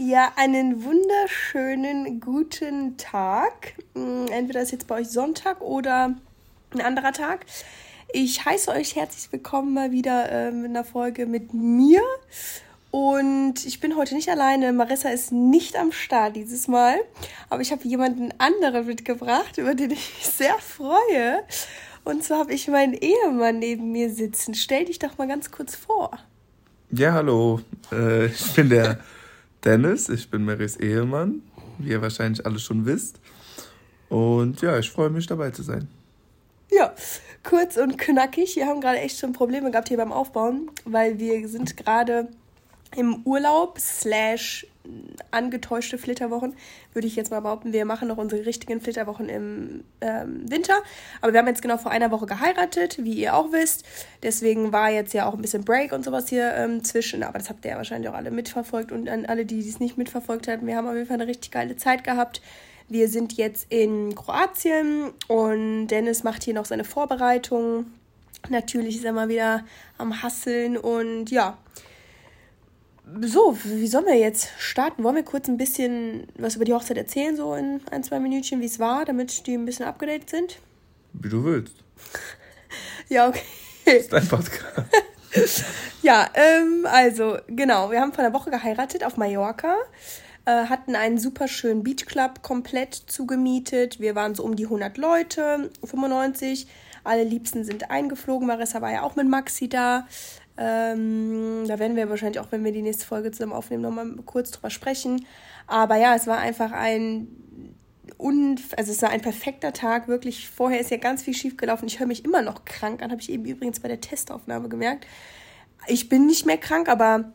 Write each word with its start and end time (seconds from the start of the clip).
Ja, 0.00 0.30
einen 0.36 0.84
wunderschönen 0.84 2.20
guten 2.20 2.96
Tag. 2.98 3.74
Mm, 3.94 4.26
Entweder 4.30 4.62
ist 4.62 4.70
jetzt 4.70 4.86
bei 4.86 5.00
euch 5.00 5.08
Sonntag 5.08 5.60
oder 5.60 6.14
ein 6.70 6.80
anderer 6.80 7.12
Tag. 7.12 7.44
Ich 8.12 8.44
heiße 8.44 8.70
euch 8.70 8.94
herzlich 8.94 9.32
willkommen 9.32 9.74
mal 9.74 9.90
wieder 9.90 10.30
ähm, 10.30 10.66
in 10.66 10.74
der 10.74 10.84
Folge 10.84 11.26
mit 11.26 11.52
mir. 11.52 12.00
Und 12.92 13.66
ich 13.66 13.80
bin 13.80 13.96
heute 13.96 14.14
nicht 14.14 14.28
alleine. 14.28 14.72
Marissa 14.72 15.08
ist 15.08 15.32
nicht 15.32 15.74
am 15.74 15.90
Start 15.90 16.36
dieses 16.36 16.68
Mal. 16.68 17.00
Aber 17.50 17.60
ich 17.60 17.72
habe 17.72 17.82
jemanden 17.82 18.32
anderen 18.38 18.86
mitgebracht, 18.86 19.58
über 19.58 19.74
den 19.74 19.90
ich 19.90 20.14
mich 20.16 20.28
sehr 20.28 20.58
freue. 20.60 21.42
Und 22.04 22.22
zwar 22.22 22.38
habe 22.38 22.52
ich 22.52 22.68
meinen 22.68 22.94
Ehemann 22.94 23.58
neben 23.58 23.90
mir 23.90 24.10
sitzen. 24.14 24.54
Stell 24.54 24.84
dich 24.84 25.00
doch 25.00 25.18
mal 25.18 25.26
ganz 25.26 25.50
kurz 25.50 25.74
vor. 25.74 26.12
Ja, 26.92 27.14
hallo. 27.14 27.62
Äh, 27.90 28.26
ich 28.26 28.52
bin 28.54 28.68
der 28.68 29.00
Dennis. 29.64 30.08
Ich 30.08 30.30
bin 30.30 30.44
Marys 30.44 30.76
Ehemann, 30.76 31.42
wie 31.78 31.90
ihr 31.90 32.02
wahrscheinlich 32.02 32.44
alle 32.46 32.58
schon 32.58 32.86
wisst. 32.86 33.20
Und 34.08 34.62
ja, 34.62 34.78
ich 34.78 34.90
freue 34.90 35.10
mich 35.10 35.26
dabei 35.26 35.50
zu 35.50 35.62
sein. 35.62 35.88
Ja, 36.70 36.94
kurz 37.42 37.76
und 37.76 37.98
knackig. 37.98 38.56
Wir 38.56 38.66
haben 38.66 38.80
gerade 38.80 38.98
echt 38.98 39.18
schon 39.18 39.32
Probleme 39.32 39.70
gehabt 39.70 39.88
hier 39.88 39.96
beim 39.96 40.12
Aufbauen, 40.12 40.70
weil 40.84 41.18
wir 41.18 41.48
sind 41.48 41.76
gerade 41.76 42.28
im 42.96 43.22
Urlaub 43.24 43.78
slash 43.78 44.66
angetäuschte 45.30 45.98
Flitterwochen, 45.98 46.54
würde 46.92 47.06
ich 47.06 47.16
jetzt 47.16 47.30
mal 47.30 47.40
behaupten. 47.40 47.72
Wir 47.72 47.84
machen 47.84 48.08
noch 48.08 48.18
unsere 48.18 48.46
richtigen 48.46 48.80
Flitterwochen 48.80 49.28
im 49.28 49.84
ähm, 50.00 50.50
Winter. 50.50 50.74
Aber 51.20 51.32
wir 51.32 51.40
haben 51.40 51.48
jetzt 51.48 51.62
genau 51.62 51.76
vor 51.76 51.90
einer 51.90 52.10
Woche 52.10 52.26
geheiratet, 52.26 52.98
wie 53.02 53.14
ihr 53.14 53.34
auch 53.34 53.52
wisst. 53.52 53.84
Deswegen 54.22 54.72
war 54.72 54.90
jetzt 54.90 55.14
ja 55.14 55.26
auch 55.26 55.34
ein 55.34 55.42
bisschen 55.42 55.64
Break 55.64 55.92
und 55.92 56.04
sowas 56.04 56.28
hier 56.28 56.54
ähm, 56.54 56.84
zwischen. 56.84 57.22
Aber 57.22 57.38
das 57.38 57.50
habt 57.50 57.64
ihr 57.64 57.72
ja 57.72 57.76
wahrscheinlich 57.76 58.08
auch 58.10 58.14
alle 58.14 58.30
mitverfolgt. 58.30 58.92
Und 58.92 59.08
an 59.08 59.26
alle, 59.26 59.44
die 59.44 59.60
es 59.60 59.80
nicht 59.80 59.98
mitverfolgt 59.98 60.48
haben, 60.48 60.66
wir 60.66 60.76
haben 60.76 60.88
auf 60.88 60.94
jeden 60.94 61.06
Fall 61.06 61.20
eine 61.20 61.26
richtig 61.26 61.50
geile 61.50 61.76
Zeit 61.76 62.04
gehabt. 62.04 62.40
Wir 62.88 63.08
sind 63.08 63.34
jetzt 63.34 63.66
in 63.68 64.14
Kroatien 64.14 65.12
und 65.26 65.88
Dennis 65.88 66.24
macht 66.24 66.42
hier 66.42 66.54
noch 66.54 66.64
seine 66.64 66.84
Vorbereitung. 66.84 67.86
Natürlich 68.48 68.96
ist 68.96 69.04
er 69.04 69.12
mal 69.12 69.28
wieder 69.28 69.64
am 69.98 70.22
Hasseln 70.22 70.78
und 70.78 71.30
ja, 71.30 71.58
so, 73.22 73.56
wie 73.64 73.86
sollen 73.86 74.06
wir 74.06 74.16
jetzt 74.16 74.50
starten? 74.58 75.04
Wollen 75.04 75.16
wir 75.16 75.22
kurz 75.22 75.48
ein 75.48 75.56
bisschen 75.56 76.26
was 76.36 76.56
über 76.56 76.64
die 76.64 76.74
Hochzeit 76.74 76.96
erzählen, 76.96 77.36
so 77.36 77.54
in 77.54 77.80
ein, 77.90 78.02
zwei 78.02 78.20
Minütchen, 78.20 78.60
wie 78.60 78.66
es 78.66 78.78
war, 78.78 79.04
damit 79.04 79.46
die 79.46 79.54
ein 79.54 79.64
bisschen 79.64 79.86
abgedatet 79.86 80.30
sind? 80.30 80.58
Wie 81.12 81.28
du 81.28 81.44
willst. 81.44 81.74
ja, 83.08 83.28
okay. 83.28 83.40
Das 83.84 83.94
ist 83.94 84.12
dein 84.12 84.28
Podcast. 84.28 84.64
ja, 86.02 86.28
ähm, 86.34 86.86
also, 86.90 87.38
genau, 87.48 87.90
wir 87.90 88.00
haben 88.00 88.12
vor 88.12 88.24
einer 88.24 88.34
Woche 88.34 88.50
geheiratet 88.50 89.04
auf 89.04 89.16
Mallorca, 89.16 89.76
äh, 90.44 90.66
hatten 90.66 90.94
einen 90.94 91.18
super 91.18 91.48
schönen 91.48 91.82
Beachclub 91.82 92.42
komplett 92.42 92.94
zugemietet. 92.94 94.00
Wir 94.00 94.14
waren 94.14 94.34
so 94.34 94.44
um 94.44 94.56
die 94.56 94.64
100 94.64 94.98
Leute, 94.98 95.70
95. 95.84 96.66
Alle 97.04 97.24
Liebsten 97.24 97.64
sind 97.64 97.90
eingeflogen. 97.90 98.46
Marissa 98.46 98.82
war 98.82 98.92
ja 98.92 99.02
auch 99.02 99.16
mit 99.16 99.28
Maxi 99.28 99.68
da. 99.68 100.06
Ähm, 100.58 101.64
da 101.68 101.78
werden 101.78 101.96
wir 101.96 102.10
wahrscheinlich 102.10 102.40
auch, 102.40 102.50
wenn 102.50 102.64
wir 102.64 102.72
die 102.72 102.82
nächste 102.82 103.06
Folge 103.06 103.30
zusammen 103.30 103.52
aufnehmen, 103.52 103.82
nochmal 103.82 104.10
kurz 104.26 104.50
drüber 104.50 104.70
sprechen. 104.70 105.24
Aber 105.66 105.96
ja, 105.96 106.16
es 106.16 106.26
war 106.26 106.38
einfach 106.38 106.72
ein 106.72 107.28
un 108.18 108.58
also 108.76 108.90
es 108.90 109.02
war 109.02 109.10
ein 109.10 109.20
perfekter 109.20 109.72
Tag, 109.72 110.08
wirklich. 110.08 110.48
Vorher 110.48 110.80
ist 110.80 110.90
ja 110.90 110.96
ganz 110.96 111.22
viel 111.22 111.34
schief 111.34 111.56
gelaufen. 111.56 111.86
Ich 111.86 112.00
höre 112.00 112.06
mich 112.06 112.24
immer 112.24 112.42
noch 112.42 112.64
krank 112.64 113.02
an, 113.02 113.10
habe 113.10 113.20
ich 113.20 113.30
eben 113.30 113.44
übrigens 113.44 113.80
bei 113.80 113.88
der 113.88 114.00
Testaufnahme 114.00 114.68
gemerkt. 114.68 115.06
Ich 115.86 116.08
bin 116.08 116.26
nicht 116.26 116.44
mehr 116.44 116.58
krank, 116.58 116.88
aber 116.88 117.32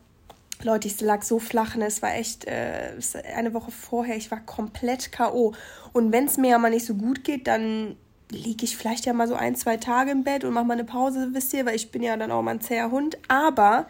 Leute, 0.62 0.88
ich 0.88 1.00
lag 1.00 1.22
so 1.22 1.38
flach, 1.38 1.76
ne? 1.76 1.86
es 1.86 2.02
war 2.02 2.14
echt 2.14 2.44
äh, 2.46 2.92
eine 3.34 3.54
Woche 3.54 3.70
vorher, 3.70 4.16
ich 4.16 4.30
war 4.30 4.40
komplett 4.40 5.12
K.O. 5.12 5.54
Und 5.92 6.12
wenn 6.12 6.26
es 6.26 6.36
mir 6.36 6.50
ja 6.50 6.58
mal 6.58 6.70
nicht 6.70 6.86
so 6.86 6.94
gut 6.94 7.24
geht, 7.24 7.46
dann 7.46 7.96
liege 8.30 8.64
ich 8.64 8.76
vielleicht 8.76 9.06
ja 9.06 9.12
mal 9.12 9.28
so 9.28 9.34
ein, 9.34 9.56
zwei 9.56 9.76
Tage 9.76 10.10
im 10.10 10.24
Bett 10.24 10.44
und 10.44 10.52
mache 10.52 10.64
mal 10.64 10.74
eine 10.74 10.84
Pause, 10.84 11.28
wisst 11.32 11.52
ihr, 11.54 11.66
weil 11.66 11.76
ich 11.76 11.90
bin 11.90 12.02
ja 12.02 12.16
dann 12.16 12.30
auch 12.30 12.42
mal 12.42 12.52
ein 12.52 12.60
zäher 12.60 12.90
Hund. 12.90 13.18
Aber 13.28 13.86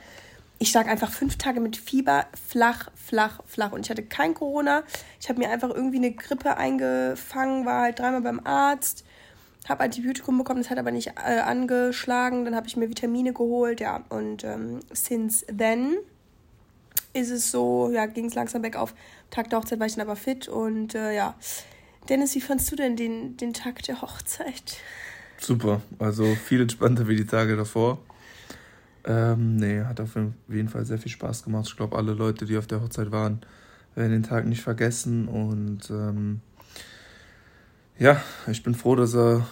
ich 0.58 0.72
lag 0.72 0.86
einfach 0.86 1.10
fünf 1.10 1.36
Tage 1.36 1.60
mit 1.60 1.76
Fieber, 1.76 2.26
flach, 2.48 2.90
flach, 2.94 3.40
flach. 3.46 3.72
Und 3.72 3.80
ich 3.80 3.90
hatte 3.90 4.02
kein 4.02 4.34
Corona. 4.34 4.82
Ich 5.20 5.28
habe 5.28 5.38
mir 5.38 5.50
einfach 5.50 5.70
irgendwie 5.70 5.98
eine 5.98 6.12
Grippe 6.12 6.56
eingefangen, 6.56 7.66
war 7.66 7.82
halt 7.82 7.98
dreimal 7.98 8.22
beim 8.22 8.40
Arzt, 8.44 9.04
habe 9.68 9.84
Antibiotikum 9.84 10.38
bekommen, 10.38 10.60
das 10.62 10.70
hat 10.70 10.78
aber 10.78 10.90
nicht 10.90 11.12
äh, 11.16 11.40
angeschlagen. 11.40 12.44
Dann 12.44 12.54
habe 12.54 12.66
ich 12.66 12.76
mir 12.76 12.88
Vitamine 12.88 13.32
geholt, 13.32 13.80
ja. 13.80 14.04
Und 14.08 14.44
ähm, 14.44 14.80
since 14.92 15.44
then 15.46 15.96
ist 17.12 17.30
es 17.30 17.50
so, 17.50 17.90
ja, 17.92 18.06
ging 18.06 18.26
es 18.26 18.34
langsam 18.34 18.62
bergauf. 18.62 18.94
Tag 19.30 19.50
der 19.50 19.60
Hochzeit 19.60 19.78
war 19.78 19.86
ich 19.86 19.94
dann 19.94 20.06
aber 20.06 20.16
fit 20.16 20.48
und 20.48 20.94
äh, 20.94 21.14
ja, 21.14 21.34
Dennis, 22.08 22.34
wie 22.34 22.40
fandst 22.40 22.70
du 22.70 22.76
denn 22.76 22.96
den, 22.96 23.36
den 23.36 23.54
Tag 23.54 23.82
der 23.82 24.02
Hochzeit? 24.02 24.76
Super, 25.38 25.80
also 25.98 26.34
viel 26.34 26.60
entspannter 26.60 27.08
wie 27.08 27.16
die 27.16 27.26
Tage 27.26 27.56
davor. 27.56 27.98
Ähm, 29.06 29.56
nee, 29.56 29.80
hat 29.80 30.00
auf 30.00 30.10
jeden 30.48 30.68
Fall 30.68 30.84
sehr 30.84 30.98
viel 30.98 31.12
Spaß 31.12 31.44
gemacht. 31.44 31.66
Ich 31.68 31.76
glaube, 31.76 31.96
alle 31.96 32.12
Leute, 32.12 32.46
die 32.46 32.56
auf 32.56 32.66
der 32.66 32.82
Hochzeit 32.82 33.10
waren, 33.10 33.40
werden 33.94 34.12
den 34.12 34.22
Tag 34.22 34.46
nicht 34.46 34.62
vergessen. 34.62 35.28
Und 35.28 35.90
ähm, 35.90 36.40
ja, 37.98 38.22
ich 38.48 38.62
bin 38.62 38.74
froh, 38.74 38.96
dass 38.96 39.14
er 39.14 39.46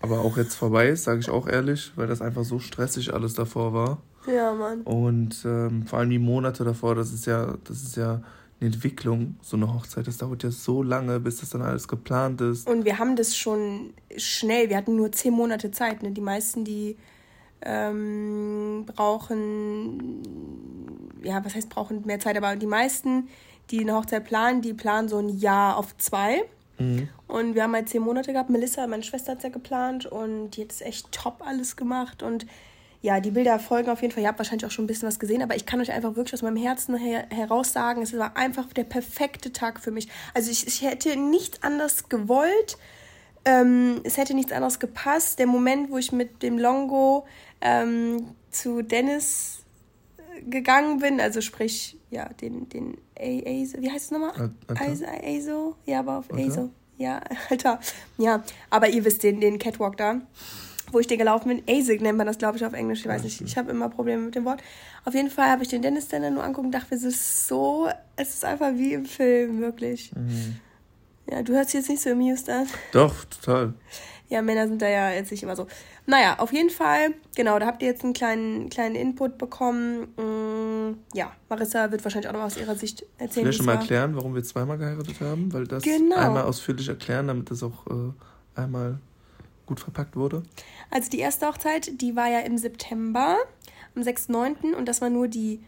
aber 0.00 0.20
auch 0.20 0.36
jetzt 0.36 0.54
vorbei 0.54 0.88
ist, 0.88 1.04
sage 1.04 1.20
ich 1.20 1.30
auch 1.30 1.46
ehrlich, 1.46 1.92
weil 1.96 2.06
das 2.06 2.20
einfach 2.20 2.44
so 2.44 2.58
stressig 2.58 3.14
alles 3.14 3.34
davor 3.34 3.72
war. 3.72 4.02
Ja, 4.26 4.52
Mann. 4.52 4.82
Und 4.82 5.44
ähm, 5.44 5.86
vor 5.86 5.98
allem 5.98 6.10
die 6.10 6.18
Monate 6.18 6.64
davor, 6.64 6.94
das 6.94 7.12
ist 7.12 7.26
ja, 7.26 7.56
das 7.64 7.82
ist 7.82 7.96
ja 7.96 8.22
Entwicklung, 8.60 9.36
so 9.42 9.56
eine 9.56 9.72
Hochzeit. 9.72 10.06
Das 10.06 10.18
dauert 10.18 10.42
ja 10.42 10.50
so 10.50 10.82
lange, 10.82 11.20
bis 11.20 11.40
das 11.40 11.50
dann 11.50 11.62
alles 11.62 11.88
geplant 11.88 12.40
ist. 12.40 12.68
Und 12.68 12.84
wir 12.84 12.98
haben 12.98 13.16
das 13.16 13.36
schon 13.36 13.92
schnell. 14.16 14.70
Wir 14.70 14.76
hatten 14.76 14.96
nur 14.96 15.12
zehn 15.12 15.34
Monate 15.34 15.70
Zeit. 15.70 16.02
Ne? 16.02 16.12
Die 16.12 16.20
meisten, 16.20 16.64
die 16.64 16.96
ähm, 17.62 18.84
brauchen, 18.86 20.22
ja, 21.22 21.44
was 21.44 21.54
heißt 21.54 21.68
brauchen 21.68 22.06
mehr 22.06 22.20
Zeit, 22.20 22.36
aber 22.36 22.56
die 22.56 22.66
meisten, 22.66 23.28
die 23.70 23.80
eine 23.80 23.94
Hochzeit 23.94 24.24
planen, 24.24 24.62
die 24.62 24.74
planen 24.74 25.08
so 25.08 25.18
ein 25.18 25.28
Jahr 25.28 25.76
auf 25.76 25.96
zwei. 25.98 26.44
Mhm. 26.78 27.08
Und 27.26 27.54
wir 27.54 27.62
haben 27.62 27.74
halt 27.74 27.88
zehn 27.88 28.02
Monate 28.02 28.32
gehabt. 28.32 28.50
Melissa, 28.50 28.86
meine 28.86 29.02
Schwester, 29.02 29.32
hat 29.32 29.38
es 29.38 29.44
ja 29.44 29.50
geplant 29.50 30.06
und 30.06 30.50
die 30.50 30.62
hat 30.62 30.72
es 30.72 30.80
echt 30.80 31.10
top 31.12 31.42
alles 31.46 31.76
gemacht. 31.76 32.22
Und 32.22 32.46
ja, 33.04 33.20
die 33.20 33.32
Bilder 33.32 33.58
folgen 33.58 33.90
auf 33.90 34.00
jeden 34.00 34.14
Fall. 34.14 34.22
Ihr 34.22 34.30
habt 34.30 34.38
wahrscheinlich 34.38 34.64
auch 34.64 34.70
schon 34.70 34.86
ein 34.86 34.88
bisschen 34.88 35.06
was 35.06 35.18
gesehen, 35.18 35.42
aber 35.42 35.54
ich 35.54 35.66
kann 35.66 35.78
euch 35.78 35.92
einfach 35.92 36.16
wirklich 36.16 36.32
aus 36.32 36.40
meinem 36.40 36.56
Herzen 36.56 36.96
her 36.96 37.26
heraus 37.28 37.70
sagen, 37.70 38.00
es 38.00 38.16
war 38.16 38.34
einfach 38.34 38.72
der 38.72 38.84
perfekte 38.84 39.52
Tag 39.52 39.78
für 39.78 39.90
mich. 39.90 40.08
Also 40.32 40.50
ich, 40.50 40.66
ich 40.66 40.80
hätte 40.80 41.14
nichts 41.14 41.62
anderes 41.62 42.08
gewollt. 42.08 42.78
Ähm, 43.44 44.00
es 44.04 44.16
hätte 44.16 44.32
nichts 44.32 44.52
anderes 44.52 44.78
gepasst. 44.78 45.38
Der 45.38 45.46
Moment, 45.46 45.90
wo 45.90 45.98
ich 45.98 46.12
mit 46.12 46.42
dem 46.42 46.58
Longo 46.58 47.26
ähm, 47.60 48.28
zu 48.50 48.80
Dennis 48.80 49.64
äh, 50.16 50.40
gegangen 50.40 50.98
bin, 51.00 51.20
also 51.20 51.42
sprich, 51.42 51.98
ja, 52.10 52.30
den, 52.40 52.70
den 52.70 52.96
ASO, 53.18 53.82
wie 53.82 53.90
heißt 53.90 54.06
es 54.06 54.10
nochmal? 54.12 54.50
ASO? 54.68 55.76
Ja, 55.84 55.98
aber 55.98 56.20
auf 56.20 56.32
ASO. 56.32 56.70
Ja, 56.96 57.20
Alter. 57.50 57.80
Ja, 58.16 58.42
aber 58.70 58.88
ihr 58.88 59.04
wisst 59.04 59.24
den, 59.24 59.42
den 59.42 59.58
Catwalk 59.58 59.98
da 59.98 60.22
wo 60.94 61.00
ich 61.00 61.06
den 61.06 61.18
gelaufen 61.18 61.48
bin. 61.48 61.62
ASIC 61.68 62.00
nennt 62.00 62.16
man 62.16 62.26
das, 62.26 62.38
glaube 62.38 62.56
ich, 62.56 62.64
auf 62.64 62.72
Englisch. 62.72 63.00
Ich 63.00 63.08
weiß 63.08 63.24
nicht, 63.24 63.40
ich 63.40 63.56
habe 63.58 63.70
immer 63.70 63.88
Probleme 63.88 64.22
mit 64.22 64.34
dem 64.34 64.44
Wort. 64.44 64.62
Auf 65.04 65.14
jeden 65.14 65.30
Fall 65.30 65.50
habe 65.50 65.62
ich 65.62 65.68
den 65.68 65.82
Dennis 65.82 66.08
dann 66.08 66.32
nur 66.32 66.42
angucken 66.42 66.68
und 66.68 66.74
dachte, 66.74 66.94
es 66.94 67.02
ist 67.02 67.46
so, 67.46 67.88
es 68.16 68.34
ist 68.34 68.44
einfach 68.44 68.72
wie 68.74 68.94
im 68.94 69.04
Film, 69.04 69.60
wirklich. 69.60 70.12
Mhm. 70.14 70.56
Ja, 71.30 71.42
du 71.42 71.54
hörst 71.54 71.74
jetzt 71.74 71.88
nicht 71.88 72.02
so 72.02 72.10
amused 72.10 72.48
an. 72.48 72.66
Doch, 72.92 73.24
total. 73.24 73.74
Ja, 74.28 74.42
Männer 74.42 74.66
sind 74.68 74.80
da 74.80 74.88
ja 74.88 75.10
jetzt 75.10 75.30
nicht 75.30 75.42
immer 75.42 75.56
so. 75.56 75.66
Naja, 76.06 76.38
auf 76.38 76.52
jeden 76.52 76.70
Fall, 76.70 77.14
genau, 77.34 77.58
da 77.58 77.66
habt 77.66 77.82
ihr 77.82 77.88
jetzt 77.88 78.04
einen 78.04 78.12
kleinen, 78.12 78.68
kleinen 78.68 78.94
Input 78.94 79.38
bekommen. 79.38 80.08
Mm, 80.16 80.98
ja, 81.14 81.32
Marissa 81.48 81.90
wird 81.90 82.04
wahrscheinlich 82.04 82.28
auch 82.28 82.34
noch 82.34 82.42
aus 82.42 82.56
ihrer 82.56 82.74
Sicht 82.74 83.06
erzählen. 83.16 83.46
Vielleicht 83.46 83.58
schon 83.58 83.66
mal 83.66 83.76
erklären, 83.76 84.14
warum 84.16 84.34
wir 84.34 84.42
zweimal 84.42 84.76
geheiratet 84.76 85.20
haben, 85.20 85.52
weil 85.52 85.66
das 85.66 85.82
genau. 85.82 86.16
einmal 86.16 86.42
ausführlich 86.44 86.88
erklären, 86.88 87.28
damit 87.28 87.50
das 87.50 87.62
auch 87.62 87.86
äh, 87.86 88.60
einmal 88.60 88.98
gut 89.66 89.80
verpackt 89.80 90.16
wurde? 90.16 90.42
Also 90.90 91.10
die 91.10 91.18
erste 91.18 91.46
Hochzeit, 91.46 92.00
die 92.00 92.16
war 92.16 92.28
ja 92.28 92.40
im 92.40 92.58
September, 92.58 93.38
am 93.94 94.02
6.9. 94.02 94.74
und 94.74 94.86
das 94.86 95.00
war 95.00 95.10
nur 95.10 95.28
die 95.28 95.60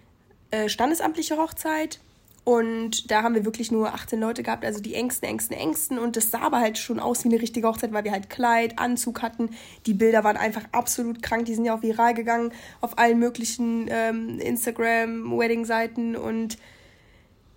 äh, 0.51 0.69
standesamtliche 0.69 1.37
Hochzeit. 1.37 2.01
Und 2.45 3.11
da 3.11 3.25
haben 3.25 3.35
wir 3.35 3.45
wirklich 3.45 3.73
nur 3.73 3.93
18 3.93 4.21
Leute 4.21 4.45
gehabt, 4.45 4.65
also 4.65 4.81
die 4.81 4.95
engsten, 4.95 5.29
engsten, 5.29 5.57
engsten. 5.57 5.99
Und 5.99 6.15
das 6.15 6.31
sah 6.31 6.43
aber 6.43 6.61
halt 6.61 6.79
schon 6.79 7.01
aus 7.01 7.25
wie 7.25 7.29
eine 7.29 7.43
richtige 7.43 7.67
Hochzeit, 7.67 7.93
weil 7.93 8.05
wir 8.05 8.13
halt 8.13 8.31
Kleid, 8.31 8.79
Anzug 8.79 9.21
hatten. 9.21 9.51
Die 9.87 9.95
Bilder 9.95 10.23
waren 10.23 10.37
einfach 10.37 10.63
absolut 10.71 11.23
krank. 11.23 11.47
Die 11.47 11.57
sind 11.57 11.65
ja 11.65 11.77
auch 11.77 11.83
viral 11.83 12.15
gegangen 12.15 12.53
auf 12.81 12.99
allen 12.99 13.19
möglichen 13.19 13.89
ähm, 13.91 14.39
Instagram-Wedding-Seiten. 14.39 16.15
Und 16.15 16.57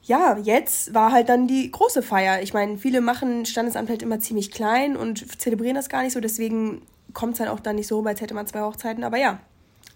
ja, 0.09 0.39
jetzt 0.41 0.95
war 0.95 1.11
halt 1.11 1.29
dann 1.29 1.45
die 1.45 1.69
große 1.69 2.01
Feier. 2.01 2.41
Ich 2.41 2.51
meine, 2.51 2.79
viele 2.79 2.99
machen 2.99 3.45
Standesamt 3.45 3.89
halt 3.89 4.01
immer 4.01 4.19
ziemlich 4.19 4.49
klein 4.49 4.97
und 4.97 5.39
zelebrieren 5.39 5.75
das 5.75 5.87
gar 5.87 6.01
nicht 6.01 6.13
so. 6.13 6.19
Deswegen 6.19 6.81
kommt 7.13 7.35
es 7.35 7.39
halt 7.39 7.51
auch 7.51 7.59
dann 7.59 7.75
nicht 7.75 7.85
so, 7.85 8.03
als 8.03 8.19
hätte 8.19 8.33
man 8.33 8.47
zwei 8.47 8.61
Hochzeiten. 8.61 9.03
Aber 9.03 9.17
ja, 9.17 9.39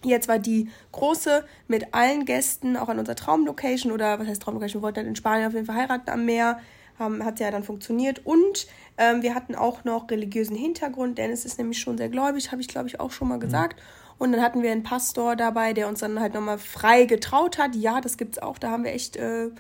Jetzt 0.05 0.27
war 0.27 0.37
die 0.37 0.69
große 0.91 1.45
mit 1.69 1.93
allen 1.93 2.25
Gästen, 2.25 2.75
auch 2.75 2.89
an 2.89 2.99
unserer 2.99 3.15
Traumlocation 3.15 3.89
oder 3.89 4.19
was 4.19 4.27
heißt 4.27 4.41
Traumlocation? 4.41 4.81
Wir 4.81 4.83
wollten 4.83 4.97
dann 4.97 5.05
in 5.05 5.15
Spanien 5.15 5.47
auf 5.47 5.53
jeden 5.53 5.65
Fall 5.65 5.77
heiraten 5.77 6.09
am 6.09 6.25
Meer. 6.25 6.59
Ähm, 6.99 7.23
hat 7.23 7.39
ja 7.39 7.49
dann 7.51 7.63
funktioniert. 7.63 8.25
Und 8.25 8.67
ähm, 8.97 9.21
wir 9.21 9.33
hatten 9.33 9.55
auch 9.55 9.85
noch 9.85 10.11
religiösen 10.11 10.57
Hintergrund. 10.57 11.17
Dennis 11.17 11.45
ist 11.45 11.57
nämlich 11.57 11.79
schon 11.79 11.97
sehr 11.97 12.09
gläubig, 12.09 12.51
habe 12.51 12.61
ich 12.61 12.67
glaube 12.67 12.89
ich 12.89 12.99
auch 12.99 13.11
schon 13.11 13.29
mal 13.29 13.39
gesagt. 13.39 13.79
Mhm. 13.79 14.13
Und 14.17 14.31
dann 14.33 14.41
hatten 14.41 14.61
wir 14.61 14.73
einen 14.73 14.83
Pastor 14.83 15.37
dabei, 15.37 15.71
der 15.71 15.87
uns 15.87 16.01
dann 16.01 16.19
halt 16.19 16.33
nochmal 16.33 16.57
frei 16.57 17.05
getraut 17.05 17.57
hat. 17.57 17.73
Ja, 17.75 18.01
das 18.01 18.17
gibt's 18.17 18.39
auch. 18.39 18.57
Da 18.57 18.71
haben 18.71 18.83
wir 18.83 18.91
echt 18.91 19.15
äh, 19.15 19.51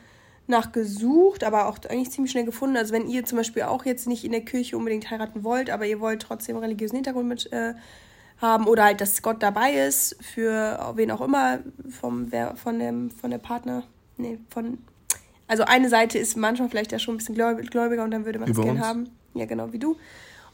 nachgesucht, 0.47 1.43
aber 1.43 1.67
auch 1.67 1.77
eigentlich 1.89 2.11
ziemlich 2.11 2.31
schnell 2.31 2.45
gefunden. 2.45 2.77
Also 2.77 2.93
wenn 2.93 3.07
ihr 3.07 3.25
zum 3.25 3.37
Beispiel 3.37 3.63
auch 3.63 3.85
jetzt 3.85 4.07
nicht 4.07 4.25
in 4.25 4.31
der 4.31 4.41
Kirche 4.41 4.77
unbedingt 4.77 5.09
heiraten 5.09 5.43
wollt, 5.43 5.69
aber 5.69 5.85
ihr 5.85 5.99
wollt 5.99 6.21
trotzdem 6.21 6.57
religiösen 6.57 6.95
Hintergrund 6.95 7.27
mit 7.27 7.51
äh, 7.53 7.73
haben 8.41 8.67
oder 8.67 8.83
halt, 8.83 9.01
dass 9.01 9.21
Gott 9.21 9.41
dabei 9.41 9.73
ist, 9.73 10.17
für 10.21 10.93
wen 10.95 11.11
auch 11.11 11.21
immer, 11.21 11.59
vom, 11.89 12.31
wer, 12.31 12.55
von, 12.55 12.77
dem, 12.77 13.09
von 13.09 13.31
der 13.31 13.37
Partner, 13.37 13.83
nee, 14.17 14.37
von, 14.49 14.79
also 15.47 15.63
eine 15.63 15.89
Seite 15.89 16.17
ist 16.17 16.35
manchmal 16.35 16.69
vielleicht 16.69 16.91
ja 16.91 16.99
schon 16.99 17.15
ein 17.15 17.17
bisschen 17.17 17.35
gläubiger 17.35 18.03
und 18.03 18.11
dann 18.11 18.25
würde 18.25 18.39
man 18.39 18.51
es 18.51 18.59
gerne 18.59 18.81
haben. 18.81 19.09
Ja, 19.33 19.45
genau, 19.45 19.71
wie 19.71 19.79
du. 19.79 19.97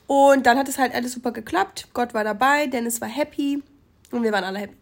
Und 0.08 0.46
dann 0.46 0.58
hat 0.58 0.68
es 0.68 0.78
halt 0.78 0.94
alles 0.94 1.14
super 1.14 1.32
geklappt. 1.32 1.90
Gott 1.94 2.14
war 2.14 2.24
dabei, 2.24 2.68
Dennis 2.68 3.02
war 3.02 3.08
happy 3.08 3.62
und 4.12 4.24
wir 4.24 4.32
waren 4.32 4.44
alle 4.44 4.60
happy. 4.60 4.76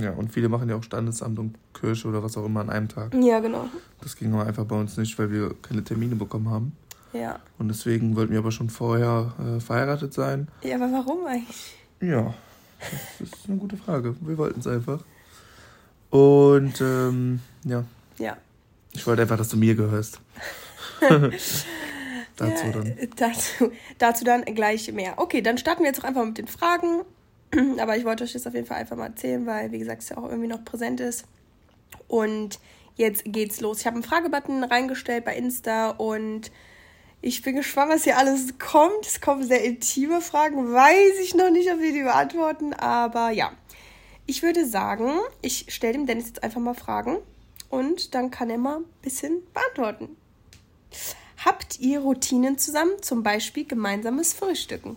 Ja, 0.00 0.12
und 0.12 0.32
viele 0.32 0.48
machen 0.48 0.68
ja 0.68 0.76
auch 0.76 0.82
Standesamt 0.82 1.38
und 1.38 1.56
Kirche 1.74 2.08
oder 2.08 2.22
was 2.22 2.36
auch 2.36 2.44
immer 2.44 2.60
an 2.60 2.70
einem 2.70 2.88
Tag. 2.88 3.14
Ja, 3.14 3.40
genau. 3.40 3.66
Das 4.00 4.16
ging 4.16 4.32
aber 4.32 4.46
einfach 4.46 4.64
bei 4.64 4.78
uns 4.78 4.96
nicht, 4.96 5.18
weil 5.18 5.30
wir 5.30 5.54
keine 5.62 5.82
Termine 5.84 6.14
bekommen 6.14 6.50
haben. 6.50 6.76
Ja. 7.12 7.40
Und 7.58 7.68
deswegen 7.68 8.16
wollten 8.16 8.32
wir 8.32 8.38
aber 8.38 8.52
schon 8.52 8.70
vorher 8.70 9.34
äh, 9.38 9.60
verheiratet 9.60 10.14
sein. 10.14 10.48
Ja, 10.62 10.76
aber 10.76 10.90
warum 10.92 11.26
eigentlich? 11.26 11.76
Ja, 12.00 12.34
das 13.18 13.28
ist 13.28 13.48
eine 13.48 13.58
gute 13.58 13.76
Frage. 13.76 14.16
Wir 14.20 14.38
wollten 14.38 14.60
es 14.60 14.66
einfach. 14.66 15.00
Und 16.10 16.80
ähm, 16.80 17.40
ja. 17.64 17.84
Ja. 18.18 18.36
Ich 18.92 19.06
wollte 19.06 19.22
einfach, 19.22 19.38
dass 19.38 19.48
du 19.48 19.56
mir 19.56 19.74
gehörst. 19.74 20.20
dazu 22.36 22.66
ja, 22.66 22.72
dann. 22.72 22.94
Dazu, 23.16 23.72
dazu 23.98 24.24
dann 24.24 24.44
gleich 24.44 24.92
mehr. 24.92 25.14
Okay, 25.16 25.42
dann 25.42 25.58
starten 25.58 25.82
wir 25.82 25.88
jetzt 25.88 26.00
auch 26.00 26.08
einfach 26.08 26.24
mit 26.24 26.38
den 26.38 26.48
Fragen. 26.48 27.02
Aber 27.78 27.96
ich 27.96 28.04
wollte 28.04 28.24
euch 28.24 28.32
das 28.32 28.46
auf 28.46 28.54
jeden 28.54 28.66
Fall 28.66 28.78
einfach 28.78 28.96
mal 28.96 29.06
erzählen, 29.06 29.44
weil, 29.46 29.72
wie 29.72 29.78
gesagt, 29.78 30.02
es 30.02 30.08
ja 30.08 30.18
auch 30.18 30.28
irgendwie 30.28 30.48
noch 30.48 30.64
präsent 30.64 31.00
ist. 31.00 31.24
Und 32.08 32.58
jetzt 32.96 33.24
geht's 33.26 33.60
los. 33.60 33.80
Ich 33.80 33.86
habe 33.86 33.94
einen 33.94 34.04
Fragebutton 34.04 34.64
reingestellt 34.64 35.24
bei 35.24 35.36
Insta 35.36 35.90
und 35.90 36.50
ich 37.20 37.42
bin 37.42 37.56
gespannt, 37.56 37.92
was 37.92 38.04
hier 38.04 38.18
alles 38.18 38.58
kommt. 38.58 39.06
Es 39.06 39.20
kommen 39.20 39.46
sehr 39.46 39.62
intime 39.62 40.20
Fragen. 40.20 40.72
Weiß 40.72 41.18
ich 41.22 41.34
noch 41.34 41.50
nicht, 41.50 41.70
ob 41.70 41.78
wir 41.80 41.92
die 41.92 42.02
beantworten, 42.02 42.72
aber 42.74 43.30
ja. 43.30 43.52
Ich 44.26 44.42
würde 44.42 44.66
sagen, 44.66 45.10
ich 45.40 45.66
stelle 45.68 45.94
dem 45.94 46.06
Dennis 46.06 46.28
jetzt 46.28 46.42
einfach 46.42 46.60
mal 46.60 46.74
Fragen 46.74 47.18
und 47.70 48.14
dann 48.14 48.30
kann 48.30 48.50
er 48.50 48.58
mal 48.58 48.78
ein 48.78 48.84
bisschen 49.02 49.42
beantworten. 49.52 50.16
Habt 51.44 51.80
ihr 51.80 52.00
Routinen 52.00 52.56
zusammen, 52.56 53.02
zum 53.02 53.22
Beispiel 53.24 53.66
gemeinsames 53.66 54.32
Frühstücken? 54.32 54.96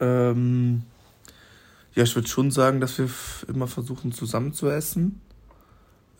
Ähm, 0.00 0.82
ja, 1.94 2.02
ich 2.02 2.14
würde 2.14 2.28
schon 2.28 2.50
sagen, 2.50 2.80
dass 2.80 2.98
wir 2.98 3.08
immer 3.48 3.66
versuchen 3.66 4.12
zusammen 4.12 4.52
zu 4.52 4.68
essen, 4.68 5.20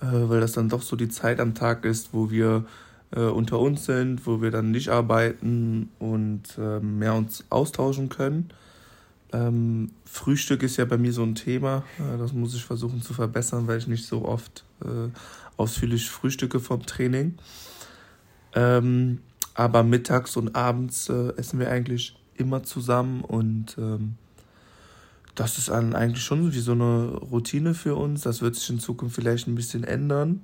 äh, 0.00 0.06
weil 0.06 0.40
das 0.40 0.52
dann 0.52 0.68
doch 0.68 0.82
so 0.82 0.96
die 0.96 1.08
Zeit 1.08 1.38
am 1.40 1.54
Tag 1.54 1.84
ist, 1.84 2.14
wo 2.14 2.30
wir 2.30 2.64
äh, 3.10 3.20
unter 3.20 3.58
uns 3.60 3.84
sind, 3.84 4.26
wo 4.26 4.40
wir 4.40 4.50
dann 4.50 4.70
nicht 4.70 4.88
arbeiten 4.88 5.90
und 5.98 6.42
äh, 6.58 6.80
mehr 6.80 7.14
uns 7.14 7.44
austauschen 7.50 8.08
können. 8.08 8.50
Ähm, 9.32 9.90
Frühstück 10.04 10.62
ist 10.62 10.76
ja 10.76 10.84
bei 10.84 10.98
mir 10.98 11.12
so 11.12 11.22
ein 11.22 11.34
Thema. 11.34 11.84
Äh, 11.98 12.18
das 12.18 12.32
muss 12.32 12.54
ich 12.54 12.64
versuchen 12.64 13.02
zu 13.02 13.12
verbessern, 13.12 13.66
weil 13.66 13.78
ich 13.78 13.86
nicht 13.86 14.06
so 14.06 14.24
oft 14.24 14.64
äh, 14.82 15.10
ausführlich 15.56 16.08
frühstücke 16.08 16.60
vom 16.60 16.86
Training. 16.86 17.34
Ähm, 18.54 19.20
aber 19.54 19.82
mittags 19.82 20.36
und 20.36 20.54
abends 20.54 21.08
äh, 21.08 21.32
essen 21.36 21.58
wir 21.58 21.70
eigentlich 21.70 22.16
immer 22.38 22.62
zusammen 22.62 23.22
und 23.22 23.76
ähm, 23.78 24.14
das 25.34 25.58
ist 25.58 25.68
dann 25.68 25.94
eigentlich 25.94 26.24
schon 26.24 26.52
wie 26.52 26.60
so 26.60 26.72
eine 26.72 27.08
Routine 27.30 27.74
für 27.74 27.94
uns. 27.94 28.22
Das 28.22 28.40
wird 28.40 28.54
sich 28.54 28.70
in 28.70 28.80
Zukunft 28.80 29.14
vielleicht 29.14 29.46
ein 29.46 29.54
bisschen 29.54 29.84
ändern, 29.84 30.40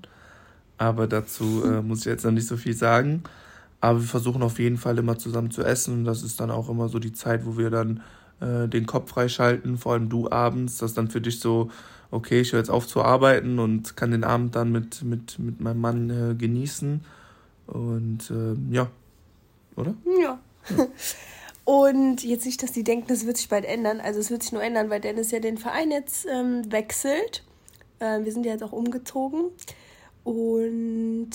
aber 0.78 1.06
dazu 1.06 1.62
äh, 1.64 1.80
muss 1.82 2.00
ich 2.00 2.06
jetzt 2.06 2.24
noch 2.24 2.32
nicht 2.32 2.46
so 2.46 2.56
viel 2.56 2.74
sagen. 2.74 3.22
Aber 3.80 4.00
wir 4.00 4.06
versuchen 4.06 4.42
auf 4.42 4.58
jeden 4.58 4.76
Fall 4.76 4.98
immer 4.98 5.18
zusammen 5.18 5.50
zu 5.50 5.64
essen 5.64 5.94
und 5.94 6.04
das 6.04 6.22
ist 6.22 6.40
dann 6.40 6.50
auch 6.50 6.68
immer 6.68 6.88
so 6.88 6.98
die 6.98 7.12
Zeit, 7.12 7.44
wo 7.46 7.56
wir 7.56 7.70
dann 7.70 8.02
äh, 8.40 8.68
den 8.68 8.86
Kopf 8.86 9.10
freischalten, 9.10 9.78
vor 9.78 9.94
allem 9.94 10.08
du 10.08 10.30
abends, 10.30 10.78
das 10.78 10.92
ist 10.92 10.98
dann 10.98 11.08
für 11.08 11.20
dich 11.20 11.40
so, 11.40 11.70
okay, 12.12 12.42
ich 12.42 12.52
höre 12.52 12.60
jetzt 12.60 12.70
auf 12.70 12.86
zu 12.86 13.02
arbeiten 13.02 13.58
und 13.58 13.96
kann 13.96 14.12
den 14.12 14.22
Abend 14.22 14.54
dann 14.54 14.70
mit, 14.70 15.02
mit, 15.02 15.38
mit 15.38 15.60
meinem 15.60 15.80
Mann 15.80 16.10
äh, 16.10 16.34
genießen. 16.34 17.02
Und 17.66 18.30
äh, 18.30 18.54
ja, 18.74 18.88
oder? 19.74 19.94
Ja. 20.20 20.38
ja. 20.76 20.86
Und 21.64 22.24
jetzt 22.24 22.44
nicht, 22.44 22.62
dass 22.62 22.72
die 22.72 22.82
denken, 22.82 23.06
das 23.08 23.24
wird 23.24 23.36
sich 23.36 23.48
bald 23.48 23.64
ändern. 23.64 24.00
Also 24.00 24.18
es 24.18 24.30
wird 24.30 24.42
sich 24.42 24.52
nur 24.52 24.62
ändern, 24.62 24.90
weil 24.90 25.00
Dennis 25.00 25.30
ja 25.30 25.38
den 25.38 25.58
Verein 25.58 25.90
jetzt 25.90 26.26
ähm, 26.26 26.70
wechselt. 26.72 27.44
Ähm, 28.00 28.24
wir 28.24 28.32
sind 28.32 28.44
ja 28.44 28.52
jetzt 28.52 28.64
auch 28.64 28.72
umgezogen. 28.72 29.44
Und 30.24 31.30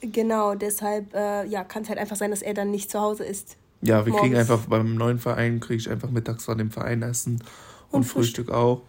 genau, 0.00 0.54
deshalb 0.54 1.14
äh, 1.14 1.46
ja, 1.46 1.64
kann 1.64 1.82
es 1.82 1.88
halt 1.88 1.98
einfach 1.98 2.16
sein, 2.16 2.30
dass 2.30 2.42
er 2.42 2.54
dann 2.54 2.70
nicht 2.70 2.90
zu 2.90 3.00
Hause 3.00 3.24
ist. 3.24 3.56
Ja, 3.82 4.06
wir 4.06 4.12
morgens. 4.12 4.20
kriegen 4.22 4.36
einfach 4.36 4.66
beim 4.66 4.94
neuen 4.94 5.18
Verein, 5.18 5.60
kriege 5.60 5.76
ich 5.76 5.90
einfach 5.90 6.10
mittags 6.10 6.44
von 6.44 6.56
dem 6.56 6.70
Verein 6.70 7.02
essen 7.02 7.42
und, 7.90 7.98
und 7.98 8.04
Frühstück. 8.04 8.46
Frühstück 8.46 8.50
auch. 8.50 8.82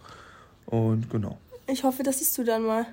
Und 0.64 1.10
genau. 1.10 1.36
Ich 1.66 1.84
hoffe, 1.84 2.02
das 2.02 2.22
isst 2.22 2.36
du 2.38 2.44
dann 2.44 2.62
mal. 2.62 2.86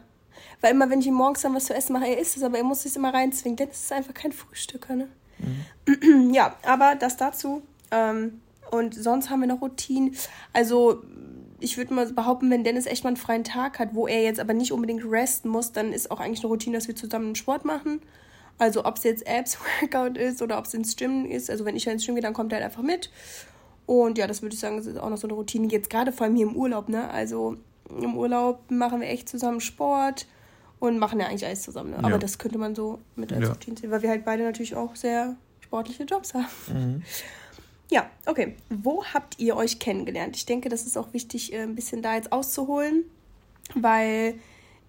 Weil 0.59 0.71
immer, 0.71 0.89
wenn 0.89 0.99
ich 0.99 1.07
ihm 1.07 1.13
morgens 1.13 1.41
dann 1.41 1.55
was 1.55 1.65
zu 1.65 1.73
essen 1.73 1.93
mache, 1.93 2.07
er 2.07 2.19
isst 2.19 2.35
es, 2.35 2.43
aber 2.43 2.57
er 2.57 2.63
muss 2.63 2.85
es 2.85 2.95
immer 2.97 3.13
reinzwingen. 3.13 3.55
Denn 3.55 3.69
es 3.69 3.83
ist 3.83 3.93
einfach 3.93 4.13
kein 4.13 4.33
Frühstücker, 4.33 4.95
ne? 4.95 5.07
Mhm. 5.45 6.31
Ja, 6.33 6.55
aber 6.65 6.95
das 6.95 7.17
dazu. 7.17 7.61
Ähm, 7.91 8.41
und 8.71 8.95
sonst 8.95 9.29
haben 9.29 9.41
wir 9.41 9.47
noch 9.47 9.61
Routinen. 9.61 10.15
Also, 10.51 11.03
ich 11.59 11.77
würde 11.77 11.93
mal 11.93 12.11
behaupten, 12.11 12.49
wenn 12.49 12.63
Dennis 12.63 12.85
echt 12.85 13.03
mal 13.03 13.09
einen 13.09 13.17
freien 13.17 13.43
Tag 13.43 13.79
hat, 13.79 13.93
wo 13.93 14.07
er 14.07 14.23
jetzt 14.23 14.39
aber 14.39 14.53
nicht 14.53 14.71
unbedingt 14.71 15.03
resten 15.05 15.49
muss, 15.49 15.71
dann 15.71 15.93
ist 15.93 16.09
auch 16.11 16.19
eigentlich 16.19 16.39
eine 16.39 16.47
Routine, 16.47 16.77
dass 16.77 16.87
wir 16.87 16.95
zusammen 16.95 17.35
Sport 17.35 17.65
machen. 17.65 18.01
Also, 18.57 18.85
ob 18.85 18.97
es 18.97 19.03
jetzt 19.03 19.27
Abs-Workout 19.27 20.17
ist 20.17 20.41
oder 20.41 20.57
ob 20.57 20.65
es 20.65 20.73
ins 20.73 20.95
Gym 20.95 21.25
ist. 21.25 21.49
Also, 21.49 21.65
wenn 21.65 21.75
ich 21.75 21.85
ins 21.87 22.05
Gym 22.05 22.15
gehe, 22.15 22.21
dann 22.23 22.33
kommt 22.33 22.51
er 22.51 22.57
halt 22.57 22.65
einfach 22.65 22.83
mit. 22.83 23.11
Und 23.85 24.17
ja, 24.17 24.27
das 24.27 24.41
würde 24.41 24.55
ich 24.55 24.59
sagen, 24.59 24.77
das 24.77 24.85
ist 24.85 24.97
auch 24.97 25.09
noch 25.09 25.17
so 25.17 25.27
eine 25.27 25.33
Routine. 25.33 25.67
Jetzt 25.67 25.89
gerade 25.89 26.11
vor 26.11 26.25
allem 26.25 26.35
hier 26.35 26.47
im 26.47 26.55
Urlaub, 26.55 26.89
ne? 26.89 27.09
Also, 27.09 27.57
im 27.89 28.17
Urlaub 28.17 28.71
machen 28.71 29.01
wir 29.01 29.07
echt 29.09 29.29
zusammen 29.29 29.59
Sport 29.59 30.25
und 30.83 30.99
machen 30.99 31.17
ja 31.17 31.27
eigentlich 31.27 31.45
alles 31.45 31.61
zusammen. 31.61 31.91
Ne? 31.91 31.99
Aber 31.99 32.11
ja. 32.11 32.17
das 32.17 32.37
könnte 32.37 32.57
man 32.57 32.75
so 32.75 32.99
mit 33.15 33.31
als 33.31 33.43
ja. 33.43 33.53
Routine 33.53 33.77
sehen, 33.77 33.89
weil 33.89 34.01
wir 34.01 34.09
halt 34.09 34.25
beide 34.25 34.43
natürlich 34.43 34.75
auch 34.75 34.97
sehr 34.97 35.37
sportliche 35.61 36.03
Jobs 36.03 36.33
haben. 36.33 36.45
Mhm. 36.67 37.03
Ja, 37.89 38.09
okay. 38.25 38.57
Wo 38.69 39.05
habt 39.05 39.39
ihr 39.39 39.55
euch 39.55 39.79
kennengelernt? 39.79 40.35
Ich 40.35 40.45
denke, 40.45 40.67
das 40.67 40.85
ist 40.85 40.97
auch 40.97 41.13
wichtig, 41.13 41.53
äh, 41.53 41.61
ein 41.61 41.75
bisschen 41.75 42.01
da 42.01 42.15
jetzt 42.15 42.33
auszuholen, 42.33 43.05
weil 43.75 44.35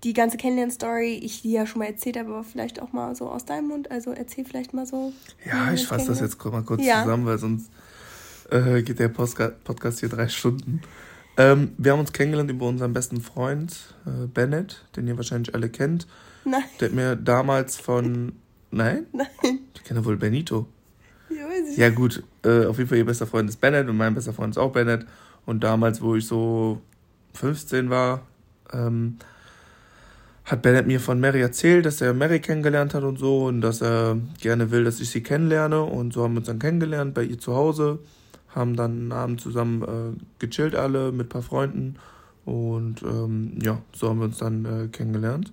die 0.03 0.15
ganze 0.15 0.37
Kennenlern-Story, 0.37 1.21
ich 1.23 1.43
die 1.43 1.53
ja 1.53 1.65
schon 1.65 1.79
mal 1.79 1.87
erzählt 1.87 2.17
habe, 2.19 2.31
aber 2.31 2.43
vielleicht 2.43 2.83
auch 2.83 2.93
mal 2.93 3.15
so 3.15 3.29
aus 3.29 3.45
deinem 3.45 3.69
Mund. 3.69 3.93
Also 3.93 4.11
erzähl 4.11 4.45
vielleicht 4.45 4.75
mal 4.75 4.87
so. 4.87 5.13
Ja, 5.45 5.73
ich 5.73 5.87
fasse 5.87 6.09
das 6.09 6.19
jetzt 6.19 6.45
mal 6.45 6.65
kurz 6.65 6.85
ja. 6.85 7.05
zusammen, 7.05 7.25
weil 7.25 7.39
sonst 7.39 7.71
äh, 8.51 8.83
geht 8.83 8.99
der 8.99 9.11
Podcast 9.11 10.01
hier 10.01 10.09
drei 10.09 10.27
Stunden. 10.27 10.83
Ähm, 11.37 11.73
wir 11.79 11.93
haben 11.93 12.01
uns 12.01 12.13
kennengelernt 12.13 12.51
über 12.51 12.67
unseren 12.67 12.93
besten 12.93 13.21
Freund 13.21 13.95
äh, 14.07 14.27
Bennett, 14.27 14.85
den 14.97 15.09
ihr 15.09 15.17
wahrscheinlich 15.17 15.55
alle 15.55 15.69
kennt. 15.69 16.07
Nein. 16.45 16.63
Der 16.81 16.89
hat 16.89 16.95
mir 16.95 17.17
damals 17.17 17.77
von. 17.77 18.33
Nein? 18.71 19.07
Nein. 19.13 19.61
Ich 19.75 19.85
kenne 19.85 20.05
wohl 20.05 20.17
Benito. 20.17 20.67
Ja, 21.31 21.45
weiß 21.47 21.71
ich. 21.71 21.77
Ja, 21.77 21.91
gut. 21.91 22.23
Äh, 22.45 22.67
auf 22.67 22.79
jeden 22.79 22.89
Fall 22.89 22.99
ihr 22.99 23.07
bester 23.07 23.27
Freund 23.27 23.49
ist 23.49 23.61
Bennett 23.61 23.89
und 23.89 23.97
mein 23.97 24.15
bester 24.15 24.33
Freund 24.33 24.55
ist 24.55 24.59
auch 24.59 24.73
Bennett. 24.73 25.07
Und 25.47 25.65
damals, 25.65 26.01
wo 26.01 26.15
ich 26.15 26.27
so 26.27 26.81
15 27.35 27.91
war, 27.91 28.23
ähm, 28.73 29.19
hat 30.45 30.63
Bennett 30.63 30.87
mir 30.87 31.01
von 31.01 31.19
Mary 31.19 31.41
erzählt, 31.41 31.87
dass 31.87 32.01
er 32.01 32.15
Mary 32.15 32.41
kennengelernt 32.41 32.95
hat 32.95 33.03
und 33.03 33.19
so 33.19 33.47
und 33.47 33.61
dass 33.61 33.81
er 33.81 34.19
gerne 34.41 34.71
will, 34.71 34.85
dass 34.85 35.01
ich 35.01 35.11
sie 35.11 35.23
kennenlerne. 35.23 35.83
Und 35.83 36.13
so 36.13 36.23
haben 36.23 36.35
wir 36.35 36.39
uns 36.39 36.47
dann 36.47 36.59
kennengelernt 36.59 37.15
bei 37.15 37.25
ihr 37.25 37.39
zu 37.39 37.55
Hause 37.55 37.99
haben 38.55 38.77
dann 38.77 38.93
einen 38.93 39.13
Abend 39.13 39.41
zusammen 39.41 39.83
äh, 39.83 40.21
gechillt 40.39 40.75
alle 40.75 41.13
mit 41.13 41.27
ein 41.27 41.29
paar 41.31 41.43
Freunden 41.43 41.97
und 42.45 43.03
ähm, 43.03 43.59
ja, 43.63 43.81
so 43.93 44.09
haben 44.09 44.19
wir 44.19 44.27
uns 44.27 44.39
dann 44.39 44.65
äh, 44.65 44.89
kennengelernt. 44.89 45.53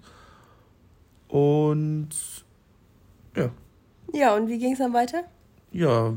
Und 1.27 2.09
ja. 3.35 3.49
Ja, 4.13 4.35
und 4.35 4.49
wie 4.49 4.59
ging 4.59 4.73
es 4.73 4.79
dann 4.79 4.93
weiter? 4.93 5.23
Ja, 5.71 6.13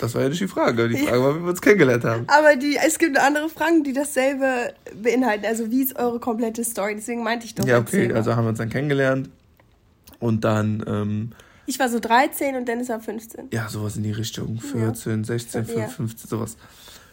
das 0.00 0.14
war 0.14 0.22
ja 0.22 0.28
nicht 0.30 0.40
die 0.40 0.48
Frage. 0.48 0.88
Die 0.88 0.96
Frage 0.96 1.22
war, 1.22 1.36
wie 1.36 1.42
wir 1.42 1.50
uns 1.50 1.60
kennengelernt 1.60 2.04
haben. 2.04 2.24
Aber 2.28 2.56
die, 2.56 2.76
es 2.76 2.98
gibt 2.98 3.18
andere 3.18 3.48
Fragen, 3.48 3.84
die 3.84 3.92
dasselbe 3.92 4.72
beinhalten. 5.02 5.44
Also 5.44 5.70
wie 5.70 5.82
ist 5.82 5.98
eure 5.98 6.20
komplette 6.20 6.64
Story? 6.64 6.94
Deswegen 6.94 7.22
meinte 7.22 7.46
ich 7.46 7.54
doch. 7.54 7.66
Ja, 7.66 7.78
okay, 7.78 8.12
also 8.12 8.34
haben 8.34 8.44
wir 8.44 8.50
uns 8.50 8.58
dann 8.58 8.70
kennengelernt 8.70 9.28
und 10.20 10.44
dann 10.44 10.82
ähm, 10.86 11.32
ich 11.68 11.78
war 11.78 11.90
so 11.90 12.00
13 12.00 12.56
und 12.56 12.66
Dennis 12.66 12.88
war 12.88 12.98
15. 12.98 13.48
Ja, 13.52 13.68
sowas 13.68 13.96
in 13.96 14.02
die 14.02 14.12
Richtung. 14.12 14.58
14, 14.58 15.18
ja. 15.18 15.24
16, 15.24 15.66
15, 15.66 15.88
15, 15.90 16.28
sowas. 16.30 16.56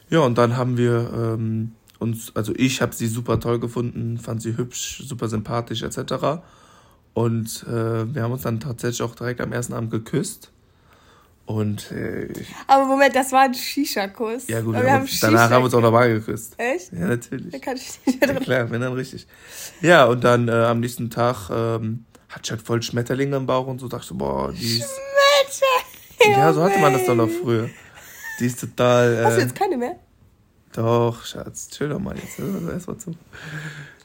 Ja, 0.09 0.19
und 0.19 0.37
dann 0.37 0.55
haben 0.55 0.77
wir 0.77 1.11
ähm, 1.13 1.73
uns, 1.99 2.33
also 2.35 2.53
ich 2.55 2.81
habe 2.81 2.95
sie 2.95 3.07
super 3.07 3.39
toll 3.41 3.59
gefunden, 3.59 4.17
fand 4.17 4.41
sie 4.41 4.55
hübsch, 4.55 5.03
super 5.05 5.27
sympathisch 5.27 5.83
etc. 5.83 6.41
Und 7.13 7.65
äh, 7.67 8.13
wir 8.15 8.23
haben 8.23 8.31
uns 8.31 8.43
dann 8.43 8.61
tatsächlich 8.61 9.01
auch 9.01 9.13
direkt 9.13 9.41
am 9.41 9.51
ersten 9.51 9.73
Abend 9.73 9.91
geküsst. 9.91 10.51
Und 11.45 11.91
äh, 11.91 12.29
Aber 12.67 12.85
Moment, 12.85 13.13
das 13.13 13.33
war 13.33 13.41
ein 13.41 13.53
Shisha-Kuss. 13.53 14.47
Ja 14.47 14.61
gut, 14.61 14.75
wir 14.75 14.89
haben 14.89 15.07
danach 15.19 15.49
haben 15.49 15.61
wir 15.61 15.65
uns 15.65 15.73
auch 15.73 15.81
nochmal 15.81 16.13
geküsst. 16.13 16.55
Echt? 16.57 16.93
Ja, 16.93 17.07
natürlich. 17.07 17.51
Da 17.51 17.59
kann 17.59 17.75
ich 17.75 17.99
nicht. 18.05 18.25
Ja, 18.25 18.33
klar, 18.35 18.71
wenn 18.71 18.79
dann 18.79 18.93
richtig. 18.93 19.27
Ja, 19.81 20.05
und 20.05 20.23
dann 20.23 20.47
äh, 20.47 20.51
am 20.51 20.79
nächsten 20.79 21.09
Tag 21.09 21.49
ähm, 21.51 22.05
hatte 22.35 22.41
ich 22.43 22.51
halt 22.51 22.61
voll 22.61 22.81
Schmetterlinge 22.81 23.37
im 23.37 23.45
Bauch 23.45 23.65
und 23.67 23.79
so 23.79 23.87
dachte 23.87 24.07
ich, 24.11 24.17
boah, 24.17 24.51
die 24.51 24.77
ist. 24.77 24.89
Schmetterlinge! 26.19 26.37
Ja, 26.37 26.53
so 26.53 26.63
hatte 26.63 26.79
man 26.79 26.93
das 26.93 27.05
doch 27.05 27.15
noch 27.15 27.29
früher. 27.29 27.69
Die 28.39 28.45
ist 28.45 28.59
total. 28.59 29.13
Äh, 29.15 29.23
Hast 29.23 29.37
du 29.37 29.41
jetzt 29.41 29.55
keine 29.55 29.77
mehr? 29.77 29.95
Doch, 30.73 31.23
Schatz, 31.23 31.69
chill 31.69 31.89
doch 31.89 31.99
mal 31.99 32.15
jetzt. 32.17 32.37
Erstmal 32.39 32.97
zu. 32.97 33.11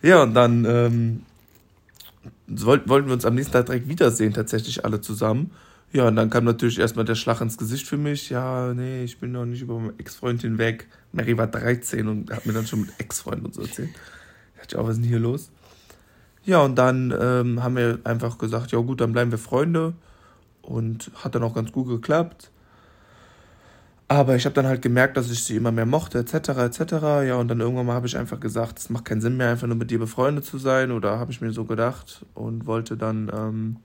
Ja, 0.03 0.23
und 0.23 0.35
dann 0.35 0.65
ähm, 0.65 1.23
wollten 2.47 2.89
wir 3.09 3.13
uns 3.13 3.25
am 3.25 3.35
nächsten 3.35 3.53
Tag 3.53 3.67
direkt 3.67 3.89
wiedersehen, 3.89 4.33
tatsächlich 4.33 4.85
alle 4.85 5.01
zusammen. 5.01 5.51
Ja, 5.93 6.07
und 6.07 6.15
dann 6.15 6.31
kam 6.31 6.45
natürlich 6.45 6.79
erstmal 6.79 7.05
der 7.05 7.17
Schlag 7.17 7.41
ins 7.41 7.59
Gesicht 7.59 7.89
für 7.89 7.97
mich. 7.97 8.31
Ja, 8.31 8.73
nee, 8.75 9.03
ich 9.03 9.19
bin 9.19 9.33
noch 9.33 9.45
nicht 9.45 9.63
über 9.63 9.77
meine 9.81 9.95
Ex-Freund 9.99 10.43
hinweg. 10.43 10.87
Mary 11.11 11.37
war 11.37 11.49
13 11.49 12.07
und 12.07 12.31
hat 12.31 12.47
mir 12.47 12.53
dann 12.53 12.67
schon 12.69 12.83
mit 12.83 12.91
Ex-Freund 12.99 13.45
und 13.45 13.55
so 13.55 13.63
erzählt. 13.63 13.91
Da 14.55 14.61
dachte 14.61 14.77
ich 14.77 14.77
auch, 14.77 14.85
was 14.85 14.93
ist 14.97 15.03
denn 15.03 15.09
hier 15.09 15.19
los? 15.19 15.51
Ja, 16.51 16.63
und 16.63 16.75
dann 16.75 17.15
ähm, 17.17 17.63
haben 17.63 17.77
wir 17.77 18.01
einfach 18.03 18.37
gesagt, 18.37 18.73
ja 18.73 18.81
gut, 18.81 19.01
dann 19.01 19.13
bleiben 19.13 19.31
wir 19.31 19.39
Freunde. 19.39 19.95
Und 20.63 21.13
hat 21.15 21.37
dann 21.37 21.45
auch 21.45 21.55
ganz 21.55 21.71
gut 21.71 21.87
geklappt. 21.87 22.51
Aber 24.09 24.35
ich 24.35 24.47
habe 24.47 24.55
dann 24.57 24.67
halt 24.67 24.83
gemerkt, 24.83 25.17
dass 25.17 25.31
ich 25.31 25.45
sie 25.45 25.55
immer 25.55 25.71
mehr 25.71 25.87
mochte, 25.87 26.19
etc., 26.19 26.49
etc. 26.49 26.81
Ja, 27.25 27.37
und 27.37 27.47
dann 27.47 27.61
irgendwann 27.61 27.87
mal 27.87 27.95
habe 27.95 28.09
ich 28.09 28.19
einfach 28.19 28.41
gesagt, 28.41 28.81
es 28.81 28.91
macht 28.91 29.05
keinen 29.05 29.21
Sinn 29.21 29.37
mehr, 29.37 29.51
einfach 29.51 29.69
nur 29.69 29.77
mit 29.77 29.93
dir 29.93 30.01
befreundet 30.01 30.45
zu 30.45 30.59
sein. 30.59 30.91
Oder 30.91 31.21
habe 31.21 31.31
ich 31.31 31.41
mir 31.41 31.53
so 31.53 31.65
gedacht 31.65 32.27
und 32.35 32.67
wollte 32.67 32.97
dann... 32.97 33.31
Ähm, 33.33 33.77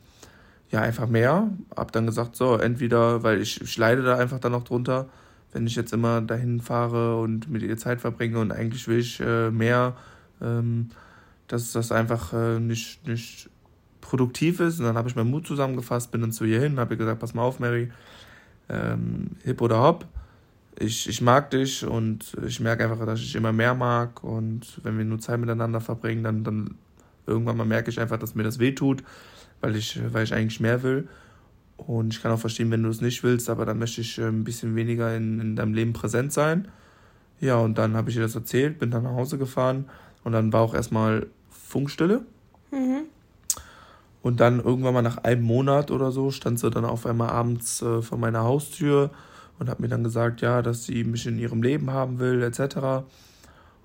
ja, 0.72 0.82
einfach 0.82 1.08
mehr. 1.08 1.52
Hab 1.76 1.92
dann 1.92 2.08
gesagt, 2.08 2.36
so, 2.36 2.58
entweder, 2.58 3.22
weil 3.22 3.40
ich, 3.42 3.62
ich 3.62 3.78
leide 3.78 4.02
da 4.02 4.18
einfach 4.18 4.40
dann 4.40 4.54
noch 4.54 4.64
drunter, 4.64 5.08
wenn 5.54 5.68
ich 5.68 5.76
jetzt 5.76 5.94
immer 5.94 6.20
dahin 6.20 6.60
fahre 6.60 7.20
und 7.20 7.48
mit 7.48 7.62
ihr 7.62 7.78
Zeit 7.78 8.02
verbringe 8.02 8.40
und 8.40 8.52
eigentlich 8.52 8.88
will 8.88 8.98
ich 8.98 9.20
äh, 9.20 9.52
mehr, 9.52 9.94
ähm, 10.42 10.90
dass 11.48 11.72
das 11.72 11.92
einfach 11.92 12.34
äh, 12.34 12.60
nicht, 12.60 13.08
nicht 13.08 13.50
produktiv 14.02 14.60
ist. 14.60 14.80
Und 14.80 14.86
dann 14.86 14.98
habe 14.98 15.10
ich 15.10 15.16
meinen 15.16 15.32
Mut 15.32 15.48
zusammengefasst, 15.48 16.12
bin 16.12 16.22
dann 16.22 16.32
zu 16.32 16.46
ihr 16.46 16.60
hin, 16.60 16.80
habe 16.80 16.94
ihr 16.94 16.98
gesagt, 16.98 17.20
pass 17.20 17.34
mal 17.34 17.44
auf, 17.44 17.60
Mary, 17.60 17.92
ähm, 18.70 19.32
hip 19.44 19.62
oder 19.62 19.82
hopp. 19.82 20.06
Ich, 20.78 21.08
ich 21.08 21.22
mag 21.22 21.52
dich 21.52 21.86
und 21.86 22.36
ich 22.46 22.60
merke 22.60 22.84
einfach, 22.84 23.06
dass 23.06 23.20
ich 23.22 23.36
immer 23.36 23.54
mehr 23.54 23.74
mag 23.74 24.24
und 24.24 24.82
wenn 24.84 24.98
wir 24.98 25.06
nur 25.06 25.20
Zeit 25.20 25.40
miteinander 25.40 25.80
verbringen, 25.80 26.24
dann, 26.24 26.44
dann 26.44 26.76
irgendwann 27.26 27.56
mal 27.56 27.66
merke 27.66 27.90
ich 27.90 28.00
einfach, 28.00 28.20
dass 28.20 28.36
mir 28.36 28.44
das 28.44 28.60
wehtut. 28.60 29.00
tut 29.00 29.06
weil 29.62 29.76
ich, 29.76 30.00
weil 30.14 30.24
ich 30.24 30.34
eigentlich 30.34 30.60
mehr 30.60 30.84
will. 30.84 31.08
Und 31.78 32.14
ich 32.14 32.22
kann 32.22 32.32
auch 32.32 32.40
verstehen, 32.40 32.72
wenn 32.72 32.84
du 32.84 32.90
es 32.90 33.02
nicht 33.02 33.24
willst, 33.24 33.50
aber 33.50 33.66
dann 33.66 33.80
möchte 33.80 34.02
ich 34.02 34.18
äh, 34.18 34.28
ein 34.28 34.44
bisschen 34.44 34.76
weniger 34.76 35.16
in, 35.16 35.40
in 35.40 35.56
deinem 35.56 35.74
Leben 35.74 35.94
präsent 35.94 36.32
sein. 36.32 36.68
Ja, 37.42 37.58
und 37.58 37.78
dann 37.78 37.96
habe 37.96 38.10
ich 38.10 38.16
ihr 38.16 38.22
das 38.22 38.36
erzählt, 38.36 38.80
bin 38.80 38.92
dann 38.92 39.04
nach 39.04 39.12
Hause 39.12 39.38
gefahren 39.38 39.86
und 40.26 40.34
dann 40.34 40.52
war 40.52 40.62
auch 40.62 40.74
erstmal 40.74 41.28
Funkstille. 41.50 42.24
Mhm. 42.72 43.04
Und 44.22 44.40
dann 44.40 44.60
irgendwann 44.60 44.96
mal 44.96 45.04
nach 45.04 45.20
einem 45.20 45.44
Monat 45.44 45.92
oder 45.92 46.12
so 46.12 46.32
stand 46.32 46.60
sie 46.60 46.72
dann 46.72 46.84
auf 46.84 47.06
einmal 47.06 47.30
abends 47.30 47.82
äh, 47.84 48.02
vor 48.02 48.18
meiner 48.18 48.44
Haustür 48.44 49.12
und 49.60 49.70
hat 49.70 49.80
mir 49.80 49.88
dann 49.88 50.04
gesagt, 50.04 50.42
ja, 50.42 50.64
dass 50.64 50.86
sie 50.86 51.04
mich 51.04 51.28
in 51.28 51.38
ihrem 51.38 51.62
Leben 51.62 51.92
haben 51.92 52.18
will, 52.18 52.42
etc. 52.42 53.06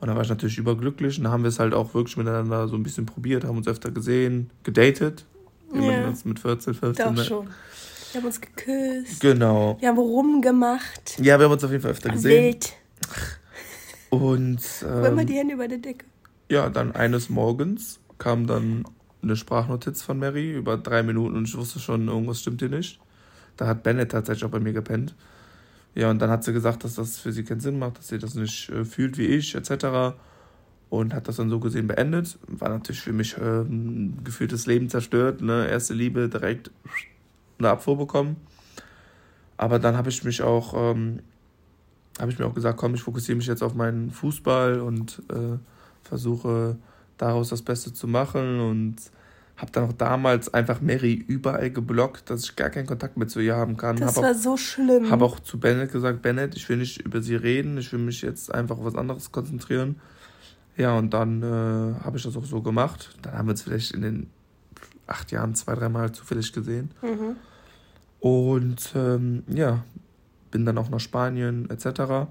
Und 0.01 0.09
dann 0.09 0.17
war 0.17 0.23
ich 0.23 0.31
natürlich 0.31 0.57
überglücklich 0.57 1.19
und 1.19 1.25
dann 1.25 1.33
haben 1.33 1.43
wir 1.43 1.49
es 1.49 1.61
halt 1.61 1.75
auch 1.75 1.93
wirklich 1.93 2.17
miteinander 2.17 2.69
so 2.69 2.75
ein 2.75 2.83
bisschen 2.83 3.05
probiert, 3.05 3.45
haben 3.45 3.59
uns 3.59 3.69
öfter 3.69 3.91
gesehen, 3.91 4.51
gedatet, 4.63 5.27
ja. 5.75 6.13
mit 6.25 6.39
14, 6.39 6.75
15. 6.75 7.07
Doch 7.07 7.13
ne? 7.13 7.25
schon. 7.25 7.47
Wir 8.13 8.21
haben 8.21 8.27
uns 8.27 8.41
geküsst. 8.41 9.21
Genau. 9.21 9.77
Wir 9.79 9.89
haben 9.89 9.99
rumgemacht. 9.99 11.19
Ja, 11.19 11.39
wir 11.39 11.45
haben 11.45 11.53
uns 11.53 11.63
auf 11.63 11.71
jeden 11.71 11.83
Fall 11.83 11.93
öfter 11.93 12.11
gesehen. 12.11 12.55
Wild. 12.55 12.73
Und. 14.09 14.63
Ähm, 14.83 15.05
Immer 15.05 15.25
die 15.25 15.35
Hände 15.35 15.55
über 15.55 15.69
der 15.69 15.79
Decke. 15.79 16.07
Ja, 16.51 16.69
dann 16.69 16.93
eines 16.93 17.31
Morgens 17.31 18.01
kam 18.19 18.47
dann 18.47 18.85
eine 19.23 19.37
Sprachnotiz 19.37 20.03
von 20.03 20.19
Mary 20.19 20.53
über 20.53 20.77
drei 20.77 21.03
Minuten 21.03 21.37
und 21.37 21.45
ich 21.49 21.57
wusste 21.57 21.79
schon, 21.79 22.09
irgendwas 22.09 22.41
stimmt 22.41 22.61
hier 22.61 22.69
nicht. 22.69 23.01
Da 23.57 23.67
hat 23.67 23.83
Bennett 23.83 24.11
tatsächlich 24.11 24.45
auch 24.45 24.51
bei 24.51 24.61
mir 24.61 24.73
gepennt. 24.75 25.15
Ja, 25.95 26.11
und 26.11 26.21
dann 26.21 26.31
hat 26.31 26.45
sie 26.45 26.53
gesagt, 26.53 26.85
dass 26.85 26.97
das 26.97 27.19
für 27.19 27.33
sie 27.33 27.45
keinen 27.45 27.61
Sinn 27.61 27.79
macht, 27.79 27.99
dass 27.99 28.09
sie 28.09 28.19
das 28.19 28.35
nicht 28.35 28.69
äh, 28.69 28.85
fühlt 28.85 29.17
wie 29.17 29.27
ich, 29.27 29.55
etc 29.55 30.15
und 30.91 31.15
hat 31.15 31.29
das 31.29 31.37
dann 31.37 31.49
so 31.49 31.61
gesehen 31.61 31.87
beendet. 31.87 32.39
War 32.47 32.69
natürlich 32.69 33.01
für 33.01 33.13
mich 33.13 33.39
äh, 33.39 33.61
ein 33.61 34.23
gefühltes 34.25 34.67
Leben 34.67 34.91
zerstört. 34.91 35.41
Ne? 35.41 35.69
Erste 35.69 35.95
Liebe 35.95 36.29
direkt 36.29 36.71
eine 37.59 37.71
Abfuhr 37.71 37.97
bekommen. 37.97 38.37
Aber 39.57 39.79
dann 39.79 39.97
habe 39.97 40.09
ich 40.09 40.25
mich 40.25 40.43
auch, 40.43 40.75
ähm, 40.75 41.21
habe 42.19 42.33
ich 42.33 42.39
mir 42.39 42.47
auch 42.47 42.55
gesagt, 42.55 42.77
komm, 42.77 42.95
ich 42.95 43.03
fokussiere 43.03 43.37
mich 43.37 43.47
jetzt 43.47 43.63
auf 43.63 43.75
meinen 43.75 44.11
Fußball 44.11 44.81
und 44.81 45.23
äh, 45.31 45.59
versuche 46.05 46.77
daraus 47.19 47.51
das 47.51 47.63
Beste 47.63 47.93
zu 47.93 48.09
machen 48.09 48.61
und 48.61 48.97
habe 49.57 49.73
dann 49.73 49.85
auch 49.85 49.93
damals 49.93 50.53
einfach 50.55 50.81
Mary 50.81 51.13
überall 51.13 51.71
geblockt, 51.71 52.31
dass 52.31 52.45
ich 52.45 52.57
gar 52.57 52.71
keinen 52.71 52.87
Kontakt 52.87 53.19
mehr 53.19 53.29
zu 53.29 53.41
ihr 53.41 53.57
haben 53.57 53.77
kann. 53.77 53.97
Das 53.97 54.17
hab 54.17 54.25
war 54.25 54.31
auch, 54.31 54.35
so 54.35 54.57
schlimm. 54.57 55.11
Habe 55.11 55.25
auch 55.25 55.39
zu 55.41 55.61
Bennett 55.61 55.93
gesagt, 55.93 56.23
Bennett, 56.23 56.57
ich 56.57 56.69
will 56.69 56.79
nicht 56.79 57.03
über 57.03 57.21
sie 57.21 57.35
reden, 57.35 57.77
ich 57.77 57.93
will 57.93 58.01
mich 58.01 58.23
jetzt 58.23 58.53
einfach 58.53 58.79
auf 58.79 58.85
was 58.85 58.95
anderes 58.95 59.33
konzentrieren. 59.33 59.97
Ja, 60.77 60.97
und 60.97 61.13
dann 61.13 61.43
äh, 61.43 62.05
habe 62.05 62.17
ich 62.17 62.23
das 62.23 62.37
auch 62.37 62.45
so 62.45 62.63
gemacht. 62.63 63.19
Dann 63.21 63.35
haben 63.35 63.49
wir 63.49 63.51
uns 63.51 63.63
vielleicht 63.63 63.93
in 63.93 64.01
den 64.01 64.31
acht 65.07 65.31
Jahren 65.31 65.55
zwei, 65.55 65.75
dreimal 65.75 66.13
zufällig 66.13 66.53
gesehen. 66.53 66.91
Mhm. 67.03 67.37
Und 68.21 68.93
ähm, 68.95 69.43
ja, 69.49 69.85
bin 70.51 70.65
dann 70.65 70.79
auch 70.79 70.89
nach 70.89 71.01
Spanien 71.01 71.69
etc. 71.69 72.31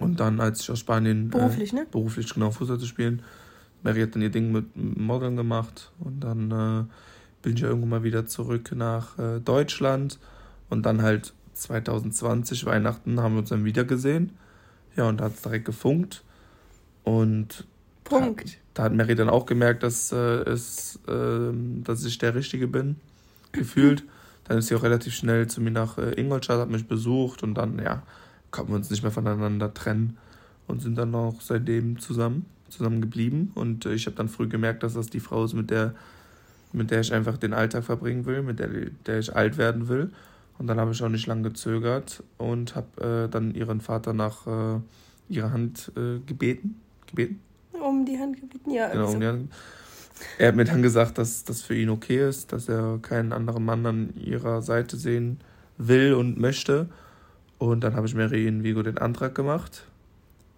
Und 0.00 0.20
dann, 0.20 0.40
als 0.40 0.60
ich 0.60 0.70
aus 0.70 0.78
Spanien. 0.78 1.26
Äh, 1.26 1.30
beruflich, 1.30 1.72
äh, 1.72 1.76
ne? 1.76 1.86
Beruflich, 1.90 2.32
genau, 2.32 2.50
Fußball 2.50 2.78
zu 2.78 2.86
spielen. 2.86 3.22
Mary 3.82 4.00
hat 4.00 4.14
dann 4.14 4.22
ihr 4.22 4.30
Ding 4.30 4.52
mit 4.52 4.76
Modeln 4.76 5.36
gemacht. 5.36 5.92
Und 6.00 6.20
dann 6.20 6.50
äh, 6.50 6.84
bin 7.42 7.54
ich 7.54 7.60
ja 7.60 7.68
irgendwann 7.68 7.90
mal 7.90 8.02
wieder 8.02 8.26
zurück 8.26 8.72
nach 8.74 9.18
äh, 9.18 9.40
Deutschland. 9.40 10.18
Und 10.68 10.86
dann 10.86 11.02
halt 11.02 11.32
2020, 11.54 12.64
Weihnachten, 12.66 13.20
haben 13.20 13.34
wir 13.34 13.40
uns 13.40 13.50
dann 13.50 13.64
wieder 13.64 13.84
gesehen. 13.84 14.32
Ja, 14.96 15.08
und 15.08 15.20
da 15.20 15.24
hat 15.24 15.34
es 15.34 15.42
direkt 15.42 15.66
gefunkt. 15.66 16.24
Und 17.04 17.66
Punkt. 18.04 18.58
Da, 18.74 18.82
da, 18.82 18.82
hat 18.84 18.94
Mary 18.94 19.14
dann 19.14 19.28
auch 19.28 19.46
gemerkt, 19.46 19.82
dass, 19.82 20.12
äh, 20.12 20.16
es, 20.16 20.98
äh, 21.06 21.52
dass 21.84 22.04
ich 22.04 22.18
der 22.18 22.34
Richtige 22.34 22.66
bin, 22.66 22.96
gefühlt. 23.52 24.04
Dann 24.44 24.58
ist 24.58 24.68
sie 24.68 24.74
auch 24.74 24.82
relativ 24.82 25.14
schnell 25.14 25.46
zu 25.46 25.60
mir 25.60 25.70
nach 25.70 25.98
äh, 25.98 26.18
Ingolstadt, 26.20 26.58
hat 26.58 26.70
mich 26.70 26.88
besucht 26.88 27.42
und 27.42 27.54
dann, 27.54 27.78
ja, 27.78 28.02
konnten 28.50 28.72
wir 28.72 28.76
uns 28.76 28.90
nicht 28.90 29.02
mehr 29.02 29.12
voneinander 29.12 29.72
trennen 29.72 30.18
und 30.66 30.82
sind 30.82 30.96
dann 30.96 31.14
auch 31.14 31.40
seitdem 31.40 31.98
zusammen, 31.98 32.46
zusammen 32.68 33.00
geblieben. 33.00 33.52
Und 33.54 33.86
äh, 33.86 33.94
ich 33.94 34.06
habe 34.06 34.16
dann 34.16 34.28
früh 34.28 34.48
gemerkt, 34.48 34.82
dass 34.82 34.94
das 34.94 35.08
die 35.08 35.20
Frau 35.20 35.44
ist, 35.44 35.54
mit 35.54 35.70
der, 35.70 35.94
mit 36.72 36.90
der 36.90 37.00
ich 37.00 37.12
einfach 37.12 37.36
den 37.36 37.52
Alltag 37.52 37.84
verbringen 37.84 38.26
will, 38.26 38.42
mit 38.42 38.58
der, 38.58 38.68
der 39.06 39.18
ich 39.18 39.34
alt 39.34 39.58
werden 39.58 39.88
will. 39.88 40.10
Und 40.58 40.66
dann 40.66 40.78
habe 40.78 40.92
ich 40.92 41.02
auch 41.02 41.08
nicht 41.08 41.26
lange 41.26 41.42
gezögert 41.42 42.22
und 42.36 42.76
habe 42.76 43.26
äh, 43.26 43.30
dann 43.30 43.54
ihren 43.54 43.80
Vater 43.80 44.12
nach 44.12 44.46
äh, 44.46 44.80
ihrer 45.28 45.52
Hand 45.52 45.90
äh, 45.96 46.18
gebeten 46.26 46.76
gebeten? 47.10 47.40
Um 47.72 48.04
die 48.04 48.18
Hand 48.18 48.40
gebeten, 48.40 48.70
ja. 48.70 48.88
Genau, 48.88 49.12
um 49.12 49.20
die 49.20 49.26
Hand. 49.26 49.52
Er 50.38 50.48
hat 50.48 50.56
mir 50.56 50.64
dann 50.64 50.82
gesagt, 50.82 51.18
dass 51.18 51.44
das 51.44 51.62
für 51.62 51.74
ihn 51.74 51.88
okay 51.88 52.28
ist, 52.28 52.52
dass 52.52 52.68
er 52.68 52.98
keinen 53.00 53.32
anderen 53.32 53.64
Mann 53.64 53.86
an 53.86 54.14
ihrer 54.16 54.62
Seite 54.62 54.96
sehen 54.96 55.40
will 55.78 56.14
und 56.14 56.38
möchte. 56.38 56.88
Und 57.60 57.82
dann 57.82 57.94
habe 57.94 58.06
ich 58.06 58.14
Mary 58.14 58.46
in 58.46 58.64
Vigo 58.64 58.82
den 58.82 58.96
Antrag 58.96 59.34
gemacht. 59.34 59.84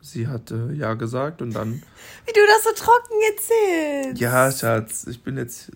Sie 0.00 0.28
hat 0.28 0.52
äh, 0.52 0.72
ja 0.72 0.94
gesagt 0.94 1.42
und 1.42 1.52
dann. 1.52 1.82
Wie 2.26 2.32
du 2.32 2.40
das 2.46 2.62
so 2.62 2.70
trocken 2.76 3.14
erzählst. 3.32 4.20
Ja, 4.20 4.52
Schatz, 4.52 5.08
ich 5.08 5.20
bin 5.20 5.36
jetzt. 5.36 5.72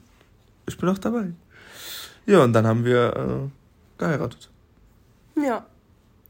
Ich 0.68 0.78
bin 0.78 0.88
auch 0.88 0.98
dabei. 0.98 1.32
Ja, 2.26 2.44
und 2.44 2.52
dann 2.52 2.64
haben 2.64 2.84
wir 2.84 3.16
äh, 3.16 3.98
geheiratet. 3.98 4.48
Ja. 5.34 5.66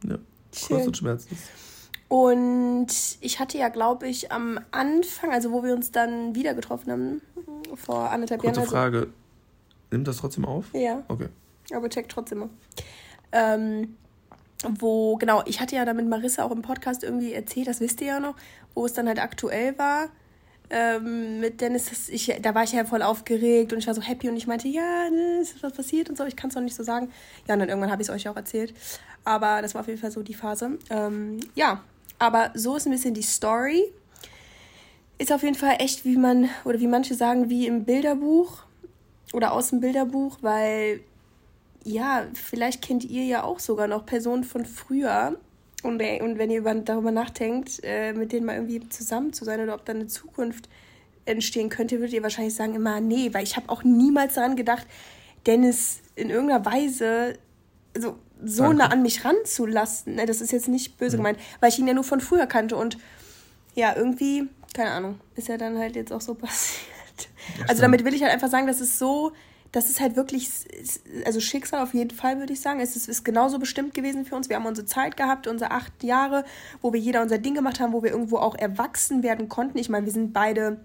Ja. 0.02 0.18
Kurz 0.66 0.86
und 0.86 0.96
schmerzlos. 0.96 1.40
Und 2.08 2.88
ich 3.20 3.38
hatte 3.38 3.58
ja, 3.58 3.68
glaube 3.68 4.08
ich, 4.08 4.32
am 4.32 4.58
Anfang, 4.70 5.30
also 5.30 5.52
wo 5.52 5.62
wir 5.62 5.74
uns 5.74 5.92
dann 5.92 6.34
wieder 6.34 6.54
getroffen 6.54 6.90
haben, 6.90 7.22
vor 7.74 8.10
anderthalb 8.10 8.40
Kurze 8.40 8.60
Jahren. 8.60 8.68
Kurze 8.68 8.78
also, 8.78 8.98
Frage. 9.00 9.12
Nimmt 9.90 10.08
das 10.08 10.16
trotzdem 10.16 10.46
auf? 10.46 10.72
Ja. 10.72 11.02
Okay. 11.08 11.28
Aber 11.74 11.90
check 11.90 12.08
trotzdem 12.08 12.38
mal. 12.38 12.50
Ähm, 13.32 13.96
wo, 14.68 15.16
genau, 15.16 15.42
ich 15.46 15.60
hatte 15.60 15.76
ja 15.76 15.84
da 15.84 15.92
mit 15.92 16.08
Marissa 16.08 16.44
auch 16.44 16.50
im 16.50 16.62
Podcast 16.62 17.02
irgendwie 17.02 17.32
erzählt, 17.32 17.66
das 17.66 17.80
wisst 17.80 18.00
ihr 18.00 18.06
ja 18.08 18.20
noch, 18.20 18.34
wo 18.74 18.86
es 18.86 18.92
dann 18.92 19.06
halt 19.08 19.20
aktuell 19.20 19.78
war. 19.78 20.08
Ähm, 20.68 21.38
mit 21.38 21.60
Dennis, 21.60 21.90
das, 21.90 22.08
ich, 22.08 22.34
da 22.42 22.54
war 22.54 22.64
ich 22.64 22.72
ja 22.72 22.84
voll 22.84 23.02
aufgeregt 23.02 23.72
und 23.72 23.78
ich 23.78 23.86
war 23.86 23.94
so 23.94 24.02
happy 24.02 24.28
und 24.28 24.36
ich 24.36 24.48
meinte, 24.48 24.66
ja, 24.66 25.08
ne, 25.10 25.38
ist 25.40 25.62
was 25.62 25.72
passiert 25.72 26.10
und 26.10 26.18
so, 26.18 26.24
ich 26.24 26.34
kann 26.34 26.50
es 26.50 26.56
noch 26.56 26.62
nicht 26.62 26.74
so 26.74 26.82
sagen. 26.82 27.10
Ja, 27.46 27.54
und 27.54 27.60
dann 27.60 27.68
irgendwann 27.68 27.92
habe 27.92 28.02
ich 28.02 28.08
es 28.08 28.14
euch 28.14 28.28
auch 28.28 28.36
erzählt. 28.36 28.74
Aber 29.24 29.62
das 29.62 29.74
war 29.74 29.82
auf 29.82 29.88
jeden 29.88 30.00
Fall 30.00 30.10
so 30.10 30.22
die 30.22 30.34
Phase. 30.34 30.78
Ähm, 30.90 31.38
ja, 31.54 31.82
aber 32.18 32.50
so 32.54 32.76
ist 32.76 32.86
ein 32.86 32.92
bisschen 32.92 33.14
die 33.14 33.22
Story. 33.22 33.84
ist 35.18 35.32
auf 35.32 35.42
jeden 35.42 35.54
Fall 35.54 35.76
echt, 35.78 36.04
wie 36.04 36.16
man, 36.16 36.48
oder 36.64 36.80
wie 36.80 36.86
manche 36.86 37.14
sagen, 37.14 37.48
wie 37.48 37.66
im 37.66 37.84
Bilderbuch 37.84 38.62
oder 39.32 39.52
aus 39.52 39.70
dem 39.70 39.80
Bilderbuch, 39.80 40.38
weil 40.40 41.00
ja, 41.86 42.26
vielleicht 42.34 42.82
kennt 42.82 43.04
ihr 43.04 43.24
ja 43.24 43.44
auch 43.44 43.60
sogar 43.60 43.86
noch 43.86 44.04
Personen 44.04 44.42
von 44.42 44.66
früher. 44.66 45.38
Und, 45.84 46.00
äh, 46.00 46.20
und 46.20 46.36
wenn 46.36 46.50
ihr 46.50 46.58
über, 46.58 46.74
darüber 46.74 47.12
nachdenkt, 47.12 47.80
äh, 47.84 48.12
mit 48.12 48.32
denen 48.32 48.44
mal 48.44 48.56
irgendwie 48.56 48.88
zusammen 48.88 49.32
zu 49.32 49.44
sein 49.44 49.60
oder 49.60 49.74
ob 49.74 49.84
da 49.84 49.92
eine 49.92 50.08
Zukunft 50.08 50.68
entstehen 51.26 51.68
könnte, 51.68 52.00
würdet 52.00 52.12
ihr 52.12 52.24
wahrscheinlich 52.24 52.56
sagen 52.56 52.74
immer, 52.74 53.00
nee, 53.00 53.32
weil 53.32 53.44
ich 53.44 53.56
habe 53.56 53.68
auch 53.68 53.84
niemals 53.84 54.34
daran 54.34 54.56
gedacht, 54.56 54.84
Dennis 55.46 56.00
in 56.16 56.28
irgendeiner 56.28 56.64
Weise 56.64 57.38
so, 57.96 58.16
so 58.44 58.64
Danke. 58.64 58.78
nah 58.78 58.86
an 58.86 59.02
mich 59.02 59.24
ranzulassen. 59.24 60.16
Ne, 60.16 60.26
das 60.26 60.40
ist 60.40 60.50
jetzt 60.50 60.66
nicht 60.66 60.98
böse 60.98 61.16
mhm. 61.16 61.20
gemeint, 61.20 61.38
weil 61.60 61.68
ich 61.68 61.78
ihn 61.78 61.86
ja 61.86 61.94
nur 61.94 62.04
von 62.04 62.20
früher 62.20 62.46
kannte 62.46 62.74
und 62.74 62.98
ja, 63.76 63.94
irgendwie, 63.94 64.48
keine 64.74 64.90
Ahnung, 64.90 65.20
ist 65.36 65.46
ja 65.46 65.56
dann 65.56 65.78
halt 65.78 65.94
jetzt 65.94 66.12
auch 66.12 66.20
so 66.20 66.34
passiert. 66.34 67.28
also 67.68 67.80
damit 67.80 68.04
will 68.04 68.14
ich 68.14 68.22
halt 68.22 68.32
einfach 68.32 68.50
sagen, 68.50 68.66
dass 68.66 68.80
es 68.80 68.98
so, 68.98 69.32
das 69.72 69.90
ist 69.90 70.00
halt 70.00 70.16
wirklich, 70.16 70.48
also 71.24 71.40
Schicksal 71.40 71.82
auf 71.82 71.92
jeden 71.92 72.10
Fall, 72.10 72.38
würde 72.38 72.52
ich 72.52 72.60
sagen. 72.60 72.80
Es 72.80 72.96
ist, 72.96 73.08
ist 73.08 73.24
genauso 73.24 73.58
bestimmt 73.58 73.94
gewesen 73.94 74.24
für 74.24 74.36
uns. 74.36 74.48
Wir 74.48 74.56
haben 74.56 74.66
unsere 74.66 74.86
Zeit 74.86 75.16
gehabt, 75.16 75.46
unsere 75.46 75.70
acht 75.70 76.02
Jahre, 76.02 76.44
wo 76.80 76.92
wir 76.92 77.00
jeder 77.00 77.22
unser 77.22 77.38
Ding 77.38 77.54
gemacht 77.54 77.80
haben, 77.80 77.92
wo 77.92 78.02
wir 78.02 78.10
irgendwo 78.10 78.38
auch 78.38 78.54
erwachsen 78.54 79.22
werden 79.22 79.48
konnten. 79.48 79.78
Ich 79.78 79.88
meine, 79.88 80.06
wir 80.06 80.12
sind 80.12 80.32
beide 80.32 80.80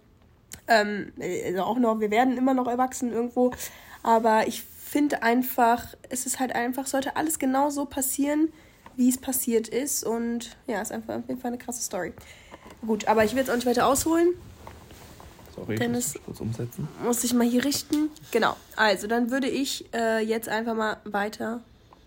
ähm, 0.68 1.12
also 1.46 1.64
auch 1.64 1.78
noch, 1.78 2.00
wir 2.00 2.12
werden 2.12 2.38
immer 2.38 2.54
noch 2.54 2.68
erwachsen 2.68 3.12
irgendwo. 3.12 3.52
Aber 4.04 4.48
ich 4.48 4.64
finde 4.64 5.24
einfach, 5.24 5.86
es 6.10 6.26
ist 6.26 6.40
halt 6.40 6.56
einfach, 6.56 6.88
sollte 6.88 7.16
alles 7.16 7.40
genau 7.40 7.70
so 7.70 7.86
passieren, 7.86 8.52
wie 8.96 9.10
es 9.10 9.18
passiert 9.18 9.68
ist. 9.68 10.04
Und 10.04 10.58
ja, 10.68 10.82
ist 10.82 10.92
einfach 10.92 11.18
auf 11.18 11.28
jeden 11.28 11.40
Fall 11.40 11.50
eine 11.52 11.58
krasse 11.58 11.82
Story. 11.82 12.14
Gut, 12.86 13.08
aber 13.08 13.24
ich 13.24 13.32
will 13.32 13.40
jetzt 13.40 13.50
auch 13.50 13.56
nicht 13.56 13.68
weiter 13.68 13.88
ausholen. 13.88 14.30
Sorry, 15.62 15.76
Dennis 15.76 16.08
muss 16.08 16.16
ich 16.16 16.24
kurz 16.26 16.40
umsetzen. 16.40 16.88
Muss 17.04 17.24
ich 17.24 17.34
mal 17.36 17.48
hier 17.48 17.64
richten. 17.64 18.10
Genau. 18.32 18.58
Also, 18.76 19.06
dann 19.06 19.30
würde 19.30 19.48
ich 19.48 19.86
äh, 19.94 20.26
jetzt 20.26 20.50
einfach 20.50 20.74
mal 20.74 20.98
weiter 21.04 21.62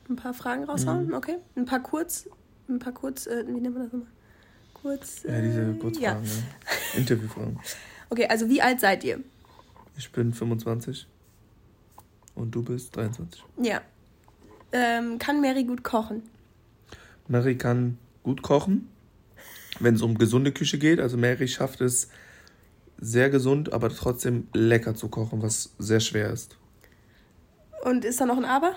ein 0.08 0.16
paar 0.16 0.34
Fragen 0.34 0.64
raushauen. 0.64 1.06
Mhm. 1.06 1.14
Okay? 1.14 1.36
Ein 1.54 1.64
paar 1.64 1.80
kurz, 1.80 2.28
ein 2.68 2.80
paar 2.80 2.92
kurz, 2.92 3.28
äh, 3.28 3.44
wie 3.46 3.60
nennt 3.60 3.74
man 3.74 3.84
das 3.84 3.92
nochmal? 3.92 4.08
Kurz. 4.74 5.24
Äh, 5.24 5.32
ja, 5.34 5.40
diese 5.40 5.62
äh, 5.62 5.74
Kurzfragen, 5.78 6.24
ja. 6.24 6.30
ja. 6.30 6.38
Interviewfragen. 6.98 7.60
Okay, 8.10 8.26
also 8.26 8.48
wie 8.48 8.60
alt 8.60 8.80
seid 8.80 9.04
ihr? 9.04 9.20
Ich 9.96 10.10
bin 10.10 10.34
25. 10.34 11.06
Und 12.34 12.50
du 12.50 12.64
bist 12.64 12.96
23. 12.96 13.44
Ja. 13.62 13.80
Ähm, 14.72 15.20
kann 15.20 15.40
Mary 15.40 15.62
gut 15.62 15.84
kochen? 15.84 16.24
Mary 17.28 17.56
kann 17.56 17.98
gut 18.24 18.42
kochen, 18.42 18.88
wenn 19.78 19.94
es 19.94 20.02
um 20.02 20.18
gesunde 20.18 20.50
Küche 20.50 20.78
geht. 20.78 20.98
Also 20.98 21.16
Mary 21.16 21.46
schafft 21.46 21.80
es 21.80 22.08
sehr 22.98 23.30
gesund, 23.30 23.72
aber 23.72 23.88
trotzdem 23.90 24.48
lecker 24.52 24.94
zu 24.94 25.08
kochen, 25.08 25.42
was 25.42 25.74
sehr 25.78 26.00
schwer 26.00 26.30
ist. 26.30 26.56
Und 27.84 28.04
ist 28.04 28.20
da 28.20 28.26
noch 28.26 28.36
ein 28.38 28.44
Aber? 28.44 28.74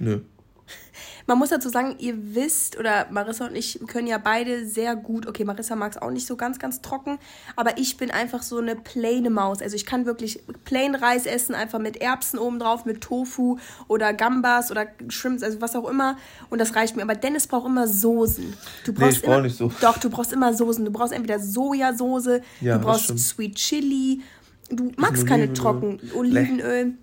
Nö. 0.00 0.20
Man 1.28 1.38
muss 1.38 1.50
dazu 1.50 1.68
sagen, 1.68 1.96
ihr 1.98 2.34
wisst, 2.34 2.78
oder 2.78 3.06
Marissa 3.10 3.48
und 3.48 3.54
ich 3.54 3.78
können 3.86 4.06
ja 4.06 4.16
beide 4.16 4.66
sehr 4.66 4.96
gut, 4.96 5.26
okay, 5.26 5.44
Marissa 5.44 5.76
mag 5.76 5.92
es 5.92 6.00
auch 6.00 6.10
nicht 6.10 6.26
so 6.26 6.36
ganz, 6.36 6.58
ganz 6.58 6.80
trocken, 6.80 7.18
aber 7.54 7.76
ich 7.76 7.98
bin 7.98 8.10
einfach 8.10 8.42
so 8.42 8.56
eine 8.56 8.74
plaine 8.74 9.28
Maus. 9.28 9.60
Also 9.60 9.76
ich 9.76 9.84
kann 9.84 10.06
wirklich 10.06 10.42
plain 10.64 10.94
Reis 10.94 11.26
essen, 11.26 11.54
einfach 11.54 11.80
mit 11.80 11.98
Erbsen 11.98 12.38
obendrauf, 12.38 12.86
mit 12.86 13.02
Tofu 13.02 13.58
oder 13.88 14.14
Gambas 14.14 14.70
oder 14.70 14.86
Shrimps, 15.08 15.42
also 15.42 15.60
was 15.60 15.76
auch 15.76 15.86
immer. 15.86 16.16
Und 16.48 16.62
das 16.62 16.74
reicht 16.74 16.96
mir. 16.96 17.02
Aber 17.02 17.14
Dennis 17.14 17.46
braucht 17.46 17.66
immer 17.66 17.86
Soßen. 17.86 18.54
Du 18.86 18.94
brauchst 18.94 19.18
nee, 19.18 19.18
ich 19.18 19.24
immer, 19.24 19.42
nicht 19.42 19.58
so. 19.58 19.70
Doch, 19.82 19.98
du 19.98 20.08
brauchst 20.08 20.32
immer 20.32 20.54
Soßen. 20.54 20.82
Du 20.82 20.90
brauchst 20.90 21.12
entweder 21.12 21.38
Sojasauce, 21.38 22.40
ja, 22.62 22.78
du 22.78 22.84
brauchst 22.84 23.18
Sweet 23.18 23.54
Chili. 23.54 24.22
Du 24.70 24.92
magst 24.96 25.26
keine 25.26 25.52
trocken 25.52 26.00
Olivenöl. 26.14 26.94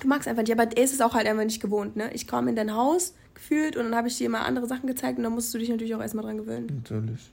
Du 0.00 0.06
magst 0.06 0.28
einfach 0.28 0.42
nicht, 0.42 0.52
aber 0.52 0.70
er 0.76 0.84
ist 0.84 0.92
es 0.92 1.00
auch 1.00 1.14
halt 1.14 1.26
einfach 1.26 1.44
nicht 1.44 1.60
gewohnt, 1.60 1.96
ne? 1.96 2.10
Ich 2.12 2.28
komme 2.28 2.50
in 2.50 2.56
dein 2.56 2.74
Haus, 2.74 3.14
gefühlt 3.38 3.76
und 3.76 3.84
dann 3.84 3.94
habe 3.94 4.08
ich 4.08 4.18
dir 4.18 4.26
immer 4.26 4.44
andere 4.44 4.66
Sachen 4.66 4.86
gezeigt 4.86 5.18
und 5.18 5.24
dann 5.24 5.32
musst 5.32 5.54
du 5.54 5.58
dich 5.58 5.68
natürlich 5.68 5.94
auch 5.94 6.00
erstmal 6.00 6.24
dran 6.24 6.36
gewöhnen. 6.36 6.82
Natürlich. 6.82 7.30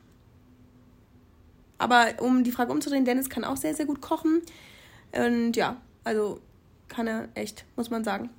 Aber 1.77 2.07
um 2.19 2.43
die 2.43 2.51
Frage 2.51 2.71
umzudrehen, 2.71 3.05
Dennis 3.05 3.29
kann 3.29 3.43
auch 3.43 3.57
sehr, 3.57 3.73
sehr 3.73 3.85
gut 3.85 4.01
kochen. 4.01 4.41
Und 5.11 5.55
ja, 5.55 5.81
also 6.03 6.39
kann 6.87 7.07
er 7.07 7.27
echt, 7.33 7.65
muss 7.75 7.89
man 7.89 8.03
sagen. 8.03 8.29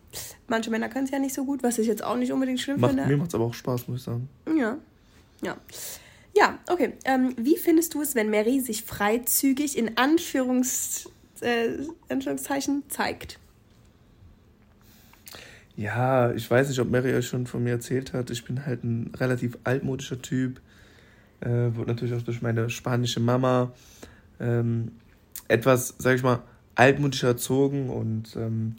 Manche 0.49 0.71
Männer 0.71 0.89
können 0.89 1.05
es 1.05 1.11
ja 1.11 1.19
nicht 1.19 1.35
so 1.35 1.45
gut, 1.45 1.63
was 1.63 1.79
ich 1.79 1.87
jetzt 1.87 2.03
auch 2.03 2.17
nicht 2.17 2.33
unbedingt 2.33 2.61
schlimm 2.61 2.81
Macht, 2.81 2.93
finde. 2.95 3.07
Mir 3.09 3.17
macht 3.17 3.29
es 3.29 3.35
aber 3.35 3.45
auch 3.45 3.55
Spaß, 3.55 3.89
muss 3.89 3.99
ich 3.99 4.05
sagen. 4.05 4.29
Ja. 4.57 4.79
Ja. 5.43 5.57
Ja, 6.35 6.59
okay. 6.69 6.93
Ähm, 7.05 7.35
wie 7.37 7.57
findest 7.57 7.95
du 7.95 8.03
es, 8.03 8.15
wenn 8.15 8.31
Mary 8.31 8.61
sich 8.61 8.85
freizügig 8.85 9.77
in 9.77 9.97
Anführungs, 9.97 11.11
äh, 11.41 11.79
Anführungszeichen 12.09 12.85
zeigt? 12.89 13.39
Ja, 15.77 16.33
ich 16.33 16.51
weiß 16.51 16.71
nicht, 16.71 16.81
ob 16.81 16.91
Mary 16.91 17.15
euch 17.15 17.29
schon 17.29 17.47
von 17.47 17.63
mir 17.63 17.73
erzählt 17.73 18.15
hat. 18.15 18.31
Ich 18.31 18.45
bin 18.45 18.65
halt 18.65 18.83
ein 18.83 19.13
relativ 19.15 19.59
altmodischer 19.65 20.23
Typ. 20.23 20.61
Äh, 21.41 21.75
wurde 21.75 21.91
natürlich 21.91 22.15
auch 22.15 22.23
durch 22.23 22.41
meine 22.41 22.71
spanische 22.71 23.21
Mama 23.21 23.73
ähm, 24.41 24.93
etwas, 25.49 25.95
sag 25.99 26.17
ich 26.17 26.23
mal, 26.23 26.43
altmodisch 26.77 27.23
erzogen. 27.25 27.91
Und 27.91 28.35
ähm, 28.37 28.77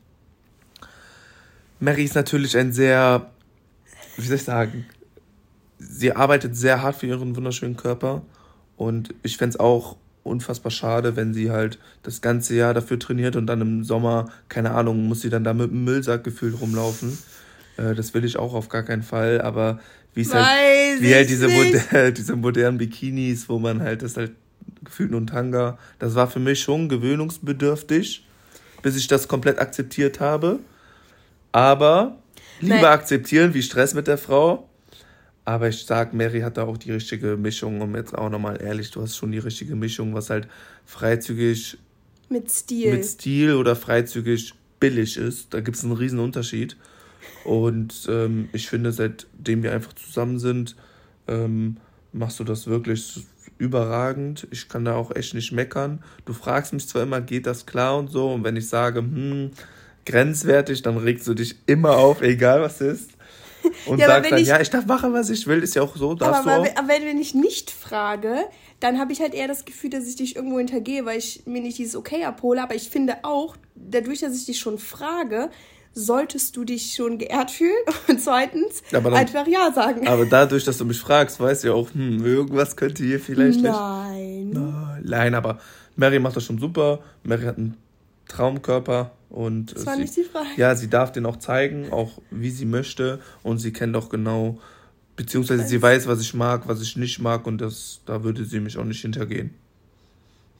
Mary 1.79 2.03
ist 2.03 2.15
natürlich 2.15 2.57
ein 2.57 2.73
sehr, 2.73 3.29
wie 4.15 4.25
soll 4.25 4.38
ich 4.38 4.43
sagen, 4.43 4.86
sie 5.77 6.13
arbeitet 6.13 6.55
sehr 6.55 6.81
hart 6.81 6.95
für 6.95 7.05
ihren 7.05 7.36
wunderschönen 7.36 7.77
Körper. 7.77 8.23
Und 8.75 9.13
ich 9.21 9.38
fände 9.38 9.53
es 9.53 9.60
auch 9.60 9.97
unfassbar 10.27 10.71
schade, 10.71 11.15
wenn 11.15 11.33
sie 11.33 11.51
halt 11.51 11.79
das 12.03 12.21
ganze 12.21 12.55
Jahr 12.55 12.73
dafür 12.73 12.99
trainiert 12.99 13.35
und 13.35 13.47
dann 13.47 13.61
im 13.61 13.83
Sommer, 13.83 14.29
keine 14.49 14.71
Ahnung, 14.71 15.07
muss 15.07 15.21
sie 15.21 15.29
dann 15.29 15.43
da 15.43 15.53
mit 15.53 15.71
dem 15.71 15.83
Müllsack 15.83 16.23
gefühlt 16.23 16.59
rumlaufen. 16.59 17.17
Äh, 17.77 17.95
das 17.95 18.13
will 18.13 18.25
ich 18.25 18.37
auch 18.37 18.53
auf 18.53 18.69
gar 18.69 18.83
keinen 18.83 19.03
Fall, 19.03 19.41
aber 19.41 19.79
wie 20.13 20.21
es 20.21 20.33
halt, 20.33 21.01
wie 21.01 21.13
halt 21.13 21.29
diese, 21.29 21.47
moder 21.47 22.11
diese 22.11 22.35
modernen 22.35 22.77
Bikinis, 22.77 23.49
wo 23.49 23.59
man 23.59 23.81
halt 23.81 24.01
das 24.01 24.17
halt 24.17 24.31
gefühlt 24.83 25.11
nur 25.11 25.21
ein 25.21 25.27
Tanga, 25.27 25.77
das 25.99 26.15
war 26.15 26.29
für 26.29 26.39
mich 26.39 26.59
schon 26.59 26.89
gewöhnungsbedürftig, 26.89 28.25
bis 28.81 28.95
ich 28.95 29.07
das 29.07 29.27
komplett 29.27 29.59
akzeptiert 29.59 30.19
habe. 30.19 30.59
Aber 31.51 32.17
lieber 32.59 32.75
Nein. 32.75 32.85
akzeptieren 32.85 33.53
wie 33.53 33.61
Stress 33.61 33.93
mit 33.93 34.07
der 34.07 34.17
Frau 34.17 34.66
aber 35.47 35.69
ich 35.69 35.86
sag, 35.86 36.13
Mary 36.13 36.41
hat 36.41 36.57
da 36.57 36.63
auch 36.63 36.75
die 36.75 36.91
richtige 36.91 37.38
Mischung, 37.38 37.79
um 37.79 37.95
jetzt 37.95 38.13
auch 38.13 38.29
nochmal 38.29 38.62
ehrlich, 38.62 38.91
du 38.91 39.01
hast 39.01 39.15
schon 39.15 39.31
die 39.31 39.38
richtige 39.38 39.77
Mischung, 39.77 40.13
was 40.13 40.29
halt 40.29 40.49
freizügig 40.83 41.77
mit 42.27 42.51
Stil. 42.51 42.91
Mit 42.91 43.05
Stil 43.05 43.55
oder 43.55 43.77
freizügig 43.77 44.53
billig 44.81 45.15
ist. 45.15 45.53
Da 45.53 45.62
gibt 45.62 45.77
es 45.77 45.86
einen 45.86 45.93
riesen 45.93 46.19
Unterschied. 46.19 46.75
Und 47.45 48.10
ähm, 48.10 48.49
ich 48.51 48.67
finde, 48.67 48.91
seitdem 48.91 49.63
wir 49.63 49.71
einfach 49.71 49.93
zusammen 49.93 50.38
sind, 50.38 50.75
ähm, 51.29 51.77
machst 52.12 52.41
du 52.41 52.43
das 52.43 52.67
wirklich 52.67 53.25
überragend. 53.57 54.49
Ich 54.51 54.67
kann 54.67 54.83
da 54.83 54.95
auch 54.95 55.15
echt 55.15 55.33
nicht 55.33 55.53
meckern. 55.53 56.03
Du 56.25 56.33
fragst 56.33 56.73
mich 56.73 56.89
zwar 56.89 57.03
immer, 57.03 57.21
geht 57.21 57.47
das 57.47 57.65
klar 57.65 57.97
und 57.97 58.12
so. 58.12 58.33
Und 58.33 58.43
wenn 58.43 58.57
ich 58.57 58.67
sage, 58.67 58.99
hm, 58.99 59.51
grenzwertig, 60.05 60.81
dann 60.81 60.97
regst 60.97 61.25
du 61.25 61.33
dich 61.33 61.55
immer 61.67 61.95
auf, 61.95 62.21
egal 62.21 62.60
was 62.60 62.81
ist 62.81 63.16
und 63.86 63.99
ja, 63.99 64.08
sagst 64.08 64.32
dann, 64.32 64.39
ich, 64.39 64.47
ja, 64.47 64.60
ich 64.60 64.69
darf 64.69 64.86
machen, 64.86 65.13
was 65.13 65.30
ich 65.30 65.47
will, 65.47 65.63
ist 65.63 65.75
ja 65.75 65.82
auch 65.82 65.95
so, 65.95 66.13
darfst 66.13 66.47
aber, 66.47 66.63
du 66.63 66.71
auch. 66.71 66.77
Aber 66.77 66.88
wenn 66.88 67.19
ich 67.19 67.34
nicht 67.34 67.71
frage, 67.71 68.38
dann 68.80 68.99
habe 68.99 69.13
ich 69.13 69.21
halt 69.21 69.34
eher 69.34 69.47
das 69.47 69.65
Gefühl, 69.65 69.89
dass 69.89 70.08
ich 70.08 70.15
dich 70.15 70.36
irgendwo 70.36 70.58
hintergehe, 70.58 71.06
weil 71.06 71.17
ich 71.17 71.43
mir 71.45 71.62
nicht 71.62 71.77
dieses 71.77 71.95
Okay 71.95 72.23
abhole. 72.25 72.62
Aber 72.62 72.75
ich 72.75 72.89
finde 72.89 73.17
auch, 73.23 73.56
dadurch, 73.75 74.19
dass 74.19 74.36
ich 74.36 74.45
dich 74.45 74.60
schon 74.60 74.77
frage, 74.77 75.49
solltest 75.93 76.56
du 76.56 76.63
dich 76.63 76.93
schon 76.95 77.17
geehrt 77.17 77.49
fühlen 77.49 77.73
und 78.08 78.21
zweitens 78.21 78.84
dann, 78.91 79.06
einfach 79.13 79.47
Ja 79.47 79.71
sagen. 79.73 80.08
Aber 80.08 80.25
dadurch, 80.25 80.63
dass 80.63 80.77
du 80.77 80.86
mich 80.86 80.99
fragst, 80.99 81.39
weißt 81.39 81.63
du 81.63 81.69
ja 81.69 81.73
auch, 81.73 81.91
hm, 81.93 82.23
irgendwas 82.23 82.75
könnte 82.75 83.03
hier 83.03 83.19
vielleicht 83.19 83.62
Nein. 83.62 84.49
nicht. 84.49 85.10
Nein, 85.10 85.34
aber 85.34 85.60
Mary 85.95 86.19
macht 86.19 86.36
das 86.36 86.43
schon 86.43 86.60
super. 86.60 86.99
Mary 87.23 87.43
hat 87.43 87.58
einen 87.58 87.77
Traumkörper 88.27 89.12
und 89.29 89.75
das 89.75 89.85
war 89.85 89.95
sie, 89.95 90.01
nicht 90.01 90.15
die 90.15 90.23
Frage. 90.23 90.47
Ja, 90.55 90.75
sie 90.75 90.89
darf 90.89 91.11
den 91.11 91.25
auch 91.25 91.37
zeigen, 91.37 91.91
auch 91.91 92.21
wie 92.31 92.49
sie 92.49 92.65
möchte 92.65 93.19
und 93.43 93.59
sie 93.59 93.73
kennt 93.73 93.95
auch 93.95 94.09
genau, 94.09 94.59
beziehungsweise 95.15 95.63
sie 95.63 95.81
weiß, 95.81 96.07
was 96.07 96.21
ich 96.21 96.33
mag, 96.33 96.67
was 96.67 96.81
ich 96.81 96.95
nicht 96.95 97.19
mag 97.19 97.45
und 97.45 97.59
das, 97.59 98.01
da 98.05 98.23
würde 98.23 98.45
sie 98.45 98.59
mich 98.59 98.77
auch 98.77 98.85
nicht 98.85 99.01
hintergehen. 99.01 99.53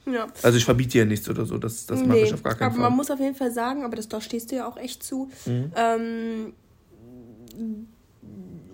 Ja. 0.06 0.26
Also 0.42 0.58
ich 0.58 0.64
verbiete 0.64 0.98
ihr 0.98 1.06
nichts 1.06 1.28
oder 1.28 1.44
so, 1.44 1.58
das, 1.58 1.86
das 1.86 2.00
nee, 2.00 2.06
mache 2.06 2.18
ich 2.20 2.34
auf 2.34 2.42
gar 2.42 2.54
keinen 2.54 2.66
aber 2.66 2.74
Fall. 2.74 2.84
Aber 2.84 2.90
man 2.90 2.96
muss 2.96 3.10
auf 3.10 3.20
jeden 3.20 3.34
Fall 3.34 3.52
sagen, 3.52 3.84
aber 3.84 3.96
das, 3.96 4.08
da 4.08 4.20
stehst 4.20 4.50
du 4.52 4.56
ja 4.56 4.66
auch 4.66 4.76
echt 4.76 5.02
zu, 5.02 5.30
mhm. 5.46 5.72
ähm, 5.76 6.52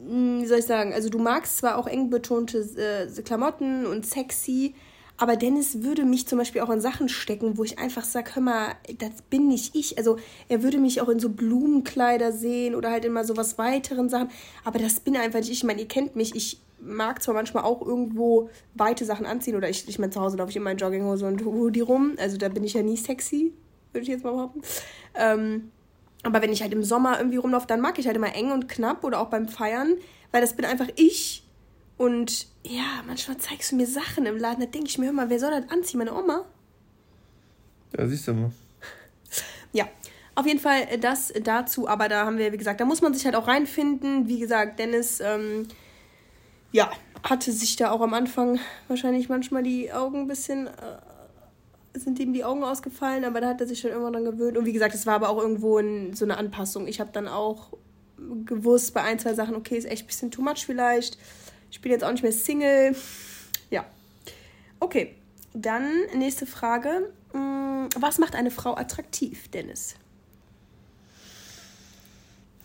wie 0.07 0.47
soll 0.47 0.59
ich 0.59 0.67
sagen, 0.67 0.93
also 0.93 1.09
du 1.09 1.19
magst 1.19 1.59
zwar 1.59 1.79
auch 1.79 1.87
eng 1.87 2.11
betonte 2.11 2.59
äh, 2.59 3.23
Klamotten 3.23 3.87
und 3.87 4.07
sexy, 4.07 4.75
aber 5.17 5.37
Dennis 5.37 5.83
würde 5.83 6.05
mich 6.05 6.27
zum 6.27 6.39
Beispiel 6.39 6.61
auch 6.61 6.71
in 6.71 6.81
Sachen 6.81 7.09
stecken, 7.09 7.57
wo 7.57 7.65
ich 7.65 7.79
einfach 7.79 8.05
sage, 8.05 8.35
hör 8.35 8.43
mal, 8.43 8.73
das 8.99 9.23
bin 9.31 9.47
nicht 9.47 9.77
ich. 9.77 9.97
Also 9.97 10.19
er 10.49 10.63
würde 10.63 10.79
mich 10.79 11.01
auch 11.01 11.09
in 11.09 11.21
so 11.21 11.29
Blumenkleider 11.29 12.33
sehen 12.33 12.75
oder 12.75 12.91
halt 12.91 13.05
immer 13.05 13.25
so 13.25 13.37
was 13.37 13.57
weiteren 13.57 14.09
Sachen. 14.09 14.31
Aber 14.65 14.79
das 14.79 15.01
bin 15.01 15.17
einfach 15.17 15.39
nicht 15.39 15.51
ich. 15.51 15.59
Ich 15.59 15.65
meine, 15.65 15.81
ihr 15.81 15.89
kennt 15.89 16.17
mich. 16.17 16.35
Ich 16.35 16.61
mag 16.81 17.23
zwar 17.23 17.35
manchmal 17.35 17.63
auch 17.63 17.81
irgendwo 17.81 18.51
weite 18.75 19.05
Sachen 19.05 19.25
anziehen 19.25 19.57
oder 19.57 19.69
ich, 19.71 19.89
ich 19.89 19.99
meine, 19.99 20.11
zu 20.11 20.21
Hause 20.21 20.37
laufe 20.37 20.51
ich 20.51 20.57
immer 20.57 20.73
in 20.73 20.79
Jogginghose 20.79 21.27
und 21.27 21.45
Hoodie 21.45 21.81
rum. 21.81 22.15
Also 22.19 22.37
da 22.37 22.49
bin 22.49 22.65
ich 22.65 22.75
ja 22.75 22.83
nie 22.83 22.97
sexy, 22.97 23.53
würde 23.93 24.03
ich 24.03 24.09
jetzt 24.09 24.25
mal 24.25 24.33
behaupten. 24.33 24.63
Ähm, 25.15 25.71
aber 26.25 26.43
wenn 26.43 26.53
ich 26.53 26.63
halt 26.63 26.73
im 26.73 26.83
Sommer 26.83 27.19
irgendwie 27.19 27.37
rumlaufe, 27.37 27.67
dann 27.67 27.81
mag 27.81 27.99
ich 27.99 28.07
halt 28.07 28.17
immer 28.17 28.35
eng 28.35 28.51
und 28.51 28.69
knapp 28.69 29.05
oder 29.05 29.21
auch 29.21 29.29
beim 29.29 29.47
Feiern, 29.47 29.95
weil 30.33 30.41
das 30.41 30.57
bin 30.57 30.65
einfach 30.65 30.89
ich. 30.97 31.44
Und 31.97 32.49
ja, 32.65 33.03
manchmal 33.07 33.39
zeigst 33.39 33.73
du 33.73 33.77
mir 33.77 33.87
Sachen 33.87 34.27
im 34.27 34.37
Laden, 34.37 34.61
da 34.61 34.67
denke 34.67 34.89
ich 34.89 34.99
mir, 34.99 35.07
hör 35.07 35.13
mal, 35.13 35.31
wer 35.31 35.39
soll 35.39 35.51
das 35.51 35.71
anziehen? 35.71 35.99
Meine 35.99 36.15
Oma? 36.15 36.45
Ja, 37.97 38.07
siehst 38.07 38.29
du 38.29 38.35
mal. 38.35 38.53
Ja, 39.73 39.89
auf 40.37 40.47
jeden 40.47 40.61
Fall 40.61 40.87
das 41.01 41.33
dazu, 41.43 41.89
aber 41.89 42.09
da 42.09 42.25
haben 42.27 42.39
wir, 42.39 42.53
wie 42.53 42.57
gesagt, 42.57 42.81
da 42.81 42.85
muss 42.85 43.03
man 43.03 43.13
sich 43.13 43.25
halt 43.25 43.35
auch 43.35 43.49
reinfinden. 43.49 44.29
Wie 44.29 44.39
gesagt, 44.39 44.79
Dennis, 44.79 45.19
ähm, 45.19 45.67
ja, 46.71 46.91
hatte 47.23 47.53
sich 47.53 47.77
da 47.77 47.91
auch 47.91 48.01
am 48.01 48.15
Anfang 48.15 48.61
wahrscheinlich 48.89 49.29
manchmal 49.29 49.63
die 49.63 49.93
Augen 49.93 50.23
ein 50.23 50.29
bisschen, 50.29 50.69
äh, 50.69 51.99
sind 51.99 52.19
ihm 52.19 52.33
die 52.33 52.45
Augen 52.45 52.65
ausgefallen, 52.65 53.25
aber 53.25 53.41
da 53.41 53.49
hat 53.49 53.61
er 53.61 53.67
sich 53.67 53.81
schon 53.81 53.93
immer 53.93 54.11
dran 54.11 54.25
gewöhnt. 54.25 54.57
Und 54.57 54.65
wie 54.67 54.73
gesagt, 54.73 54.95
es 54.95 55.07
war 55.07 55.15
aber 55.15 55.29
auch 55.29 55.39
irgendwo 55.39 55.79
in, 55.79 56.15
so 56.15 56.25
eine 56.25 56.37
Anpassung. 56.37 56.89
Ich 56.89 57.01
habe 57.01 57.11
dann 57.13 57.29
auch 57.29 57.73
gewusst 58.45 58.95
bei 58.95 59.03
ein, 59.03 59.19
zwei 59.19 59.35
Sachen, 59.35 59.55
okay, 59.55 59.77
ist 59.77 59.87
echt 59.87 60.05
ein 60.05 60.07
bisschen 60.07 60.31
too 60.31 60.43
much 60.43 60.67
vielleicht. 60.67 61.19
Ich 61.75 61.81
bin 61.81 61.91
jetzt 61.91 62.05
auch 62.05 62.13
nicht 62.13 62.23
mehr 62.23 62.31
Single. 62.31 62.95
Ja. 63.69 63.85
Okay, 64.79 65.17
dann 65.55 65.91
nächste 66.17 66.47
Frage. 66.47 67.13
Mm, 67.33 67.89
was 67.99 68.19
macht 68.19 68.37
eine 68.37 68.53
Frau 68.53 68.77
attraktiv, 68.77 69.49
Dennis? 69.49 69.97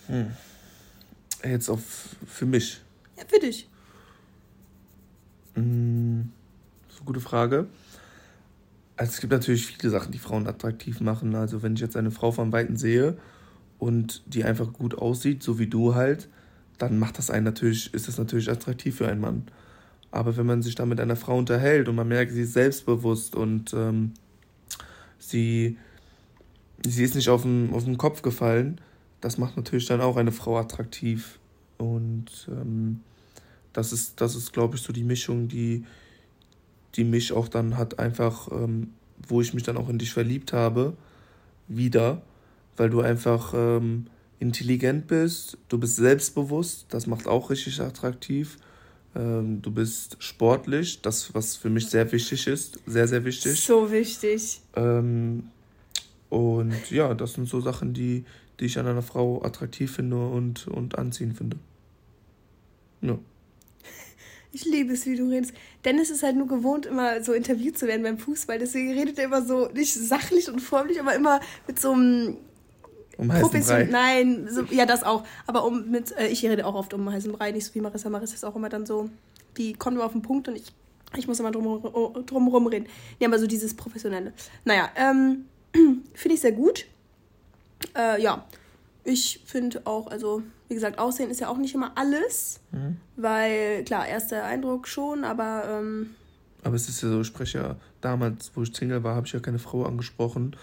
Hm. 0.06 0.32
Jetzt 1.44 1.70
auf 1.70 2.16
für 2.28 2.46
mich. 2.46 2.82
Ja, 3.18 3.24
für 3.28 3.40
dich. 3.40 3.68
Hm, 5.56 6.32
das 6.86 6.94
ist 6.94 7.00
eine 7.00 7.06
gute 7.08 7.20
Frage. 7.20 7.68
Also 8.96 9.14
es 9.14 9.22
gibt 9.22 9.34
natürlich 9.34 9.66
viele 9.66 9.90
Sachen, 9.90 10.12
die 10.12 10.20
Frauen 10.20 10.46
attraktiv 10.46 11.02
machen. 11.02 11.34
Also 11.34 11.64
wenn 11.64 11.74
ich 11.74 11.82
jetzt 11.82 11.98
eine 11.98 12.12
Frau 12.12 12.32
von 12.32 12.52
Weitem 12.52 12.78
sehe 12.78 13.18
und 13.80 14.22
die 14.28 14.44
einfach 14.44 14.72
gut 14.72 14.96
aussieht, 14.96 15.42
so 15.42 15.58
wie 15.58 15.68
du 15.68 15.96
halt, 15.96 16.30
dann 16.80 16.98
macht 16.98 17.18
das 17.18 17.30
einen 17.30 17.46
natürlich, 17.46 17.94
ist 17.94 18.08
das 18.08 18.18
natürlich 18.18 18.50
attraktiv 18.50 18.96
für 18.96 19.08
einen 19.08 19.22
Mann. 19.22 19.44
Aber 20.12 20.36
wenn 20.38 20.46
man 20.46 20.64
sich 20.64 20.74
dann 20.74 20.90
mit 20.90 21.00
einer 21.00 21.16
Frau 21.16 21.38
unterhält 21.38 21.88
und 21.88 21.96
man 21.96 22.08
merkt, 22.08 22.32
sie 22.32 22.42
ist 22.42 22.54
selbstbewusst 22.54 23.36
und 23.36 23.74
ähm, 23.74 24.14
sie, 25.20 25.78
sie 26.84 27.04
ist 27.04 27.16
nicht 27.16 27.30
auf 27.30 27.44
den, 27.44 27.72
auf 27.74 27.84
den 27.84 27.98
Kopf 27.98 28.24
gefallen, 28.24 28.82
das 29.22 29.38
macht 29.38 29.58
natürlich 29.58 29.86
dann 29.86 30.02
auch 30.02 30.18
eine 30.18 30.32
Frau 30.32 30.58
attraktiv. 30.58 31.38
Und 31.78 32.48
ähm, 32.50 33.02
das 33.74 33.94
ist, 33.94 34.20
das 34.20 34.36
ist, 34.36 34.54
glaube 34.54 34.78
ich, 34.78 34.82
so 34.82 34.94
die 34.94 35.04
Mischung, 35.04 35.48
die, 35.48 35.86
die 36.96 37.04
mich 37.04 37.34
auch 37.34 37.48
dann 37.48 37.78
hat 37.78 38.00
einfach, 38.00 38.50
ähm, 38.52 38.94
wo 39.28 39.42
ich 39.42 39.54
mich 39.54 39.64
dann 39.64 39.78
auch 39.78 39.90
in 39.90 40.00
dich 40.00 40.14
verliebt 40.14 40.54
habe, 40.54 40.96
wieder, 41.68 42.22
weil 42.78 42.90
du 42.90 43.02
einfach 43.02 43.54
ähm, 43.56 44.08
intelligent 44.40 45.08
bist, 45.08 45.58
du 45.68 45.78
bist 45.78 45.98
selbstbewusst, 45.98 46.86
das 46.90 47.08
macht 47.08 47.28
auch 47.28 47.50
richtig 47.50 47.80
attraktiv. 47.82 48.58
Ähm, 49.16 49.62
du 49.62 49.72
bist 49.72 50.18
sportlich, 50.20 51.02
das, 51.02 51.34
was 51.34 51.56
für 51.56 51.70
mich 51.70 51.88
sehr 51.88 52.12
wichtig 52.12 52.48
ist, 52.48 52.80
sehr, 52.86 53.08
sehr 53.08 53.26
wichtig. 53.26 53.60
So 53.60 53.92
wichtig. 53.92 54.62
Ähm, 54.76 55.50
und 56.30 56.92
ja, 56.92 57.14
das 57.14 57.34
sind 57.34 57.48
so 57.48 57.60
Sachen, 57.60 57.94
die, 57.94 58.24
die 58.60 58.66
ich 58.66 58.78
an 58.78 58.88
einer 58.88 59.02
Frau 59.02 59.44
attraktiv 59.44 59.96
finde 59.96 60.28
und, 60.28 60.68
und 60.68 60.98
anziehen 60.98 61.34
finde. 61.34 61.58
Ja. 63.02 63.18
Ich 64.52 64.66
liebe 64.66 64.94
es, 64.94 65.06
wie 65.06 65.16
du 65.16 65.30
redest. 65.30 65.54
Dennis 65.86 66.10
ist 66.10 66.24
halt 66.24 66.36
nur 66.36 66.48
gewohnt, 66.48 66.88
immer 66.88 67.24
so 67.24 67.34
interviewt 67.34 67.78
zu 67.78 67.86
werden 67.86 68.02
beim 68.02 68.18
Fußball. 68.18 68.58
Deswegen 68.58 68.94
redet 68.94 69.20
er 69.20 69.26
immer 69.26 69.46
so, 69.46 69.68
nicht 69.68 69.94
sachlich 69.94 70.50
und 70.50 70.60
förmlich, 70.60 71.00
aber 71.00 71.14
immer 71.14 71.40
mit 71.68 71.80
so 71.80 71.92
einem. 71.92 72.38
Um 73.20 73.28
Profession 73.28 73.90
Nein, 73.92 74.48
so, 74.50 74.64
ja, 74.72 74.86
das 74.86 75.04
auch. 75.04 75.26
Aber 75.46 75.66
um 75.66 75.92
mit, 75.92 76.16
äh, 76.18 76.28
ich 76.28 76.46
rede 76.46 76.66
auch 76.66 76.74
oft 76.74 76.94
um 76.94 77.12
heißen 77.12 77.34
Brei, 77.34 77.52
nicht 77.52 77.66
so 77.66 77.76
wie 77.76 77.82
Marissa. 77.82 78.10
Marissa 78.10 78.36
ist 78.36 78.46
auch 78.46 78.56
immer 78.56 78.70
dann 78.70 78.86
so, 78.86 79.10
die 79.58 79.74
kommt 79.74 79.98
immer 79.98 80.06
auf 80.06 80.14
den 80.14 80.22
Punkt 80.22 80.48
und 80.48 80.56
ich, 80.56 80.72
ich 81.18 81.28
muss 81.28 81.38
immer 81.42 81.52
drum, 81.52 81.82
drum 82.26 82.68
reden. 82.68 82.88
Ja, 83.20 83.28
aber 83.28 83.38
so 83.38 83.46
dieses 83.46 83.74
Professionelle. 83.74 84.32
Naja, 84.64 84.90
ähm, 84.96 85.46
finde 86.14 86.36
ich 86.36 86.40
sehr 86.40 86.54
gut. 86.54 86.86
Äh, 87.94 88.22
ja, 88.22 88.46
ich 89.04 89.42
finde 89.46 89.82
auch, 89.86 90.08
also 90.08 90.44
wie 90.70 90.76
gesagt, 90.76 90.98
Aussehen 90.98 91.30
ist 91.30 91.42
ja 91.42 91.50
auch 91.50 91.58
nicht 91.58 91.76
immer 91.76 91.92
alles, 91.96 92.62
mhm. 92.72 92.96
weil 93.18 93.84
klar, 93.84 94.08
erster 94.08 94.46
Eindruck 94.46 94.88
schon, 94.88 95.26
aber. 95.26 95.64
Ähm, 95.68 96.12
aber 96.64 96.76
es 96.78 96.88
ist 96.88 97.02
ja 97.02 97.10
so, 97.10 97.20
ich 97.20 97.28
spreche 97.28 97.58
ja 97.58 97.76
damals, 98.00 98.52
wo 98.56 98.64
ich 98.64 98.74
Single 98.74 99.04
war, 99.04 99.16
habe 99.16 99.28
ich 99.28 99.34
ja 99.34 99.42
keine 99.42 99.60
Frau 99.60 99.84
angesprochen, 99.84 100.56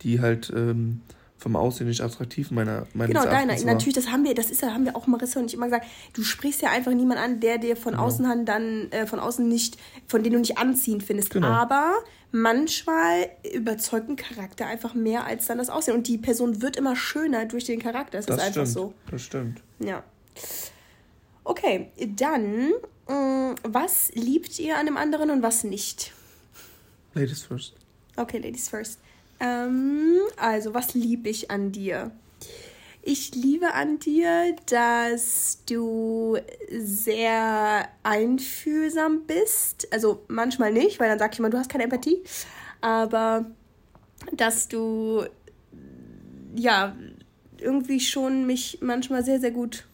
die 0.00 0.20
halt 0.20 0.50
ähm, 0.56 1.02
vom 1.38 1.54
Aussehen 1.54 1.86
nicht 1.86 2.00
attraktiv 2.00 2.50
meiner 2.50 2.86
meines 2.94 3.14
Genau, 3.14 3.24
deiner. 3.24 3.58
Natürlich, 3.64 3.94
das 3.94 4.10
haben 4.10 4.24
wir, 4.24 4.34
das 4.34 4.50
ist 4.50 4.60
ja, 4.60 4.74
haben 4.74 4.84
wir 4.84 4.96
auch 4.96 5.06
Marissa 5.06 5.38
und 5.38 5.46
ich 5.46 5.54
immer 5.54 5.66
gesagt, 5.66 5.86
du 6.12 6.22
sprichst 6.22 6.62
ja 6.62 6.70
einfach 6.70 6.92
niemand 6.92 7.20
an, 7.20 7.40
der 7.40 7.58
dir 7.58 7.76
von 7.76 7.92
genau. 7.92 8.04
außen 8.04 8.44
dann 8.44 8.90
äh, 8.90 9.06
von 9.06 9.20
außen 9.20 9.46
nicht, 9.48 9.78
von 10.06 10.22
dem 10.22 10.32
du 10.32 10.38
nicht 10.40 10.58
anziehend 10.58 11.04
findest. 11.04 11.30
Genau. 11.30 11.46
Aber 11.46 11.94
manchmal 12.32 13.30
überzeugt 13.54 14.08
ein 14.08 14.16
Charakter 14.16 14.66
einfach 14.66 14.94
mehr 14.94 15.24
als 15.24 15.46
dann 15.46 15.58
das 15.58 15.70
Aussehen. 15.70 15.94
Und 15.94 16.08
die 16.08 16.18
Person 16.18 16.60
wird 16.60 16.76
immer 16.76 16.96
schöner 16.96 17.46
durch 17.46 17.64
den 17.64 17.80
Charakter. 17.80 18.18
Das, 18.18 18.26
das 18.26 18.36
ist 18.36 18.42
einfach 18.42 18.66
stimmt. 18.66 18.74
so. 18.74 18.94
Das 19.10 19.22
stimmt. 19.22 19.62
Ja. 19.78 20.02
Okay, 21.44 21.90
dann, 22.16 22.72
mh, 23.08 23.14
mm, 23.14 23.54
was 23.62 24.10
liebt 24.14 24.58
ihr 24.58 24.76
an 24.76 24.86
dem 24.86 24.96
anderen 24.96 25.30
und 25.30 25.42
was 25.42 25.64
nicht? 25.64 26.12
Ladies 27.14 27.42
first. 27.44 27.74
Okay, 28.16 28.38
Ladies 28.38 28.68
first. 28.68 28.98
Ähm, 29.40 30.18
also, 30.36 30.74
was 30.74 30.94
liebe 30.94 31.28
ich 31.28 31.50
an 31.50 31.72
dir? 31.72 32.10
Ich 33.02 33.34
liebe 33.34 33.72
an 33.72 33.98
dir, 33.98 34.54
dass 34.66 35.62
du 35.64 36.36
sehr 36.70 37.88
einfühlsam 38.02 39.22
bist. 39.26 39.88
Also 39.92 40.24
manchmal 40.28 40.72
nicht, 40.72 41.00
weil 41.00 41.08
dann 41.08 41.18
sag 41.18 41.32
ich 41.32 41.38
immer, 41.38 41.48
du 41.48 41.56
hast 41.58 41.70
keine 41.70 41.84
Empathie. 41.84 42.22
Aber 42.80 43.46
dass 44.32 44.68
du 44.68 45.24
ja 46.54 46.96
irgendwie 47.58 48.00
schon 48.00 48.46
mich 48.46 48.78
manchmal 48.82 49.24
sehr, 49.24 49.40
sehr 49.40 49.52
gut 49.52 49.86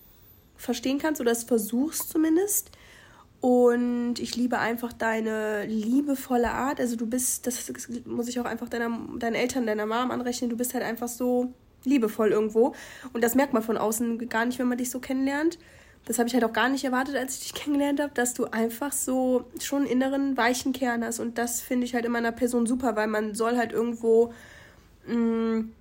verstehen 0.56 0.98
kannst 0.98 1.20
oder 1.20 1.30
es 1.30 1.44
versuchst 1.44 2.10
zumindest. 2.10 2.70
Und 3.44 4.20
ich 4.20 4.36
liebe 4.36 4.58
einfach 4.58 4.94
deine 4.94 5.66
liebevolle 5.66 6.50
Art. 6.50 6.80
Also 6.80 6.96
du 6.96 7.06
bist, 7.06 7.46
das 7.46 7.70
muss 8.06 8.26
ich 8.26 8.40
auch 8.40 8.46
einfach 8.46 8.70
deiner, 8.70 8.98
deinen 9.18 9.34
Eltern, 9.34 9.66
deiner 9.66 9.84
Mom 9.84 10.10
anrechnen, 10.10 10.48
du 10.48 10.56
bist 10.56 10.72
halt 10.72 10.82
einfach 10.82 11.08
so 11.08 11.52
liebevoll 11.84 12.30
irgendwo. 12.30 12.74
Und 13.12 13.22
das 13.22 13.34
merkt 13.34 13.52
man 13.52 13.62
von 13.62 13.76
außen 13.76 14.30
gar 14.30 14.46
nicht, 14.46 14.58
wenn 14.58 14.66
man 14.66 14.78
dich 14.78 14.88
so 14.88 14.98
kennenlernt. 14.98 15.58
Das 16.06 16.18
habe 16.18 16.26
ich 16.26 16.32
halt 16.32 16.42
auch 16.42 16.54
gar 16.54 16.70
nicht 16.70 16.84
erwartet, 16.84 17.16
als 17.16 17.34
ich 17.34 17.42
dich 17.42 17.52
kennengelernt 17.52 18.00
habe, 18.00 18.14
dass 18.14 18.32
du 18.32 18.46
einfach 18.46 18.92
so 18.92 19.44
schon 19.60 19.82
einen 19.82 19.90
inneren 19.90 20.38
weichen 20.38 20.72
Kern 20.72 21.04
hast. 21.04 21.20
Und 21.20 21.36
das 21.36 21.60
finde 21.60 21.84
ich 21.84 21.94
halt 21.94 22.06
in 22.06 22.12
meiner 22.12 22.32
Person 22.32 22.64
super, 22.64 22.96
weil 22.96 23.08
man 23.08 23.34
soll 23.34 23.58
halt 23.58 23.72
irgendwo, 23.72 24.32
mh, 25.06 25.16
mm, 25.16 25.72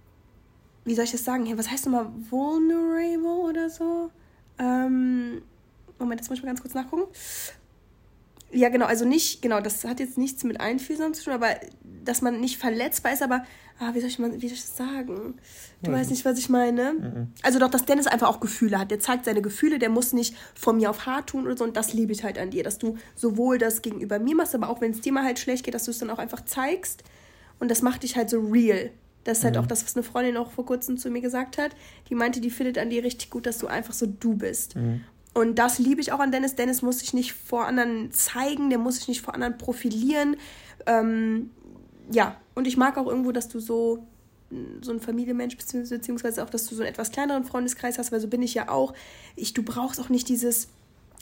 wie 0.84 0.95
soll 0.95 1.06
ich 1.06 1.12
das 1.12 1.23
sagen? 1.23 1.58
was 1.58 1.71
heißt 1.71 1.86
nochmal 1.86 2.12
vulnerable 2.30 3.49
oder 3.49 3.69
so? 3.69 4.12
Ähm, 4.60 5.43
Moment, 6.04 6.22
das 6.22 6.30
muss 6.30 6.39
ich 6.39 6.44
mal 6.44 6.50
ganz 6.50 6.62
kurz 6.62 6.74
nachgucken. 6.74 7.08
Ja, 8.52 8.70
genau, 8.70 8.86
also 8.86 9.04
nicht, 9.04 9.42
genau, 9.42 9.62
das 9.62 9.84
hat 9.84 10.00
jetzt 10.00 10.18
nichts 10.18 10.44
mit 10.44 10.62
Einfühlsam 10.62 11.13
zu 11.13 11.24
tun, 11.24 11.34
aber 11.34 11.48
dass 12.04 12.22
man 12.22 12.39
nicht 12.39 12.58
verletzbar 12.58 13.13
ist, 13.13 13.24
aber, 13.24 13.44
ah, 13.80 13.94
wie 13.94 14.00
soll 14.00 14.10
ich, 14.10 14.20
mal, 14.20 14.32
wie 14.32 14.48
soll 14.48 14.56
ich 14.56 14.62
das 14.62 14.78
sagen? 14.78 15.36
Du 15.82 15.89
ja. 15.89 15.98
weißt 15.98 16.12
nicht, 16.12 16.24
was 16.24 16.38
ich 16.38 16.50
meine? 16.50 16.94
Mhm. 16.94 17.28
Also 17.42 17.58
doch, 17.58 17.70
dass 17.70 17.86
Dennis 17.86 18.06
einfach 18.06 18.30
auch 18.30 18.39
Gefühle 18.39 18.78
hat. 18.78 18.92
Der 18.92 19.00
zeigt 19.00 19.26
seine 19.26 19.42
Gefühle, 19.42 19.80
der 19.80 19.89
muss 19.89 20.13
nicht 20.13 20.36
von 20.54 20.78
mir 20.78 20.92
auf 20.92 21.08
hart 21.08 21.30
tun 21.32 21.46
oder 21.46 21.58
so 21.58 21.63
und 21.63 21.76
das 21.76 21.94
liebe 21.94 22.12
ich 22.12 22.24
halt 22.24 22.38
an 22.38 22.52
dir, 22.52 22.63
dass 22.63 22.78
du 22.78 22.98
sowohl 23.16 23.58
das 23.58 23.82
gegenüber 23.82 24.20
mir 24.20 24.36
machst, 24.36 24.54
aber 24.54 24.70
auch 24.70 24.82
wenn 24.82 24.92
es 24.92 25.02
dir 25.02 25.12
mal 25.12 25.24
halt 25.24 25.39
schlecht 25.39 25.66
geht, 25.66 25.74
dass 25.74 25.86
du 25.86 25.92
es 25.92 25.98
dann 25.98 26.12
auch 26.12 26.20
einfach 26.20 26.46
zeigst 26.46 27.04
und 27.60 27.72
das 27.72 27.82
macht 27.82 28.04
dich 28.04 28.16
halt 28.16 28.30
so 28.30 28.39
real. 28.39 28.92
Das 29.24 29.39
ist 29.39 29.44
halt 29.46 29.56
mhm. 29.56 29.62
auch 29.62 29.68
das, 29.68 29.84
was 29.84 29.96
eine 29.96 30.04
Freundin 30.04 30.38
auch 30.38 30.52
vor 30.52 30.66
kurzem 30.66 30.98
zu 30.98 31.10
mir 31.10 31.22
gesagt 31.22 31.58
hat. 31.58 31.72
Die 32.10 32.16
meinte, 32.16 32.42
die 32.42 32.50
findet 32.50 32.78
an 32.78 32.89
dir 32.89 33.04
richtig 33.04 33.30
gut, 33.30 33.46
dass 33.46 33.58
du 33.58 33.68
einfach 33.68 33.94
so 33.94 34.06
du 34.06 34.36
bist. 34.36 34.76
Mhm. 34.76 35.02
Und 35.34 35.56
das 35.56 35.80
liebe 35.80 36.02
ich 36.02 36.12
auch 36.12 36.19
an 36.19 36.32
Dennis. 36.32 36.56
Dennis 36.56 36.82
muss 36.82 37.00
sich 37.00 37.13
nicht 37.13 37.34
vor 37.34 37.65
anderen 37.65 38.12
zeigen, 38.12 38.69
der 38.69 38.80
muss 38.80 38.96
sich 38.96 39.08
nicht 39.08 39.22
vor 39.22 39.34
anderen 39.34 39.58
profilieren. 39.58 40.38
Ähm, 40.86 41.50
ja, 42.12 42.36
und 42.56 42.67
ich 42.67 42.78
mag 42.78 42.98
auch 42.98 43.08
irgendwo, 43.08 43.32
dass 43.32 43.50
du 43.50 43.60
so 43.60 44.06
so 44.82 44.91
ein 44.91 45.00
Familienmensch 45.00 45.58
bist, 45.58 45.74
beziehungsweise 45.89 46.43
auch, 46.43 46.50
dass 46.50 46.65
du 46.65 46.76
so 46.76 46.84
einen 46.84 46.91
etwas 46.91 47.12
kleineren 47.12 47.43
Freundeskreis 47.43 47.98
hast, 47.98 48.12
weil 48.12 48.19
so 48.19 48.28
bin 48.28 48.43
ich 48.43 48.54
ja 48.54 48.69
auch. 48.69 48.93
Ich, 49.36 49.54
du 49.54 49.63
brauchst 49.63 50.00
auch 50.00 50.10
nicht 50.10 50.30
dieses 50.30 50.67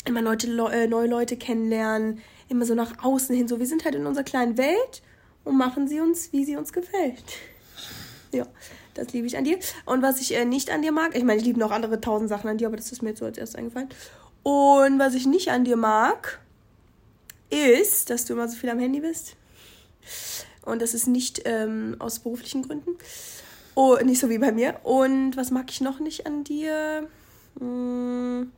immer 0.06 0.22
Leute, 0.22 0.48
äh, 0.72 0.88
neue 0.88 1.08
Leute 1.08 1.38
kennenlernen, 1.38 2.20
immer 2.50 2.66
so 2.66 2.76
nach 2.76 3.04
außen 3.04 3.36
hin. 3.36 3.48
So, 3.48 3.60
wir 3.60 3.68
sind 3.68 3.86
halt 3.86 3.96
in 3.96 4.06
unserer 4.06 4.24
kleinen 4.24 4.58
Welt 4.58 5.02
und 5.44 5.58
machen 5.58 5.88
sie 5.88 6.00
uns, 6.00 6.34
wie 6.34 6.46
sie 6.46 6.58
uns 6.58 6.74
gefällt. 6.74 7.24
Ja, 8.34 8.48
das 8.94 9.14
liebe 9.14 9.28
ich 9.28 9.38
an 9.38 9.44
dir. 9.44 9.58
Und 9.86 10.02
was 10.02 10.20
ich 10.22 10.36
äh, 10.36 10.46
nicht 10.46 10.70
an 10.70 10.82
dir 10.82 10.92
mag, 10.92 11.16
ich 11.16 11.24
meine, 11.24 11.40
ich 11.40 11.46
liebe 11.46 11.60
noch 11.60 11.72
andere 11.72 12.02
tausend 12.02 12.30
Sachen 12.30 12.50
an 12.50 12.58
dir, 12.58 12.68
aber 12.68 12.78
das 12.78 12.92
ist 12.92 13.02
mir 13.02 13.10
jetzt 13.10 13.20
so 13.20 13.26
als 13.26 13.38
erstes 13.38 13.58
eingefallen. 13.58 13.90
Und 14.44 15.00
was 15.00 15.14
ich 15.14 15.26
nicht 15.26 15.50
an 15.50 15.64
dir 15.64 15.78
mag, 15.78 16.40
ist, 17.50 18.10
dass 18.10 18.26
du 18.26 18.34
immer 18.34 18.48
so 18.48 18.56
viel 18.56 18.70
am 18.70 18.80
Handy 18.80 19.02
bist. 19.02 19.36
Und 20.64 20.82
das 20.82 20.94
ist 20.94 21.08
nicht 21.08 21.42
ähm, 21.46 21.96
aus 22.00 22.20
beruflichen 22.20 22.64
Gründen. 22.64 22.96
Oh, 23.76 23.98
nicht 24.04 24.20
so 24.20 24.30
wie 24.30 24.38
bei 24.38 24.52
mir. 24.52 24.80
Und 24.84 25.38
was 25.38 25.52
mag 25.52 25.70
ich 25.70 25.82
noch 25.82 26.00
nicht 26.00 26.26
an 26.26 26.44
dir? 26.44 27.08
Hm. 27.60 28.52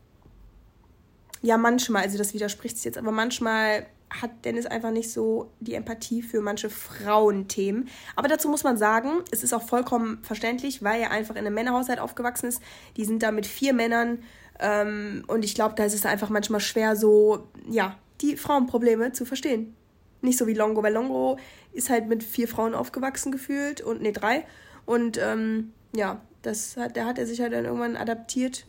Ja, 1.42 1.58
manchmal, 1.58 2.04
also 2.04 2.18
das 2.18 2.34
widerspricht 2.34 2.78
sich 2.78 2.86
jetzt, 2.86 2.98
aber 2.98 3.12
manchmal 3.12 3.86
hat 4.22 4.46
Dennis 4.46 4.66
einfach 4.66 4.92
nicht 4.92 5.12
so 5.12 5.52
die 5.60 5.74
Empathie 5.74 6.22
für 6.22 6.42
manche 6.42 6.70
Frauenthemen. 6.70 7.90
Aber 8.16 8.28
dazu 8.28 8.50
muss 8.50 8.64
man 8.64 8.78
sagen, 8.78 9.10
es 9.32 9.44
ist 9.44 9.54
auch 9.54 9.64
vollkommen 9.64 10.20
verständlich, 10.24 10.84
weil 10.84 11.02
er 11.02 11.12
einfach 11.12 11.36
in 11.36 11.46
einem 11.46 11.56
Männerhaushalt 11.56 12.00
aufgewachsen 12.00 12.48
ist. 12.48 12.62
Die 12.98 13.06
sind 13.06 13.24
da 13.24 13.32
mit 13.32 13.46
vier 13.46 13.74
Männern. 13.74 14.20
Ähm, 14.60 15.24
und 15.28 15.44
ich 15.44 15.56
glaube, 15.56 15.76
da 15.76 15.86
ist 15.86 15.96
es 15.96 16.06
einfach 16.06 16.30
manchmal 16.30 16.60
schwer, 16.60 16.96
so, 16.96 17.48
ja, 17.70 17.98
die 18.22 18.38
Frauenprobleme 18.38 19.12
zu 19.12 19.26
verstehen. 19.26 19.76
Nicht 20.22 20.38
so 20.38 20.48
wie 20.48 20.54
Longo, 20.54 20.84
weil 20.84 20.94
Longo 20.94 21.38
ist 21.74 21.90
halt 21.90 22.08
mit 22.08 22.24
vier 22.24 22.48
Frauen 22.48 22.76
aufgewachsen 22.76 23.32
gefühlt 23.32 23.82
und 23.82 24.02
nee, 24.02 24.12
drei. 24.12 24.46
Und 24.86 25.18
ähm, 25.18 25.74
ja, 25.96 26.22
das 26.44 26.78
hat, 26.78 26.96
da 26.96 27.06
hat 27.06 27.18
er 27.18 27.26
sich 27.26 27.42
halt 27.42 27.54
dann 27.54 27.66
irgendwann 27.66 27.98
adaptiert. 27.98 28.66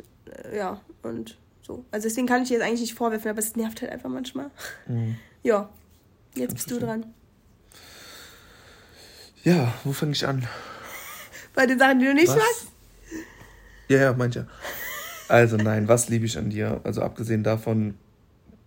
Äh, 0.50 0.56
ja, 0.56 0.80
und 1.02 1.38
so. 1.62 1.84
Also 1.90 2.08
deswegen 2.08 2.26
kann 2.26 2.42
ich 2.42 2.48
dir 2.48 2.54
jetzt 2.54 2.66
eigentlich 2.66 2.80
nicht 2.80 2.94
vorwerfen, 2.94 3.30
aber 3.30 3.38
es 3.38 3.56
nervt 3.56 3.82
halt 3.82 3.92
einfach 3.92 4.10
manchmal. 4.10 4.50
Mhm. 4.86 5.16
Ja, 5.44 5.68
jetzt 6.34 6.54
bist 6.54 6.70
du 6.70 6.78
dran. 6.78 7.04
Ja, 9.44 9.74
wo 9.84 9.92
fange 9.92 10.12
ich 10.12 10.26
an? 10.26 10.48
Bei 11.54 11.66
den 11.66 11.78
Sachen, 11.78 12.00
die 12.00 12.06
du 12.06 12.14
nicht 12.14 12.28
was? 12.28 12.36
magst? 12.36 12.66
Ja, 13.88 13.98
ja, 13.98 14.12
manche. 14.14 14.48
Also 15.28 15.56
nein, 15.58 15.86
was 15.86 16.08
liebe 16.08 16.24
ich 16.24 16.38
an 16.38 16.48
dir? 16.48 16.80
Also 16.84 17.02
abgesehen 17.02 17.44
davon, 17.44 17.94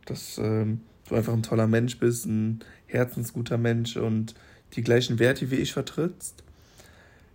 dass 0.05 0.37
ähm, 0.37 0.81
du 1.09 1.15
einfach 1.15 1.33
ein 1.33 1.41
toller 1.41 1.65
Mensch 1.65 1.97
bist, 1.97 2.27
ein 2.27 2.63
herzensguter 2.85 3.57
Mensch 3.57 3.97
und 3.97 4.35
die 4.73 4.83
gleichen 4.83 5.17
Werte 5.17 5.49
wie 5.49 5.55
ich 5.55 5.73
vertrittst, 5.73 6.43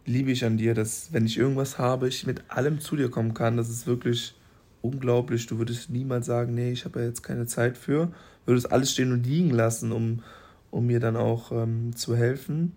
liebe 0.07 0.31
ich 0.31 0.45
an 0.45 0.57
dir, 0.57 0.75
dass 0.75 1.13
wenn 1.13 1.27
ich 1.27 1.37
irgendwas 1.37 1.79
habe, 1.79 2.07
ich 2.07 2.27
mit 2.27 2.45
allem 2.49 2.81
zu 2.81 2.95
dir 2.95 3.11
kommen 3.11 3.35
kann. 3.35 3.57
Das 3.57 3.69
ist 3.69 3.89
wirklich 3.89 4.35
unglaublich. 4.83 5.47
Du 5.47 5.59
würdest 5.59 5.91
niemals 5.91 6.27
sagen, 6.27 6.55
nee, 6.55 6.71
ich 6.71 6.85
habe 6.85 7.01
ja 7.01 7.07
jetzt 7.07 7.23
keine 7.23 7.47
Zeit 7.47 7.77
für. 7.77 8.13
Du 8.45 8.53
würdest 8.53 8.73
alles 8.73 8.93
stehen 8.93 9.13
und 9.13 9.25
liegen 9.25 9.51
lassen, 9.51 9.93
um, 9.93 10.23
um 10.71 10.87
mir 10.87 11.01
dann 11.01 11.17
auch 11.17 11.53
ähm, 11.53 11.95
zu 11.95 12.17
helfen. 12.17 12.73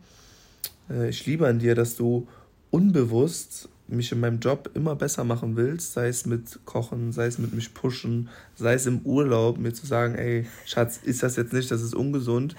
Äh, 0.89 1.09
ich 1.09 1.25
liebe 1.25 1.47
an 1.47 1.59
dir, 1.59 1.75
dass 1.75 1.95
du 1.95 2.27
unbewusst 2.71 3.69
mich 3.87 4.11
in 4.11 4.19
meinem 4.19 4.39
Job 4.39 4.71
immer 4.73 4.95
besser 4.95 5.23
machen 5.23 5.55
willst, 5.55 5.93
sei 5.93 6.07
es 6.07 6.25
mit 6.25 6.59
Kochen, 6.65 7.11
sei 7.11 7.27
es 7.27 7.37
mit 7.37 7.53
mich 7.53 7.73
pushen, 7.73 8.29
sei 8.55 8.73
es 8.73 8.85
im 8.85 8.99
Urlaub, 9.01 9.57
mir 9.57 9.73
zu 9.73 9.85
sagen, 9.85 10.15
ey, 10.15 10.47
Schatz, 10.65 10.99
ist 11.03 11.21
das 11.21 11.35
jetzt 11.35 11.53
nicht, 11.53 11.69
das 11.69 11.81
ist 11.81 11.93
ungesund, 11.93 12.55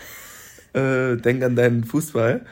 äh, 0.72 1.16
denk 1.16 1.42
an 1.42 1.56
deinen 1.56 1.84
Fußball. 1.84 2.46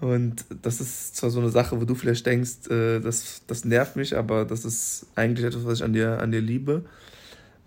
Und 0.00 0.44
das 0.62 0.80
ist 0.80 1.16
zwar 1.16 1.30
so 1.30 1.40
eine 1.40 1.50
Sache, 1.50 1.80
wo 1.80 1.84
du 1.84 1.94
vielleicht 1.94 2.24
denkst, 2.26 2.68
äh, 2.70 3.00
das, 3.00 3.42
das 3.46 3.64
nervt 3.64 3.96
mich, 3.96 4.16
aber 4.16 4.44
das 4.44 4.64
ist 4.64 5.06
eigentlich 5.16 5.46
etwas, 5.46 5.64
was 5.64 5.78
ich 5.78 5.84
an 5.84 5.92
dir, 5.92 6.20
an 6.20 6.30
dir 6.30 6.40
liebe, 6.40 6.84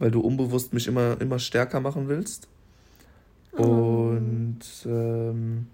weil 0.01 0.09
du 0.09 0.19
unbewusst 0.19 0.73
mich 0.73 0.87
immer, 0.87 1.21
immer 1.21 1.37
stärker 1.37 1.79
machen 1.79 2.09
willst. 2.09 2.47
Oh. 3.55 3.61
Und 3.61 4.61
ähm, 4.85 5.67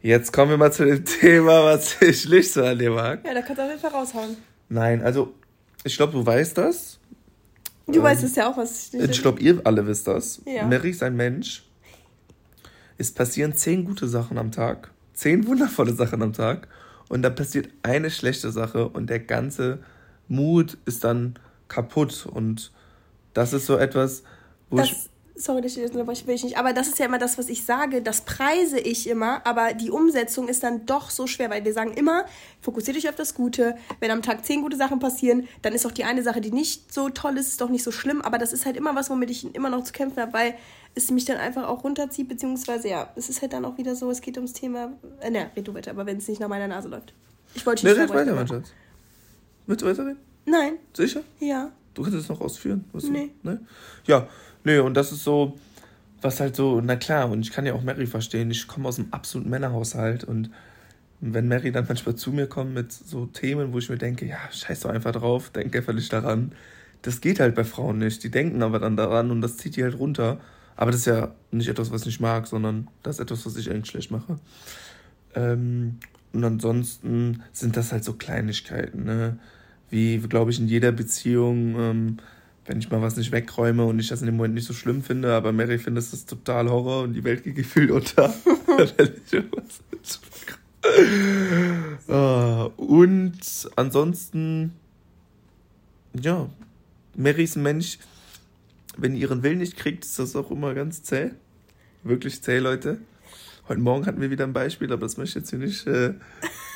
Jetzt 0.00 0.32
kommen 0.32 0.50
wir 0.50 0.58
mal 0.58 0.72
zu 0.72 0.84
dem 0.84 1.04
Thema, 1.20 1.64
was 1.64 2.02
ich 2.02 2.28
nicht 2.28 2.52
so 2.52 2.64
an 2.64 2.76
dir 2.76 2.90
mag. 2.90 3.24
Ja, 3.24 3.34
da 3.34 3.40
kannst 3.40 3.58
du 3.58 3.62
auf 3.62 3.68
jeden 3.68 3.80
Fall 3.80 3.92
raushauen. 3.92 4.36
Nein, 4.68 5.00
also 5.00 5.32
ich 5.84 5.96
glaube, 5.96 6.12
du 6.12 6.26
weißt 6.26 6.58
das. 6.58 6.98
Du 7.86 7.98
ähm, 7.98 8.02
weißt 8.02 8.24
es 8.24 8.34
ja 8.34 8.50
auch, 8.50 8.56
was 8.56 8.88
ich 8.88 8.92
nicht. 8.94 9.10
Ich 9.10 9.22
glaube, 9.22 9.40
ihr 9.40 9.60
alle 9.62 9.86
wisst 9.86 10.08
das. 10.08 10.42
Ja. 10.44 10.66
Mary 10.66 10.90
ist 10.90 11.04
ein 11.04 11.14
Mensch. 11.14 11.64
Es 12.98 13.12
passieren 13.12 13.54
zehn 13.54 13.84
gute 13.84 14.08
Sachen 14.08 14.38
am 14.38 14.50
Tag, 14.50 14.90
zehn 15.14 15.46
wundervolle 15.46 15.92
Sachen 15.92 16.20
am 16.20 16.32
Tag 16.32 16.66
und 17.08 17.22
dann 17.22 17.36
passiert 17.36 17.68
eine 17.84 18.10
schlechte 18.10 18.50
Sache 18.50 18.88
und 18.88 19.08
der 19.08 19.20
ganze 19.20 19.78
Mut 20.26 20.78
ist 20.84 21.04
dann 21.04 21.34
kaputt 21.68 22.26
und 22.26 22.72
das 23.34 23.52
ist 23.52 23.66
so 23.66 23.76
etwas, 23.76 24.22
wo 24.70 24.76
das, 24.76 24.90
ich 24.90 24.96
sorry, 25.42 25.60
das 25.62 25.76
will 25.76 26.34
ich 26.34 26.44
nicht, 26.44 26.58
aber 26.58 26.72
das 26.72 26.88
ist 26.88 26.98
ja 26.98 27.06
immer 27.06 27.18
das, 27.18 27.38
was 27.38 27.48
ich 27.48 27.64
sage, 27.64 28.02
das 28.02 28.22
preise 28.22 28.78
ich 28.78 29.08
immer, 29.08 29.44
aber 29.46 29.74
die 29.74 29.90
Umsetzung 29.90 30.48
ist 30.48 30.62
dann 30.62 30.86
doch 30.86 31.10
so 31.10 31.26
schwer, 31.26 31.50
weil 31.50 31.64
wir 31.64 31.72
sagen 31.72 31.92
immer, 31.94 32.24
fokussiert 32.60 32.96
euch 32.96 33.08
auf 33.08 33.16
das 33.16 33.34
Gute. 33.34 33.76
Wenn 34.00 34.10
am 34.10 34.22
Tag 34.22 34.44
zehn 34.44 34.62
gute 34.62 34.76
Sachen 34.76 34.98
passieren, 34.98 35.48
dann 35.62 35.72
ist 35.72 35.86
auch 35.86 35.92
die 35.92 36.04
eine 36.04 36.22
Sache, 36.22 36.40
die 36.40 36.52
nicht 36.52 36.92
so 36.92 37.08
toll 37.08 37.36
ist, 37.38 37.48
ist 37.48 37.60
doch 37.60 37.68
nicht 37.68 37.82
so 37.82 37.90
schlimm, 37.90 38.22
aber 38.22 38.38
das 38.38 38.52
ist 38.52 38.66
halt 38.66 38.76
immer 38.76 38.94
was, 38.94 39.10
womit 39.10 39.30
ich 39.30 39.54
immer 39.54 39.70
noch 39.70 39.84
zu 39.84 39.92
kämpfen 39.92 40.20
habe, 40.20 40.32
weil 40.32 40.54
es 40.94 41.10
mich 41.10 41.24
dann 41.24 41.38
einfach 41.38 41.68
auch 41.68 41.84
runterzieht, 41.84 42.28
beziehungsweise 42.28 42.88
ja, 42.88 43.10
es 43.16 43.28
ist 43.28 43.42
halt 43.42 43.52
dann 43.52 43.64
auch 43.64 43.78
wieder 43.78 43.96
so, 43.96 44.10
es 44.10 44.20
geht 44.20 44.36
ums 44.36 44.52
Thema, 44.52 44.92
äh, 45.20 45.30
ne, 45.30 45.50
red 45.56 45.66
du 45.66 45.74
weiter, 45.74 45.90
aber 45.92 46.06
wenn 46.06 46.18
es 46.18 46.28
nicht 46.28 46.40
nach 46.40 46.48
meiner 46.48 46.68
Nase 46.68 46.88
läuft. 46.88 47.14
Ich 47.54 47.64
wollte 47.66 47.86
nicht 47.86 47.96
ne, 47.96 48.02
red 48.02 48.10
weiter, 48.10 48.34
mein 48.34 48.48
Schatz. 48.48 48.72
Willst 49.66 49.82
du 49.82 49.86
weiterreden? 49.86 50.18
Nein. 50.44 50.74
Sicher? 50.92 51.22
Ja. 51.38 51.70
Du 51.94 52.02
kannst 52.02 52.16
es 52.16 52.28
noch 52.28 52.40
ausführen? 52.40 52.84
Was 52.92 53.04
nee. 53.04 53.30
Du, 53.42 53.50
ne? 53.50 53.60
Ja, 54.06 54.28
Nö, 54.64 54.80
und 54.82 54.94
das 54.94 55.12
ist 55.12 55.24
so, 55.24 55.58
was 56.20 56.40
halt 56.40 56.54
so, 56.54 56.80
na 56.80 56.96
klar, 56.96 57.30
und 57.30 57.40
ich 57.40 57.52
kann 57.52 57.66
ja 57.66 57.74
auch 57.74 57.82
Mary 57.82 58.06
verstehen, 58.06 58.50
ich 58.50 58.68
komme 58.68 58.88
aus 58.88 58.98
einem 58.98 59.08
absoluten 59.10 59.50
Männerhaushalt 59.50 60.24
und 60.24 60.50
wenn 61.20 61.48
Mary 61.48 61.70
dann 61.72 61.86
manchmal 61.86 62.16
zu 62.16 62.32
mir 62.32 62.46
kommt 62.46 62.74
mit 62.74 62.92
so 62.92 63.26
Themen, 63.26 63.72
wo 63.72 63.78
ich 63.78 63.88
mir 63.88 63.98
denke, 63.98 64.26
ja, 64.26 64.38
scheiß 64.50 64.80
doch 64.80 64.90
einfach 64.90 65.12
drauf, 65.12 65.50
denk 65.50 65.74
einfach 65.74 65.92
nicht 65.92 66.12
daran. 66.12 66.52
Das 67.02 67.20
geht 67.20 67.38
halt 67.38 67.54
bei 67.54 67.64
Frauen 67.64 67.98
nicht. 67.98 68.24
Die 68.24 68.30
denken 68.30 68.62
aber 68.62 68.80
dann 68.80 68.96
daran 68.96 69.30
und 69.30 69.40
das 69.40 69.56
zieht 69.56 69.76
die 69.76 69.84
halt 69.84 69.98
runter. 69.98 70.40
Aber 70.74 70.90
das 70.90 71.00
ist 71.00 71.06
ja 71.06 71.32
nicht 71.52 71.68
etwas, 71.68 71.92
was 71.92 72.06
ich 72.06 72.18
mag, 72.18 72.48
sondern 72.48 72.88
das 73.04 73.16
ist 73.16 73.20
etwas, 73.20 73.46
was 73.46 73.56
ich 73.56 73.70
eigentlich 73.70 73.90
schlecht 73.90 74.10
mache. 74.10 74.38
Ähm, 75.34 75.98
und 76.32 76.44
ansonsten 76.44 77.42
sind 77.52 77.76
das 77.76 77.92
halt 77.92 78.02
so 78.02 78.14
Kleinigkeiten, 78.14 79.04
ne? 79.04 79.38
Wie, 79.92 80.18
glaube 80.18 80.50
ich, 80.50 80.58
in 80.58 80.66
jeder 80.66 80.90
Beziehung. 80.90 81.76
Ähm, 81.78 82.16
wenn 82.66 82.78
ich 82.78 82.90
mal 82.90 83.02
was 83.02 83.16
nicht 83.16 83.32
wegräume 83.32 83.84
und 83.84 83.98
ich 83.98 84.08
das 84.08 84.20
in 84.20 84.26
dem 84.26 84.36
Moment 84.36 84.54
nicht 84.54 84.66
so 84.66 84.72
schlimm 84.72 85.02
finde, 85.02 85.34
aber 85.34 85.52
Mary 85.52 85.78
findet 85.78 86.12
das 86.12 86.26
total 86.26 86.70
Horror 86.70 87.02
und 87.02 87.14
die 87.14 87.24
Welt 87.24 87.42
geht 87.44 87.56
gefühlt 87.56 87.90
unter. 87.90 88.32
Ah, 92.08 92.64
und 92.76 93.38
ansonsten, 93.76 94.72
ja, 96.20 96.50
Mary 97.14 97.44
ist 97.44 97.56
ein 97.56 97.62
Mensch, 97.62 97.98
wenn 98.96 99.14
ihr 99.14 99.20
ihren 99.20 99.44
Willen 99.44 99.58
nicht 99.58 99.76
kriegt, 99.76 100.04
ist 100.04 100.18
das 100.18 100.34
auch 100.34 100.50
immer 100.50 100.74
ganz 100.74 101.04
zäh. 101.04 101.30
Wirklich 102.02 102.42
zäh, 102.42 102.58
Leute. 102.58 102.98
Heute 103.68 103.80
Morgen 103.80 104.06
hatten 104.06 104.20
wir 104.20 104.32
wieder 104.32 104.44
ein 104.44 104.52
Beispiel, 104.52 104.92
aber 104.92 105.02
das 105.02 105.16
möchte 105.16 105.38
ich 105.38 105.42
jetzt 105.44 105.50
hier 105.50 105.60
nicht 105.60 105.86
äh, 105.86 106.14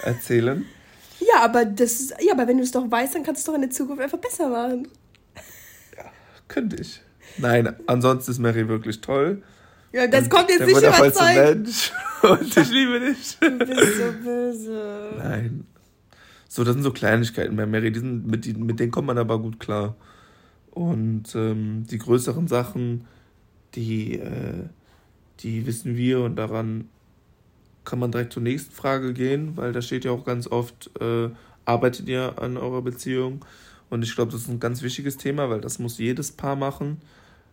erzählen. 0.05 0.65
Ja, 1.21 1.43
aber 1.43 1.65
das 1.65 2.13
ja, 2.21 2.33
aber 2.33 2.47
wenn 2.47 2.59
du 2.59 2.63
es 2.63 2.73
doch 2.73 2.91
weißt, 2.91 3.15
dann 3.15 3.23
kannst 3.23 3.41
du 3.41 3.43
es 3.43 3.47
doch 3.47 3.55
in 3.55 3.63
der 3.63 3.71
Zukunft 3.71 4.03
einfach 4.03 4.19
besser 4.19 4.49
machen. 4.49 4.89
Könnte 6.49 6.77
ich. 6.77 7.01
Nein, 7.39 7.75
ansonsten 7.87 8.31
ist 8.31 8.39
Mary 8.39 8.69
wirklich 8.69 9.01
toll. 9.01 9.43
Ja, 9.93 10.07
das 10.07 10.25
und 10.25 10.31
kommt 10.31 10.51
jetzt 10.51 10.67
nicht 10.67 10.77
überzeugen. 10.77 11.63
Mensch 11.63 11.93
und 12.23 12.57
ich 12.57 12.71
liebe 12.71 13.01
dich. 13.01 13.39
Du 13.41 13.59
bist 13.59 13.97
so 13.97 14.13
böse. 14.23 15.11
Nein. 15.19 15.67
So, 16.49 16.65
das 16.65 16.75
sind 16.75 16.83
so 16.83 16.93
Kleinigkeiten 16.93 17.57
bei 17.57 17.67
Mary, 17.67 17.93
die 17.93 18.01
sind, 18.01 18.27
mit, 18.27 18.47
mit 18.57 18.81
denen 18.81 18.91
kommt 18.91 19.07
man 19.07 19.19
aber 19.19 19.39
gut 19.39 19.61
klar. 19.61 19.97
Und 20.71 21.35
ähm, 21.35 21.87
die 21.91 21.99
größeren 21.99 22.49
Sachen, 22.49 23.07
die, 23.75 24.19
äh, 24.19 24.65
die 25.41 25.67
wissen 25.67 25.97
wir 25.97 26.21
und 26.21 26.37
daran 26.37 26.89
kann 27.87 27.99
man 27.99 28.13
direkt 28.13 28.35
zur 28.35 28.43
nächsten 28.43 28.73
Frage 28.73 29.15
gehen, 29.15 29.57
weil 29.57 29.73
da 29.73 29.81
steht 29.81 30.05
ja 30.05 30.11
auch 30.11 30.25
ganz 30.25 30.47
oft, 30.47 30.91
äh, 31.01 31.31
arbeitet 31.65 32.09
ihr 32.09 32.35
an 32.39 32.59
eurer 32.59 32.83
Beziehung? 32.83 33.45
Und 33.89 34.03
ich 34.03 34.15
glaube, 34.15 34.33
das 34.33 34.43
ist 34.43 34.49
ein 34.49 34.61
ganz 34.61 34.83
wichtiges 34.83 35.17
Thema, 35.17 35.49
weil 35.49 35.61
das 35.63 35.79
muss 35.79 35.97
jedes 35.97 36.33
Paar 36.33 36.57
machen. 36.57 37.01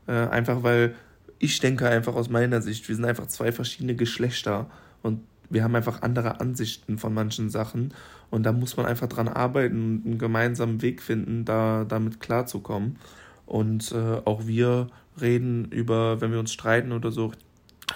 Äh, 0.08 0.12
einfach 0.12 0.63
weil 0.63 0.96
ich 1.39 1.60
denke 1.60 1.88
einfach 1.88 2.15
aus 2.15 2.30
meiner 2.30 2.62
Sicht, 2.62 2.88
wir 2.88 2.96
sind 2.96 3.06
einfach 3.06 3.28
zwei 3.28 3.52
verschiedene 3.52 3.96
Geschlechter 3.96 4.69
und 5.02 5.22
wir 5.50 5.63
haben 5.63 5.76
einfach 5.76 6.02
andere 6.02 6.39
Ansichten 6.39 6.98
von 6.98 7.13
manchen 7.13 7.50
Sachen. 7.50 7.93
Und 8.30 8.43
da 8.43 8.52
muss 8.52 8.78
man 8.78 8.86
einfach 8.86 9.08
dran 9.08 9.28
arbeiten 9.28 9.76
und 9.76 10.06
einen 10.06 10.17
gemeinsamen 10.17 10.82
Weg 10.82 11.02
finden, 11.02 11.46
da 11.46 11.86
damit 11.86 12.19
klarzukommen. 12.19 12.98
Und 13.46 13.91
äh, 13.91 14.22
auch 14.26 14.48
wir 14.48 14.88
reden 15.22 15.65
über, 15.65 16.22
wenn 16.22 16.32
wir 16.32 16.39
uns 16.39 16.54
streiten 16.54 16.91
oder 16.91 17.12
so, 17.12 17.32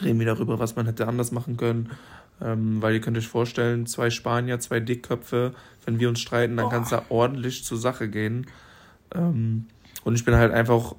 reden 0.02 0.20
wir 0.20 0.28
darüber, 0.28 0.60
was 0.60 0.76
man 0.76 0.86
hätte 0.86 1.08
anders 1.08 1.32
machen 1.32 1.58
können. 1.58 1.90
Ähm, 2.42 2.82
weil 2.82 2.94
ihr 2.94 3.02
könnt 3.02 3.18
euch 3.18 3.28
vorstellen, 3.28 3.88
zwei 3.88 4.10
Spanier, 4.10 4.60
zwei 4.60 4.80
Dickköpfe, 4.80 5.54
wenn 5.86 6.00
wir 6.00 6.10
uns 6.10 6.20
streiten, 6.20 6.58
dann 6.58 6.70
kann 6.70 6.84
es 6.84 6.90
da 6.90 7.06
ordentlich 7.10 7.64
zur 7.64 7.78
Sache 7.78 8.10
gehen. 8.10 8.46
Ähm, 9.16 9.66
und 10.04 10.16
ich 10.16 10.24
bin 10.24 10.36
halt 10.36 10.54
einfach 10.54 10.96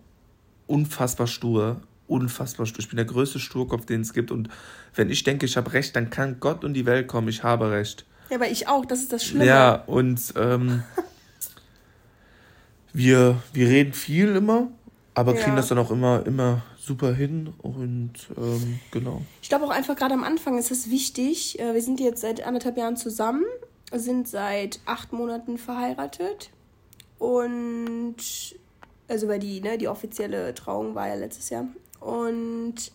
unfassbar 0.66 1.26
stur. 1.26 1.80
Unfassbar 2.06 2.66
stur. 2.66 2.80
Ich 2.80 2.88
bin 2.88 2.96
der 2.96 3.04
größte 3.04 3.38
Sturkopf, 3.38 3.86
den 3.86 4.00
es 4.00 4.12
gibt. 4.12 4.30
Und 4.30 4.48
wenn 4.94 5.10
ich 5.10 5.22
denke, 5.22 5.46
ich 5.46 5.56
habe 5.56 5.72
recht, 5.72 5.94
dann 5.94 6.10
kann 6.10 6.40
Gott 6.40 6.64
und 6.64 6.74
die 6.74 6.86
Welt 6.86 7.06
kommen. 7.06 7.28
Ich 7.28 7.42
habe 7.44 7.70
recht. 7.70 8.04
Ja, 8.30 8.36
aber 8.36 8.48
ich 8.48 8.66
auch. 8.66 8.84
Das 8.84 9.00
ist 9.00 9.12
das 9.12 9.24
Schlimme. 9.24 9.46
Ja, 9.46 9.74
und 9.74 10.20
ähm, 10.36 10.82
wir, 12.92 13.36
wir 13.52 13.68
reden 13.68 13.92
viel 13.92 14.34
immer. 14.36 14.68
aber 15.14 15.34
kriegen 15.34 15.50
ja. 15.50 15.56
das 15.56 15.68
dann 15.68 15.78
auch 15.78 15.90
immer, 15.90 16.26
immer 16.26 16.62
super 16.88 17.14
hin 17.14 17.52
und 17.58 18.12
ähm, 18.36 18.80
genau. 18.90 19.22
Ich 19.42 19.48
glaube 19.48 19.66
auch 19.66 19.70
einfach 19.70 19.94
gerade 19.94 20.14
am 20.14 20.24
Anfang 20.24 20.58
ist 20.58 20.72
es 20.72 20.90
wichtig. 20.90 21.60
Äh, 21.60 21.74
wir 21.74 21.82
sind 21.82 22.00
jetzt 22.00 22.22
seit 22.22 22.44
anderthalb 22.44 22.76
Jahren 22.76 22.96
zusammen, 22.96 23.44
sind 23.92 24.26
seit 24.26 24.80
acht 24.86 25.12
Monaten 25.12 25.58
verheiratet 25.58 26.50
und 27.18 28.16
also 29.06 29.28
weil 29.28 29.38
die, 29.38 29.60
ne, 29.60 29.78
die 29.78 29.88
offizielle 29.88 30.54
Trauung 30.54 30.94
war 30.94 31.08
ja 31.08 31.14
letztes 31.14 31.50
Jahr. 31.50 31.66
Und 32.00 32.92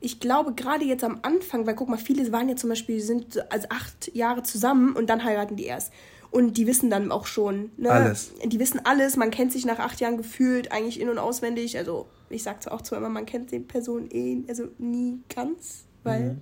ich 0.00 0.20
glaube, 0.20 0.52
gerade 0.54 0.84
jetzt 0.84 1.04
am 1.04 1.20
Anfang, 1.22 1.66
weil 1.66 1.74
guck 1.74 1.88
mal, 1.88 1.98
viele 1.98 2.30
waren 2.32 2.48
ja 2.48 2.56
zum 2.56 2.70
Beispiel, 2.70 3.00
sind 3.00 3.52
also 3.52 3.68
acht 3.70 4.14
Jahre 4.14 4.42
zusammen 4.42 4.94
und 4.94 5.08
dann 5.08 5.24
heiraten 5.24 5.56
die 5.56 5.64
erst. 5.64 5.92
Und 6.30 6.56
die 6.56 6.66
wissen 6.66 6.88
dann 6.88 7.12
auch 7.12 7.26
schon, 7.26 7.70
ne? 7.76 7.90
Alles. 7.90 8.32
Die 8.44 8.58
wissen 8.58 8.80
alles, 8.84 9.16
man 9.16 9.30
kennt 9.30 9.52
sich 9.52 9.66
nach 9.66 9.78
acht 9.78 10.00
Jahren 10.00 10.16
gefühlt, 10.16 10.72
eigentlich 10.72 10.98
in- 10.98 11.10
und 11.10 11.18
auswendig. 11.18 11.76
Also 11.76 12.06
ich 12.32 12.42
sag 12.42 12.62
zwar 12.62 12.74
auch 12.74 12.82
zwar 12.82 12.98
immer, 12.98 13.08
man 13.08 13.26
kennt 13.26 13.52
die 13.52 13.60
Person 13.60 14.08
eh, 14.10 14.42
also 14.48 14.68
nie 14.78 15.20
ganz, 15.34 15.84
weil 16.02 16.20
mhm. 16.20 16.40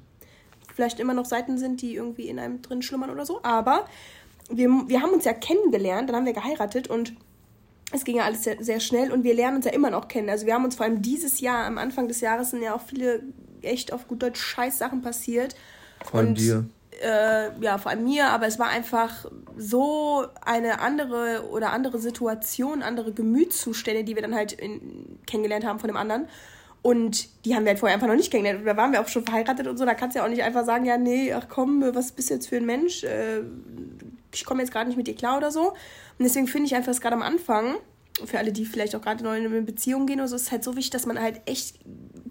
vielleicht 0.74 1.00
immer 1.00 1.14
noch 1.14 1.24
Seiten 1.24 1.58
sind, 1.58 1.82
die 1.82 1.94
irgendwie 1.94 2.28
in 2.28 2.38
einem 2.38 2.62
drin 2.62 2.82
schlummern 2.82 3.10
oder 3.10 3.26
so. 3.26 3.40
Aber 3.42 3.86
wir, 4.50 4.68
wir 4.86 5.02
haben 5.02 5.12
uns 5.12 5.24
ja 5.24 5.32
kennengelernt, 5.32 6.08
dann 6.08 6.16
haben 6.16 6.26
wir 6.26 6.32
geheiratet 6.32 6.88
und 6.88 7.14
es 7.92 8.04
ging 8.04 8.16
ja 8.16 8.24
alles 8.24 8.44
sehr, 8.44 8.62
sehr 8.62 8.80
schnell 8.80 9.10
und 9.10 9.24
wir 9.24 9.34
lernen 9.34 9.56
uns 9.56 9.66
ja 9.66 9.72
immer 9.72 9.90
noch 9.90 10.08
kennen. 10.08 10.28
Also 10.28 10.46
wir 10.46 10.54
haben 10.54 10.64
uns 10.64 10.76
vor 10.76 10.86
allem 10.86 11.02
dieses 11.02 11.40
Jahr, 11.40 11.66
am 11.66 11.78
Anfang 11.78 12.08
des 12.08 12.20
Jahres, 12.20 12.50
sind 12.50 12.62
ja 12.62 12.74
auch 12.74 12.82
viele 12.82 13.22
echt 13.62 13.92
auf 13.92 14.06
gut 14.06 14.22
Deutsch 14.22 14.40
scheiß 14.40 14.78
Sachen 14.78 15.02
passiert. 15.02 15.56
Allem 16.12 16.34
dir. 16.34 16.64
Äh, 17.00 17.58
ja, 17.62 17.78
vor 17.78 17.90
allem 17.90 18.04
mir, 18.04 18.26
aber 18.26 18.46
es 18.46 18.58
war 18.58 18.68
einfach 18.68 19.24
so 19.56 20.26
eine 20.44 20.80
andere 20.80 21.48
oder 21.50 21.72
andere 21.72 21.98
Situation, 21.98 22.82
andere 22.82 23.12
Gemütszustände, 23.12 24.04
die 24.04 24.14
wir 24.14 24.22
dann 24.22 24.34
halt 24.34 24.52
in, 24.52 25.18
kennengelernt 25.26 25.64
haben 25.64 25.78
von 25.78 25.88
dem 25.88 25.96
anderen. 25.96 26.28
Und 26.82 27.28
die 27.44 27.54
haben 27.54 27.64
wir 27.64 27.70
halt 27.70 27.78
vorher 27.78 27.94
einfach 27.94 28.06
noch 28.06 28.16
nicht 28.16 28.30
kennengelernt. 28.30 28.66
Da 28.66 28.76
waren 28.76 28.92
wir 28.92 29.00
auch 29.00 29.08
schon 29.08 29.24
verheiratet 29.24 29.66
und 29.66 29.78
so. 29.78 29.84
Da 29.84 29.94
kannst 29.94 30.14
du 30.14 30.20
ja 30.20 30.26
auch 30.26 30.30
nicht 30.30 30.42
einfach 30.42 30.64
sagen, 30.64 30.84
ja, 30.84 30.98
nee, 30.98 31.32
ach 31.32 31.46
komm, 31.48 31.82
was 31.94 32.12
bist 32.12 32.30
du 32.30 32.34
jetzt 32.34 32.48
für 32.48 32.56
ein 32.56 32.66
Mensch? 32.66 33.04
Äh, 33.04 33.42
ich 34.34 34.44
komme 34.44 34.60
jetzt 34.60 34.72
gerade 34.72 34.88
nicht 34.88 34.96
mit 34.96 35.06
dir 35.06 35.14
klar 35.14 35.36
oder 35.36 35.50
so. 35.50 35.70
Und 35.70 36.24
deswegen 36.24 36.46
finde 36.46 36.66
ich 36.66 36.74
einfach, 36.74 36.90
dass 36.90 37.00
gerade 37.00 37.16
am 37.16 37.22
Anfang, 37.22 37.76
für 38.24 38.38
alle, 38.38 38.52
die 38.52 38.64
vielleicht 38.64 38.94
auch 38.94 39.02
gerade 39.02 39.24
neu 39.24 39.38
in 39.38 39.46
eine 39.46 39.62
Beziehung 39.62 40.06
gehen 40.06 40.20
oder 40.20 40.28
so, 40.28 40.36
ist 40.36 40.52
halt 40.52 40.64
so 40.64 40.76
wichtig, 40.76 40.90
dass 40.90 41.06
man 41.06 41.20
halt 41.20 41.40
echt 41.46 41.78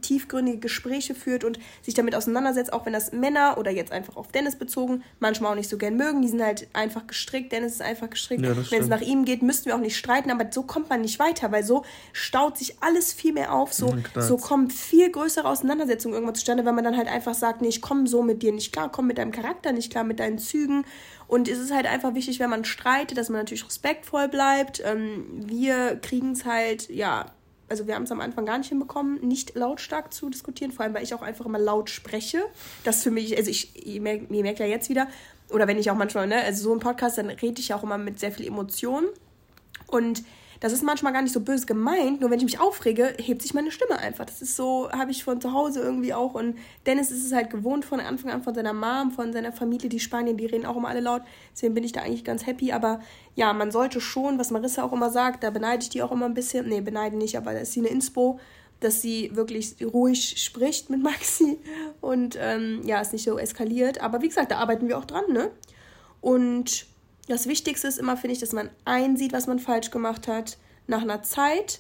tiefgründige 0.01 0.59
Gespräche 0.59 1.15
führt 1.15 1.43
und 1.43 1.59
sich 1.81 1.93
damit 1.93 2.15
auseinandersetzt, 2.15 2.73
auch 2.73 2.85
wenn 2.85 2.93
das 2.93 3.11
Männer 3.11 3.57
oder 3.57 3.71
jetzt 3.71 3.91
einfach 3.91 4.15
auf 4.15 4.31
Dennis 4.31 4.55
bezogen 4.55 5.03
manchmal 5.19 5.51
auch 5.51 5.55
nicht 5.55 5.69
so 5.69 5.77
gern 5.77 5.95
mögen. 5.95 6.21
Die 6.21 6.27
sind 6.27 6.41
halt 6.41 6.67
einfach 6.73 7.07
gestrickt. 7.07 7.51
Dennis 7.51 7.73
ist 7.73 7.81
einfach 7.81 8.09
gestrickt. 8.09 8.43
Ja, 8.43 8.55
wenn 8.71 8.81
es 8.81 8.87
nach 8.87 9.01
ihm 9.01 9.25
geht, 9.25 9.41
müssten 9.41 9.65
wir 9.67 9.75
auch 9.75 9.79
nicht 9.79 9.97
streiten, 9.97 10.31
aber 10.31 10.45
so 10.51 10.63
kommt 10.63 10.89
man 10.89 11.01
nicht 11.01 11.19
weiter, 11.19 11.51
weil 11.51 11.63
so 11.63 11.83
staut 12.13 12.57
sich 12.57 12.81
alles 12.81 13.13
viel 13.13 13.33
mehr 13.33 13.53
auf. 13.53 13.73
So, 13.73 13.95
so 14.15 14.37
kommen 14.37 14.69
viel 14.69 15.11
größere 15.11 15.47
Auseinandersetzungen 15.47 16.13
irgendwann 16.13 16.35
zustande, 16.35 16.65
wenn 16.65 16.75
man 16.75 16.83
dann 16.83 16.97
halt 16.97 17.07
einfach 17.07 17.33
sagt, 17.33 17.61
nee, 17.61 17.69
ich 17.69 17.81
komme 17.81 18.07
so 18.07 18.23
mit 18.23 18.41
dir 18.41 18.51
nicht 18.51 18.71
klar, 18.71 18.91
komm 18.91 19.07
mit 19.07 19.17
deinem 19.17 19.31
Charakter 19.31 19.71
nicht 19.71 19.91
klar, 19.91 20.03
mit 20.03 20.19
deinen 20.19 20.39
Zügen. 20.39 20.85
Und 21.27 21.47
es 21.47 21.59
ist 21.59 21.71
halt 21.71 21.85
einfach 21.85 22.15
wichtig, 22.15 22.39
wenn 22.39 22.49
man 22.49 22.65
streitet, 22.65 23.17
dass 23.17 23.29
man 23.29 23.41
natürlich 23.41 23.65
respektvoll 23.65 24.27
bleibt. 24.29 24.81
Ähm, 24.83 25.25
wir 25.29 25.97
kriegen 25.97 26.31
es 26.31 26.43
halt, 26.45 26.89
ja, 26.89 27.27
also 27.69 27.87
wir 27.87 27.95
haben 27.95 28.03
es 28.03 28.11
am 28.11 28.21
Anfang 28.21 28.45
gar 28.45 28.57
nicht 28.57 28.69
hinbekommen, 28.69 29.25
nicht 29.25 29.55
lautstark 29.55 30.13
zu 30.13 30.29
diskutieren, 30.29 30.71
vor 30.71 30.85
allem 30.85 30.93
weil 30.93 31.03
ich 31.03 31.13
auch 31.13 31.21
einfach 31.21 31.45
immer 31.45 31.59
laut 31.59 31.89
spreche. 31.89 32.41
Das 32.83 33.03
für 33.03 33.11
mich, 33.11 33.37
also 33.37 33.49
ich, 33.49 33.85
ihr 33.85 34.01
merkt, 34.01 34.31
ihr 34.31 34.43
merkt 34.43 34.59
ja 34.59 34.65
jetzt 34.65 34.89
wieder, 34.89 35.07
oder 35.49 35.67
wenn 35.67 35.77
ich 35.77 35.89
auch 35.89 35.95
manchmal, 35.95 36.27
ne, 36.27 36.41
also 36.43 36.63
so 36.63 36.73
im 36.73 36.79
Podcast, 36.79 37.17
dann 37.17 37.29
rede 37.29 37.59
ich 37.59 37.73
auch 37.73 37.83
immer 37.83 37.97
mit 37.97 38.19
sehr 38.19 38.31
viel 38.31 38.47
Emotion. 38.47 39.05
Und 39.87 40.23
das 40.59 40.73
ist 40.73 40.83
manchmal 40.83 41.13
gar 41.13 41.21
nicht 41.21 41.33
so 41.33 41.39
böse 41.39 41.65
gemeint, 41.65 42.19
nur 42.19 42.29
wenn 42.29 42.39
ich 42.39 42.45
mich 42.45 42.59
aufrege, 42.59 43.13
hebt 43.17 43.41
sich 43.41 43.53
meine 43.53 43.71
Stimme 43.71 43.97
einfach. 43.97 44.25
Das 44.25 44.41
ist 44.41 44.57
so, 44.57 44.91
habe 44.91 45.11
ich 45.11 45.23
von 45.23 45.39
zu 45.39 45.53
Hause 45.53 45.79
irgendwie 45.79 46.13
auch. 46.13 46.33
Und 46.33 46.57
Dennis 46.85 47.11
ist 47.11 47.25
es 47.25 47.31
halt 47.31 47.49
gewohnt 47.49 47.85
von 47.85 47.99
Anfang 47.99 48.31
an 48.31 48.43
von 48.43 48.53
seiner 48.53 48.73
Mom, 48.73 49.11
von 49.11 49.31
seiner 49.31 49.53
Familie, 49.53 49.87
die 49.87 49.99
Spanier, 49.99 50.33
die 50.33 50.45
reden 50.45 50.65
auch 50.65 50.75
immer 50.75 50.89
alle 50.89 50.99
laut. 50.99 51.21
Deswegen 51.53 51.73
bin 51.73 51.85
ich 51.85 51.93
da 51.93 52.01
eigentlich 52.01 52.25
ganz 52.25 52.45
happy. 52.45 52.73
Aber 52.73 52.99
ja, 53.35 53.53
man 53.53 53.71
sollte 53.71 54.01
schon, 54.01 54.37
was 54.37 54.51
Marissa 54.51 54.83
auch 54.83 54.91
immer 54.91 55.09
sagt, 55.09 55.43
da 55.43 55.49
beneide 55.49 55.83
ich 55.83 55.89
die 55.89 56.03
auch 56.03 56.11
immer 56.11 56.25
ein 56.25 56.33
bisschen. 56.33 56.67
Nee, 56.67 56.81
beneide 56.81 57.15
nicht, 57.15 57.37
aber 57.37 57.53
da 57.53 57.59
ist 57.59 57.73
sie 57.73 57.79
eine 57.79 57.89
Inspo 57.89 58.39
dass 58.81 59.01
sie 59.01 59.35
wirklich 59.35 59.75
ruhig 59.81 60.41
spricht 60.41 60.89
mit 60.89 61.03
Maxi 61.03 61.57
und 61.99 62.37
ähm, 62.39 62.81
ja, 62.85 63.01
es 63.01 63.11
nicht 63.11 63.25
so 63.25 63.37
eskaliert. 63.37 64.01
Aber 64.01 64.21
wie 64.21 64.29
gesagt, 64.29 64.51
da 64.51 64.57
arbeiten 64.57 64.87
wir 64.87 64.97
auch 64.97 65.03
dran, 65.03 65.25
ne? 65.33 65.51
Und 66.21 66.85
das 67.29 67.47
Wichtigste 67.47 67.87
ist 67.87 67.99
immer, 67.99 68.17
finde 68.17 68.33
ich, 68.33 68.39
dass 68.39 68.53
man 68.53 68.69
einsieht, 68.85 69.31
was 69.33 69.47
man 69.47 69.59
falsch 69.59 69.91
gemacht 69.91 70.27
hat, 70.27 70.57
nach 70.87 71.03
einer 71.03 71.23
Zeit. 71.23 71.79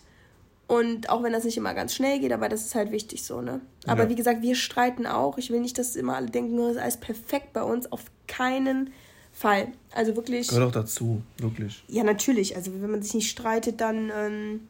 Und 0.67 1.09
auch 1.09 1.23
wenn 1.23 1.33
das 1.33 1.43
nicht 1.43 1.57
immer 1.57 1.73
ganz 1.73 1.95
schnell 1.95 2.19
geht, 2.19 2.31
aber 2.31 2.47
das 2.47 2.63
ist 2.63 2.75
halt 2.75 2.91
wichtig 2.91 3.23
so, 3.23 3.41
ne? 3.41 3.59
Aber 3.87 4.03
ja. 4.03 4.09
wie 4.09 4.15
gesagt, 4.15 4.43
wir 4.43 4.53
streiten 4.53 5.07
auch. 5.07 5.39
Ich 5.39 5.49
will 5.49 5.59
nicht, 5.59 5.79
dass 5.79 5.95
immer 5.95 6.15
alle 6.15 6.27
denken, 6.27 6.55
das 6.57 6.73
ist 6.73 6.77
alles 6.77 6.97
perfekt 6.97 7.53
bei 7.53 7.63
uns. 7.63 7.91
Auf 7.91 8.03
keinen 8.27 8.93
Fall. 9.33 9.69
Also 9.95 10.15
wirklich. 10.15 10.47
Gehört 10.47 10.67
auch 10.67 10.71
dazu, 10.71 11.23
wirklich. 11.39 11.83
Ja, 11.87 12.03
natürlich. 12.03 12.55
Also 12.55 12.71
wenn 12.79 12.91
man 12.91 13.01
sich 13.01 13.15
nicht 13.15 13.31
streitet, 13.31 13.81
dann. 13.81 14.11
Ähm, 14.15 14.67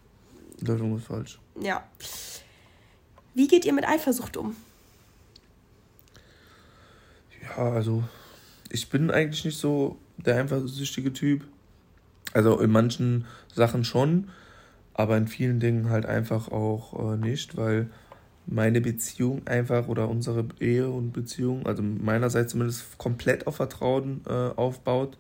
Läuft 0.61 0.79
irgendwas 0.79 1.03
falsch. 1.03 1.39
Ja. 1.59 1.83
Wie 3.33 3.49
geht 3.49 3.65
ihr 3.65 3.73
mit 3.73 3.85
Eifersucht 3.85 4.37
um? 4.37 4.55
Ja, 7.43 7.73
also 7.73 8.03
ich 8.69 8.89
bin 8.89 9.11
eigentlich 9.11 9.43
nicht 9.43 9.57
so 9.57 9.97
der 10.25 10.38
eifersüchtige 10.38 11.13
Typ. 11.13 11.45
Also 12.34 12.60
in 12.60 12.71
manchen 12.71 13.25
Sachen 13.53 13.84
schon, 13.84 14.29
aber 14.93 15.17
in 15.17 15.27
vielen 15.27 15.60
Dingen 15.60 15.89
halt 15.89 16.05
einfach 16.05 16.51
auch 16.51 17.13
äh, 17.13 17.17
nicht, 17.17 17.58
weil 17.58 17.89
meine 18.45 18.82
Beziehung 18.82 19.47
einfach 19.47 19.88
oder 19.88 20.10
unsere 20.10 20.45
Ehe 20.60 20.89
und 20.89 21.12
Beziehung, 21.12 21.65
also 21.65 21.84
meinerseits 21.84 22.51
zumindest 22.51 22.97
komplett 22.97 23.47
auf 23.47 23.55
Vertrauen 23.55 24.21
äh, 24.27 24.32
aufbaut. 24.32 25.17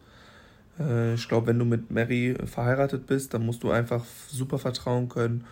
Äh, 0.79 1.13
ich 1.13 1.27
glaube, 1.27 1.47
wenn 1.47 1.59
du 1.59 1.65
mit 1.65 1.91
Mary 1.91 2.35
verheiratet 2.45 3.07
bist, 3.07 3.33
dann 3.33 3.45
musst 3.45 3.63
du 3.63 3.71
einfach 3.71 4.03
super 4.27 4.59
vertrauen 4.59 5.09
können, 5.09 5.45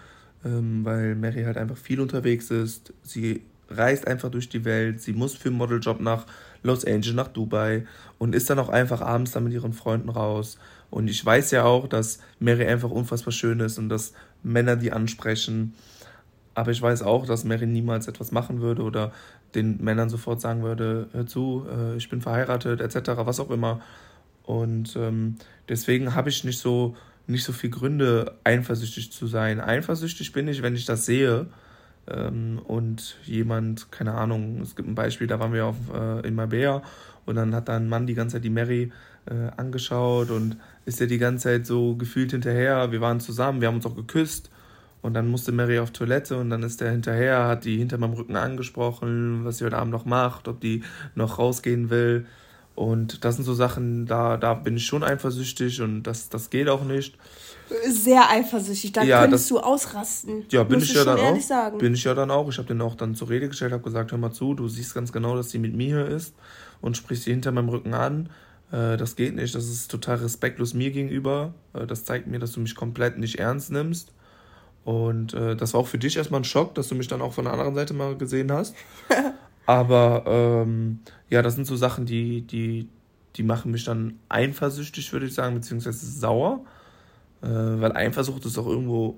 ähm, 0.46 0.84
weil 0.84 1.16
Mary 1.16 1.44
halt 1.44 1.58
einfach 1.58 1.78
viel 1.78 2.00
unterwegs 2.00 2.52
ist. 2.52 2.94
Sie 3.04 3.42
reist 3.70 4.08
einfach 4.08 4.30
durch 4.30 4.50
die 4.50 4.66
Welt, 4.66 5.02
sie 5.02 5.14
muss 5.14 5.36
für 5.36 5.50
einen 5.50 5.58
Modeljob 5.58 6.00
nach 6.00 6.26
Los 6.64 6.86
Angeles, 6.86 7.16
nach 7.16 7.28
Dubai 7.28 7.86
und 8.18 8.36
ist 8.36 8.50
dann 8.50 8.60
auch 8.60 8.70
einfach 8.70 9.02
abends 9.02 9.32
dann 9.32 9.44
mit 9.44 9.54
ihren 9.54 9.74
Freunden 9.74 10.10
raus. 10.10 10.58
Und 10.90 11.10
ich 11.10 11.24
weiß 11.26 11.52
ja 11.52 11.64
auch, 11.64 11.88
dass 11.88 12.20
Mary 12.40 12.66
einfach 12.66 12.92
unfassbar 12.92 13.32
schön 13.32 13.60
ist 13.60 13.78
und 13.78 13.90
dass 13.90 14.14
Männer 14.44 14.76
die 14.76 14.92
ansprechen. 14.92 15.74
Aber 16.54 16.72
ich 16.72 16.82
weiß 16.82 17.04
auch, 17.04 17.26
dass 17.26 17.44
Mary 17.44 17.68
niemals 17.68 18.08
etwas 18.08 18.32
machen 18.32 18.62
würde 18.62 18.84
oder 18.84 19.12
den 19.56 19.84
Männern 19.84 20.10
sofort 20.10 20.42
sagen 20.42 20.64
würde, 20.64 21.08
hör 21.12 21.28
zu, 21.28 21.66
äh, 21.70 21.98
ich 21.98 22.10
bin 22.10 22.22
verheiratet, 22.22 22.82
etc., 22.82 23.12
was 23.18 23.40
auch 23.40 23.52
immer. 23.52 23.82
Und 24.44 24.96
ähm, 24.96 25.36
deswegen 25.70 26.16
habe 26.16 26.30
ich 26.30 26.44
nicht 26.44 26.60
so, 26.60 26.96
nicht 27.28 27.44
so 27.44 27.54
viel 27.54 27.70
Gründe, 27.70 28.38
eifersüchtig 28.44 29.12
zu 29.12 29.28
sein. 29.28 29.60
Eifersüchtig 29.60 30.32
bin 30.32 30.48
ich, 30.48 30.62
wenn 30.62 30.76
ich 30.76 30.86
das 30.86 31.06
sehe 31.06 31.48
ähm, 32.10 32.60
und 32.66 33.18
jemand, 33.24 33.92
keine 33.92 34.14
Ahnung, 34.14 34.62
es 34.62 34.76
gibt 34.76 34.88
ein 34.88 34.96
Beispiel, 34.96 35.28
da 35.28 35.40
waren 35.40 35.54
wir 35.54 35.66
auf, 35.66 35.76
äh, 35.94 36.28
in 36.28 36.36
Marbella 36.36 36.82
und 37.26 37.36
dann 37.36 37.54
hat 37.54 37.68
da 37.68 37.76
ein 37.76 37.90
Mann 37.90 38.08
die 38.08 38.14
ganze 38.14 38.36
Zeit 38.36 38.44
die 38.44 38.50
Mary 38.50 38.92
äh, 39.26 39.52
angeschaut 39.58 40.32
und 40.32 40.58
ist 40.86 41.00
ja 41.00 41.06
die 41.06 41.18
ganze 41.18 41.44
Zeit 41.44 41.66
so 41.66 41.96
gefühlt 41.96 42.32
hinterher. 42.32 42.92
Wir 42.92 43.02
waren 43.02 43.20
zusammen, 43.20 43.62
wir 43.62 43.68
haben 43.68 43.76
uns 43.76 43.86
auch 43.86 43.96
geküsst 43.96 44.50
und 45.02 45.14
dann 45.14 45.28
musste 45.28 45.52
Mary 45.52 45.80
auf 45.80 45.92
Toilette 45.92 46.38
und 46.38 46.50
dann 46.50 46.64
ist 46.64 46.82
der 46.82 46.92
hinterher, 46.92 47.48
hat 47.48 47.66
die 47.66 47.78
hinter 47.78 47.98
meinem 47.98 48.14
Rücken 48.14 48.36
angesprochen, 48.36 49.46
was 49.46 49.58
sie 49.58 49.66
heute 49.66 49.78
Abend 49.78 49.92
noch 49.92 50.06
macht, 50.06 50.48
ob 50.48 50.60
die 50.62 50.84
noch 51.16 51.40
rausgehen 51.40 51.90
will. 51.90 52.26
Und 52.76 53.26
das 53.26 53.36
sind 53.36 53.44
so 53.44 53.54
Sachen, 53.54 54.06
da, 54.06 54.38
da 54.38 54.54
bin 54.54 54.78
ich 54.78 54.86
schon 54.86 55.04
eifersüchtig 55.04 55.82
und 55.82 56.04
das, 56.04 56.30
das 56.30 56.50
geht 56.50 56.70
auch 56.70 56.84
nicht. 56.84 57.18
Sehr 57.88 58.30
eifersüchtig, 58.30 58.94
da 58.94 59.04
ja, 59.04 59.22
könntest 59.22 59.46
das, 59.46 59.50
du 59.50 59.60
ausrasten. 59.60 60.46
Ja, 60.50 60.64
bin 60.64 60.80
ich 60.80 60.94
ja 60.94 61.04
dann 61.04 61.20
auch. 61.20 61.40
Sagen. 61.42 61.78
Bin 61.78 61.94
ich 61.94 62.04
ja 62.04 62.14
dann 62.14 62.32
auch. 62.32 62.50
Ich 62.50 62.58
habe 62.58 62.68
den 62.68 62.82
auch 62.82 62.96
dann 62.96 63.16
zur 63.16 63.30
Rede 63.30 63.50
gestellt, 63.50 63.74
habe 63.74 63.84
gesagt, 63.84 64.12
hör 64.12 64.18
mal 64.18 64.32
zu, 64.32 64.54
du 64.54 64.68
siehst 64.68 64.94
ganz 64.94 65.12
genau, 65.12 65.36
dass 65.36 65.50
sie 65.50 65.60
mit 65.60 65.76
mir 65.76 65.88
hier 65.88 66.08
ist 66.08 66.34
und 66.82 66.96
sprichst 66.96 67.26
sie 67.26 67.32
hinter 67.32 67.52
meinem 67.52 67.70
Rücken 67.70 67.94
an. 67.94 68.30
Äh, 68.72 68.98
das 68.98 69.16
geht 69.16 69.36
nicht, 69.36 69.56
das 69.56 69.68
ist 69.68 69.90
total 69.90 70.18
respektlos 70.18 70.74
mir 70.74 70.92
gegenüber. 70.92 71.54
Äh, 71.74 71.88
das 71.88 72.06
zeigt 72.06 72.28
mir, 72.28 72.40
dass 72.40 72.54
du 72.54 72.60
mich 72.60 72.76
komplett 72.76 73.18
nicht 73.18 73.40
ernst 73.40 73.72
nimmst. 73.72 74.14
Und 74.84 75.34
äh, 75.34 75.56
das 75.56 75.74
war 75.74 75.82
auch 75.82 75.88
für 75.88 75.98
dich 75.98 76.16
erstmal 76.16 76.42
ein 76.42 76.46
Schock, 76.46 76.74
dass 76.76 76.88
du 76.88 76.96
mich 76.96 77.08
dann 77.08 77.22
auch 77.22 77.34
von 77.34 77.44
der 77.44 77.54
anderen 77.54 77.76
Seite 77.76 77.94
mal 77.94 78.16
gesehen 78.16 78.52
hast. 78.52 78.76
Aber 79.66 80.24
ähm, 80.26 81.00
ja, 81.30 81.42
das 81.42 81.56
sind 81.56 81.68
so 81.68 81.76
Sachen, 81.76 82.06
die, 82.06 82.42
die, 82.42 82.88
die 83.36 83.44
machen 83.44 83.72
mich 83.72 83.84
dann 83.84 84.18
eifersüchtig, 84.30 85.12
würde 85.12 85.26
ich 85.26 85.34
sagen, 85.34 85.56
beziehungsweise 85.56 86.06
sauer. 86.06 86.62
Äh, 87.48 87.82
weil 87.82 87.96
Eifersucht 87.96 88.46
ist 88.46 88.58
auch 88.58 88.68
irgendwo 88.68 89.18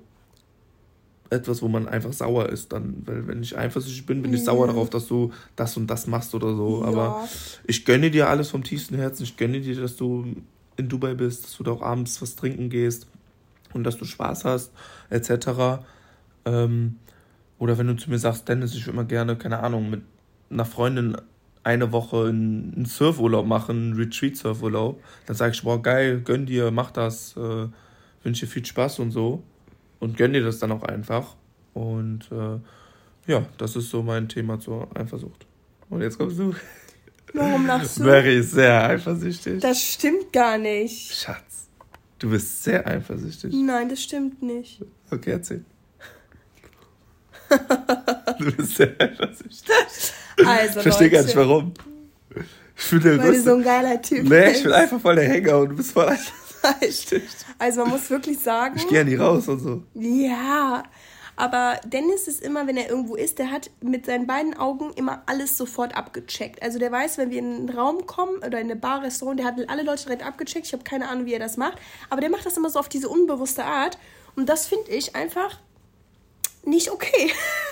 etwas, 1.30 1.62
wo 1.62 1.68
man 1.68 1.88
einfach 1.88 2.12
sauer 2.12 2.48
ist. 2.48 2.72
Dann, 2.72 3.02
weil 3.06 3.26
wenn 3.26 3.42
ich 3.42 3.56
eifersüchtig 3.56 4.06
bin, 4.06 4.22
bin 4.22 4.34
ich 4.34 4.44
sauer 4.44 4.66
mhm. 4.66 4.70
darauf, 4.72 4.90
dass 4.90 5.06
du 5.06 5.32
das 5.56 5.76
und 5.76 5.88
das 5.88 6.06
machst 6.06 6.34
oder 6.34 6.54
so. 6.54 6.82
Ja. 6.82 6.88
Aber 6.88 7.28
ich 7.66 7.84
gönne 7.84 8.10
dir 8.10 8.28
alles 8.28 8.50
vom 8.50 8.62
tiefsten 8.62 8.96
Herzen. 8.96 9.22
Ich 9.24 9.36
gönne 9.36 9.60
dir, 9.60 9.80
dass 9.80 9.96
du 9.96 10.36
in 10.76 10.88
Dubai 10.88 11.14
bist, 11.14 11.44
dass 11.44 11.56
du 11.56 11.64
da 11.64 11.72
auch 11.72 11.82
abends 11.82 12.20
was 12.22 12.36
trinken 12.36 12.70
gehst 12.70 13.06
und 13.72 13.84
dass 13.84 13.96
du 13.96 14.04
Spaß 14.04 14.44
hast, 14.44 14.72
etc. 15.10 15.82
Ähm, 16.44 16.96
oder 17.58 17.78
wenn 17.78 17.86
du 17.86 17.96
zu 17.96 18.10
mir 18.10 18.18
sagst, 18.18 18.48
Dennis, 18.48 18.74
ich 18.74 18.86
würde 18.86 18.96
mal 18.96 19.06
gerne, 19.06 19.36
keine 19.36 19.60
Ahnung, 19.60 19.90
mit 19.90 20.02
einer 20.50 20.64
Freundin 20.64 21.16
eine 21.62 21.92
Woche 21.92 22.28
einen 22.28 22.86
Surfurlaub 22.86 23.46
machen, 23.46 23.76
einen 23.76 23.92
Retreat-Surfurlaub, 23.94 25.00
dann 25.26 25.36
sage 25.36 25.52
ich, 25.52 25.62
boah, 25.62 25.80
geil, 25.80 26.22
gönn 26.24 26.46
dir, 26.46 26.70
mach 26.70 26.90
das, 26.90 27.36
äh, 27.36 27.66
wünsche 28.22 28.46
dir 28.46 28.52
viel 28.52 28.64
Spaß 28.64 28.98
und 29.00 29.10
so. 29.10 29.42
Und 29.98 30.16
gönn 30.16 30.32
dir 30.32 30.42
das 30.42 30.58
dann 30.58 30.72
auch 30.72 30.82
einfach. 30.82 31.36
Und 31.74 32.30
äh, 32.32 32.58
ja, 33.30 33.46
das 33.58 33.76
ist 33.76 33.90
so 33.90 34.02
mein 34.02 34.28
Thema 34.28 34.58
zur 34.58 34.88
Eifersucht. 34.96 35.46
Und 35.90 36.02
jetzt 36.02 36.18
kommst 36.18 36.38
du. 36.38 36.54
Warum 37.34 37.66
lachst 37.66 37.98
du? 37.98 38.04
Mary 38.04 38.38
ist 38.38 38.52
sehr 38.52 38.82
eifersüchtig. 38.88 39.60
Das 39.60 39.80
stimmt 39.80 40.32
gar 40.32 40.58
nicht. 40.58 41.12
Schatz, 41.14 41.68
du 42.18 42.30
bist 42.30 42.64
sehr 42.64 42.86
eifersüchtig. 42.86 43.52
Nein, 43.54 43.88
das 43.88 44.02
stimmt 44.02 44.42
nicht. 44.42 44.84
Okay, 45.10 45.30
erzähl. 45.32 45.64
du 48.38 48.52
bist 48.56 48.76
sehr 48.76 48.94
eifersüchtig. 48.98 49.70
Also, 50.44 50.78
ich 50.78 50.82
verstehe 50.82 51.10
gar 51.10 51.22
nicht 51.22 51.36
warum. 51.36 51.74
Ich 52.76 52.90
bin 52.90 53.00
der 53.00 53.18
Weil 53.18 53.32
du 53.32 53.42
so 53.42 53.54
ein 53.54 53.62
geiler 53.62 54.00
Typ 54.00 54.22
Nee, 54.24 54.44
bist. 54.46 54.56
ich 54.58 54.62
bin 54.64 54.72
einfach 54.72 55.00
voll 55.00 55.16
der 55.16 55.28
Hänger 55.28 55.58
und 55.58 55.68
du 55.70 55.76
bist 55.76 55.92
voll 55.92 56.06
eifersüchtig. 56.08 56.49
Also 57.58 57.82
man 57.82 57.90
muss 57.90 58.10
wirklich 58.10 58.38
sagen. 58.38 58.76
Ich 58.76 58.88
gehe 58.88 58.98
ja 58.98 59.04
nie 59.04 59.16
raus 59.16 59.48
und 59.48 59.60
so. 59.60 59.82
Ja, 59.94 60.82
aber 61.40 61.80
Dennis 61.86 62.28
ist 62.28 62.42
immer, 62.42 62.66
wenn 62.66 62.76
er 62.76 62.90
irgendwo 62.90 63.14
ist, 63.14 63.38
der 63.38 63.50
hat 63.50 63.70
mit 63.80 64.04
seinen 64.04 64.26
beiden 64.26 64.56
Augen 64.58 64.92
immer 64.94 65.22
alles 65.24 65.56
sofort 65.56 65.96
abgecheckt. 65.96 66.62
Also 66.62 66.78
der 66.78 66.92
weiß, 66.92 67.16
wenn 67.16 67.30
wir 67.30 67.38
in 67.38 67.54
einen 67.54 67.70
Raum 67.70 68.06
kommen 68.06 68.36
oder 68.38 68.60
in 68.60 68.70
eine 68.70 68.76
Bar, 68.76 69.02
Restaurant, 69.02 69.38
der 69.38 69.46
hat 69.46 69.54
alle 69.68 69.82
Leute 69.82 70.04
direkt 70.04 70.24
abgecheckt. 70.24 70.66
Ich 70.66 70.72
habe 70.74 70.84
keine 70.84 71.08
Ahnung, 71.08 71.24
wie 71.24 71.32
er 71.32 71.38
das 71.38 71.56
macht. 71.56 71.78
Aber 72.10 72.20
der 72.20 72.28
macht 72.28 72.44
das 72.44 72.58
immer 72.58 72.68
so 72.68 72.78
auf 72.78 72.90
diese 72.90 73.08
unbewusste 73.08 73.64
Art. 73.64 73.96
Und 74.36 74.50
das 74.50 74.66
finde 74.66 74.90
ich 74.90 75.16
einfach 75.16 75.58
nicht 76.64 76.90
okay. 76.90 77.30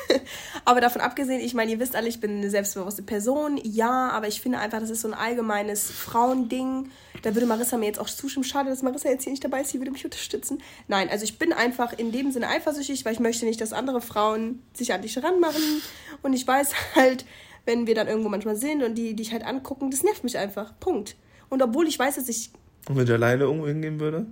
aber 0.65 0.81
davon 0.81 1.01
abgesehen, 1.03 1.41
ich 1.41 1.55
meine, 1.55 1.73
ihr 1.73 1.81
wisst 1.81 1.97
alle, 1.97 2.09
ich 2.09 2.21
bin 2.21 2.39
eine 2.39 2.51
selbstbewusste 2.51 3.03
Person. 3.03 3.61
Ja, 3.63 4.11
aber 4.11 4.29
ich 4.29 4.41
finde 4.41 4.59
einfach, 4.59 4.81
das 4.81 4.91
ist 4.91 5.03
so 5.03 5.09
ein 5.09 5.15
allgemeines 5.15 5.91
Frauending. 5.91 6.91
Da 7.23 7.35
würde 7.35 7.47
Marissa 7.47 7.77
mir 7.77 7.87
jetzt 7.87 8.01
auch 8.01 8.09
zustimmen. 8.09 8.45
Schade, 8.45 8.71
dass 8.71 8.83
Marissa 8.83 9.09
jetzt 9.09 9.25
hier 9.25 9.33
nicht 9.33 9.45
dabei 9.45 9.61
ist. 9.61 9.71
Sie 9.71 9.79
würde 9.79 9.91
mich 9.91 10.05
unterstützen. 10.05 10.63
Nein, 10.87 11.09
also 11.11 11.25
ich 11.25 11.39
bin 11.39 11.53
einfach 11.53 11.93
in 11.93 12.13
dem 12.13 12.31
Sinne 12.31 12.49
eifersüchtig, 12.49 13.05
weil 13.05 13.13
ich 13.13 13.21
möchte 13.21 13.45
nicht, 13.45 13.61
dass 13.61 13.73
andere 13.73 14.01
Frauen 14.01 14.63
sich 14.73 14.93
an 14.93 15.03
dich 15.03 15.23
ranmachen. 15.23 15.83
Und 16.23 16.33
ich 16.33 16.47
weiß 16.47 16.73
halt, 16.95 17.25
wenn 17.67 17.87
wir 17.87 17.95
dann 17.95 18.09
irgendwo 18.09 18.29
manchmal 18.29 18.57
sind 18.57 18.83
und 18.83 18.95
die 18.95 19.15
dich 19.15 19.33
halt 19.33 19.45
angucken, 19.45 19.91
das 19.91 20.03
nervt 20.03 20.25
mich 20.25 20.39
einfach. 20.39 20.73
Punkt. 20.81 21.17
Und 21.51 21.63
obwohl 21.63 21.87
ich 21.87 21.99
weiß, 21.99 22.17
dass 22.17 22.29
ich. 22.29 22.51
Und 22.89 22.97
wenn 22.97 23.07
du 23.07 23.15
alleine 23.15 23.45
irgendwo 23.45 23.67
hingehen 23.67 24.01
würde? 24.01 24.27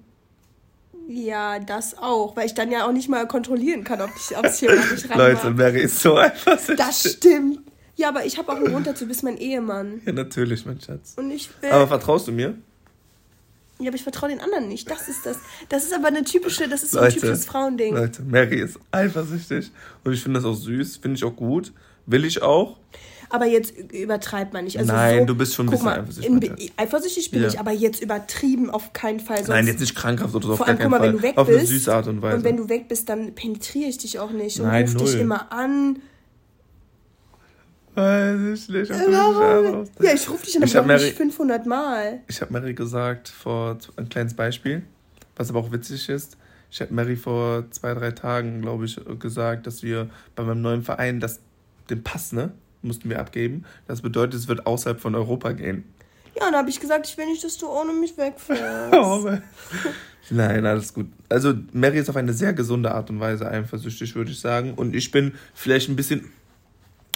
Ja, 1.08 1.58
das 1.60 1.96
auch, 1.98 2.36
weil 2.36 2.46
ich 2.46 2.54
dann 2.54 2.70
ja 2.70 2.86
auch 2.86 2.92
nicht 2.92 3.08
mal 3.08 3.26
kontrollieren 3.28 3.84
kann, 3.84 4.00
ob 4.00 4.10
ich 4.16 4.36
aufs 4.36 4.58
hier 4.58 4.74
nicht 4.74 5.08
ran 5.10 5.18
Leute, 5.18 5.50
Mary 5.50 5.82
ist 5.82 6.00
so 6.00 6.16
eifersüchtig. 6.16 6.76
Das 6.76 7.12
stimmt. 7.12 7.60
Ja, 7.94 8.08
aber 8.08 8.26
ich 8.26 8.36
habe 8.38 8.52
auch 8.52 8.56
einen 8.56 8.66
Grund 8.66 8.86
dazu, 8.86 9.06
bist 9.06 9.22
mein 9.22 9.38
Ehemann. 9.38 10.02
Ja, 10.04 10.12
natürlich, 10.12 10.66
mein 10.66 10.80
Schatz. 10.80 11.14
Und 11.16 11.30
ich 11.30 11.48
will... 11.62 11.70
Aber 11.70 11.86
vertraust 11.86 12.28
du 12.28 12.32
mir? 12.32 12.54
Ja, 13.78 13.88
aber 13.88 13.96
ich 13.96 14.02
vertraue 14.02 14.30
den 14.30 14.40
anderen 14.40 14.68
nicht. 14.68 14.90
Das 14.90 15.08
ist 15.08 15.24
das. 15.24 15.38
Das 15.68 15.84
ist 15.84 15.94
aber 15.94 16.08
eine 16.08 16.24
typische, 16.24 16.68
das 16.68 16.82
ist 16.82 16.92
so 16.92 16.98
ein 16.98 17.12
typisches 17.12 17.44
Frauending. 17.44 17.94
Leute, 17.94 18.22
Mary 18.22 18.60
ist 18.60 18.78
eifersüchtig 18.90 19.70
und 20.02 20.12
ich 20.12 20.22
finde 20.22 20.40
das 20.40 20.46
auch 20.46 20.54
süß, 20.54 20.96
finde 20.96 21.16
ich 21.16 21.24
auch 21.24 21.36
gut, 21.36 21.72
will 22.06 22.24
ich 22.24 22.42
auch. 22.42 22.78
Aber 23.28 23.46
jetzt 23.46 23.72
übertreibt 23.92 24.52
man 24.52 24.64
nicht. 24.64 24.78
Also 24.78 24.92
Nein, 24.92 25.20
so, 25.20 25.24
du 25.26 25.34
bist 25.34 25.54
schon 25.54 25.66
ein 25.66 25.70
bisschen 25.70 25.84
mal, 25.84 26.00
eifersüchtig. 26.00 26.72
eifersüchtig 26.76 27.30
bin 27.30 27.42
ja. 27.42 27.48
ich, 27.48 27.58
aber 27.58 27.72
jetzt 27.72 28.02
übertrieben 28.02 28.70
auf 28.70 28.92
keinen 28.92 29.20
Fall. 29.20 29.38
Sonst 29.38 29.48
Nein, 29.48 29.66
jetzt 29.66 29.80
nicht 29.80 29.94
krankhaft 29.94 30.34
oder 30.34 30.46
so, 30.46 30.52
auf 30.52 30.58
Vor 30.58 30.68
allem, 30.68 30.78
guck 30.78 30.90
mal, 30.90 30.98
Fall. 30.98 31.08
wenn 31.08 31.16
du 31.16 31.22
weg 31.22 31.36
auf 31.38 31.46
bist. 31.46 31.58
Auf 31.58 31.60
eine 31.60 31.66
süße 31.66 31.94
Art 31.94 32.06
und 32.06 32.22
Weise. 32.22 32.36
Und 32.36 32.44
wenn 32.44 32.56
du 32.56 32.68
weg 32.68 32.88
bist, 32.88 33.08
dann 33.08 33.34
penetriere 33.34 33.88
ich 33.88 33.98
dich 33.98 34.18
auch 34.18 34.30
nicht 34.30 34.60
und 34.60 34.66
Nein, 34.66 34.84
ruf 34.84 34.96
dich 34.96 35.20
immer 35.20 35.50
an. 35.52 35.98
Weiß 37.94 38.38
ich 38.38 38.68
nicht, 38.68 38.90
ob 38.90 38.98
du 38.98 39.08
mich 39.08 39.90
Ja, 40.06 40.14
ich 40.14 40.28
rufe 40.28 40.44
dich 40.44 40.76
aber 40.76 40.98
nicht 40.98 41.16
500 41.16 41.64
Mal. 41.64 42.20
Ich 42.28 42.42
habe 42.42 42.52
Mary 42.52 42.74
gesagt, 42.74 43.28
vor 43.28 43.78
ein 43.96 44.10
kleines 44.10 44.34
Beispiel, 44.34 44.82
was 45.34 45.48
aber 45.48 45.60
auch 45.60 45.72
witzig 45.72 46.08
ist. 46.10 46.36
Ich 46.70 46.80
habe 46.82 46.92
Mary 46.92 47.16
vor 47.16 47.64
zwei, 47.70 47.94
drei 47.94 48.10
Tagen, 48.10 48.60
glaube 48.60 48.84
ich, 48.84 49.00
gesagt, 49.18 49.66
dass 49.66 49.82
wir 49.82 50.10
bei 50.34 50.42
meinem 50.42 50.60
neuen 50.60 50.82
Verein 50.82 51.20
das, 51.20 51.40
den 51.88 52.02
Pass, 52.02 52.32
ne? 52.32 52.52
Mussten 52.86 53.10
wir 53.10 53.20
abgeben. 53.20 53.64
Das 53.86 54.02
bedeutet, 54.02 54.34
es 54.34 54.48
wird 54.48 54.66
außerhalb 54.66 55.00
von 55.00 55.14
Europa 55.14 55.52
gehen. 55.52 55.84
Ja, 56.38 56.46
dann 56.46 56.56
habe 56.56 56.70
ich 56.70 56.80
gesagt, 56.80 57.06
ich 57.06 57.16
will 57.16 57.26
nicht, 57.26 57.42
dass 57.42 57.56
du 57.56 57.66
ohne 57.68 57.92
mich 57.92 58.16
wegfährst. 58.16 58.92
Nein, 60.30 60.66
alles 60.66 60.92
gut. 60.92 61.06
Also 61.28 61.54
Mary 61.72 61.98
ist 61.98 62.10
auf 62.10 62.16
eine 62.16 62.32
sehr 62.32 62.52
gesunde 62.52 62.92
Art 62.92 63.10
und 63.10 63.20
Weise 63.20 63.48
eifersüchtig, 63.48 64.14
würde 64.14 64.32
ich 64.32 64.40
sagen. 64.40 64.74
Und 64.74 64.94
ich 64.94 65.10
bin 65.10 65.34
vielleicht 65.54 65.88
ein 65.88 65.96
bisschen 65.96 66.30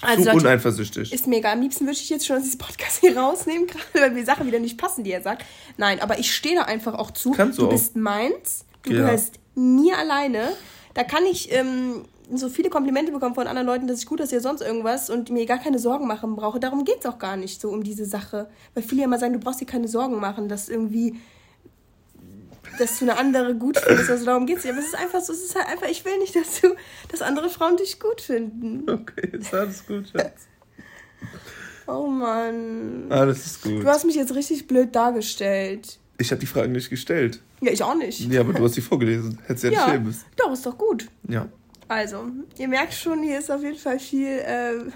also 0.01 0.31
zu 0.31 0.37
uneifersüchtig. 0.37 1.13
Ist 1.13 1.27
mega. 1.27 1.53
Am 1.53 1.61
liebsten 1.61 1.85
würde 1.85 1.99
ich 1.99 2.09
jetzt 2.09 2.27
schon 2.27 2.37
aus 2.37 2.45
diesem 2.45 2.59
Podcast 2.59 3.01
hier 3.01 3.17
rausnehmen, 3.17 3.67
gerade 3.67 3.85
weil 3.95 4.11
mir 4.13 4.25
Sachen 4.25 4.47
wieder 4.47 4.59
nicht 4.59 4.79
passen, 4.79 5.05
die 5.05 5.13
er 5.13 5.23
sagt. 5.23 5.45
Nein, 5.77 6.01
aber 6.01 6.19
ich 6.19 6.35
stehe 6.35 6.55
da 6.55 6.63
einfach 6.63 6.95
auch 6.95 7.11
zu. 7.11 7.33
Kannst 7.33 7.59
du, 7.59 7.63
du 7.63 7.71
bist 7.71 7.97
meins. 7.97 8.65
Du 8.83 8.93
ja. 8.93 9.01
gehörst 9.01 9.35
mir 9.55 9.99
alleine. 9.99 10.53
Da 10.95 11.05
kann 11.05 11.25
ich 11.25 11.53
ähm, 11.53 12.05
so 12.39 12.49
viele 12.49 12.71
Komplimente 12.71 13.13
bekommen 13.13 13.35
von 13.35 13.47
anderen 13.47 13.67
Leuten, 13.67 13.87
dass 13.87 14.01
ich 14.01 14.07
gut 14.07 14.21
aussehe, 14.21 14.41
sonst 14.41 14.61
irgendwas 14.61 15.11
und 15.11 15.31
mir 15.31 15.47
gar 15.47 15.59
keine 15.59 15.79
Sorgen 15.79 16.07
machen 16.07 16.37
brauche. 16.37 16.61
Darum 16.61 16.85
geht 16.85 17.01
es 17.01 17.07
auch 17.07 17.19
gar 17.19 17.37
nicht 17.37 17.61
so 17.61 17.71
um 17.71 17.83
diese 17.83 18.05
Sache. 18.05 18.49
Weil 18.75 18.83
viele 18.83 19.03
ja 19.03 19.07
immer 19.07 19.19
sagen, 19.19 19.33
du 19.33 19.41
brauchst 19.41 19.61
dir 19.61 19.67
keine 19.67 19.89
Sorgen 19.89 20.21
machen, 20.21 20.49
dass 20.49 20.69
irgendwie, 20.69 21.17
dass 22.79 22.99
du 22.99 23.05
eine 23.05 23.19
andere 23.19 23.55
gut 23.55 23.79
findest. 23.79 24.11
Also 24.11 24.25
darum 24.25 24.47
geht 24.47 24.59
es 24.59 24.65
nicht. 24.65 24.73
Aber 24.73 24.81
es 24.81 24.89
ist 24.89 24.95
einfach 24.95 25.21
so, 25.21 25.33
es 25.33 25.45
ist 25.45 25.57
halt 25.57 25.69
einfach, 25.69 25.89
ich 25.89 26.05
will 26.05 26.19
nicht, 26.19 26.37
dass 26.37 26.61
du, 26.61 26.75
dass 27.09 27.23
andere 27.23 27.49
Frauen 27.49 27.77
dich 27.77 27.99
gut 27.99 28.21
finden. 28.21 28.89
Okay, 28.91 29.29
ist 29.33 29.55
alles 29.55 29.87
gut, 29.87 30.09
Schatz. 30.09 30.47
Oh 31.87 32.07
Mann. 32.07 33.07
Alles 33.11 33.47
ist 33.47 33.63
gut. 33.63 33.83
Du 33.83 33.87
hast 33.87 34.05
mich 34.05 34.15
jetzt 34.15 34.33
richtig 34.35 34.69
blöd 34.69 34.95
dargestellt. 34.95 35.99
Ich 36.19 36.31
habe 36.31 36.41
die 36.41 36.47
Fragen 36.47 36.71
nicht 36.71 36.89
gestellt. 36.89 37.41
Ja, 37.61 37.73
ich 37.73 37.83
auch 37.83 37.95
nicht. 37.95 38.21
Ja, 38.31 38.41
aber 38.41 38.53
du 38.53 38.65
hast 38.65 38.75
sie 38.75 38.81
vorgelesen. 38.81 39.39
Hättest 39.47 39.65
ja, 39.65 39.73
ja 39.73 39.93
nicht 39.95 40.05
müssen. 40.05 40.25
Doch, 40.37 40.53
ist 40.53 40.65
doch 40.65 40.79
gut. 40.79 41.09
Ja. 41.29 41.49
Also, 41.91 42.29
ihr 42.57 42.69
merkt 42.69 42.95
schon, 42.95 43.21
hier 43.25 43.41
ist 43.41 43.51
auf 43.51 43.63
jeden 43.63 43.77
Fall 43.77 43.99
viel, 43.99 44.29
äh, 44.29 44.93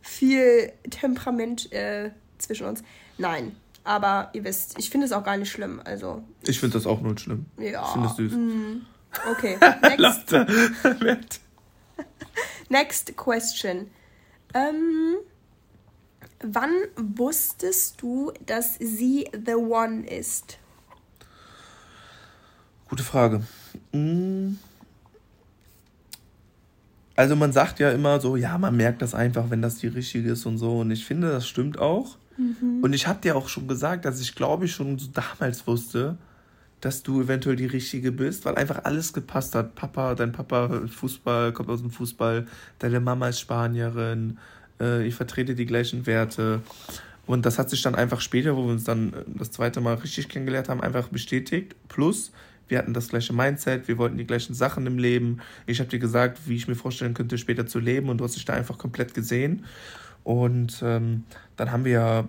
viel 0.00 0.72
Temperament 0.88 1.72
äh, 1.72 2.12
zwischen 2.38 2.68
uns. 2.68 2.84
Nein, 3.18 3.56
aber 3.82 4.30
ihr 4.32 4.44
wisst, 4.44 4.78
ich 4.78 4.90
finde 4.90 5.06
es 5.06 5.12
auch 5.12 5.24
gar 5.24 5.36
nicht 5.36 5.50
schlimm. 5.50 5.82
Also, 5.84 6.22
ich 6.42 6.60
finde 6.60 6.74
das 6.74 6.86
auch 6.86 7.00
nur 7.00 7.18
schlimm. 7.18 7.46
Ja. 7.58 7.82
Ich 7.82 7.90
finde 7.90 8.06
es 8.06 8.14
süß. 8.14 8.32
Mm, 8.32 8.86
okay, 9.28 9.58
next. 9.82 10.32
next 12.68 13.16
question. 13.16 13.90
Ähm, 14.54 15.16
wann 16.44 16.74
wusstest 16.94 18.00
du, 18.00 18.32
dass 18.46 18.76
sie 18.78 19.28
the 19.32 19.54
one 19.54 20.06
ist? 20.06 20.58
Gute 22.88 23.02
Frage. 23.02 23.42
Hm 23.90 24.60
also 27.20 27.36
man 27.36 27.52
sagt 27.52 27.80
ja 27.80 27.90
immer 27.90 28.18
so, 28.18 28.34
ja, 28.36 28.56
man 28.56 28.74
merkt 28.74 29.02
das 29.02 29.14
einfach, 29.14 29.50
wenn 29.50 29.60
das 29.60 29.76
die 29.76 29.88
richtige 29.88 30.30
ist 30.30 30.46
und 30.46 30.56
so. 30.56 30.78
Und 30.78 30.90
ich 30.90 31.04
finde, 31.04 31.30
das 31.30 31.46
stimmt 31.46 31.78
auch. 31.78 32.16
Mhm. 32.38 32.82
Und 32.82 32.94
ich 32.94 33.06
habe 33.06 33.20
dir 33.20 33.36
auch 33.36 33.46
schon 33.50 33.68
gesagt, 33.68 34.06
dass 34.06 34.22
ich 34.22 34.34
glaube 34.34 34.64
ich 34.64 34.72
schon 34.72 34.98
so 34.98 35.10
damals 35.12 35.66
wusste, 35.66 36.16
dass 36.80 37.02
du 37.02 37.20
eventuell 37.20 37.56
die 37.56 37.66
richtige 37.66 38.10
bist, 38.10 38.46
weil 38.46 38.54
einfach 38.54 38.84
alles 38.84 39.12
gepasst 39.12 39.54
hat. 39.54 39.74
Papa, 39.74 40.14
dein 40.14 40.32
Papa 40.32 40.80
Fußball, 40.88 41.52
kommt 41.52 41.68
aus 41.68 41.82
dem 41.82 41.90
Fußball, 41.90 42.46
deine 42.78 43.00
Mama 43.00 43.28
ist 43.28 43.40
Spanierin, 43.40 44.38
äh, 44.80 45.06
ich 45.06 45.14
vertrete 45.14 45.54
die 45.54 45.66
gleichen 45.66 46.06
Werte. 46.06 46.62
Und 47.26 47.44
das 47.44 47.58
hat 47.58 47.68
sich 47.68 47.82
dann 47.82 47.96
einfach 47.96 48.22
später, 48.22 48.56
wo 48.56 48.64
wir 48.64 48.72
uns 48.72 48.84
dann 48.84 49.12
das 49.26 49.50
zweite 49.50 49.82
Mal 49.82 49.96
richtig 49.96 50.30
kennengelernt 50.30 50.70
haben, 50.70 50.80
einfach 50.80 51.08
bestätigt. 51.08 51.76
Plus, 51.88 52.32
wir 52.70 52.78
hatten 52.78 52.94
das 52.94 53.08
gleiche 53.08 53.32
Mindset, 53.32 53.88
wir 53.88 53.98
wollten 53.98 54.16
die 54.16 54.26
gleichen 54.26 54.54
Sachen 54.54 54.86
im 54.86 54.98
Leben. 54.98 55.40
Ich 55.66 55.80
habe 55.80 55.90
dir 55.90 55.98
gesagt, 55.98 56.38
wie 56.46 56.56
ich 56.56 56.68
mir 56.68 56.74
vorstellen 56.74 57.14
könnte, 57.14 57.38
später 57.38 57.66
zu 57.66 57.78
leben 57.78 58.08
und 58.08 58.18
du 58.18 58.24
hast 58.24 58.36
dich 58.36 58.44
da 58.44 58.54
einfach 58.54 58.78
komplett 58.78 59.14
gesehen. 59.14 59.64
Und 60.24 60.82
ähm, 60.82 61.24
dann 61.56 61.72
haben 61.72 61.84
wir 61.84 62.28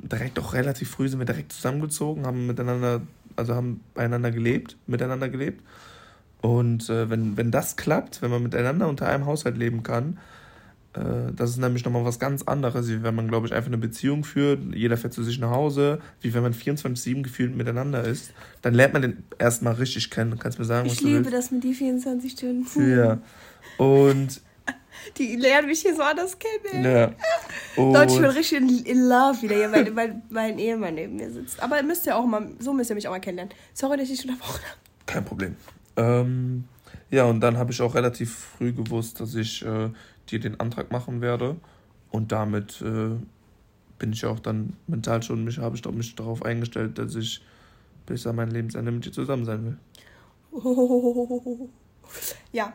direkt 0.00 0.38
auch 0.38 0.52
relativ 0.54 0.90
früh 0.90 1.08
sind 1.08 1.18
wir 1.18 1.26
direkt 1.26 1.52
zusammengezogen, 1.52 2.26
haben 2.26 2.46
miteinander, 2.46 3.02
also 3.36 3.54
haben 3.54 3.80
beieinander 3.94 4.30
gelebt, 4.30 4.76
miteinander 4.86 5.28
gelebt. 5.28 5.62
Und 6.40 6.88
äh, 6.88 7.10
wenn, 7.10 7.36
wenn 7.36 7.50
das 7.50 7.76
klappt, 7.76 8.22
wenn 8.22 8.30
man 8.30 8.42
miteinander 8.42 8.88
unter 8.88 9.08
einem 9.08 9.26
Haushalt 9.26 9.56
leben 9.56 9.82
kann, 9.82 10.18
das 11.36 11.50
ist 11.50 11.58
nämlich 11.58 11.84
nochmal 11.84 12.04
was 12.04 12.18
ganz 12.18 12.42
anderes, 12.42 12.88
wie 12.88 13.02
wenn 13.02 13.14
man, 13.14 13.28
glaube 13.28 13.46
ich, 13.46 13.52
einfach 13.52 13.68
eine 13.68 13.78
Beziehung 13.78 14.24
führt, 14.24 14.74
jeder 14.74 14.96
fährt 14.96 15.12
zu 15.12 15.22
sich 15.22 15.38
nach 15.38 15.50
Hause, 15.50 16.00
wie 16.20 16.32
wenn 16.34 16.42
man 16.42 16.54
24-7 16.54 17.22
gefühlt 17.22 17.54
miteinander 17.54 18.04
ist. 18.04 18.32
Dann 18.62 18.74
lernt 18.74 18.94
man 18.94 19.02
den 19.02 19.24
erstmal 19.38 19.74
richtig 19.74 20.10
kennen. 20.10 20.30
Du 20.32 20.36
kannst 20.36 20.58
mir 20.58 20.64
sagen, 20.64 20.86
ich 20.86 20.92
was 20.92 20.98
du 21.00 21.08
liebe 21.08 21.30
das 21.30 21.50
mit 21.50 21.62
die 21.64 21.74
24 21.74 22.32
Stunden. 22.32 22.96
Ja. 22.96 23.18
Und. 23.76 24.40
Die 25.16 25.36
lernen 25.36 25.68
mich 25.68 25.82
hier 25.82 25.94
so 25.94 26.02
anders 26.02 26.36
kennen. 26.38 26.84
Ja. 26.84 27.12
Und 27.76 27.92
Leute, 27.94 28.12
ich 28.12 28.20
bin 28.20 28.30
richtig 28.30 28.58
in, 28.58 28.68
in 28.84 29.08
love 29.08 29.40
wieder 29.40 29.54
hier, 29.54 29.70
weil 29.70 29.90
mein, 29.92 30.22
mein 30.28 30.58
Ehemann 30.58 30.96
neben 30.96 31.16
mir 31.16 31.30
sitzt. 31.30 31.62
Aber 31.62 31.80
müsst 31.84 32.04
ihr 32.06 32.16
auch 32.16 32.26
mal, 32.26 32.50
so 32.58 32.72
müsst 32.72 32.90
ihr 32.90 32.96
mich 32.96 33.06
auch 33.06 33.12
mal 33.12 33.20
kennenlernen. 33.20 33.54
Sorry, 33.74 33.96
dass 33.96 34.10
ich 34.10 34.22
unterbrochen 34.24 34.60
habe. 34.64 34.80
Kein 35.06 35.24
Problem. 35.24 35.56
Ähm, 35.96 36.64
Ja, 37.10 37.24
und 37.24 37.40
dann 37.40 37.56
habe 37.56 37.72
ich 37.72 37.80
auch 37.80 37.94
relativ 37.94 38.34
früh 38.58 38.72
gewusst, 38.72 39.20
dass 39.20 39.34
ich 39.34 39.64
äh, 39.64 39.90
dir 40.30 40.40
den 40.40 40.60
Antrag 40.60 40.90
machen 40.90 41.20
werde. 41.20 41.56
Und 42.10 42.32
damit 42.32 42.80
äh, 42.80 43.16
bin 43.98 44.12
ich 44.12 44.24
auch 44.24 44.40
dann 44.40 44.74
mental 44.86 45.22
schon, 45.22 45.44
mich 45.44 45.58
habe 45.58 45.76
ich 45.76 45.82
doch 45.82 45.92
mich 45.92 46.14
darauf 46.14 46.44
eingestellt, 46.44 46.98
dass 46.98 47.14
ich 47.14 47.42
bis 48.06 48.26
an 48.26 48.36
mein 48.36 48.50
Lebensende 48.50 48.90
mit 48.90 49.04
dir 49.04 49.12
zusammen 49.12 49.44
sein 49.44 49.64
will. 49.64 49.76
Oh, 50.50 51.68
ja. 52.52 52.72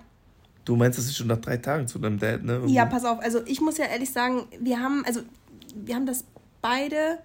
Du 0.65 0.75
meinst, 0.75 0.97
dass 0.97 1.09
ich 1.09 1.17
schon 1.17 1.27
nach 1.27 1.39
drei 1.41 1.57
Tagen 1.57 1.87
zu 1.87 1.99
deinem 1.99 2.19
Dad, 2.19 2.43
ne? 2.43 2.53
Irgendwie? 2.53 2.73
Ja, 2.73 2.85
pass 2.85 3.03
auf. 3.03 3.19
Also 3.19 3.41
ich 3.45 3.59
muss 3.59 3.77
ja 3.77 3.85
ehrlich 3.85 4.11
sagen, 4.11 4.45
wir 4.59 4.79
haben, 4.79 5.03
also 5.05 5.21
wir 5.75 5.95
haben 5.95 6.05
das 6.05 6.23
beide 6.61 7.19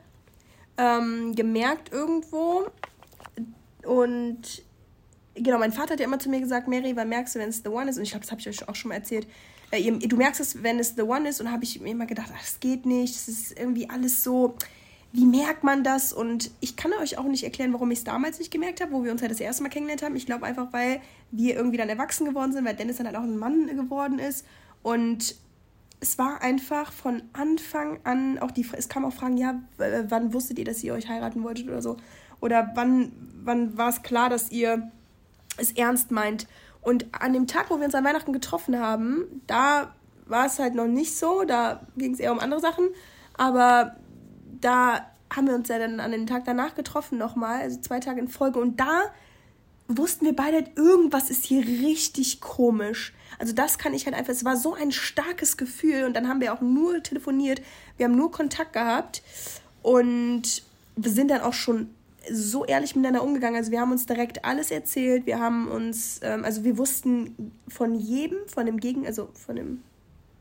ähm, 0.76 1.34
gemerkt 1.34 1.92
irgendwo. 1.92 2.66
Und 3.84 4.62
genau, 5.34 5.58
mein 5.58 5.72
Vater 5.72 5.92
hat 5.92 6.00
ja 6.00 6.06
immer 6.06 6.18
zu 6.18 6.30
mir 6.30 6.40
gesagt, 6.40 6.66
Mary, 6.66 6.96
wann 6.96 7.08
merkst 7.08 7.34
du, 7.34 7.38
wenn 7.38 7.48
es 7.48 7.62
The 7.62 7.68
One 7.68 7.90
ist? 7.90 7.98
Und 7.98 8.04
ich 8.04 8.10
glaube, 8.10 8.22
das 8.22 8.30
habe 8.30 8.40
ich 8.40 8.48
euch 8.48 8.68
auch 8.68 8.74
schon 8.74 8.88
mal 8.88 8.96
erzählt. 8.96 9.26
Äh, 9.70 9.90
du 9.90 10.16
merkst 10.16 10.40
es, 10.40 10.62
wenn 10.62 10.78
es 10.78 10.94
The 10.96 11.02
One 11.02 11.28
ist. 11.28 11.40
Und 11.40 11.50
habe 11.50 11.64
ich 11.64 11.80
mir 11.80 11.90
immer 11.90 12.06
gedacht, 12.06 12.30
ach, 12.34 12.40
das 12.40 12.60
geht 12.60 12.86
nicht. 12.86 13.14
Das 13.14 13.28
ist 13.28 13.58
irgendwie 13.58 13.88
alles 13.88 14.22
so 14.22 14.56
wie 15.12 15.24
merkt 15.24 15.64
man 15.64 15.84
das? 15.84 16.12
Und 16.12 16.50
ich 16.60 16.76
kann 16.76 16.92
euch 17.00 17.16
auch 17.16 17.24
nicht 17.24 17.44
erklären, 17.44 17.72
warum 17.72 17.90
ich 17.90 17.98
es 17.98 18.04
damals 18.04 18.38
nicht 18.38 18.50
gemerkt 18.50 18.80
habe, 18.80 18.92
wo 18.92 19.04
wir 19.04 19.10
uns 19.10 19.22
halt 19.22 19.30
das 19.30 19.40
erste 19.40 19.62
Mal 19.62 19.70
kennengelernt 19.70 20.02
haben. 20.02 20.16
Ich 20.16 20.26
glaube 20.26 20.44
einfach, 20.44 20.72
weil 20.72 21.00
wir 21.30 21.56
irgendwie 21.56 21.78
dann 21.78 21.88
erwachsen 21.88 22.26
geworden 22.26 22.52
sind, 22.52 22.64
weil 22.66 22.76
Dennis 22.76 22.98
dann 22.98 23.06
halt 23.06 23.16
auch 23.16 23.22
ein 23.22 23.38
Mann 23.38 23.66
geworden 23.68 24.18
ist. 24.18 24.44
Und 24.82 25.34
es 26.00 26.18
war 26.18 26.42
einfach 26.42 26.92
von 26.92 27.22
Anfang 27.32 28.00
an 28.04 28.38
auch 28.38 28.50
die, 28.50 28.66
es 28.76 28.88
kam 28.88 29.04
auch 29.04 29.12
Fragen, 29.12 29.38
ja, 29.38 29.60
wann 29.76 30.32
wusstet 30.34 30.58
ihr, 30.58 30.64
dass 30.64 30.84
ihr 30.84 30.92
euch 30.92 31.08
heiraten 31.08 31.42
wolltet 31.42 31.68
oder 31.68 31.80
so? 31.80 31.96
Oder 32.40 32.70
wann, 32.74 33.12
wann 33.42 33.76
war 33.76 33.88
es 33.88 34.02
klar, 34.02 34.28
dass 34.28 34.50
ihr 34.50 34.90
es 35.56 35.72
ernst 35.72 36.10
meint? 36.10 36.46
Und 36.80 37.06
an 37.12 37.32
dem 37.32 37.46
Tag, 37.46 37.70
wo 37.70 37.78
wir 37.78 37.84
uns 37.84 37.94
an 37.94 38.04
Weihnachten 38.04 38.32
getroffen 38.32 38.78
haben, 38.78 39.42
da 39.46 39.94
war 40.26 40.46
es 40.46 40.58
halt 40.58 40.74
noch 40.74 40.86
nicht 40.86 41.16
so, 41.16 41.44
da 41.44 41.86
ging 41.96 42.14
es 42.14 42.20
eher 42.20 42.32
um 42.32 42.38
andere 42.38 42.60
Sachen. 42.60 42.88
Aber 43.34 43.96
da 44.60 45.06
haben 45.34 45.46
wir 45.46 45.54
uns 45.54 45.68
ja 45.68 45.78
dann 45.78 46.00
an 46.00 46.12
den 46.12 46.26
Tag 46.26 46.44
danach 46.44 46.74
getroffen 46.74 47.18
nochmal, 47.18 47.62
also 47.62 47.80
zwei 47.80 48.00
Tage 48.00 48.20
in 48.20 48.28
Folge. 48.28 48.58
Und 48.58 48.80
da 48.80 49.04
wussten 49.88 50.26
wir 50.26 50.36
beide, 50.36 50.64
irgendwas 50.76 51.30
ist 51.30 51.44
hier 51.44 51.62
richtig 51.62 52.40
komisch. 52.40 53.14
Also 53.38 53.52
das 53.54 53.78
kann 53.78 53.94
ich 53.94 54.06
halt 54.06 54.16
einfach, 54.16 54.32
es 54.32 54.44
war 54.44 54.56
so 54.56 54.74
ein 54.74 54.92
starkes 54.92 55.56
Gefühl 55.56 56.04
und 56.04 56.14
dann 56.14 56.28
haben 56.28 56.40
wir 56.40 56.52
auch 56.52 56.60
nur 56.60 57.02
telefoniert, 57.02 57.62
wir 57.96 58.04
haben 58.04 58.16
nur 58.16 58.30
Kontakt 58.30 58.72
gehabt 58.72 59.22
und 59.82 60.62
wir 60.96 61.10
sind 61.10 61.30
dann 61.30 61.40
auch 61.40 61.52
schon 61.52 61.94
so 62.30 62.64
ehrlich 62.64 62.94
miteinander 62.96 63.22
umgegangen. 63.22 63.56
Also 63.56 63.70
wir 63.70 63.80
haben 63.80 63.92
uns 63.92 64.06
direkt 64.06 64.44
alles 64.44 64.70
erzählt, 64.70 65.26
wir 65.26 65.38
haben 65.40 65.68
uns, 65.68 66.20
ähm, 66.22 66.44
also 66.44 66.64
wir 66.64 66.78
wussten 66.78 67.52
von 67.68 67.94
jedem, 67.94 68.38
von 68.46 68.66
dem 68.66 68.78
Gegen, 68.78 69.06
also 69.06 69.28
von 69.34 69.56
dem 69.56 69.82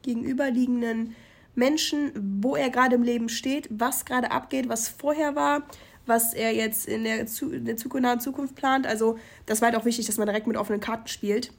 gegenüberliegenden 0.04 1.16
Menschen, 1.56 2.12
wo 2.42 2.56
er 2.56 2.70
gerade 2.70 2.96
im 2.96 3.04
Leben 3.04 3.30
steht, 3.30 3.68
was 3.72 4.06
gerade 4.06 4.32
abgeht, 4.32 4.70
was 4.70 4.88
vorher 4.88 5.36
war, 5.36 5.64
was 6.06 6.34
er 6.34 6.54
jetzt 6.54 6.88
in 6.88 7.04
der, 7.04 7.26
zu, 7.26 7.52
in 7.52 7.66
der 7.66 7.78
Zukunft, 7.78 8.22
Zukunft 8.22 8.56
plant. 8.56 8.88
Also 8.88 9.18
das 9.46 9.62
war 9.62 9.72
halt 9.72 9.80
auch 9.80 9.86
wichtig, 9.86 10.06
dass 10.06 10.18
man 10.18 10.28
direkt 10.28 10.48
mit 10.48 10.56
offenen 10.56 10.80
Karten 10.80 11.08
spielt. 11.08 11.52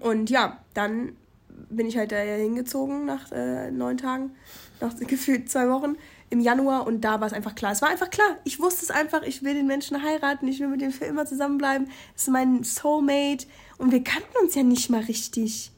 Und 0.00 0.30
ja, 0.30 0.60
dann 0.74 1.16
bin 1.70 1.86
ich 1.86 1.96
halt 1.96 2.12
da 2.12 2.16
hingezogen 2.16 3.06
nach 3.06 3.30
äh, 3.32 3.70
neun 3.70 3.96
Tagen, 3.96 4.32
nach 4.80 4.94
gefühlt 5.06 5.50
zwei 5.50 5.68
Wochen 5.68 5.96
im 6.34 6.40
Januar 6.40 6.86
und 6.86 7.02
da 7.02 7.20
war 7.20 7.28
es 7.28 7.32
einfach 7.32 7.54
klar. 7.54 7.72
Es 7.72 7.80
war 7.80 7.88
einfach 7.88 8.10
klar. 8.10 8.36
Ich 8.42 8.60
wusste 8.60 8.82
es 8.82 8.90
einfach, 8.90 9.22
ich 9.22 9.42
will 9.42 9.54
den 9.54 9.66
Menschen 9.66 10.02
heiraten, 10.02 10.48
ich 10.48 10.58
will 10.58 10.68
mit 10.68 10.80
dem 10.80 10.90
für 10.90 11.04
immer 11.04 11.24
zusammenbleiben. 11.24 11.88
Es 12.14 12.24
ist 12.24 12.28
mein 12.28 12.64
Soulmate 12.64 13.46
und 13.78 13.92
wir 13.92 14.02
kannten 14.02 14.36
uns 14.42 14.54
ja 14.54 14.64
nicht 14.64 14.90
mal 14.90 15.02
richtig. 15.02 15.70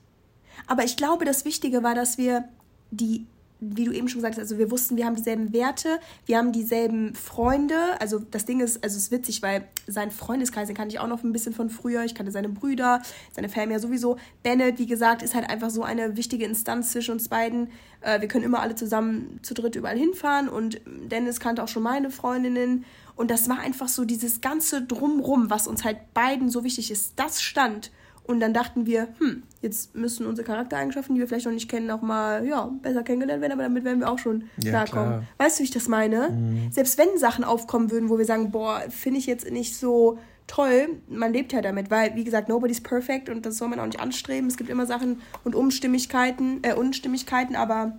Aber 0.66 0.82
ich 0.84 0.96
glaube, 0.96 1.24
das 1.26 1.44
Wichtige 1.44 1.82
war, 1.82 1.94
dass 1.94 2.16
wir 2.16 2.48
die 2.90 3.26
wie 3.60 3.84
du 3.84 3.92
eben 3.92 4.08
schon 4.08 4.18
gesagt 4.18 4.34
hast, 4.34 4.42
also 4.42 4.58
wir 4.58 4.70
wussten, 4.70 4.96
wir 4.96 5.06
haben 5.06 5.16
dieselben 5.16 5.52
Werte, 5.52 5.98
wir 6.26 6.36
haben 6.36 6.52
dieselben 6.52 7.14
Freunde. 7.14 8.00
Also 8.00 8.18
das 8.18 8.44
Ding 8.44 8.60
ist, 8.60 8.82
also 8.84 8.96
es 8.96 9.04
ist 9.04 9.10
witzig, 9.10 9.42
weil 9.42 9.66
sein 9.86 10.10
Freundeskreis, 10.10 10.66
den 10.66 10.76
kannte 10.76 10.94
ich 10.94 11.00
auch 11.00 11.06
noch 11.06 11.24
ein 11.24 11.32
bisschen 11.32 11.54
von 11.54 11.70
früher. 11.70 12.04
Ich 12.04 12.14
kannte 12.14 12.32
seine 12.32 12.48
Brüder, 12.48 13.02
seine 13.32 13.48
Family 13.48 13.72
ja 13.72 13.78
sowieso. 13.78 14.18
Bennett, 14.42 14.78
wie 14.78 14.86
gesagt, 14.86 15.22
ist 15.22 15.34
halt 15.34 15.48
einfach 15.48 15.70
so 15.70 15.82
eine 15.82 16.16
wichtige 16.16 16.44
Instanz 16.44 16.92
zwischen 16.92 17.12
uns 17.12 17.28
beiden. 17.28 17.70
Äh, 18.02 18.20
wir 18.20 18.28
können 18.28 18.44
immer 18.44 18.60
alle 18.60 18.74
zusammen 18.74 19.40
zu 19.42 19.54
dritt 19.54 19.76
überall 19.76 19.96
hinfahren 19.96 20.48
und 20.48 20.80
Dennis 20.86 21.40
kannte 21.40 21.62
auch 21.62 21.68
schon 21.68 21.82
meine 21.82 22.10
Freundinnen. 22.10 22.84
Und 23.16 23.30
das 23.30 23.48
war 23.48 23.60
einfach 23.60 23.88
so 23.88 24.04
dieses 24.04 24.42
ganze 24.42 24.82
Drumrum, 24.82 25.48
was 25.48 25.66
uns 25.66 25.84
halt 25.84 26.12
beiden 26.12 26.50
so 26.50 26.64
wichtig 26.64 26.90
ist. 26.90 27.14
Das 27.16 27.40
stand. 27.40 27.90
Und 28.26 28.40
dann 28.40 28.52
dachten 28.52 28.86
wir, 28.86 29.08
hm, 29.18 29.44
jetzt 29.62 29.94
müssen 29.94 30.26
unsere 30.26 30.46
Charaktereigenschaften, 30.46 31.14
die 31.14 31.20
wir 31.20 31.28
vielleicht 31.28 31.46
noch 31.46 31.52
nicht 31.52 31.70
kennen, 31.70 31.90
auch 31.90 32.02
mal 32.02 32.44
ja, 32.44 32.70
besser 32.82 33.04
kennengelernt 33.04 33.40
werden, 33.40 33.52
aber 33.52 33.62
damit 33.62 33.84
werden 33.84 34.00
wir 34.00 34.10
auch 34.10 34.18
schon 34.18 34.44
ja, 34.62 34.70
klarkommen. 34.70 35.08
Klar. 35.08 35.22
Weißt 35.38 35.58
du, 35.58 35.60
wie 35.60 35.64
ich 35.64 35.70
das 35.70 35.86
meine? 35.86 36.30
Mhm. 36.30 36.72
Selbst 36.72 36.98
wenn 36.98 37.18
Sachen 37.18 37.44
aufkommen 37.44 37.90
würden, 37.90 38.08
wo 38.08 38.18
wir 38.18 38.24
sagen, 38.24 38.50
boah, 38.50 38.82
finde 38.88 39.20
ich 39.20 39.26
jetzt 39.26 39.50
nicht 39.50 39.76
so 39.76 40.18
toll, 40.46 40.88
man 41.08 41.32
lebt 41.32 41.52
ja 41.52 41.60
damit, 41.60 41.90
weil, 41.90 42.14
wie 42.16 42.24
gesagt, 42.24 42.48
nobody's 42.48 42.80
perfect 42.80 43.28
und 43.28 43.46
das 43.46 43.58
soll 43.58 43.68
man 43.68 43.78
auch 43.78 43.86
nicht 43.86 44.00
anstreben. 44.00 44.48
Es 44.48 44.56
gibt 44.56 44.70
immer 44.70 44.86
Sachen 44.86 45.20
und 45.44 45.54
Umstimmigkeiten, 45.54 46.60
äh, 46.62 46.74
Unstimmigkeiten, 46.74 47.56
aber 47.56 47.98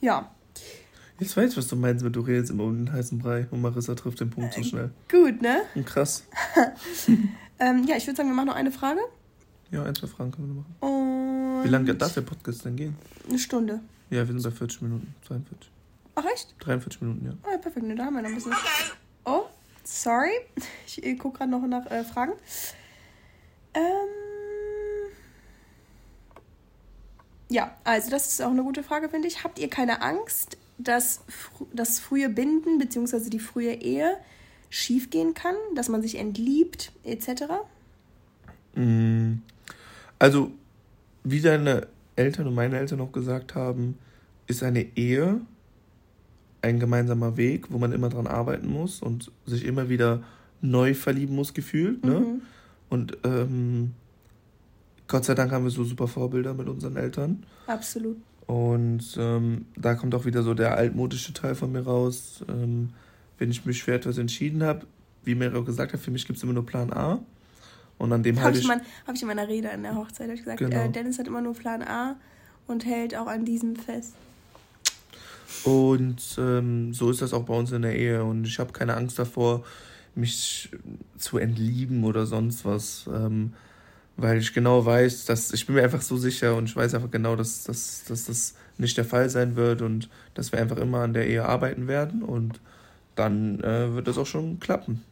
ja. 0.00 0.30
Jetzt 1.18 1.36
weiß 1.36 1.52
ich, 1.52 1.56
was 1.56 1.68
du 1.68 1.76
meinst, 1.76 2.04
wenn 2.04 2.12
du 2.12 2.20
redest 2.20 2.50
immer 2.50 2.64
um 2.64 2.76
den 2.76 2.92
heißen 2.92 3.18
Brei 3.18 3.46
und 3.50 3.60
Marissa 3.60 3.94
trifft 3.94 4.20
den 4.20 4.30
Punkt 4.30 4.54
so 4.54 4.60
äh, 4.60 4.64
schnell. 4.64 4.90
Gut, 5.10 5.42
ne? 5.42 5.62
Und 5.74 5.86
krass. 5.86 6.24
ähm, 7.58 7.84
ja, 7.86 7.96
ich 7.96 8.06
würde 8.06 8.16
sagen, 8.16 8.28
wir 8.28 8.36
machen 8.36 8.46
noch 8.46 8.54
eine 8.54 8.70
Frage. 8.70 9.00
Ja, 9.70 9.84
ein, 9.84 9.94
zwei 9.94 10.06
Fragen 10.06 10.30
können 10.32 10.48
wir 10.48 10.54
machen. 10.62 10.76
Und 10.80 11.64
Wie 11.64 11.68
lange 11.68 11.94
darf 11.94 12.14
der 12.14 12.22
Podcast 12.22 12.64
denn 12.64 12.76
gehen? 12.76 12.96
Eine 13.28 13.38
Stunde. 13.38 13.80
Ja, 14.10 14.26
wir 14.26 14.26
sind 14.26 14.42
bei 14.42 14.50
40 14.50 14.82
Minuten. 14.82 15.14
42. 15.26 15.70
Ach, 16.14 16.24
echt? 16.32 16.54
43 16.60 17.02
Minuten, 17.02 17.26
ja. 17.26 17.32
Oh, 17.44 17.50
ja, 17.50 17.58
perfekt. 17.58 17.86
Ne, 17.86 17.94
da 17.94 18.06
haben 18.06 18.14
wir 18.14 18.22
noch 18.22 18.30
ein 18.30 18.34
bisschen. 18.34 18.54
Oh, 19.24 19.44
sorry. 19.84 20.30
Ich, 20.86 21.18
gucke 21.18 21.38
gerade 21.38 21.50
noch 21.50 21.64
nach 21.66 21.86
äh, 21.90 22.02
Fragen. 22.02 22.32
Ähm. 23.74 23.82
Ja, 27.50 27.76
also 27.84 28.10
das 28.10 28.26
ist 28.26 28.42
auch 28.42 28.50
eine 28.50 28.62
gute 28.62 28.82
Frage, 28.82 29.08
finde 29.08 29.28
ich. 29.28 29.44
Habt 29.44 29.58
ihr 29.58 29.68
keine 29.68 30.02
Angst, 30.02 30.58
dass 30.78 31.20
das 31.72 32.00
frühe 32.00 32.28
Binden 32.28 32.78
bzw. 32.78 33.30
die 33.30 33.38
frühe 33.38 33.74
Ehe 33.74 34.16
schiefgehen 34.70 35.34
kann, 35.34 35.54
dass 35.74 35.88
man 35.88 36.02
sich 36.02 36.16
entliebt 36.16 36.92
etc.? 37.04 37.42
Mm, 38.74 39.34
also, 40.18 40.50
wie 41.24 41.40
deine 41.40 41.86
Eltern 42.16 42.46
und 42.46 42.54
meine 42.54 42.78
Eltern 42.78 43.00
auch 43.00 43.12
gesagt 43.12 43.54
haben, 43.54 43.98
ist 44.46 44.62
eine 44.62 44.96
Ehe 44.96 45.40
ein 46.62 46.80
gemeinsamer 46.80 47.36
Weg, 47.36 47.70
wo 47.70 47.78
man 47.78 47.92
immer 47.92 48.08
dran 48.08 48.26
arbeiten 48.26 48.68
muss 48.68 49.00
und 49.00 49.30
sich 49.46 49.64
immer 49.64 49.88
wieder 49.88 50.22
neu 50.60 50.94
verlieben 50.94 51.36
muss, 51.36 51.54
gefühlt. 51.54 52.04
Ne? 52.04 52.20
Mhm. 52.20 52.42
Und 52.88 53.16
ähm, 53.24 53.92
Gott 55.06 55.24
sei 55.24 55.34
Dank 55.34 55.52
haben 55.52 55.64
wir 55.64 55.70
so 55.70 55.84
super 55.84 56.08
Vorbilder 56.08 56.54
mit 56.54 56.68
unseren 56.68 56.96
Eltern. 56.96 57.44
Absolut. 57.66 58.16
Und 58.46 59.16
ähm, 59.18 59.66
da 59.76 59.94
kommt 59.94 60.14
auch 60.14 60.24
wieder 60.24 60.42
so 60.42 60.54
der 60.54 60.76
altmodische 60.76 61.32
Teil 61.32 61.54
von 61.54 61.70
mir 61.70 61.82
raus. 61.82 62.44
Ähm, 62.48 62.90
wenn 63.38 63.50
ich 63.50 63.64
mich 63.64 63.82
für 63.82 63.92
etwas 63.92 64.18
entschieden 64.18 64.62
habe, 64.62 64.86
wie 65.24 65.36
auch 65.46 65.64
gesagt 65.64 65.92
hat, 65.92 66.00
für 66.00 66.10
mich 66.10 66.26
gibt 66.26 66.38
es 66.38 66.42
immer 66.42 66.54
nur 66.54 66.66
Plan 66.66 66.92
A. 66.92 67.20
Und 67.98 68.12
an 68.12 68.22
dem 68.22 68.40
habe 68.40 68.56
ich, 68.56 68.66
mein, 68.66 68.80
hab 69.06 69.14
ich 69.14 69.22
in 69.22 69.28
meiner 69.28 69.48
Rede 69.48 69.68
in 69.68 69.82
der 69.82 69.96
Hochzeit 69.96 70.30
ich 70.30 70.40
gesagt, 70.40 70.58
genau. 70.58 70.84
äh, 70.84 70.88
Dennis 70.88 71.18
hat 71.18 71.26
immer 71.26 71.40
nur 71.40 71.54
Plan 71.54 71.82
A 71.82 72.16
und 72.66 72.86
hält 72.86 73.16
auch 73.16 73.26
an 73.26 73.44
diesem 73.44 73.76
fest. 73.76 74.14
Und 75.64 76.36
ähm, 76.38 76.94
so 76.94 77.10
ist 77.10 77.22
das 77.22 77.32
auch 77.32 77.44
bei 77.44 77.54
uns 77.54 77.72
in 77.72 77.82
der 77.82 77.96
Ehe. 77.96 78.24
Und 78.24 78.46
ich 78.46 78.58
habe 78.58 78.72
keine 78.72 78.96
Angst 78.96 79.18
davor, 79.18 79.64
mich 80.14 80.70
zu 81.16 81.38
entlieben 81.38 82.04
oder 82.04 82.26
sonst 82.26 82.64
was. 82.64 83.08
Ähm, 83.12 83.54
weil 84.18 84.38
ich 84.38 84.52
genau 84.52 84.84
weiß, 84.84 85.26
dass 85.26 85.52
ich 85.52 85.64
bin 85.66 85.76
mir 85.76 85.84
einfach 85.84 86.02
so 86.02 86.16
sicher 86.16 86.56
und 86.56 86.64
ich 86.64 86.74
weiß 86.74 86.94
einfach 86.94 87.10
genau, 87.10 87.36
dass, 87.36 87.62
dass, 87.62 88.02
dass 88.04 88.24
das 88.24 88.54
nicht 88.76 88.96
der 88.96 89.04
Fall 89.04 89.30
sein 89.30 89.54
wird 89.54 89.80
und 89.80 90.10
dass 90.34 90.50
wir 90.50 90.60
einfach 90.60 90.76
immer 90.76 90.98
an 90.98 91.12
der 91.12 91.28
Ehe 91.28 91.44
arbeiten 91.44 91.86
werden 91.86 92.24
und 92.24 92.60
dann 93.14 93.60
äh, 93.60 93.94
wird 93.94 94.08
das 94.08 94.18
auch 94.18 94.26
schon 94.26 94.58
klappen. 94.58 95.04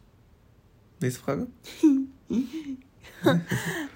Nächste 1.01 1.23
Frage? 1.23 1.47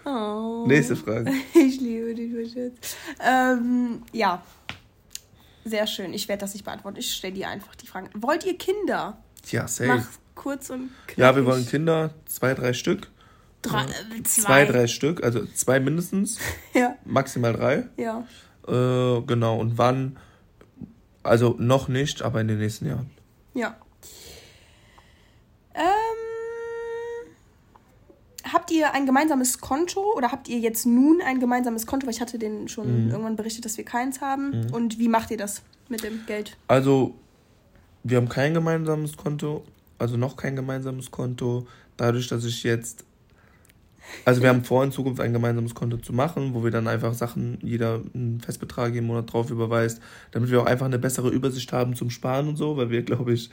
oh. 0.04 0.64
Nächste 0.66 0.96
Frage. 0.96 1.32
Ich 1.54 1.80
liebe 1.80 2.14
dich, 2.14 2.32
mein 2.32 2.46
Schatz. 2.46 2.96
Ähm, 3.20 4.02
ja, 4.12 4.42
sehr 5.64 5.86
schön. 5.86 6.12
Ich 6.12 6.28
werde 6.28 6.40
das 6.40 6.54
nicht 6.54 6.64
beantworten. 6.64 6.98
Ich 6.98 7.12
stelle 7.12 7.34
dir 7.34 7.48
einfach 7.48 7.74
die 7.74 7.86
Fragen. 7.86 8.10
Wollt 8.14 8.44
ihr 8.44 8.56
Kinder? 8.56 9.18
Ja, 9.50 9.68
safe. 9.68 9.88
Mach 9.88 10.06
kurz 10.34 10.70
und 10.70 10.90
knackig. 11.06 11.18
Ja, 11.18 11.36
wir 11.36 11.44
wollen 11.44 11.66
Kinder. 11.66 12.14
Zwei, 12.26 12.54
drei 12.54 12.72
Stück. 12.72 13.08
Drei, 13.62 13.84
äh, 13.84 14.22
zwei. 14.24 14.42
zwei, 14.42 14.64
drei 14.64 14.86
Stück. 14.86 15.22
Also 15.22 15.44
zwei 15.46 15.80
mindestens. 15.80 16.38
ja. 16.74 16.96
Maximal 17.04 17.52
drei. 17.52 17.88
Ja. 17.96 18.26
Äh, 18.66 19.20
genau. 19.22 19.58
Und 19.58 19.78
wann? 19.78 20.18
Also 21.22 21.56
noch 21.58 21.88
nicht, 21.88 22.22
aber 22.22 22.40
in 22.40 22.48
den 22.48 22.58
nächsten 22.58 22.86
Jahren. 22.86 23.10
Ja. 23.54 23.76
Habt 28.52 28.70
ihr 28.70 28.92
ein 28.94 29.06
gemeinsames 29.06 29.60
Konto 29.60 30.00
oder 30.16 30.32
habt 30.32 30.48
ihr 30.48 30.58
jetzt 30.58 30.86
nun 30.86 31.20
ein 31.24 31.40
gemeinsames 31.40 31.86
Konto? 31.86 32.06
Weil 32.06 32.14
ich 32.14 32.20
hatte 32.20 32.38
den 32.38 32.68
schon 32.68 33.06
Mhm. 33.06 33.10
irgendwann 33.10 33.36
berichtet, 33.36 33.64
dass 33.64 33.76
wir 33.76 33.84
keins 33.84 34.20
haben. 34.20 34.66
Und 34.72 34.98
wie 34.98 35.08
macht 35.08 35.30
ihr 35.30 35.36
das 35.36 35.62
mit 35.88 36.02
dem 36.02 36.20
Geld? 36.26 36.56
Also, 36.68 37.14
wir 38.02 38.16
haben 38.16 38.28
kein 38.28 38.54
gemeinsames 38.54 39.16
Konto, 39.16 39.64
also 39.98 40.16
noch 40.16 40.36
kein 40.36 40.56
gemeinsames 40.56 41.10
Konto. 41.10 41.66
Dadurch, 41.96 42.28
dass 42.28 42.44
ich 42.44 42.62
jetzt. 42.62 43.04
Also, 44.24 44.40
wir 44.42 44.48
haben 44.48 44.64
vor, 44.64 44.82
in 44.82 44.90
Zukunft 44.90 45.20
ein 45.20 45.32
gemeinsames 45.32 45.74
Konto 45.74 45.96
zu 45.98 46.12
machen, 46.12 46.54
wo 46.54 46.64
wir 46.64 46.70
dann 46.70 46.88
einfach 46.88 47.14
Sachen, 47.14 47.58
jeder 47.62 48.00
einen 48.14 48.40
Festbetrag 48.40 48.94
im 48.94 49.06
Monat 49.06 49.32
drauf 49.32 49.50
überweist, 49.50 50.00
damit 50.32 50.50
wir 50.50 50.60
auch 50.62 50.66
einfach 50.66 50.86
eine 50.86 50.98
bessere 50.98 51.28
Übersicht 51.28 51.72
haben 51.72 51.94
zum 51.94 52.10
Sparen 52.10 52.48
und 52.48 52.56
so, 52.56 52.76
weil 52.76 52.90
wir, 52.90 53.02
glaube 53.02 53.32
ich, 53.34 53.50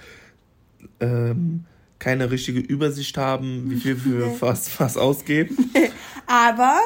ähm, 1.00 1.66
keine 2.00 2.32
richtige 2.32 2.60
Übersicht 2.60 3.18
haben, 3.18 3.70
wie 3.70 3.80
viel 3.80 3.96
Nee. 4.06 4.36
was, 4.40 4.80
was 4.80 4.98
ausgeben. 4.98 5.72
Aber 6.28 6.80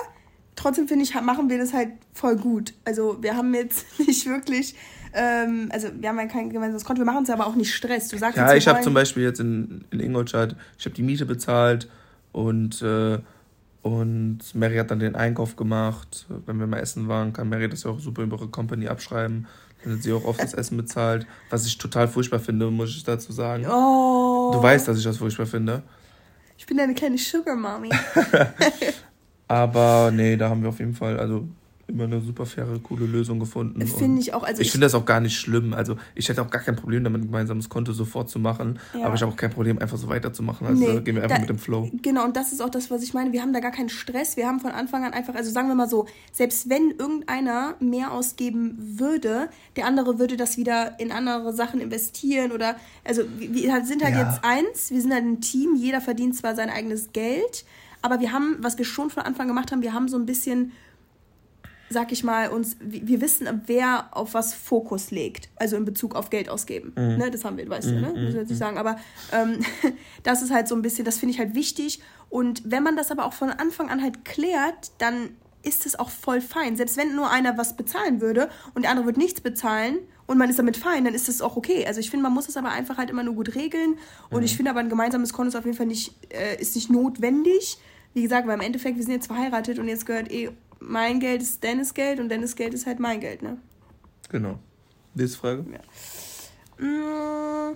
trotzdem 0.55 0.87
finde 0.87 1.03
ich, 1.03 1.13
machen 1.21 1.49
wir 1.49 1.57
das 1.57 1.73
halt 1.73 1.89
voll 2.13 2.37
gut. 2.37 2.73
Also 2.85 3.17
wir 3.21 3.35
haben 3.35 3.53
jetzt 3.53 3.85
nicht 3.99 4.25
wirklich, 4.25 4.75
ähm, 5.13 5.69
also 5.71 5.89
wir 5.99 6.09
haben 6.09 6.19
ja 6.19 6.27
kein 6.27 6.49
gemeinsames 6.49 6.85
Konto, 6.85 7.01
wir 7.01 7.05
machen 7.05 7.23
es 7.23 7.29
aber 7.29 7.47
auch 7.47 7.55
nicht 7.55 7.73
Stress. 7.73 8.07
Du 8.07 8.17
sagst 8.17 8.37
Ja, 8.37 8.53
ich 8.55 8.67
habe 8.67 8.81
zum 8.81 8.93
Beispiel 8.93 9.23
jetzt 9.23 9.39
in, 9.39 9.83
in 9.91 9.99
Ingolstadt, 9.99 10.55
ich 10.77 10.85
habe 10.85 10.95
die 10.95 11.03
Miete 11.03 11.25
bezahlt 11.25 11.89
und, 12.31 12.81
äh, 12.81 13.19
und 13.81 14.39
Mary 14.53 14.77
hat 14.77 14.91
dann 14.91 14.99
den 14.99 15.15
Einkauf 15.15 15.55
gemacht. 15.55 16.27
Wenn 16.45 16.59
wir 16.59 16.67
mal 16.67 16.77
essen 16.79 17.07
waren, 17.07 17.33
kann 17.33 17.49
Mary 17.49 17.67
das 17.67 17.83
ja 17.83 17.91
auch 17.91 17.99
super 17.99 18.21
über 18.21 18.37
ihre 18.37 18.47
Company 18.47 18.87
abschreiben. 18.87 19.47
Dann 19.83 19.93
hat 19.93 20.03
sie 20.03 20.13
auch 20.13 20.23
oft 20.25 20.41
das 20.41 20.53
Essen 20.53 20.77
bezahlt, 20.77 21.25
was 21.49 21.65
ich 21.65 21.77
total 21.77 22.07
furchtbar 22.07 22.39
finde, 22.39 22.69
muss 22.69 22.89
ich 22.89 23.03
dazu 23.03 23.31
sagen. 23.31 23.65
Oh, 23.67 24.51
Du 24.53 24.61
weißt, 24.61 24.87
dass 24.87 24.97
ich 24.97 25.03
das 25.03 25.17
furchtbar 25.17 25.45
finde. 25.45 25.81
ich 26.57 26.65
bin 26.65 26.79
eine 26.79 26.93
kleine 26.93 27.17
Sugar 27.17 27.55
Mommy. 27.55 27.89
Aber 29.47 30.11
nee, 30.13 30.37
da 30.37 30.49
haben 30.49 30.61
wir 30.61 30.69
auf 30.69 30.79
jeden 30.79 30.93
Fall 30.93 31.19
also 31.19 31.47
immer 31.91 32.05
eine 32.05 32.21
super 32.21 32.45
faire, 32.45 32.79
coole 32.83 33.05
Lösung 33.05 33.39
gefunden. 33.39 33.79
Finde 33.85 34.03
Und 34.05 34.17
ich 34.19 34.33
auch. 34.33 34.43
Also 34.43 34.61
ich 34.61 34.67
ich, 34.67 34.71
finde 34.71 34.85
das 34.85 34.95
auch 34.95 35.05
gar 35.05 35.19
nicht 35.19 35.37
schlimm. 35.37 35.73
Also 35.73 35.95
ich 36.15 36.27
hätte 36.29 36.41
auch 36.41 36.49
gar 36.49 36.61
kein 36.61 36.75
Problem 36.75 37.03
damit, 37.03 37.21
ein 37.21 37.25
gemeinsames 37.27 37.69
Konto 37.69 37.93
sofort 37.93 38.29
zu 38.29 38.39
machen. 38.39 38.79
Ja. 38.93 39.05
Aber 39.05 39.15
ich 39.15 39.21
habe 39.21 39.31
auch 39.31 39.35
kein 39.37 39.51
Problem, 39.51 39.77
einfach 39.79 39.97
so 39.97 40.07
weiterzumachen. 40.07 40.65
Also 40.67 40.79
Nee, 40.81 40.93
da 40.95 40.99
gehen 41.01 41.15
wir 41.15 41.23
einfach 41.23 41.35
da- 41.37 41.41
mit 41.41 41.49
dem 41.49 41.59
Flow. 41.59 41.89
Genau, 42.01 42.23
und 42.25 42.35
das 42.35 42.51
ist 42.51 42.61
auch 42.61 42.69
das, 42.69 42.89
was 42.89 43.03
ich 43.03 43.13
meine. 43.13 43.31
Wir 43.31 43.41
haben 43.41 43.53
da 43.53 43.59
gar 43.59 43.71
keinen 43.71 43.89
Stress. 43.89 44.37
Wir 44.37 44.47
haben 44.47 44.59
von 44.59 44.71
Anfang 44.71 45.03
an 45.05 45.13
einfach, 45.13 45.35
also 45.35 45.51
sagen 45.51 45.67
wir 45.67 45.75
mal 45.75 45.89
so, 45.89 46.07
selbst 46.31 46.69
wenn 46.69 46.91
irgendeiner 46.97 47.75
mehr 47.79 48.11
ausgeben 48.11 48.77
würde, 48.79 49.49
der 49.75 49.85
andere 49.85 50.19
würde 50.19 50.37
das 50.37 50.57
wieder 50.57 50.99
in 50.99 51.11
andere 51.11 51.53
Sachen 51.53 51.81
investieren 51.81 52.51
oder, 52.51 52.75
also 53.03 53.23
wir 53.37 53.51
wir 53.53 53.85
sind 53.85 54.03
halt 54.03 54.15
Ja. 54.15 54.29
jetzt 54.29 54.43
eins, 54.43 54.91
wir 54.91 55.01
sind 55.01 55.13
halt 55.13 55.23
ein 55.25 55.41
Team, 55.41 55.75
jeder 55.75 56.01
verdient 56.01 56.35
zwar 56.35 56.55
sein 56.55 56.69
eigenes 56.69 57.11
Geld, 57.13 57.65
aber 58.01 58.19
wir 58.19 58.31
haben, 58.31 58.57
was 58.61 58.77
wir 58.77 58.85
schon 58.85 59.09
von 59.09 59.23
Anfang 59.23 59.47
gemacht 59.47 59.71
haben, 59.71 59.81
wir 59.81 59.93
haben 59.93 60.07
so 60.07 60.17
ein 60.17 60.25
bisschen 60.25 60.71
sag 61.91 62.11
ich 62.11 62.23
mal, 62.23 62.49
uns, 62.49 62.77
wir 62.79 63.21
wissen, 63.21 63.47
wer 63.65 64.07
auf 64.11 64.33
was 64.33 64.53
Fokus 64.53 65.11
legt, 65.11 65.49
also 65.57 65.75
in 65.75 65.85
Bezug 65.85 66.15
auf 66.15 66.29
Geld 66.29 66.49
ausgeben. 66.49 66.93
Ne, 66.95 67.29
das 67.31 67.43
haben 67.43 67.57
wir, 67.57 67.69
weißt 67.69 67.89
du, 67.89 67.99
ne? 67.99 68.13
Muss 68.15 68.29
ich 68.29 68.35
jetzt 68.35 68.49
nicht 68.49 68.57
sagen, 68.57 68.77
aber 68.77 68.97
ähm, 69.31 69.59
das 70.23 70.41
ist 70.41 70.51
halt 70.51 70.67
so 70.67 70.75
ein 70.75 70.81
bisschen, 70.81 71.05
das 71.05 71.17
finde 71.17 71.33
ich 71.33 71.39
halt 71.39 71.53
wichtig. 71.53 72.01
Und 72.29 72.63
wenn 72.65 72.83
man 72.83 72.95
das 72.95 73.11
aber 73.11 73.25
auch 73.25 73.33
von 73.33 73.49
Anfang 73.49 73.89
an 73.89 74.01
halt 74.01 74.23
klärt, 74.23 74.91
dann 74.99 75.31
ist 75.63 75.85
es 75.85 75.99
auch 75.99 76.09
voll 76.09 76.41
fein. 76.41 76.75
Selbst 76.75 76.97
wenn 76.97 77.15
nur 77.15 77.29
einer 77.29 77.57
was 77.57 77.75
bezahlen 77.75 78.21
würde 78.21 78.49
und 78.73 78.83
der 78.83 78.91
andere 78.91 79.05
wird 79.05 79.17
nichts 79.17 79.41
bezahlen 79.41 79.99
und 80.25 80.37
man 80.37 80.49
ist 80.49 80.57
damit 80.57 80.77
fein, 80.77 81.05
dann 81.05 81.13
ist 81.13 81.27
das 81.27 81.41
auch 81.41 81.55
okay. 81.55 81.85
Also 81.85 81.99
ich 81.99 82.09
finde, 82.09 82.23
man 82.23 82.33
muss 82.33 82.49
es 82.49 82.57
aber 82.57 82.69
einfach 82.69 82.97
halt 82.97 83.09
immer 83.09 83.23
nur 83.23 83.35
gut 83.35 83.55
regeln. 83.55 83.97
Und 84.29 84.43
ich 84.43 84.55
finde 84.55 84.71
aber 84.71 84.79
ein 84.79 84.89
gemeinsames 84.89 85.33
Konto 85.33 85.49
ist 85.49 85.55
auf 85.55 85.65
jeden 85.65 85.77
Fall 85.77 85.87
nicht, 85.87 86.15
äh, 86.33 86.59
ist 86.59 86.75
nicht 86.75 86.89
notwendig. 86.89 87.77
Wie 88.13 88.23
gesagt, 88.23 88.47
weil 88.47 88.55
im 88.55 88.61
Endeffekt, 88.61 88.97
wir 88.97 89.03
sind 89.03 89.13
jetzt 89.13 89.27
verheiratet 89.27 89.77
und 89.79 89.87
jetzt 89.87 90.05
gehört 90.05 90.31
eh, 90.31 90.49
mein 90.81 91.19
Geld 91.19 91.41
ist 91.41 91.63
Dennis 91.63 91.93
Geld 91.93 92.19
und 92.19 92.29
Dennis 92.29 92.55
Geld 92.55 92.73
ist 92.73 92.85
halt 92.85 92.99
mein 92.99 93.19
Geld, 93.19 93.41
ne? 93.41 93.57
Genau. 94.29 94.59
Nächste 95.13 95.37
Frage. 95.37 95.65
Mm. 96.79 97.75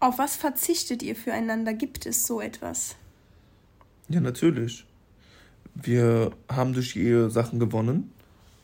Auf 0.00 0.18
was 0.18 0.34
verzichtet 0.36 1.02
ihr 1.02 1.14
füreinander? 1.14 1.74
Gibt 1.74 2.06
es 2.06 2.26
so 2.26 2.40
etwas? 2.40 2.96
Ja, 4.08 4.20
natürlich. 4.20 4.84
Wir 5.74 6.32
haben 6.50 6.72
durch 6.72 6.94
die 6.94 7.02
Ehe 7.02 7.30
Sachen 7.30 7.60
gewonnen, 7.60 8.12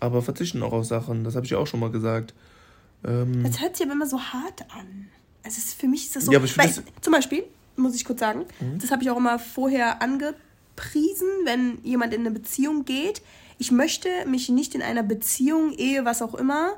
aber 0.01 0.21
verzichten 0.23 0.63
auch 0.63 0.73
auf 0.73 0.85
Sachen. 0.85 1.25
Das 1.25 1.37
habe 1.37 1.47
ich 1.47 1.53
ja 1.53 1.59
auch 1.59 1.67
schon 1.67 1.81
mal 1.81 1.91
gesagt. 1.91 2.35
Ähm, 3.05 3.45
Das 3.45 3.61
hört 3.61 3.77
sich 3.77 3.87
aber 3.87 3.95
immer 3.95 4.07
so 4.07 4.19
hart 4.21 4.63
an. 4.75 5.09
Also 5.45 5.61
für 5.77 5.87
mich 5.87 6.07
ist 6.07 6.17
das 6.17 6.25
so. 6.25 6.33
Ja, 6.33 6.39
aber 6.39 6.47
ich 6.47 6.59
weil, 6.59 6.71
zum 7.01 7.13
Beispiel, 7.13 7.45
muss 7.77 7.95
ich 7.95 8.05
kurz 8.05 8.19
sagen, 8.21 8.45
Mhm. 8.61 8.79
das 8.81 8.91
habe 8.91 9.03
ich 9.05 9.11
auch 9.11 9.17
immer 9.17 9.39
vorher 9.39 10.03
angepriesen, 10.79 11.29
wenn 11.45 11.79
jemand 11.83 12.15
in 12.15 12.21
eine 12.21 12.31
Beziehung 12.31 12.85
geht. 12.85 13.23
Ich 13.59 13.71
möchte 13.71 14.09
mich 14.27 14.49
nicht 14.49 14.75
in 14.75 14.83
einer 14.83 15.03
Beziehung, 15.03 15.73
Ehe, 15.73 16.05
was 16.05 16.23
auch 16.23 16.35
immer, 16.35 16.75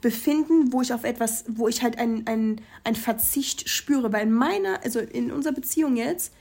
befinden, 0.00 0.72
wo 0.72 0.82
ich 0.82 0.92
auf 0.92 1.04
etwas, 1.04 1.44
wo 1.48 1.68
ich 1.68 1.82
halt 1.82 1.98
einen 1.98 2.60
ein 2.84 2.94
Verzicht 2.94 3.68
spüre. 3.68 4.12
Weil 4.12 4.24
in 4.24 4.32
meiner, 4.32 4.82
also 4.84 5.00
in 5.00 5.30
unserer 5.30 5.54
Beziehung 5.54 5.96
jetzt, 5.96 6.32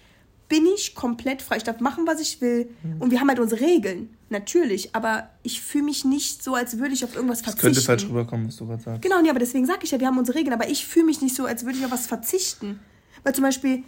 bin 0.47 0.65
ich 0.67 0.93
komplett 0.93 1.41
frei. 1.41 1.57
Ich 1.57 1.63
darf 1.63 1.79
machen, 1.79 2.05
was 2.05 2.19
ich 2.19 2.41
will. 2.41 2.69
Mhm. 2.83 3.01
Und 3.01 3.11
wir 3.11 3.19
haben 3.19 3.29
halt 3.29 3.39
unsere 3.39 3.61
Regeln, 3.61 4.15
natürlich. 4.29 4.93
Aber 4.95 5.29
ich 5.41 5.61
fühle 5.61 5.85
mich 5.85 6.05
nicht 6.05 6.43
so, 6.43 6.53
als 6.53 6.77
würde 6.77 6.93
ich 6.93 7.03
auf 7.03 7.15
irgendwas 7.15 7.39
das 7.39 7.53
verzichten. 7.55 7.73
könnte 7.73 7.81
falsch 7.81 8.05
rüberkommen, 8.05 8.47
was 8.47 8.57
du 8.57 8.67
gerade 8.67 8.83
sagst. 8.83 9.01
Genau, 9.01 9.21
nee, 9.21 9.29
aber 9.29 9.39
deswegen 9.39 9.65
sage 9.65 9.79
ich 9.83 9.91
ja, 9.91 9.99
wir 9.99 10.07
haben 10.07 10.19
unsere 10.19 10.37
Regeln, 10.37 10.53
aber 10.53 10.69
ich 10.69 10.85
fühle 10.85 11.05
mich 11.05 11.21
nicht 11.21 11.35
so, 11.35 11.45
als 11.45 11.65
würde 11.65 11.79
ich 11.79 11.85
auf 11.85 11.91
was 11.91 12.05
verzichten. 12.05 12.79
Weil 13.23 13.33
zum 13.33 13.43
Beispiel, 13.43 13.83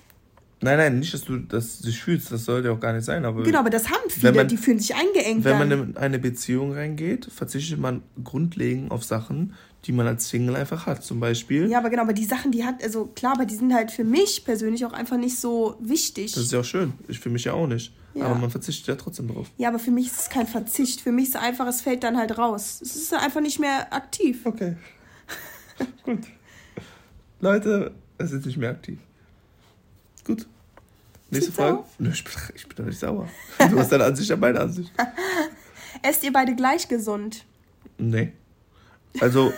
Nein, 0.59 0.77
nein, 0.77 0.99
nicht, 0.99 1.13
dass 1.13 1.21
du 1.23 1.37
das 1.37 1.79
dich 1.79 2.01
fühlst. 2.01 2.31
Das 2.31 2.45
sollte 2.45 2.71
auch 2.71 2.79
gar 2.79 2.91
nicht 2.93 3.05
sein. 3.05 3.25
Aber 3.25 3.43
genau, 3.43 3.59
aber 3.59 3.69
das 3.69 3.89
haben 3.89 4.09
viele, 4.09 4.33
man- 4.33 4.47
die 4.47 4.57
fühlen 4.57 4.79
sich 4.79 4.95
eingeengt. 4.95 5.43
wenn 5.43 5.59
man 5.59 5.69
dann. 5.69 5.89
in 5.91 5.97
eine 5.97 6.17
Beziehung 6.19 6.73
reingeht, 6.73 7.25
verzichtet 7.31 7.79
man 7.79 8.01
grundlegend 8.23 8.89
auf 8.89 9.03
Sachen, 9.03 9.53
die 9.85 9.91
man 9.91 10.07
als 10.07 10.29
Single 10.29 10.55
einfach 10.55 10.87
hat. 10.87 11.03
Zum 11.03 11.19
Beispiel, 11.19 11.69
ja, 11.69 11.77
aber 11.77 11.91
genau, 11.91 12.01
aber 12.01 12.13
die 12.13 12.25
Sachen, 12.25 12.51
die 12.51 12.65
hat, 12.65 12.83
also 12.83 13.05
klar, 13.05 13.33
aber 13.35 13.45
die 13.45 13.53
sind 13.55 13.71
halt 13.71 13.91
für 13.91 14.03
mich 14.03 14.45
persönlich 14.45 14.83
auch 14.83 14.93
einfach 14.93 15.17
nicht 15.17 15.37
so 15.39 15.75
wichtig. 15.79 16.33
das 16.33 16.45
ist 16.45 16.51
ja 16.51 16.61
auch 16.61 16.65
schön. 16.65 16.93
Ich 17.07 17.19
für 17.19 17.29
mich 17.29 17.43
ja 17.43 17.53
auch 17.53 17.67
nicht. 17.67 17.93
Ja. 18.15 18.25
Aber 18.25 18.35
man 18.35 18.49
verzichtet 18.49 18.87
ja 18.87 18.95
trotzdem 18.95 19.27
drauf. 19.27 19.51
ja, 19.57 19.67
aber 19.69 19.77
für 19.77 19.91
mich 19.91 20.07
ist 20.07 20.21
es 20.21 20.29
kein 20.29 20.47
Verzicht. 20.47 21.01
Für 21.01 21.11
mich 21.11 21.25
ist 21.25 21.35
es 21.35 21.41
einfach, 21.41 21.67
es 21.67 21.81
fällt 21.81 22.03
dann 22.03 22.17
halt 22.17 22.35
raus. 22.39 22.79
Es 22.81 22.95
ist 22.95 23.13
einfach 23.13 23.41
nicht 23.41 23.59
mehr 23.59 23.93
aktiv. 23.93 24.39
Okay. 24.43 24.75
Gut. 26.03 26.21
Leute, 27.41 27.93
es 28.17 28.31
ist 28.31 28.45
nicht 28.47 28.57
mehr 28.57 28.71
aktiv. 28.71 28.97
Gut. 30.27 30.45
Nächste 31.29 31.51
Frage. 31.51 31.77
sauer? 31.77 31.85
Nö, 31.99 32.09
ich 32.11 32.23
bin, 32.23 32.33
ich 32.55 32.67
bin 32.67 32.75
doch 32.77 32.85
nicht 32.85 32.99
sauer. 32.99 33.27
Du 33.69 33.79
hast 33.79 33.91
deine 33.91 34.03
Ansicht, 34.05 34.29
ich 34.29 34.31
hab 34.31 34.39
meine 34.39 34.59
Ansicht. 34.59 34.91
Esst 36.03 36.23
ihr 36.23 36.31
beide 36.31 36.55
gleich 36.55 36.87
gesund? 36.87 37.45
Nee. 37.97 38.33
Also, 39.19 39.51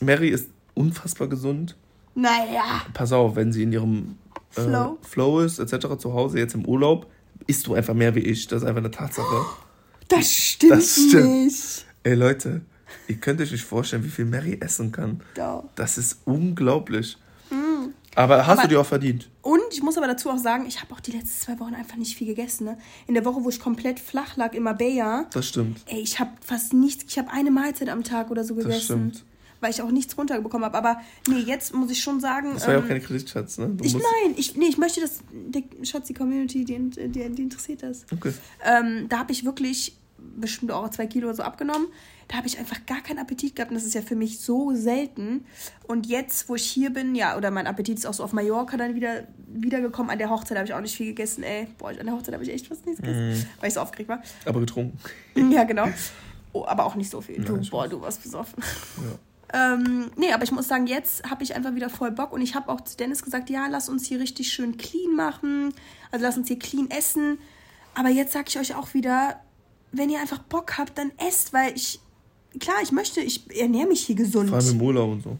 Mary 0.00 0.28
ist 0.28 0.48
unfassbar 0.74 1.28
gesund. 1.28 1.76
Naja. 2.14 2.82
Pass 2.92 3.12
auf, 3.12 3.36
wenn 3.36 3.52
sie 3.52 3.62
in 3.62 3.72
ihrem 3.72 4.18
äh, 4.56 4.60
Flow. 4.60 4.98
Flow 5.02 5.40
ist, 5.40 5.58
etc., 5.58 5.96
zu 5.98 6.12
Hause, 6.12 6.38
jetzt 6.38 6.54
im 6.54 6.66
Urlaub, 6.66 7.10
isst 7.46 7.66
du 7.66 7.74
einfach 7.74 7.94
mehr 7.94 8.14
wie 8.14 8.20
ich. 8.20 8.46
Das 8.48 8.62
ist 8.62 8.68
einfach 8.68 8.80
eine 8.80 8.90
Tatsache. 8.90 9.44
Das 10.08 10.34
stimmt, 10.34 10.72
Das 10.72 10.92
stimmt. 10.94 11.44
nicht. 11.44 11.86
Ey, 12.02 12.14
Leute, 12.14 12.62
ihr 13.06 13.14
könnt 13.14 13.40
euch 13.40 13.52
nicht 13.52 13.62
vorstellen, 13.62 14.02
wie 14.02 14.08
viel 14.08 14.24
Mary 14.24 14.58
essen 14.60 14.90
kann. 14.90 15.20
Doch. 15.36 15.62
Das 15.76 15.98
ist 15.98 16.22
unglaublich. 16.24 17.16
Aber 18.16 18.46
hast 18.46 18.58
Aber- 18.58 18.62
du 18.62 18.68
dir 18.68 18.80
auch 18.80 18.86
verdient? 18.86 19.28
Und 19.42 19.60
ich 19.72 19.82
muss 19.82 19.96
aber 19.96 20.06
dazu 20.08 20.30
auch 20.30 20.38
sagen, 20.38 20.66
ich 20.66 20.80
habe 20.82 20.92
auch 20.92 21.00
die 21.00 21.12
letzten 21.12 21.40
zwei 21.54 21.60
Wochen 21.60 21.74
einfach 21.74 21.96
nicht 21.96 22.16
viel 22.16 22.26
gegessen. 22.26 22.64
Ne? 22.64 22.78
In 23.06 23.14
der 23.14 23.24
Woche, 23.24 23.42
wo 23.44 23.48
ich 23.48 23.60
komplett 23.60 24.00
flach 24.00 24.36
lag 24.36 24.52
in 24.54 24.62
Marbella, 24.64 25.26
Das 25.32 25.46
stimmt. 25.48 25.80
ey, 25.86 26.00
ich 26.00 26.18
habe 26.18 26.30
fast 26.44 26.72
nichts, 26.72 27.04
ich 27.08 27.18
habe 27.18 27.30
eine 27.30 27.50
Mahlzeit 27.50 27.88
am 27.88 28.02
Tag 28.04 28.30
oder 28.30 28.42
so 28.44 28.54
Das 28.54 28.64
gegessen. 28.64 28.82
stimmt. 28.84 29.24
Weil 29.62 29.70
ich 29.72 29.82
auch 29.82 29.90
nichts 29.90 30.16
runterbekommen 30.16 30.64
habe. 30.64 30.76
Aber 30.78 31.00
nee, 31.28 31.36
jetzt 31.40 31.74
muss 31.74 31.90
ich 31.90 32.00
schon 32.00 32.18
sagen. 32.18 32.52
Das 32.54 32.62
war 32.66 32.72
ja 32.72 32.78
ähm, 32.78 32.84
auch 32.84 32.88
keine 32.88 33.00
Kreditschatz, 33.00 33.58
ne? 33.58 33.68
Du 33.68 33.84
ich, 33.84 33.92
nein, 33.92 34.34
ich, 34.36 34.56
nee, 34.56 34.66
ich 34.66 34.78
möchte, 34.78 35.02
dass 35.02 35.20
die 35.30 35.64
Schatzi 35.82 36.14
Community, 36.14 36.64
die, 36.64 36.78
die, 36.90 37.28
die 37.28 37.42
interessiert 37.42 37.82
das. 37.82 38.06
Okay. 38.10 38.32
Ähm, 38.64 39.06
da 39.10 39.18
habe 39.18 39.32
ich 39.32 39.44
wirklich 39.44 39.96
bestimmt 40.36 40.72
auch 40.72 40.88
zwei 40.90 41.06
Kilo 41.06 41.28
oder 41.28 41.36
so 41.36 41.42
abgenommen. 41.42 41.86
Da 42.28 42.36
habe 42.36 42.46
ich 42.46 42.58
einfach 42.58 42.86
gar 42.86 43.00
keinen 43.00 43.18
Appetit 43.18 43.56
gehabt 43.56 43.70
und 43.72 43.74
das 43.74 43.84
ist 43.84 43.94
ja 43.94 44.02
für 44.02 44.14
mich 44.14 44.40
so 44.40 44.72
selten. 44.74 45.44
Und 45.88 46.06
jetzt, 46.06 46.48
wo 46.48 46.54
ich 46.54 46.64
hier 46.64 46.90
bin, 46.90 47.14
ja, 47.14 47.36
oder 47.36 47.50
mein 47.50 47.66
Appetit 47.66 47.98
ist 47.98 48.06
auch 48.06 48.14
so 48.14 48.22
auf 48.22 48.32
Mallorca 48.32 48.76
dann 48.76 48.94
wieder 48.94 49.24
wiedergekommen. 49.48 50.10
An 50.10 50.18
der 50.18 50.30
Hochzeit 50.30 50.56
habe 50.56 50.66
ich 50.66 50.72
auch 50.74 50.80
nicht 50.80 50.96
viel 50.96 51.06
gegessen, 51.06 51.42
ey. 51.42 51.66
Boah, 51.78 51.88
an 51.90 51.96
der 52.06 52.12
Hochzeit 52.14 52.34
habe 52.34 52.44
ich 52.44 52.50
echt 52.52 52.68
fast 52.68 52.86
nichts 52.86 53.00
gegessen, 53.02 53.30
Mhm. 53.30 53.46
weil 53.60 53.68
ich 53.68 53.74
so 53.74 53.80
aufgeregt 53.80 54.08
war. 54.08 54.22
Aber 54.44 54.60
getrunken. 54.60 54.98
Ja, 55.50 55.64
genau. 55.64 55.88
Oh, 56.52 56.64
aber 56.66 56.84
auch 56.84 56.94
nicht 56.94 57.10
so 57.10 57.20
viel. 57.20 57.42
Du, 57.44 57.54
Nein, 57.56 57.66
boah, 57.70 57.88
du 57.88 58.00
warst 58.00 58.22
besoffen. 58.22 58.62
Ähm, 59.52 60.12
nee, 60.16 60.32
aber 60.32 60.44
ich 60.44 60.52
muss 60.52 60.68
sagen, 60.68 60.86
jetzt 60.86 61.28
habe 61.28 61.42
ich 61.42 61.56
einfach 61.56 61.74
wieder 61.74 61.90
voll 61.90 62.12
Bock 62.12 62.32
und 62.32 62.40
ich 62.40 62.54
habe 62.54 62.68
auch 62.70 62.82
zu 62.82 62.96
Dennis 62.96 63.24
gesagt, 63.24 63.50
ja, 63.50 63.66
lass 63.66 63.88
uns 63.88 64.06
hier 64.06 64.20
richtig 64.20 64.52
schön 64.52 64.76
clean 64.76 65.16
machen. 65.16 65.74
Also 66.12 66.24
lass 66.24 66.36
uns 66.36 66.46
hier 66.46 66.58
clean 66.60 66.88
essen. 66.88 67.38
Aber 67.94 68.10
jetzt 68.10 68.32
sage 68.32 68.44
ich 68.48 68.58
euch 68.60 68.76
auch 68.76 68.94
wieder, 68.94 69.40
wenn 69.92 70.10
ihr 70.10 70.20
einfach 70.20 70.38
Bock 70.38 70.78
habt, 70.78 70.98
dann 70.98 71.12
esst, 71.18 71.52
weil 71.52 71.74
ich, 71.74 72.00
klar, 72.58 72.76
ich 72.82 72.92
möchte, 72.92 73.20
ich 73.20 73.44
ernähre 73.58 73.88
mich 73.88 74.02
hier 74.02 74.16
gesund. 74.16 74.50
Vor 74.50 74.58
allem 74.58 74.70
im 74.70 74.82
Urlaub 74.82 75.12
und 75.12 75.22
so. 75.22 75.38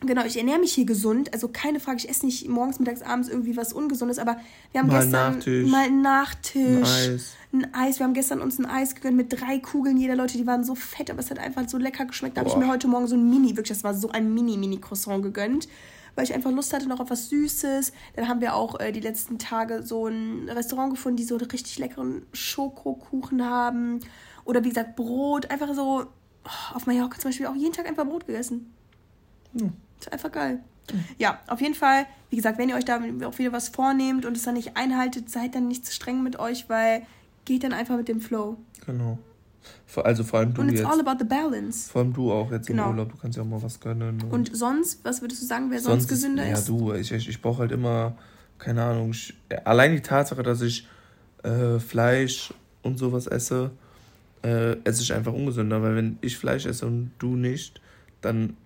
Genau, 0.00 0.24
ich 0.24 0.36
ernähre 0.36 0.58
mich 0.58 0.74
hier 0.74 0.84
gesund. 0.84 1.32
Also 1.32 1.48
keine 1.48 1.80
Frage, 1.80 1.98
ich 1.98 2.08
esse 2.08 2.26
nicht 2.26 2.46
morgens, 2.48 2.78
mittags, 2.78 3.00
abends 3.02 3.28
irgendwie 3.28 3.56
was 3.56 3.72
Ungesundes, 3.72 4.18
aber 4.18 4.36
wir 4.72 4.80
haben 4.80 4.88
mal 4.88 5.00
gestern 5.00 5.34
Nachtisch. 5.36 5.70
mal 5.70 5.86
einen 5.86 6.02
Nachtisch. 6.02 6.62
Ein 6.62 7.14
Eis. 7.14 7.32
Ein 7.52 7.74
Eis. 7.74 7.98
Wir 7.98 8.04
haben 8.04 8.14
gestern 8.14 8.42
uns 8.42 8.58
ein 8.58 8.66
Eis 8.66 8.94
gegönnt 8.94 9.16
mit 9.16 9.32
drei 9.32 9.58
Kugeln 9.58 9.96
jeder 9.96 10.14
Leute, 10.14 10.36
die 10.36 10.46
waren 10.46 10.64
so 10.64 10.74
fett, 10.74 11.10
aber 11.10 11.20
es 11.20 11.30
hat 11.30 11.38
einfach 11.38 11.66
so 11.68 11.78
lecker 11.78 12.04
geschmeckt. 12.04 12.36
Da 12.36 12.40
habe 12.40 12.50
ich 12.50 12.56
mir 12.56 12.68
heute 12.68 12.88
Morgen 12.88 13.06
so 13.06 13.16
ein 13.16 13.28
Mini, 13.28 13.56
wirklich, 13.56 13.68
das 13.68 13.84
war 13.84 13.94
so 13.94 14.10
ein 14.10 14.34
Mini-Mini-Croissant 14.34 15.22
gegönnt, 15.22 15.66
weil 16.16 16.24
ich 16.24 16.34
einfach 16.34 16.50
Lust 16.50 16.72
hatte 16.72 16.88
noch 16.88 16.98
auf 16.98 17.10
was 17.10 17.28
Süßes. 17.28 17.92
Dann 18.16 18.28
haben 18.28 18.40
wir 18.40 18.54
auch 18.54 18.80
äh, 18.80 18.90
die 18.90 19.00
letzten 19.00 19.38
Tage 19.38 19.84
so 19.84 20.08
ein 20.08 20.48
Restaurant 20.48 20.90
gefunden, 20.90 21.18
die 21.18 21.24
so 21.24 21.36
einen 21.36 21.48
richtig 21.48 21.78
leckeren 21.78 22.26
Schokokuchen 22.32 23.44
haben. 23.44 24.00
Oder 24.44 24.64
wie 24.64 24.70
gesagt, 24.70 24.96
Brot. 24.96 25.50
Einfach 25.50 25.72
so, 25.74 26.06
oh, 26.44 26.74
auf 26.74 26.86
Mallorca 26.86 27.18
zum 27.20 27.28
Beispiel 27.28 27.46
auch 27.46 27.54
jeden 27.54 27.72
Tag 27.72 27.86
einfach 27.86 28.06
Brot 28.06 28.26
gegessen. 28.26 28.72
Hm. 29.56 29.72
Ist 30.00 30.12
einfach 30.12 30.32
geil. 30.32 30.64
Ja, 31.18 31.40
auf 31.48 31.60
jeden 31.60 31.74
Fall, 31.74 32.06
wie 32.30 32.36
gesagt, 32.36 32.58
wenn 32.58 32.68
ihr 32.68 32.76
euch 32.76 32.84
da 32.84 33.00
auch 33.24 33.38
wieder 33.38 33.52
was 33.52 33.68
vornehmt 33.68 34.24
und 34.24 34.36
es 34.36 34.44
dann 34.44 34.54
nicht 34.54 34.76
einhaltet, 34.76 35.30
seid 35.30 35.54
dann 35.54 35.68
nicht 35.68 35.84
zu 35.84 35.92
streng 35.92 36.22
mit 36.22 36.38
euch, 36.38 36.68
weil 36.68 37.04
geht 37.44 37.64
dann 37.64 37.72
einfach 37.72 37.96
mit 37.96 38.08
dem 38.08 38.20
Flow. 38.20 38.56
Genau. 38.84 39.18
Also 39.96 40.24
vor 40.24 40.40
allem 40.40 40.52
du 40.52 40.60
Und 40.60 40.68
it's 40.68 40.80
jetzt. 40.80 40.90
all 40.90 41.00
about 41.00 41.18
the 41.18 41.24
balance. 41.24 41.90
Vor 41.90 42.02
allem 42.02 42.12
du 42.12 42.30
auch 42.32 42.50
jetzt 42.50 42.66
genau. 42.66 42.84
im 42.84 42.90
Urlaub, 42.90 43.12
du 43.12 43.18
kannst 43.18 43.36
ja 43.36 43.42
auch 43.42 43.46
mal 43.46 43.62
was 43.62 43.80
gönnen. 43.80 44.20
Und, 44.22 44.32
und 44.32 44.56
sonst, 44.56 45.04
was 45.04 45.22
würdest 45.22 45.42
du 45.42 45.46
sagen, 45.46 45.70
wer 45.70 45.80
sonst, 45.80 46.02
sonst 46.02 46.08
gesünder 46.08 46.50
ist? 46.50 46.68
Ja, 46.68 46.74
du, 46.74 46.92
ich, 46.92 47.12
ich, 47.12 47.28
ich 47.28 47.40
brauche 47.40 47.60
halt 47.60 47.72
immer, 47.72 48.16
keine 48.58 48.82
Ahnung, 48.82 49.10
ich, 49.10 49.34
allein 49.64 49.92
die 49.92 50.02
Tatsache, 50.02 50.42
dass 50.42 50.60
ich 50.60 50.86
äh, 51.44 51.78
Fleisch 51.78 52.52
und 52.82 52.98
sowas 52.98 53.26
esse, 53.26 53.70
äh, 54.42 54.76
esse 54.84 55.02
ich 55.02 55.12
einfach 55.14 55.32
ungesünder, 55.32 55.82
weil 55.82 55.96
wenn 55.96 56.18
ich 56.20 56.36
Fleisch 56.36 56.66
esse 56.66 56.86
und 56.86 57.12
du 57.18 57.36
nicht, 57.36 57.80
dann 58.20 58.56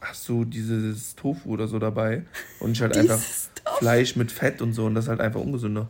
hast 0.00 0.28
du 0.28 0.44
dieses 0.44 1.16
Tofu 1.16 1.50
oder 1.50 1.66
so 1.66 1.78
dabei 1.78 2.24
und 2.60 2.72
ich 2.72 2.82
halt 2.82 2.96
einfach. 2.96 3.20
Fleisch 3.78 4.16
mit 4.16 4.32
Fett 4.32 4.62
und 4.62 4.72
so 4.72 4.86
und 4.86 4.94
das 4.94 5.04
ist 5.04 5.08
halt 5.08 5.20
einfach 5.20 5.40
ungesünder. 5.40 5.88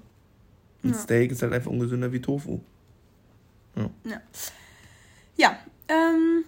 Ein 0.82 0.90
ja. 0.90 0.96
Steak 0.96 1.32
ist 1.32 1.42
halt 1.42 1.52
einfach 1.52 1.70
ungesünder 1.70 2.12
wie 2.12 2.20
Tofu. 2.20 2.60
Ja. 3.76 3.90
Ja, 4.04 4.20
ja 5.36 5.58
ähm, 5.88 6.44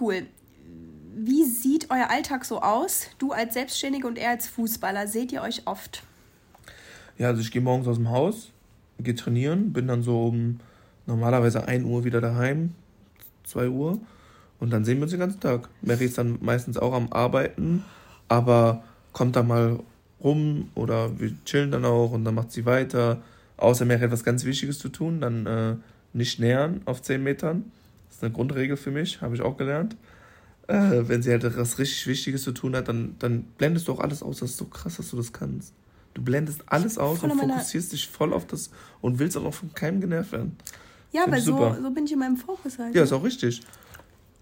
cool. 0.00 0.26
Wie 1.14 1.44
sieht 1.44 1.90
euer 1.90 2.08
Alltag 2.10 2.44
so 2.44 2.62
aus? 2.62 3.06
Du 3.18 3.32
als 3.32 3.54
Selbstständige 3.54 4.06
und 4.06 4.18
er 4.18 4.30
als 4.30 4.48
Fußballer, 4.48 5.06
seht 5.06 5.32
ihr 5.32 5.42
euch 5.42 5.66
oft? 5.66 6.02
Ja, 7.18 7.28
also 7.28 7.42
ich 7.42 7.50
gehe 7.50 7.60
morgens 7.60 7.86
aus 7.86 7.96
dem 7.96 8.08
Haus, 8.08 8.50
gehe 8.98 9.14
trainieren, 9.14 9.72
bin 9.72 9.86
dann 9.86 10.02
so 10.02 10.28
um 10.28 10.60
normalerweise 11.06 11.66
1 11.66 11.84
Uhr 11.84 12.04
wieder 12.04 12.20
daheim, 12.20 12.74
2 13.44 13.68
Uhr 13.68 14.00
und 14.58 14.70
dann 14.70 14.84
sehen 14.84 14.98
wir 14.98 15.02
uns 15.02 15.10
den 15.10 15.20
ganzen 15.20 15.40
Tag. 15.40 15.68
Mary 15.82 16.04
ist 16.04 16.16
dann 16.16 16.38
meistens 16.40 16.78
auch 16.78 16.94
am 16.94 17.12
Arbeiten, 17.12 17.84
aber 18.28 18.82
kommt 19.12 19.36
dann 19.36 19.48
mal 19.48 19.80
rum 20.22 20.70
oder 20.74 21.18
wir 21.18 21.32
chillen 21.44 21.70
dann 21.70 21.84
auch 21.84 22.12
und 22.12 22.24
dann 22.24 22.34
macht 22.34 22.52
sie 22.52 22.64
weiter. 22.64 23.22
Außer 23.56 23.84
Mary 23.84 24.00
hat 24.00 24.06
etwas 24.06 24.24
ganz 24.24 24.44
Wichtiges 24.44 24.78
zu 24.78 24.88
tun, 24.88 25.20
dann 25.20 25.46
äh, 25.46 25.76
nicht 26.12 26.38
nähern 26.38 26.82
auf 26.84 27.02
10 27.02 27.22
Metern. 27.22 27.70
Das 28.08 28.16
ist 28.16 28.24
eine 28.24 28.32
Grundregel 28.32 28.76
für 28.76 28.90
mich, 28.90 29.20
habe 29.20 29.34
ich 29.34 29.42
auch 29.42 29.56
gelernt. 29.56 29.96
Äh, 30.66 31.08
wenn 31.08 31.22
sie 31.22 31.30
halt 31.30 31.44
etwas 31.44 31.78
richtig 31.78 32.06
Wichtiges 32.06 32.42
zu 32.42 32.52
tun 32.52 32.76
hat, 32.76 32.88
dann, 32.88 33.16
dann 33.18 33.42
blendest 33.58 33.88
du 33.88 33.92
auch 33.92 34.00
alles 34.00 34.22
aus. 34.22 34.40
Das 34.40 34.50
ist 34.50 34.56
so 34.56 34.66
krass, 34.66 34.96
dass 34.96 35.10
du 35.10 35.16
das 35.16 35.32
kannst. 35.32 35.72
Du 36.14 36.22
blendest 36.22 36.62
alles 36.66 36.98
aus 36.98 37.22
und 37.22 37.32
fokussierst 37.32 37.92
dich 37.92 38.08
voll 38.08 38.32
auf 38.32 38.46
das 38.46 38.70
und 39.00 39.18
willst 39.18 39.36
auch 39.36 39.42
noch 39.42 39.54
von 39.54 39.72
keinem 39.72 40.00
genervt 40.00 40.32
werden. 40.32 40.56
Ja, 41.12 41.24
weil 41.26 41.40
so, 41.40 41.56
so 41.80 41.90
bin 41.90 42.04
ich 42.04 42.12
in 42.12 42.18
meinem 42.18 42.36
Fokus 42.36 42.78
halt. 42.78 42.94
Ja, 42.94 43.02
ist 43.02 43.12
auch 43.12 43.22
richtig. 43.24 43.62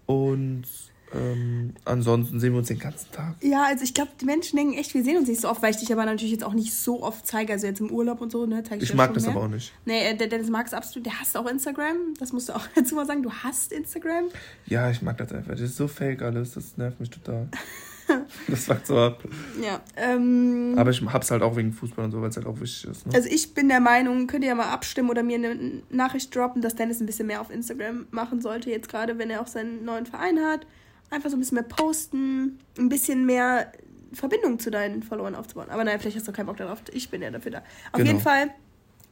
Und 0.05 0.65
ähm, 1.13 1.73
ansonsten 1.85 2.39
sehen 2.39 2.53
wir 2.53 2.59
uns 2.59 2.67
den 2.67 2.79
ganzen 2.79 3.11
Tag. 3.11 3.35
Ja, 3.41 3.63
also 3.63 3.83
ich 3.83 3.93
glaube, 3.93 4.11
die 4.21 4.25
Menschen 4.25 4.57
denken 4.57 4.73
echt, 4.73 4.93
wir 4.93 5.03
sehen 5.03 5.17
uns 5.17 5.27
nicht 5.27 5.41
so 5.41 5.49
oft, 5.49 5.61
weil 5.61 5.71
ich 5.71 5.77
dich 5.77 5.91
aber 5.91 6.05
natürlich 6.05 6.31
jetzt 6.31 6.43
auch 6.43 6.53
nicht 6.53 6.73
so 6.73 7.01
oft 7.01 7.25
zeige. 7.25 7.53
Also 7.53 7.67
jetzt 7.67 7.79
im 7.79 7.91
Urlaub 7.91 8.21
und 8.21 8.31
so, 8.31 8.45
ne, 8.45 8.63
zeige 8.63 8.83
ich 8.83 8.89
Ich 8.89 8.95
mag 8.95 9.13
das 9.13 9.23
mehr. 9.25 9.35
aber 9.35 9.45
auch 9.45 9.49
nicht. 9.49 9.73
Nee, 9.85 10.09
äh, 10.09 10.15
der 10.15 10.27
Dennis 10.27 10.49
mag 10.49 10.67
es 10.67 10.73
absolut. 10.73 11.05
Der 11.05 11.19
hasst 11.19 11.35
auch 11.35 11.47
Instagram. 11.47 12.13
Das 12.19 12.31
musst 12.31 12.49
du 12.49 12.55
auch 12.55 12.67
dazu 12.75 12.95
mal 12.95 13.05
sagen. 13.05 13.23
Du 13.23 13.31
hasst 13.31 13.71
Instagram. 13.71 14.25
Ja, 14.67 14.89
ich 14.91 15.01
mag 15.01 15.17
das 15.17 15.31
einfach. 15.31 15.51
Das 15.51 15.61
ist 15.61 15.77
so 15.77 15.87
fake 15.87 16.21
alles. 16.21 16.53
Das 16.53 16.77
nervt 16.77 16.99
mich 16.99 17.09
total. 17.09 17.49
das 18.47 18.65
fuckt 18.65 18.85
so 18.85 18.97
ab. 18.97 19.23
Ja. 19.63 19.81
Ähm, 19.95 20.75
aber 20.77 20.91
ich 20.91 21.01
hab's 21.01 21.31
halt 21.31 21.41
auch 21.41 21.55
wegen 21.55 21.73
Fußball 21.73 22.05
und 22.05 22.11
so, 22.11 22.21
weil 22.21 22.29
es 22.29 22.37
halt 22.37 22.45
auch 22.45 22.59
wichtig 22.59 22.89
ist. 22.89 23.07
Ne? 23.07 23.13
Also 23.15 23.29
ich 23.29 23.53
bin 23.53 23.67
der 23.69 23.79
Meinung, 23.79 24.27
könnt 24.27 24.43
ihr 24.43 24.49
ja 24.49 24.55
mal 24.55 24.69
abstimmen 24.71 25.09
oder 25.09 25.23
mir 25.23 25.35
eine 25.35 25.81
Nachricht 25.89 26.35
droppen, 26.35 26.61
dass 26.61 26.75
Dennis 26.75 26.99
ein 26.99 27.05
bisschen 27.05 27.27
mehr 27.27 27.41
auf 27.41 27.49
Instagram 27.49 28.07
machen 28.11 28.41
sollte, 28.41 28.69
jetzt 28.69 28.89
gerade, 28.89 29.17
wenn 29.17 29.29
er 29.29 29.41
auch 29.41 29.47
seinen 29.47 29.85
neuen 29.85 30.05
Verein 30.05 30.39
hat 30.39 30.65
einfach 31.09 31.29
so 31.29 31.35
ein 31.35 31.39
bisschen 31.39 31.55
mehr 31.55 31.63
posten, 31.63 32.59
ein 32.77 32.89
bisschen 32.89 33.25
mehr 33.25 33.71
Verbindung 34.13 34.59
zu 34.59 34.71
deinen 34.71 35.03
Followern 35.03 35.35
aufzubauen. 35.35 35.69
Aber 35.69 35.83
naja, 35.83 35.99
vielleicht 35.99 36.17
hast 36.17 36.27
du 36.27 36.31
keinen 36.31 36.47
Bock 36.47 36.57
darauf. 36.57 36.81
Ich 36.91 37.09
bin 37.09 37.21
ja 37.21 37.31
dafür 37.31 37.51
da. 37.51 37.57
Auf 37.91 37.97
genau. 37.97 38.05
jeden 38.05 38.19
Fall, 38.19 38.49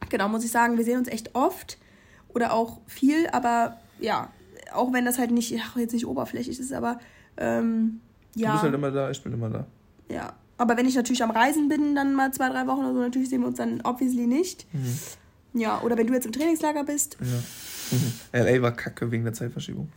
genau, 0.08 0.28
muss 0.28 0.44
ich 0.44 0.50
sagen, 0.50 0.76
wir 0.76 0.84
sehen 0.84 0.98
uns 0.98 1.08
echt 1.08 1.34
oft 1.34 1.78
oder 2.28 2.52
auch 2.52 2.80
viel, 2.86 3.26
aber 3.28 3.78
ja, 4.00 4.30
auch 4.72 4.92
wenn 4.92 5.04
das 5.04 5.18
halt 5.18 5.30
nicht, 5.30 5.56
ach, 5.60 5.76
jetzt 5.76 5.92
nicht 5.92 6.06
oberflächlich 6.06 6.58
ist, 6.58 6.72
aber 6.72 6.98
ähm, 7.36 8.00
ja. 8.34 8.48
Du 8.48 8.52
bist 8.52 8.62
halt 8.64 8.74
immer 8.74 8.90
da, 8.90 9.10
ich 9.10 9.22
bin 9.22 9.32
immer 9.32 9.50
da. 9.50 9.66
Ja, 10.08 10.34
aber 10.56 10.76
wenn 10.76 10.86
ich 10.86 10.94
natürlich 10.94 11.22
am 11.22 11.30
Reisen 11.30 11.68
bin, 11.68 11.94
dann 11.94 12.14
mal 12.14 12.32
zwei, 12.32 12.48
drei 12.48 12.66
Wochen 12.66 12.80
oder 12.80 12.94
so, 12.94 13.00
natürlich 13.00 13.28
sehen 13.28 13.40
wir 13.40 13.48
uns 13.48 13.58
dann 13.58 13.80
obviously 13.82 14.26
nicht. 14.26 14.66
Mhm. 14.72 14.98
Ja, 15.54 15.80
oder 15.80 15.96
wenn 15.96 16.06
du 16.06 16.12
jetzt 16.12 16.26
im 16.26 16.32
Trainingslager 16.32 16.84
bist. 16.84 17.16
Ja. 17.20 18.42
LA 18.44 18.60
war 18.60 18.72
kacke 18.72 19.10
wegen 19.10 19.24
der 19.24 19.32
Zeitverschiebung. 19.32 19.88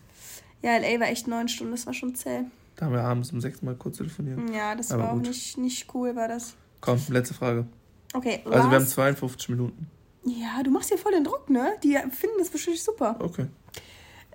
Ja, 0.62 0.78
LA 0.78 0.99
war 0.99 1.07
echt 1.07 1.28
neun 1.28 1.47
Stunden, 1.47 1.72
das 1.72 1.86
war 1.86 1.93
schon 1.93 2.16
zäh. 2.16 2.43
Da 2.76 2.86
haben 2.86 2.93
wir 2.93 3.03
abends 3.03 3.32
um 3.32 3.41
sechs 3.41 3.62
Mal 3.62 3.76
kurz 3.76 3.97
telefoniert. 3.97 4.39
Ja, 4.53 4.76
das 4.76 4.91
Aber 4.91 5.03
war 5.03 5.14
gut. 5.14 5.24
auch 5.24 5.28
nicht, 5.28 5.57
nicht 5.57 5.93
cool, 5.93 6.16
war 6.16 6.28
das. 6.28 6.55
Komm, 6.80 6.99
letzte 7.09 7.34
Frage. 7.34 7.66
Okay, 8.14 8.41
Also 8.45 8.70
wir 8.70 8.76
haben 8.78 8.86
52 8.88 9.49
Minuten. 9.49 9.88
Ja, 10.24 10.62
du 10.64 10.70
machst 10.72 10.89
hier 10.89 10.97
voll 10.97 11.14
den 11.14 11.24
Druck, 11.24 11.49
ne? 11.49 11.74
Die 11.84 11.93
finden 12.12 12.36
das 12.39 12.49
bestimmt 12.49 12.78
super. 12.78 13.16
Okay. 13.20 13.47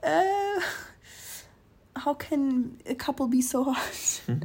Äh, 0.03 0.23
how 2.05 2.17
can 2.17 2.77
a 2.89 2.95
couple 2.95 3.29
be 3.29 3.43
so 3.43 3.67
hard? 3.67 3.77
Hm. 4.27 4.41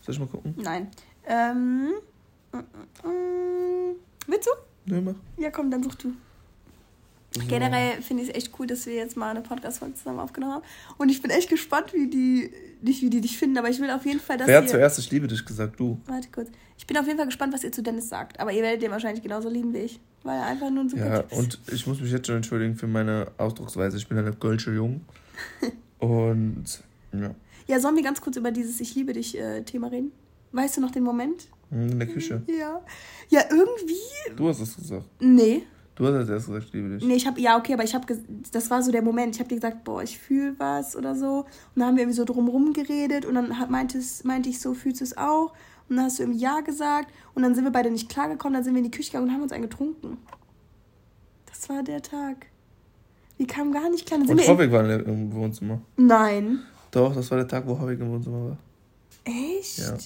Soll 0.00 0.14
ich 0.14 0.18
mal 0.20 0.28
gucken? 0.28 0.54
Nein. 0.56 0.90
Ähm, 1.26 1.92
mm, 2.52 2.56
mm, 2.58 3.08
mm. 3.08 3.96
willst 4.26 4.46
du? 4.48 4.50
Nee, 4.86 5.00
mach. 5.00 5.14
Ja, 5.36 5.50
komm, 5.50 5.70
dann 5.70 5.82
such 5.82 5.94
du. 5.96 6.12
Generell 7.48 8.00
finde 8.00 8.22
ich 8.22 8.28
es 8.28 8.34
echt 8.34 8.52
cool, 8.58 8.66
dass 8.66 8.86
wir 8.86 8.94
jetzt 8.94 9.16
mal 9.16 9.30
eine 9.30 9.40
Podcast-Folge 9.40 9.94
zusammen 9.96 10.20
aufgenommen 10.20 10.54
haben. 10.54 10.64
Und 10.98 11.08
ich 11.08 11.20
bin 11.20 11.32
echt 11.32 11.50
gespannt, 11.50 11.92
wie 11.92 12.08
die, 12.08 12.50
nicht 12.80 13.02
wie 13.02 13.10
die 13.10 13.20
dich 13.20 13.36
finden, 13.36 13.58
aber 13.58 13.68
ich 13.68 13.80
will 13.80 13.90
auf 13.90 14.06
jeden 14.06 14.20
Fall, 14.20 14.38
dass 14.38 14.46
Wer 14.46 14.58
hat 14.58 14.68
zuerst 14.68 14.98
Ich 15.00 15.10
liebe 15.10 15.26
dich 15.26 15.44
gesagt? 15.44 15.80
Du. 15.80 15.98
Warte 16.06 16.28
kurz. 16.32 16.48
Ich 16.78 16.86
bin 16.86 16.96
auf 16.96 17.06
jeden 17.06 17.18
Fall 17.18 17.26
gespannt, 17.26 17.52
was 17.52 17.64
ihr 17.64 17.72
zu 17.72 17.82
Dennis 17.82 18.08
sagt. 18.08 18.38
Aber 18.38 18.52
ihr 18.52 18.62
werdet 18.62 18.82
den 18.82 18.92
wahrscheinlich 18.92 19.22
genauso 19.22 19.48
lieben 19.48 19.74
wie 19.74 19.78
ich. 19.78 20.00
Weil 20.22 20.38
er 20.38 20.46
einfach 20.46 20.70
nur 20.70 20.88
so 20.88 20.96
Ja, 20.96 21.24
und 21.30 21.58
ich 21.72 21.86
muss 21.86 22.00
mich 22.00 22.10
jetzt 22.10 22.26
schon 22.26 22.36
entschuldigen 22.36 22.76
für 22.76 22.86
meine 22.86 23.26
Ausdrucksweise. 23.36 23.96
Ich 23.96 24.06
bin 24.06 24.16
eine 24.16 24.32
Gölsche 24.32 24.72
Jung. 24.72 25.02
und, 25.98 26.64
ja. 27.12 27.34
Ja, 27.66 27.80
sollen 27.80 27.96
wir 27.96 28.02
ganz 28.02 28.20
kurz 28.20 28.36
über 28.36 28.50
dieses 28.52 28.80
Ich 28.80 28.94
liebe 28.94 29.12
dich 29.12 29.38
äh, 29.38 29.62
Thema 29.62 29.88
reden? 29.88 30.12
Weißt 30.52 30.76
du 30.76 30.80
noch 30.80 30.92
den 30.92 31.02
Moment? 31.02 31.48
In 31.70 31.98
der 31.98 32.06
Küche. 32.06 32.42
Ja. 32.46 32.80
Ja, 33.28 33.42
irgendwie. 33.50 34.36
Du 34.36 34.48
hast 34.48 34.60
es 34.60 34.76
gesagt. 34.76 35.06
Nee. 35.20 35.64
Du 35.96 36.04
hast 36.06 36.14
als 36.14 36.28
erstes 36.28 36.46
gesagt, 36.46 36.66
ich 36.66 36.72
liebe 36.72 36.88
dich. 36.88 37.04
Nee, 37.04 37.14
ich 37.14 37.26
habe, 37.26 37.40
ja, 37.40 37.56
okay, 37.56 37.74
aber 37.74 37.84
ich 37.84 37.94
habe, 37.94 38.04
das 38.50 38.70
war 38.70 38.82
so 38.82 38.90
der 38.90 39.02
Moment. 39.02 39.36
Ich 39.36 39.40
habe 39.40 39.48
dir 39.48 39.54
gesagt, 39.54 39.84
boah, 39.84 40.02
ich 40.02 40.18
fühle 40.18 40.54
was 40.58 40.96
oder 40.96 41.14
so. 41.14 41.38
Und 41.38 41.46
dann 41.76 41.86
haben 41.86 41.96
wir 41.96 42.02
irgendwie 42.02 42.16
so 42.16 42.24
drumrum 42.24 42.72
geredet 42.72 43.24
und 43.24 43.34
dann 43.34 43.54
meinte, 43.68 44.00
meinte 44.24 44.48
ich 44.48 44.60
so, 44.60 44.74
fühlst 44.74 45.00
du 45.00 45.04
es 45.04 45.16
auch? 45.16 45.52
Und 45.88 45.96
dann 45.96 46.06
hast 46.06 46.18
du 46.18 46.24
irgendwie 46.24 46.40
Ja 46.40 46.60
gesagt 46.60 47.12
und 47.34 47.42
dann 47.42 47.54
sind 47.54 47.64
wir 47.64 47.70
beide 47.70 47.90
nicht 47.90 48.08
klargekommen. 48.08 48.54
Dann 48.54 48.64
sind 48.64 48.74
wir 48.74 48.78
in 48.78 48.90
die 48.90 48.90
Küche 48.90 49.12
gegangen 49.12 49.28
und 49.28 49.34
haben 49.34 49.42
uns 49.42 49.52
einen 49.52 49.62
getrunken. 49.62 50.18
Das 51.46 51.68
war 51.68 51.82
der 51.82 52.02
Tag. 52.02 52.46
Wir 53.36 53.46
kamen 53.46 53.72
gar 53.72 53.88
nicht 53.90 54.06
klar. 54.06 54.18
Dann 54.18 54.28
sind 54.28 54.40
und 54.40 54.48
Hobbig 54.48 54.72
war 54.72 54.88
im 54.88 55.32
Wohnzimmer. 55.32 55.80
Nein. 55.96 56.60
Doch, 56.90 57.14
das 57.14 57.30
war 57.30 57.38
der 57.38 57.48
Tag, 57.48 57.66
wo 57.66 57.78
Hobbig 57.78 58.00
im 58.00 58.10
Wohnzimmer 58.10 58.48
war. 58.48 58.58
Echt? 59.24 59.78
Ja. 59.78 59.96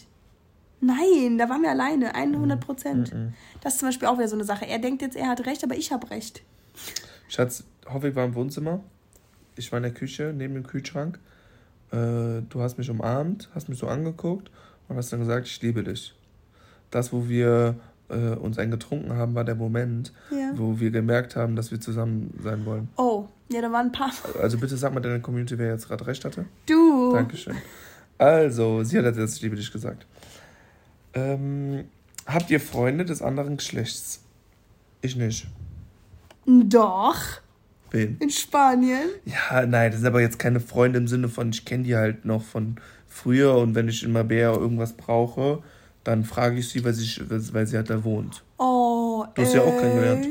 Nein, 0.81 1.39
da 1.39 1.49
waren 1.49 1.63
wir 1.63 1.71
alleine, 1.71 2.15
100 2.15 2.61
Prozent. 2.61 3.13
Mhm. 3.13 3.35
Das 3.61 3.75
ist 3.75 3.81
zum 3.81 3.89
Beispiel 3.89 4.09
auch 4.09 4.17
wieder 4.19 4.29
so 4.29 4.37
eine 4.37 4.45
Sache. 4.45 4.67
Er 4.67 4.79
denkt 4.79 5.03
jetzt, 5.03 5.17
er 5.17 5.29
hat 5.29 5.45
recht, 5.47 5.65
aber 5.65 5.77
ich 5.77 5.93
habe 5.93 6.11
recht. 6.11 6.43
Schatz, 7.29 7.65
Hoffig 7.87 8.15
war 8.15 8.25
im 8.25 8.35
Wohnzimmer. 8.35 8.81
Ich 9.57 9.73
war 9.73 9.79
in 9.79 9.83
der 9.83 9.93
Küche, 9.93 10.33
neben 10.37 10.55
dem 10.55 10.67
Kühlschrank. 10.67 11.19
Äh, 11.91 12.43
du 12.49 12.61
hast 12.61 12.79
mich 12.79 12.91
umarmt, 12.91 13.49
hast 13.55 13.69
mich 13.69 13.79
so 13.79 13.89
angeguckt 13.89 14.51
und 14.89 14.97
hast 14.97 15.13
dann 15.13 15.21
gesagt, 15.21 15.47
ich 15.47 15.61
liebe 15.63 15.83
dich. 15.83 16.15
Das, 16.91 17.13
wo 17.13 17.29
wir 17.29 17.77
äh, 18.09 18.35
uns 18.35 18.59
einen 18.59 18.71
getrunken 18.71 19.13
haben, 19.15 19.35
war 19.35 19.45
der 19.45 19.55
Moment, 19.55 20.13
ja. 20.31 20.53
wo 20.55 20.79
wir 20.81 20.91
gemerkt 20.91 21.37
haben, 21.37 21.57
dass 21.57 21.71
wir 21.71 21.81
zusammen 21.81 22.39
sein 22.43 22.65
wollen. 22.65 22.89
Oh, 22.97 23.27
ja, 23.51 23.61
da 23.63 23.73
waren 23.73 23.87
ein 23.87 23.93
paar. 23.93 24.13
Also 24.41 24.59
bitte 24.59 24.77
sag 24.77 24.95
mal 24.95 25.01
deiner 25.01 25.21
Community, 25.21 25.59
wer 25.59 25.73
jetzt 25.73 25.89
gerade 25.89 26.07
recht 26.07 26.25
hatte. 26.25 26.45
Du. 26.67 27.13
Dankeschön. 27.13 27.57
Also, 28.19 28.83
sie 28.83 28.99
hat 28.99 29.17
jetzt, 29.17 29.37
ich 29.37 29.43
liebe 29.43 29.57
dich 29.57 29.73
gesagt. 29.73 30.07
Ähm, 31.15 31.85
habt 32.27 32.51
ihr 32.51 32.61
Freunde 32.61 33.05
des 33.05 33.23
anderen 33.23 33.57
Geschlechts? 33.57 34.23
Ich 35.01 35.17
nicht. 35.17 35.47
Doch. 36.47 37.17
Wen? 37.91 38.17
In 38.19 38.31
Spanien. 38.31 39.09
Ja, 39.25 39.65
nein, 39.67 39.91
das 39.91 40.01
sind 40.01 40.07
aber 40.07 40.21
jetzt 40.21 40.39
keine 40.39 40.61
Freunde 40.61 40.99
im 40.99 41.09
Sinne 41.09 41.29
von, 41.29 41.51
ich 41.51 41.65
kenne 41.65 41.85
die 41.85 41.97
halt 41.97 42.25
noch 42.25 42.43
von 42.43 42.77
früher 43.07 43.57
und 43.57 43.75
wenn 43.75 43.89
ich 43.89 44.03
in 44.03 44.13
Mabea 44.13 44.53
irgendwas 44.53 44.93
brauche, 44.93 45.63
dann 46.05 46.25
frage 46.25 46.59
ich 46.59 46.69
sie, 46.69 46.85
weil 46.85 46.93
sie, 46.93 47.09
weil 47.29 47.67
sie 47.67 47.77
halt 47.77 47.91
da 47.91 48.05
wohnt. 48.05 48.43
Oh, 48.59 49.25
du 49.35 49.43
hast 49.43 49.55
ja 49.55 49.63
auch 49.63 49.77
kennengelernt. 49.79 50.27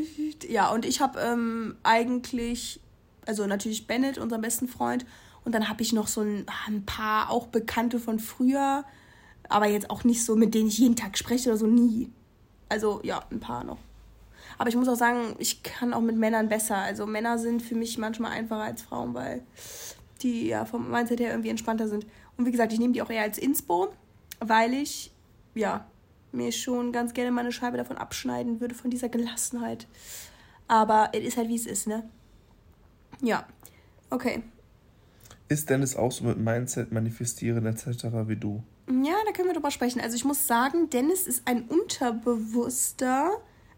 Ja, 0.50 0.72
und 0.72 0.86
ich 0.86 1.02
habe 1.02 1.20
ähm, 1.20 1.76
eigentlich, 1.84 2.80
also 3.26 3.46
natürlich 3.48 3.88
Bennett, 3.88 4.18
unseren 4.18 4.42
besten 4.42 4.68
Freund, 4.68 5.06
und 5.44 5.54
dann 5.54 5.70
habe 5.70 5.82
ich 5.82 5.94
noch 5.94 6.08
so 6.08 6.22
ein, 6.22 6.46
ein 6.68 6.86
paar 6.86 7.30
auch 7.30 7.48
Bekannte 7.48 8.00
von 8.00 8.20
früher, 8.20 8.84
aber 9.50 9.68
jetzt 9.68 9.90
auch 9.90 10.04
nicht 10.04 10.24
so, 10.24 10.36
mit 10.36 10.54
denen 10.54 10.68
ich 10.68 10.78
jeden 10.78 10.96
Tag 10.96 11.18
spreche 11.18 11.50
oder 11.50 11.58
so, 11.58 11.68
nie. 11.68 12.10
Also 12.70 13.00
ja, 13.04 13.24
ein 13.32 13.40
paar 13.40 13.64
noch. 13.64 13.80
Aber 14.58 14.70
ich 14.70 14.76
muss 14.76 14.88
auch 14.88 14.96
sagen, 14.96 15.36
ich 15.38 15.64
kann 15.64 15.94
auch 15.94 16.02
mit 16.02 16.18
Männern 16.18 16.50
besser. 16.50 16.78
Also 16.78 17.06
Männer 17.06 17.38
sind 17.38 17.62
für 17.62 17.76
mich 17.76 17.98
manchmal 17.98 18.32
einfacher 18.32 18.64
als 18.64 18.82
Frauen, 18.82 19.14
weil 19.14 19.44
die 20.22 20.48
ja 20.48 20.66
vom 20.66 20.90
Mindset 20.90 21.20
her 21.20 21.30
irgendwie 21.30 21.50
entspannter 21.50 21.88
sind. 21.88 22.06
Und 22.38 22.46
wie 22.46 22.52
gesagt, 22.52 22.74
ich 22.74 22.80
nehme 22.80 22.94
die 22.94 23.02
auch 23.02 23.10
eher 23.10 23.24
als 23.24 23.38
Inspo, 23.38 23.90
weil 24.40 24.74
ich, 24.74 25.12
ja, 25.54 25.86
mir 26.32 26.52
schon 26.52 26.92
ganz 26.92 27.14
gerne 27.14 27.32
meine 27.32 27.52
Scheibe 27.52 27.78
davon 27.78 27.98
abschneiden 27.98 28.60
würde, 28.60 28.76
von 28.76 28.92
dieser 28.92 29.10
Gelassenheit. 29.10 29.88
Aber 30.68 31.10
es 31.14 31.24
ist 31.24 31.38
halt, 31.38 31.50
wie 31.50 31.56
es 31.56 31.66
ist, 31.66 31.88
ne? 31.88 32.10
Ja. 33.22 33.48
Okay. 34.10 34.44
Ist 35.48 35.70
Dennis 35.70 35.96
auch 35.96 36.12
so 36.12 36.26
mit 36.26 36.38
Mindset 36.38 36.92
manifestieren 36.92 37.66
etc. 37.66 38.06
wie 38.26 38.36
du? 38.36 38.64
Ja, 38.90 39.16
da 39.26 39.34
können 39.34 39.50
wir 39.50 39.54
drüber 39.54 39.72
sprechen. 39.72 40.00
Also 40.00 40.16
ich 40.16 40.24
muss 40.24 40.48
sagen, 40.48 40.90
Dennis 40.90 41.28
ist 41.28 41.46
ein 41.46 41.64
unterbewusster, 41.64 43.32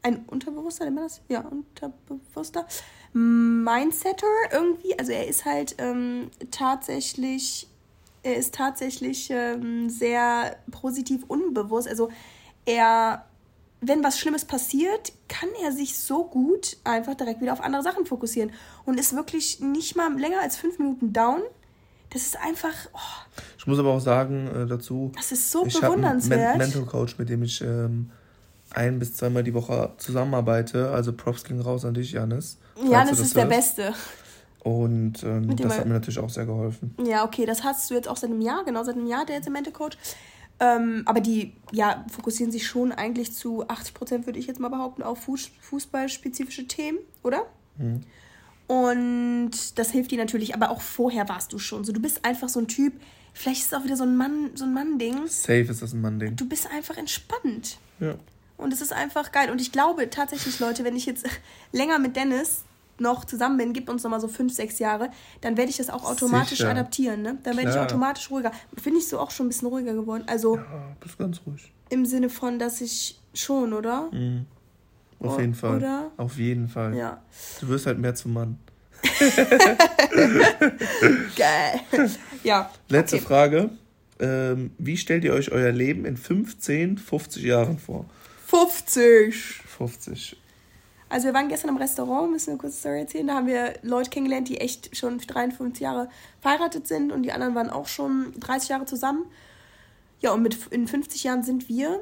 ein 0.04 0.24
unterbewusster, 0.26 0.86
nennt 0.86 0.96
man 0.98 1.06
das? 1.06 1.22
Ja, 1.28 1.42
unterbewusster 1.42 2.68
Mindsetter 3.14 4.28
irgendwie. 4.52 4.98
Also 5.00 5.12
er 5.12 5.28
ist 5.28 5.46
halt 5.46 5.76
ähm, 5.80 6.30
tatsächlich, 6.52 7.68
er 8.22 8.36
ist 8.36 8.54
tatsächlich 8.54 9.32
ähm, 9.32 9.90
sehr 9.90 10.58
positiv 10.70 11.24
unbewusst. 11.28 11.88
Also 11.88 12.10
er, 12.66 13.26
wenn 13.82 14.04
was 14.04 14.20
Schlimmes 14.20 14.46
passiert, 14.46 15.14
kann 15.28 15.50
er 15.64 15.72
sich 15.72 15.98
so 15.98 16.24
gut 16.26 16.78
einfach 16.84 17.16
direkt 17.16 17.42
wieder 17.42 17.54
auf 17.54 17.62
andere 17.62 17.82
Sachen 17.82 18.06
fokussieren 18.06 18.52
und 18.86 19.00
ist 19.00 19.16
wirklich 19.16 19.60
nicht 19.60 19.96
mal 19.96 20.14
länger 20.20 20.42
als 20.42 20.56
fünf 20.56 20.78
Minuten 20.78 21.14
down. 21.14 21.42
Das 22.12 22.24
ist 22.24 22.38
einfach. 22.40 22.74
Oh. 22.94 23.40
Ich 23.58 23.68
muss 23.68 23.78
aber 23.80 23.90
auch 23.90 24.00
sagen 24.00 24.48
äh, 24.48 24.66
dazu. 24.68 25.12
Das 25.16 25.32
ist 25.32 25.52
so 25.52 25.66
ich 25.66 25.80
bewundernswert. 25.80 26.40
Einen 26.40 26.58
Men 26.58 26.70
Mental 26.70 26.86
Coach, 26.86 27.18
mit 27.18 27.30
dem 27.30 27.44
ich 27.44 27.62
ähm, 27.62 28.10
ein 28.72 29.00
bis 29.00 29.16
zweimal 29.16 29.44
die 29.44 29.54
Woche 29.54 29.94
zusammenarbeite. 29.98 30.90
Also 30.92 31.14
Props 31.14 31.44
ging 31.44 31.60
raus 31.62 31.86
an 31.86 31.94
dich, 31.94 32.14
Janis. 32.14 32.58
Janis 32.90 33.20
ist 33.20 33.36
der 33.36 33.46
Beste. 33.46 33.94
Und 34.64 35.24
ähm, 35.24 35.56
das 35.56 35.78
hat 35.78 35.86
mir 35.86 35.94
natürlich 35.94 36.20
auch 36.20 36.30
sehr 36.30 36.46
geholfen. 36.46 36.96
Ja, 37.04 37.24
okay, 37.24 37.46
das 37.46 37.64
hast 37.64 37.90
du 37.90 37.94
jetzt 37.94 38.08
auch 38.08 38.18
seit 38.18 38.30
einem 38.30 38.42
Jahr, 38.42 38.66
genau, 38.66 38.84
seit 38.84 38.96
einem 38.96 39.08
Jahr, 39.08 39.26
der 39.26 39.38
jetzt 39.38 39.50
Mental 39.50 39.72
Coach. 39.74 39.98
Ähm, 40.60 41.04
aber 41.06 41.22
die 41.22 41.54
ja, 41.72 42.06
fokussieren 42.12 42.52
sich 42.52 42.68
schon 42.68 42.92
eigentlich 42.92 43.34
zu 43.34 43.68
80 43.68 43.94
Prozent, 43.94 44.26
würde 44.26 44.40
ich 44.40 44.48
jetzt 44.48 44.60
mal 44.60 44.68
behaupten, 44.68 45.04
auf 45.04 45.20
Fuß 45.24 45.52
fußballspezifische 45.62 46.68
Themen, 46.68 47.00
oder? 47.24 47.44
Mhm. 47.78 48.02
Und 48.70 49.80
das 49.80 49.90
hilft 49.90 50.12
dir 50.12 50.20
natürlich, 50.20 50.54
aber 50.54 50.70
auch 50.70 50.82
vorher 50.82 51.28
warst 51.28 51.52
du 51.54 51.58
schon 51.58 51.84
so. 51.84 51.92
Du 51.92 52.00
bist 52.00 52.24
einfach 52.24 52.50
so 52.50 52.60
ein 52.60 52.68
Typ, 52.68 52.94
vielleicht 53.34 53.62
ist 53.62 53.68
es 53.68 53.74
auch 53.74 53.84
wieder 53.84 53.98
so 53.98 54.04
ein 54.04 54.16
Mann, 54.16 54.52
so 54.54 54.64
ein 54.64 54.76
Mann-Ding. 54.76 55.26
Safe 55.26 55.62
ist 55.62 55.82
das 55.82 55.94
ein 55.94 56.02
Mann-Ding. 56.02 56.36
Du 56.36 56.48
bist 56.48 56.70
einfach 56.72 56.96
entspannt. 56.96 57.80
Ja. 58.00 58.14
Und 58.58 58.72
es 58.72 58.82
ist 58.82 58.94
einfach 58.94 59.32
geil. 59.32 59.50
Und 59.50 59.60
ich 59.60 59.72
glaube 59.72 60.12
tatsächlich, 60.12 60.60
Leute, 60.60 60.84
wenn 60.84 60.96
ich 60.96 61.08
jetzt 61.08 61.26
länger 61.72 61.98
mit 61.98 62.16
Dennis 62.16 62.62
noch 63.00 63.26
zusammen 63.26 63.58
bin, 63.58 63.74
gibt 63.74 63.90
uns 63.90 64.04
noch 64.04 64.12
mal 64.12 64.22
so 64.22 64.28
fünf, 64.28 64.54
sechs 64.54 64.78
Jahre, 64.78 65.10
dann 65.42 65.58
werde 65.58 65.72
ich 65.72 65.78
das 65.78 65.90
auch 65.90 66.06
automatisch 66.06 66.60
Sicher. 66.60 66.70
adaptieren. 66.70 67.24
Ne? 67.24 67.40
Dann 67.42 67.58
werde 67.58 67.72
ich 67.72 67.78
automatisch 67.78 68.30
ruhiger. 68.30 68.52
Finde 68.78 69.00
ich 69.00 69.08
so 69.08 69.18
auch 69.18 69.32
schon 69.32 69.48
ein 69.48 69.50
bisschen 69.50 69.70
ruhiger 69.70 69.96
geworden. 69.96 70.26
Also 70.28 70.58
ja, 70.58 70.96
bist 71.00 71.18
ganz 71.18 71.42
ruhig. 71.48 71.72
Im 71.90 72.06
Sinne 72.06 72.30
von, 72.30 72.60
dass 72.60 72.82
ich 72.82 73.20
schon, 73.34 73.74
oder? 73.74 74.12
Mhm. 74.12 74.46
Auf 75.20 75.40
jeden 75.40 75.54
Fall. 75.54 75.78
Oder? 75.78 76.12
Auf 76.18 76.38
jeden 76.38 76.68
Fall. 76.68 76.96
Ja. 76.96 77.22
Du 77.60 77.68
wirst 77.68 77.86
halt 77.86 78.00
mehr 78.00 78.16
zum 78.16 78.34
Mann. 78.34 78.58
Geil. 81.36 81.82
Ja. 82.44 82.72
Letzte 82.88 83.18
okay. 83.18 83.26
Frage. 83.26 83.70
Ähm, 84.20 84.72
wie 84.78 84.98
stellt 84.98 85.24
ihr 85.24 85.34
euch 85.34 85.52
euer 85.52 85.72
Leben 85.72 86.06
in 86.06 86.18
15, 86.18 86.98
50 86.98 87.44
Jahren 87.44 87.80
vor? 87.80 88.06
50. 88.48 89.36
50. 89.78 90.38
Also 91.08 91.28
wir 91.28 91.34
waren 91.34 91.48
gestern 91.50 91.70
im 91.70 91.78
Restaurant, 91.78 92.32
müssen 92.32 92.48
wir 92.48 92.52
eine 92.54 92.60
kurze 92.60 92.78
Story 92.78 93.00
erzählen. 93.00 93.28
Da 93.28 93.36
haben 93.36 93.48
wir 93.48 93.74
Leute 93.82 94.10
kennengelernt, 94.10 94.48
die 94.48 94.60
echt 94.60 94.96
schon 94.96 95.18
53 95.18 95.82
Jahre 95.82 96.10
verheiratet 96.40 96.88
sind 96.88 97.12
und 97.12 97.24
die 97.24 97.32
anderen 97.32 97.56
waren 97.56 97.70
auch 97.70 97.88
schon 97.88 98.34
30 98.40 98.70
Jahre 98.70 98.86
zusammen. 98.86 99.26
Ja, 100.22 100.34
und 100.34 100.44
mit 100.44 100.58
in 100.70 100.88
50 100.88 101.24
Jahren 101.24 101.44
sind 101.44 101.68
wir 101.70 102.02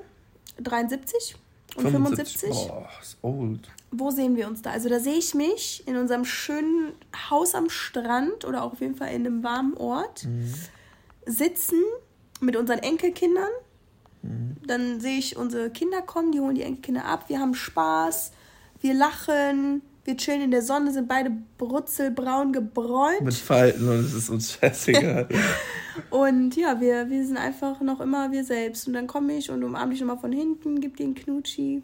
73 0.61 1.35
und 1.77 1.89
75. 1.89 2.39
75. 2.39 2.67
Boah, 2.67 2.89
ist 3.01 3.17
old. 3.21 3.69
Wo 3.91 4.11
sehen 4.11 4.35
wir 4.35 4.47
uns 4.47 4.61
da? 4.61 4.71
Also 4.71 4.89
da 4.89 4.99
sehe 4.99 5.17
ich 5.17 5.33
mich 5.33 5.87
in 5.87 5.95
unserem 5.95 6.25
schönen 6.25 6.93
Haus 7.29 7.55
am 7.55 7.69
Strand 7.69 8.45
oder 8.45 8.63
auch 8.63 8.73
auf 8.73 8.81
jeden 8.81 8.95
Fall 8.95 9.09
in 9.09 9.25
einem 9.25 9.43
warmen 9.43 9.75
Ort 9.77 10.25
mhm. 10.25 10.53
sitzen 11.25 11.81
mit 12.41 12.55
unseren 12.55 12.79
Enkelkindern. 12.79 13.49
Mhm. 14.23 14.57
Dann 14.65 14.99
sehe 14.99 15.17
ich 15.17 15.37
unsere 15.37 15.69
Kinder 15.69 16.01
kommen, 16.01 16.31
die 16.31 16.39
holen 16.39 16.55
die 16.55 16.63
Enkelkinder 16.63 17.05
ab, 17.05 17.29
wir 17.29 17.39
haben 17.39 17.55
Spaß 17.55 18.31
wir 18.81 18.93
lachen, 18.93 19.81
wir 20.07 20.17
chillen 20.17 20.41
in 20.41 20.51
der 20.51 20.61
Sonne, 20.61 20.91
sind 20.91 21.07
beide 21.07 21.31
brutzelbraun 21.57 22.53
gebräunt. 22.53 23.21
Mit 23.21 23.33
Falten 23.33 23.87
und 23.87 23.99
es 23.99 24.13
ist 24.13 24.29
uns 24.29 24.53
scheißegal. 24.53 25.27
und 26.09 26.55
ja, 26.55 26.79
wir, 26.79 27.09
wir 27.09 27.25
sind 27.25 27.37
einfach 27.37 27.81
noch 27.81 27.99
immer 27.99 28.31
wir 28.31 28.43
selbst. 28.43 28.87
Und 28.87 28.93
dann 28.93 29.07
komme 29.07 29.33
ich 29.33 29.51
und 29.51 29.63
umarme 29.63 29.91
dich 29.91 30.01
nochmal 30.01 30.17
von 30.17 30.31
hinten, 30.31 30.79
gib 30.79 30.97
dir 30.97 31.03
einen 31.03 31.15
Knutschi. 31.15 31.83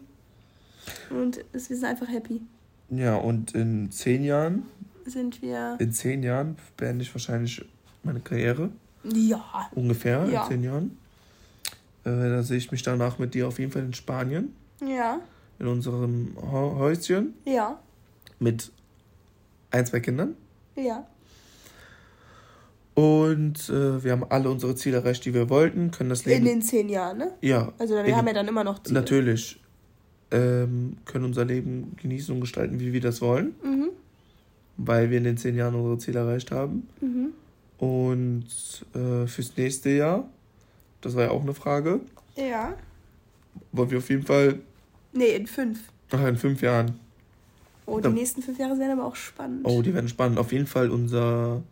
Und 1.10 1.44
es, 1.52 1.70
wir 1.70 1.76
sind 1.76 1.86
einfach 1.86 2.08
happy. 2.08 2.42
Ja, 2.90 3.16
und 3.16 3.54
in 3.54 3.90
zehn 3.90 4.24
Jahren 4.24 4.64
sind 5.04 5.42
wir. 5.42 5.76
In 5.78 5.92
zehn 5.92 6.22
Jahren 6.22 6.56
beende 6.76 7.02
ich 7.02 7.14
wahrscheinlich 7.14 7.64
meine 8.02 8.20
Karriere. 8.20 8.70
Ja. 9.04 9.70
Ungefähr 9.72 10.26
ja. 10.28 10.42
in 10.42 10.48
zehn 10.48 10.64
Jahren. 10.64 10.98
Äh, 12.04 12.10
da 12.10 12.42
sehe 12.42 12.58
ich 12.58 12.72
mich 12.72 12.82
danach 12.82 13.18
mit 13.18 13.34
dir 13.34 13.48
auf 13.48 13.58
jeden 13.58 13.70
Fall 13.70 13.82
in 13.82 13.94
Spanien. 13.94 14.54
Ja 14.80 15.20
in 15.58 15.66
unserem 15.66 16.36
Häuschen. 16.40 17.34
Ja. 17.44 17.78
Mit 18.38 18.72
ein, 19.70 19.86
zwei 19.86 20.00
Kindern. 20.00 20.36
Ja. 20.76 21.06
Und 22.94 23.68
äh, 23.68 24.04
wir 24.04 24.12
haben 24.12 24.24
alle 24.28 24.50
unsere 24.50 24.76
Ziele 24.76 24.98
erreicht, 24.98 25.24
die 25.24 25.34
wir 25.34 25.50
wollten, 25.50 25.90
können 25.90 26.10
das 26.10 26.24
Leben. 26.24 26.38
In 26.38 26.44
den 26.44 26.62
zehn 26.62 26.88
Jahren, 26.88 27.18
ne? 27.18 27.32
Ja. 27.40 27.72
Also 27.78 27.94
wir 27.94 28.16
haben 28.16 28.26
ja 28.26 28.32
dann 28.32 28.46
immer 28.46 28.62
noch 28.62 28.82
Ziele. 28.82 29.00
Natürlich. 29.00 29.60
Ähm, 30.30 30.96
können 31.04 31.24
unser 31.24 31.44
Leben 31.44 31.96
genießen 32.00 32.34
und 32.34 32.40
gestalten, 32.40 32.80
wie 32.80 32.92
wir 32.92 33.00
das 33.00 33.20
wollen. 33.20 33.54
Mhm. 33.64 33.90
Weil 34.76 35.10
wir 35.10 35.18
in 35.18 35.24
den 35.24 35.36
zehn 35.36 35.56
Jahren 35.56 35.74
unsere 35.74 35.98
Ziele 35.98 36.20
erreicht 36.20 36.50
haben. 36.52 36.88
Mhm. 37.00 37.28
Und 37.78 38.46
äh, 38.94 39.26
fürs 39.26 39.56
nächste 39.56 39.90
Jahr, 39.90 40.28
das 41.00 41.16
war 41.16 41.24
ja 41.24 41.30
auch 41.30 41.42
eine 41.42 41.54
Frage. 41.54 42.00
Ja. 42.36 42.74
Wollen 43.72 43.90
wir 43.90 43.98
auf 43.98 44.08
jeden 44.08 44.24
Fall 44.24 44.60
Nee, 45.12 45.36
in 45.36 45.46
fünf. 45.46 45.80
Ach, 46.10 46.26
in 46.26 46.36
fünf 46.36 46.60
Jahren. 46.60 46.98
Oh, 47.86 48.00
die 48.00 48.08
nächsten 48.08 48.42
fünf 48.42 48.58
Jahre 48.58 48.78
werden 48.78 48.98
aber 48.98 49.06
auch 49.06 49.16
spannend. 49.16 49.60
Oh, 49.64 49.82
die 49.82 49.92
werden 49.92 50.08
spannend. 50.08 50.38
Auf 50.38 50.52
jeden 50.52 50.66
Fall 50.66 50.90
unser, 50.90 51.62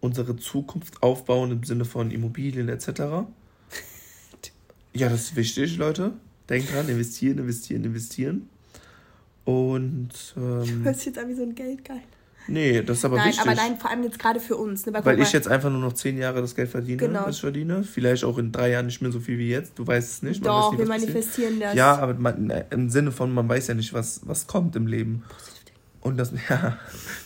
unsere 0.00 0.36
Zukunft 0.36 1.02
aufbauen 1.02 1.52
im 1.52 1.64
Sinne 1.64 1.84
von 1.84 2.10
Immobilien 2.10 2.68
etc. 2.68 2.88
ja, 4.92 5.08
das 5.08 5.22
ist 5.22 5.36
wichtig, 5.36 5.76
Leute. 5.76 6.12
Denkt 6.48 6.72
dran, 6.72 6.88
investieren, 6.88 7.38
investieren, 7.38 7.84
investieren. 7.84 8.48
Und. 9.44 10.34
Ähm, 10.36 10.64
du 10.64 10.84
hörst 10.84 11.06
jetzt 11.06 11.18
an 11.18 11.28
wie 11.28 11.34
so 11.34 11.42
ein 11.42 11.54
Geldgeil. 11.54 12.02
Nee, 12.48 12.82
das 12.82 12.98
ist 12.98 13.04
aber 13.04 13.16
nein, 13.16 13.28
wichtig. 13.28 13.44
Nein, 13.44 13.58
aber 13.58 13.68
nein, 13.68 13.78
vor 13.78 13.90
allem 13.90 14.02
jetzt 14.04 14.18
gerade 14.18 14.40
für 14.40 14.56
uns. 14.56 14.86
Ne? 14.86 14.94
Weil, 14.94 15.04
Weil 15.04 15.20
ich 15.20 15.32
jetzt 15.32 15.48
einfach 15.48 15.70
nur 15.70 15.80
noch 15.80 15.92
zehn 15.92 16.18
Jahre 16.18 16.40
das 16.40 16.54
Geld 16.54 16.70
verdiene, 16.70 16.96
genau. 16.96 17.26
was 17.26 17.36
ich 17.36 17.40
verdiene. 17.40 17.82
Vielleicht 17.82 18.24
auch 18.24 18.38
in 18.38 18.52
drei 18.52 18.70
Jahren 18.70 18.86
nicht 18.86 19.02
mehr 19.02 19.12
so 19.12 19.20
viel 19.20 19.38
wie 19.38 19.50
jetzt. 19.50 19.78
Du 19.78 19.86
weißt 19.86 20.10
es 20.10 20.22
nicht. 20.22 20.44
Doch, 20.46 20.72
nie, 20.72 20.78
wir 20.78 20.86
manifestieren 20.86 21.60
das. 21.60 21.74
Ja, 21.74 21.96
aber 21.96 22.14
man, 22.14 22.52
im 22.70 22.90
Sinne 22.90 23.12
von, 23.12 23.32
man 23.32 23.48
weiß 23.48 23.68
ja 23.68 23.74
nicht, 23.74 23.92
was, 23.92 24.20
was 24.24 24.46
kommt 24.46 24.76
im 24.76 24.86
Leben. 24.86 25.24
Und 26.00 26.18
das, 26.18 26.32
ja, 26.48 26.78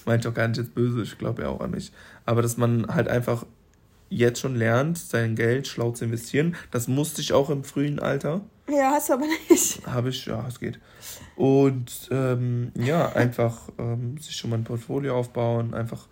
meint 0.06 0.26
auch 0.26 0.34
gar 0.34 0.48
nicht 0.48 0.58
jetzt 0.58 0.74
böse, 0.74 1.02
ich 1.02 1.18
glaube 1.18 1.42
ja 1.42 1.48
auch 1.48 1.60
an 1.60 1.72
mich. 1.72 1.92
Aber 2.24 2.42
dass 2.42 2.56
man 2.56 2.86
halt 2.86 3.08
einfach 3.08 3.44
jetzt 4.10 4.40
schon 4.40 4.56
lernt, 4.56 4.98
sein 4.98 5.36
Geld 5.36 5.66
schlau 5.68 5.92
zu 5.92 6.04
investieren. 6.04 6.56
Das 6.70 6.88
musste 6.88 7.20
ich 7.20 7.32
auch 7.32 7.48
im 7.48 7.64
frühen 7.64 7.98
Alter. 7.98 8.42
Ja, 8.70 8.92
hast 8.92 9.08
du 9.08 9.14
aber 9.14 9.26
nicht. 9.48 9.86
Habe 9.86 10.10
ich, 10.10 10.26
ja, 10.26 10.46
es 10.46 10.60
geht. 10.60 10.78
Und 11.36 12.08
ähm, 12.10 12.72
ja, 12.74 13.12
einfach 13.12 13.68
ähm, 13.78 14.18
sich 14.18 14.36
schon 14.36 14.50
mal 14.50 14.56
ein 14.56 14.64
Portfolio 14.64 15.16
aufbauen, 15.18 15.74
einfach 15.74 16.06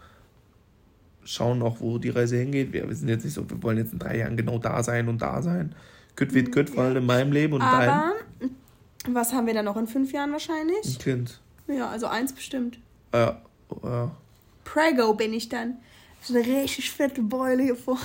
schauen 1.25 1.63
auch, 1.63 1.81
wo 1.81 1.99
die 1.99 2.09
Reise 2.09 2.37
hingeht. 2.39 2.73
Wir, 2.73 2.89
wir 2.89 2.97
sind 2.97 3.09
jetzt 3.09 3.25
nicht 3.25 3.35
so, 3.35 3.49
wir 3.49 3.63
wollen 3.63 3.79
jetzt 3.79 3.93
in 3.93 3.99
drei 3.99 4.17
Jahren 4.19 4.37
genau 4.37 4.59
da 4.59 4.83
sein 4.83 5.09
und 5.09 5.21
da 5.21 5.43
sein. 5.43 5.75
Gut 6.17 6.33
wird 6.35 6.53
gut, 6.53 6.71
vor 6.71 6.85
allem 6.85 6.97
in 6.97 7.07
meinem 7.07 7.33
Leben 7.33 7.55
und 7.55 7.63
Aber, 7.63 7.87
deinem. 7.87 8.51
was 9.15 9.33
haben 9.33 9.47
wir 9.47 9.55
dann 9.55 9.67
noch 9.67 9.77
in 9.77 9.87
fünf 9.87 10.13
Jahren 10.13 10.33
wahrscheinlich? 10.33 10.85
Ein 10.85 10.99
Kind. 10.99 11.41
Ja, 11.69 11.89
also 11.91 12.07
eins 12.07 12.33
bestimmt. 12.33 12.79
Ja, 13.13 13.41
ja. 13.83 14.11
Prego 14.65 15.15
bin 15.15 15.33
ich 15.33 15.49
dann. 15.49 15.77
So 16.23 16.35
eine 16.35 16.45
richtig 16.45 16.91
fette 16.91 17.23
Beule 17.23 17.63
hier 17.63 17.77
vorne. 17.77 18.01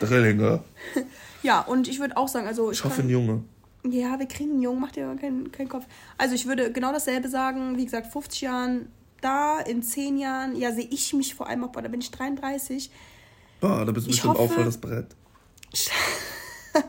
Drillinge. 0.00 0.62
ja, 1.42 1.60
und 1.62 1.88
ich 1.88 1.98
würde 1.98 2.16
auch 2.16 2.28
sagen, 2.28 2.46
also. 2.46 2.70
Ich, 2.70 2.78
ich 2.78 2.84
hoffe, 2.84 3.02
ein 3.02 3.08
Junge. 3.08 3.42
Ja, 3.84 4.18
wir 4.18 4.26
kriegen 4.26 4.52
einen 4.52 4.62
Jungen, 4.62 4.80
macht 4.80 4.96
dir 4.96 5.14
keinen, 5.20 5.52
keinen 5.52 5.68
Kopf. 5.68 5.86
Also 6.16 6.34
ich 6.34 6.46
würde 6.46 6.72
genau 6.72 6.92
dasselbe 6.92 7.28
sagen, 7.28 7.76
wie 7.76 7.84
gesagt, 7.84 8.12
50 8.12 8.40
Jahren 8.40 8.88
da, 9.20 9.60
in 9.60 9.82
10 9.82 10.18
Jahren, 10.18 10.56
ja, 10.56 10.72
sehe 10.72 10.88
ich 10.90 11.12
mich 11.12 11.34
vor 11.34 11.48
allem 11.48 11.64
auch, 11.64 11.72
boah, 11.72 11.82
da 11.82 11.88
bin 11.88 12.00
ich 12.00 12.10
33. 12.10 12.90
Boah, 13.60 13.84
da 13.84 13.92
bist 13.92 14.06
du 14.06 14.10
bestimmt 14.10 14.34
hoffe, 14.34 14.42
auch 14.42 14.52
voll 14.52 14.64
das 14.64 14.78
Brett. 14.78 15.16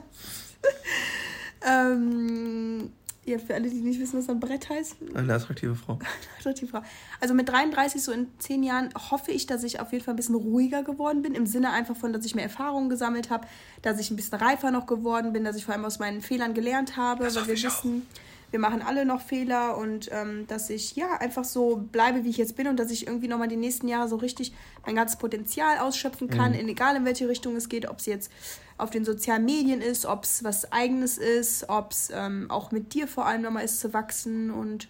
ähm, 1.65 2.91
ja, 3.30 3.39
für 3.39 3.53
alle, 3.53 3.69
die 3.69 3.82
nicht 3.82 3.99
wissen, 3.99 4.19
was 4.19 4.30
ein 4.30 4.39
Brett 4.39 4.69
heißt. 4.69 4.97
Eine 5.13 5.34
attraktive 5.34 5.75
Frau. 5.75 5.93
Eine 5.99 6.39
attraktive 6.39 6.67
Frau. 6.67 6.82
Also 7.19 7.34
mit 7.34 7.49
33, 7.49 8.01
so 8.01 8.11
in 8.11 8.27
10 8.39 8.63
Jahren, 8.63 8.89
hoffe 9.11 9.32
ich, 9.32 9.45
dass 9.45 9.63
ich 9.63 9.80
auf 9.80 9.91
jeden 9.91 10.03
Fall 10.03 10.13
ein 10.13 10.17
bisschen 10.17 10.36
ruhiger 10.36 10.84
geworden 10.84 11.21
bin. 11.21 11.36
Im 11.36 11.45
Sinne 11.45 11.71
einfach 11.71 11.95
von, 11.95 12.13
dass 12.13 12.25
ich 12.25 12.36
mehr 12.36 12.43
Erfahrungen 12.43 12.89
gesammelt 12.89 13.30
habe, 13.30 13.47
dass 13.82 13.99
ich 13.99 14.11
ein 14.11 14.15
bisschen 14.15 14.38
reifer 14.39 14.71
noch 14.71 14.86
geworden 14.86 15.34
bin, 15.34 15.43
dass 15.43 15.55
ich 15.55 15.65
vor 15.65 15.73
allem 15.73 15.86
aus 15.86 15.99
meinen 15.99 16.21
Fehlern 16.21 16.53
gelernt 16.53 16.97
habe, 16.97 17.23
das 17.23 17.36
weil 17.36 17.47
wir 17.47 17.63
wissen, 17.63 18.07
auch. 18.11 18.51
wir 18.51 18.59
machen 18.59 18.82
alle 18.82 19.05
noch 19.05 19.21
Fehler 19.21 19.77
und 19.77 20.09
ähm, 20.11 20.45
dass 20.47 20.69
ich 20.69 20.95
ja 20.95 21.17
einfach 21.19 21.43
so 21.43 21.88
bleibe, 21.91 22.23
wie 22.23 22.30
ich 22.30 22.38
jetzt 22.38 22.55
bin 22.55 22.67
und 22.67 22.77
dass 22.77 22.91
ich 22.91 23.07
irgendwie 23.07 23.27
nochmal 23.27 23.47
die 23.47 23.57
nächsten 23.57 23.88
Jahre 23.88 24.07
so 24.07 24.15
richtig 24.15 24.53
mein 24.86 24.95
ganzes 24.95 25.17
Potenzial 25.17 25.77
ausschöpfen 25.80 26.30
kann, 26.30 26.53
mhm. 26.53 26.59
in 26.59 26.69
egal 26.69 26.95
in 26.95 27.05
welche 27.05 27.30
Richtung 27.30 27.55
es 27.55 27.69
geht, 27.69 27.88
ob 27.89 27.99
es 27.99 28.05
jetzt 28.05 28.32
auf 28.80 28.89
den 28.89 29.05
sozialen 29.05 29.45
Medien 29.45 29.82
ist, 29.82 30.05
ob 30.05 30.23
es 30.23 30.43
was 30.43 30.71
eigenes 30.71 31.17
ist, 31.17 31.67
ob 31.69 31.91
es 31.91 32.09
ähm, 32.13 32.49
auch 32.49 32.71
mit 32.71 32.93
dir 32.93 33.07
vor 33.07 33.25
allem 33.25 33.41
nochmal 33.41 33.65
ist 33.65 33.80
zu 33.80 33.93
wachsen. 33.93 34.51
Und 34.51 34.88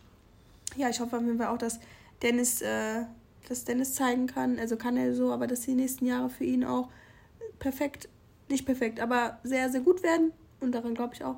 ja, 0.77 0.89
ich 0.89 0.99
hoffe 0.99 1.17
auf 1.17 1.23
jeden 1.23 1.37
Fall 1.37 1.47
auch, 1.47 1.57
dass 1.57 1.79
Dennis, 2.21 2.61
äh, 2.61 3.03
dass 3.47 3.65
Dennis 3.65 3.95
zeigen 3.95 4.27
kann, 4.27 4.59
also 4.59 4.77
kann 4.77 4.95
er 4.95 5.15
so, 5.15 5.31
aber 5.31 5.47
dass 5.47 5.61
die 5.61 5.73
nächsten 5.73 6.05
Jahre 6.05 6.29
für 6.29 6.43
ihn 6.43 6.63
auch 6.63 6.89
perfekt, 7.57 8.07
nicht 8.47 8.65
perfekt, 8.65 8.99
aber 8.99 9.39
sehr, 9.43 9.69
sehr 9.69 9.81
gut 9.81 10.03
werden. 10.03 10.31
Und 10.59 10.73
daran 10.73 10.93
glaube 10.93 11.15
ich 11.15 11.23
auch. 11.23 11.37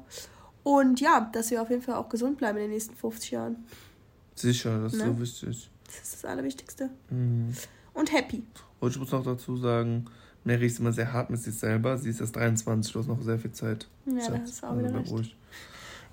Und 0.64 1.00
ja, 1.00 1.30
dass 1.32 1.52
wir 1.52 1.62
auf 1.62 1.70
jeden 1.70 1.82
Fall 1.82 1.96
auch 1.96 2.10
gesund 2.10 2.38
bleiben 2.38 2.58
in 2.58 2.66
den 2.66 2.72
nächsten 2.72 2.96
50 2.96 3.32
Jahren. 3.32 3.64
Sicher, 4.36 4.82
das 4.82 4.94
ist 4.94 5.00
ne? 5.00 5.06
so 5.06 5.20
wichtig. 5.20 5.70
Das 5.86 5.96
ist 6.04 6.14
das 6.16 6.26
Allerwichtigste. 6.26 6.90
Mhm. 7.10 7.54
Und 7.94 8.12
happy. 8.12 8.44
Und 8.80 8.90
ich 8.92 9.00
muss 9.00 9.12
noch 9.12 9.24
dazu 9.24 9.58
sagen, 9.58 10.06
Mary 10.44 10.66
ist 10.66 10.80
immer 10.80 10.92
sehr 10.92 11.12
hart 11.14 11.30
mit 11.30 11.42
sich 11.42 11.56
selber. 11.56 11.98
Sie 11.98 12.10
ist 12.10 12.20
erst 12.20 12.36
23, 12.36 12.94
du 12.94 13.00
hast 13.00 13.08
noch 13.08 13.22
sehr 13.22 13.40
viel 13.40 13.52
Zeit. 13.52 13.88
Ja, 14.06 14.22
Schatz. 14.22 14.40
das 14.42 14.50
ist 14.50 14.64
auch 14.64 14.78
wieder 14.78 14.94
also 14.94 15.16
recht. 15.16 15.36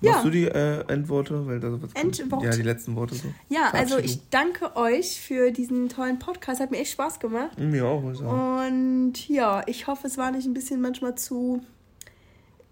Ja. 0.01 0.11
Machst 0.11 0.25
du 0.25 0.29
die 0.29 0.45
äh, 0.45 0.87
Endworte? 0.87 1.45
Weil 1.45 1.59
da 1.59 1.77
Endworte? 1.95 2.45
Ja, 2.45 2.51
die 2.51 2.61
letzten 2.61 2.95
Worte 2.95 3.15
so. 3.15 3.27
Ja, 3.49 3.71
also 3.73 3.97
ich 3.97 4.29
danke 4.29 4.75
euch 4.77 5.19
für 5.19 5.51
diesen 5.51 5.89
tollen 5.89 6.19
Podcast. 6.19 6.61
Hat 6.61 6.71
mir 6.71 6.77
echt 6.77 6.93
Spaß 6.93 7.19
gemacht. 7.19 7.59
Mir 7.59 7.85
auch, 7.85 8.09
ich 8.09 8.17
sagen. 8.17 9.09
Und 9.09 9.27
ja, 9.27 9.61
ich 9.65 9.87
hoffe, 9.87 10.07
es 10.07 10.17
war 10.17 10.31
nicht 10.31 10.45
ein 10.45 10.53
bisschen 10.53 10.79
manchmal 10.79 11.15
zu 11.15 11.61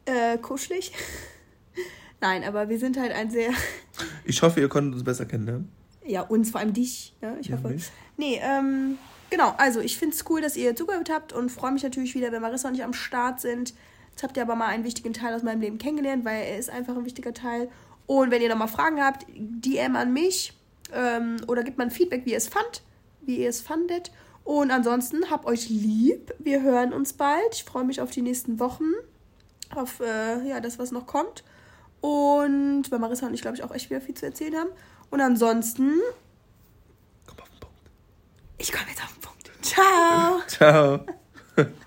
äh, 0.06 0.38
kuschelig. 0.38 0.94
Nein, 2.22 2.44
aber 2.46 2.70
wir 2.70 2.80
sind 2.80 2.98
halt 2.98 3.12
ein 3.12 3.30
sehr. 3.30 3.52
ich 4.24 4.42
hoffe, 4.42 4.62
ihr 4.62 4.70
konntet 4.70 4.94
uns 4.94 5.04
besser 5.04 5.26
kennenlernen. 5.26 5.70
Ja, 6.06 6.22
uns, 6.22 6.52
vor 6.52 6.62
allem 6.62 6.74
dich. 6.74 7.14
Ja, 7.22 7.36
ich 7.40 7.48
ja, 7.48 7.58
hoffe. 7.58 7.70
Mich. 7.70 7.92
Nee, 8.16 8.40
ähm, 8.42 8.98
genau, 9.30 9.54
also 9.58 9.80
ich 9.80 9.98
finde 9.98 10.16
es 10.16 10.26
cool, 10.30 10.42
dass 10.42 10.58
ihr 10.58 10.76
zugehört 10.76 11.10
habt 11.10 11.34
und 11.34 11.52
freue 11.52 11.72
mich 11.72 11.84
natürlich 11.84 12.16
wieder, 12.16 12.32
wenn 12.32 12.42
Marissa 12.42 12.68
und 12.68 12.76
ich 12.76 12.84
am 12.84 12.94
Start 12.94 13.42
sind. 13.42 13.74
Jetzt 14.12 14.24
habt 14.24 14.38
ihr 14.38 14.44
aber 14.44 14.56
mal 14.56 14.68
einen 14.68 14.84
wichtigen 14.84 15.14
Teil 15.14 15.34
aus 15.34 15.44
meinem 15.44 15.62
Leben 15.62 15.78
kennengelernt, 15.78 16.26
weil 16.26 16.44
er 16.44 16.58
ist 16.58 16.70
einfach 16.70 16.96
ein 16.96 17.06
wichtiger 17.06 17.34
Teil. 17.34 17.70
Und 18.08 18.32
wenn 18.32 18.42
ihr 18.42 18.50
nochmal 18.50 18.68
Fragen 18.68 19.04
habt, 19.04 19.26
DM 19.30 19.96
an 19.96 20.14
mich 20.14 20.54
ähm, 20.94 21.38
oder 21.48 21.64
gebt 21.64 21.78
mal 21.78 21.84
ein 21.84 21.92
Feedback, 21.92 22.26
wie 22.26 22.32
ihr 22.32 22.38
es 22.38 22.48
fand, 22.48 22.82
wie 23.22 23.38
ihr 23.38 23.50
es 23.50 23.62
fandet. 23.62 24.12
Und 24.44 24.72
ansonsten 24.72 25.30
habt 25.30 25.46
euch 25.46 25.70
lieb. 25.70 26.34
Wir 26.40 26.62
hören 26.62 26.94
uns 26.94 27.14
bald. 27.14 27.54
Ich 27.54 27.66
freue 27.66 27.84
mich 27.84 28.00
auf 28.02 28.12
die 28.12 28.22
nächsten 28.22 28.60
Wochen, 28.60 28.86
auf 29.76 30.00
äh, 30.00 30.48
ja, 30.48 30.62
das, 30.62 30.80
was 30.80 30.92
noch 30.92 31.06
kommt. 31.06 31.44
Und 32.00 32.90
weil 32.90 33.00
Marissa 33.00 33.28
und 33.28 33.34
ich, 33.34 33.42
glaube 33.42 33.58
ich, 33.58 33.64
auch 33.64 33.72
echt 33.72 33.90
wieder 33.90 34.00
viel 34.00 34.16
zu 34.16 34.26
erzählen 34.26 34.56
haben. 34.56 34.70
Und 35.10 35.20
ansonsten 35.20 36.00
ich 38.58 38.72
komme 38.72 38.86
jetzt 38.90 39.04
auf 39.04 39.14
den 39.14 39.22
Punkt. 39.22 39.52
Ciao. 39.62 40.42
Ciao. 40.48 41.06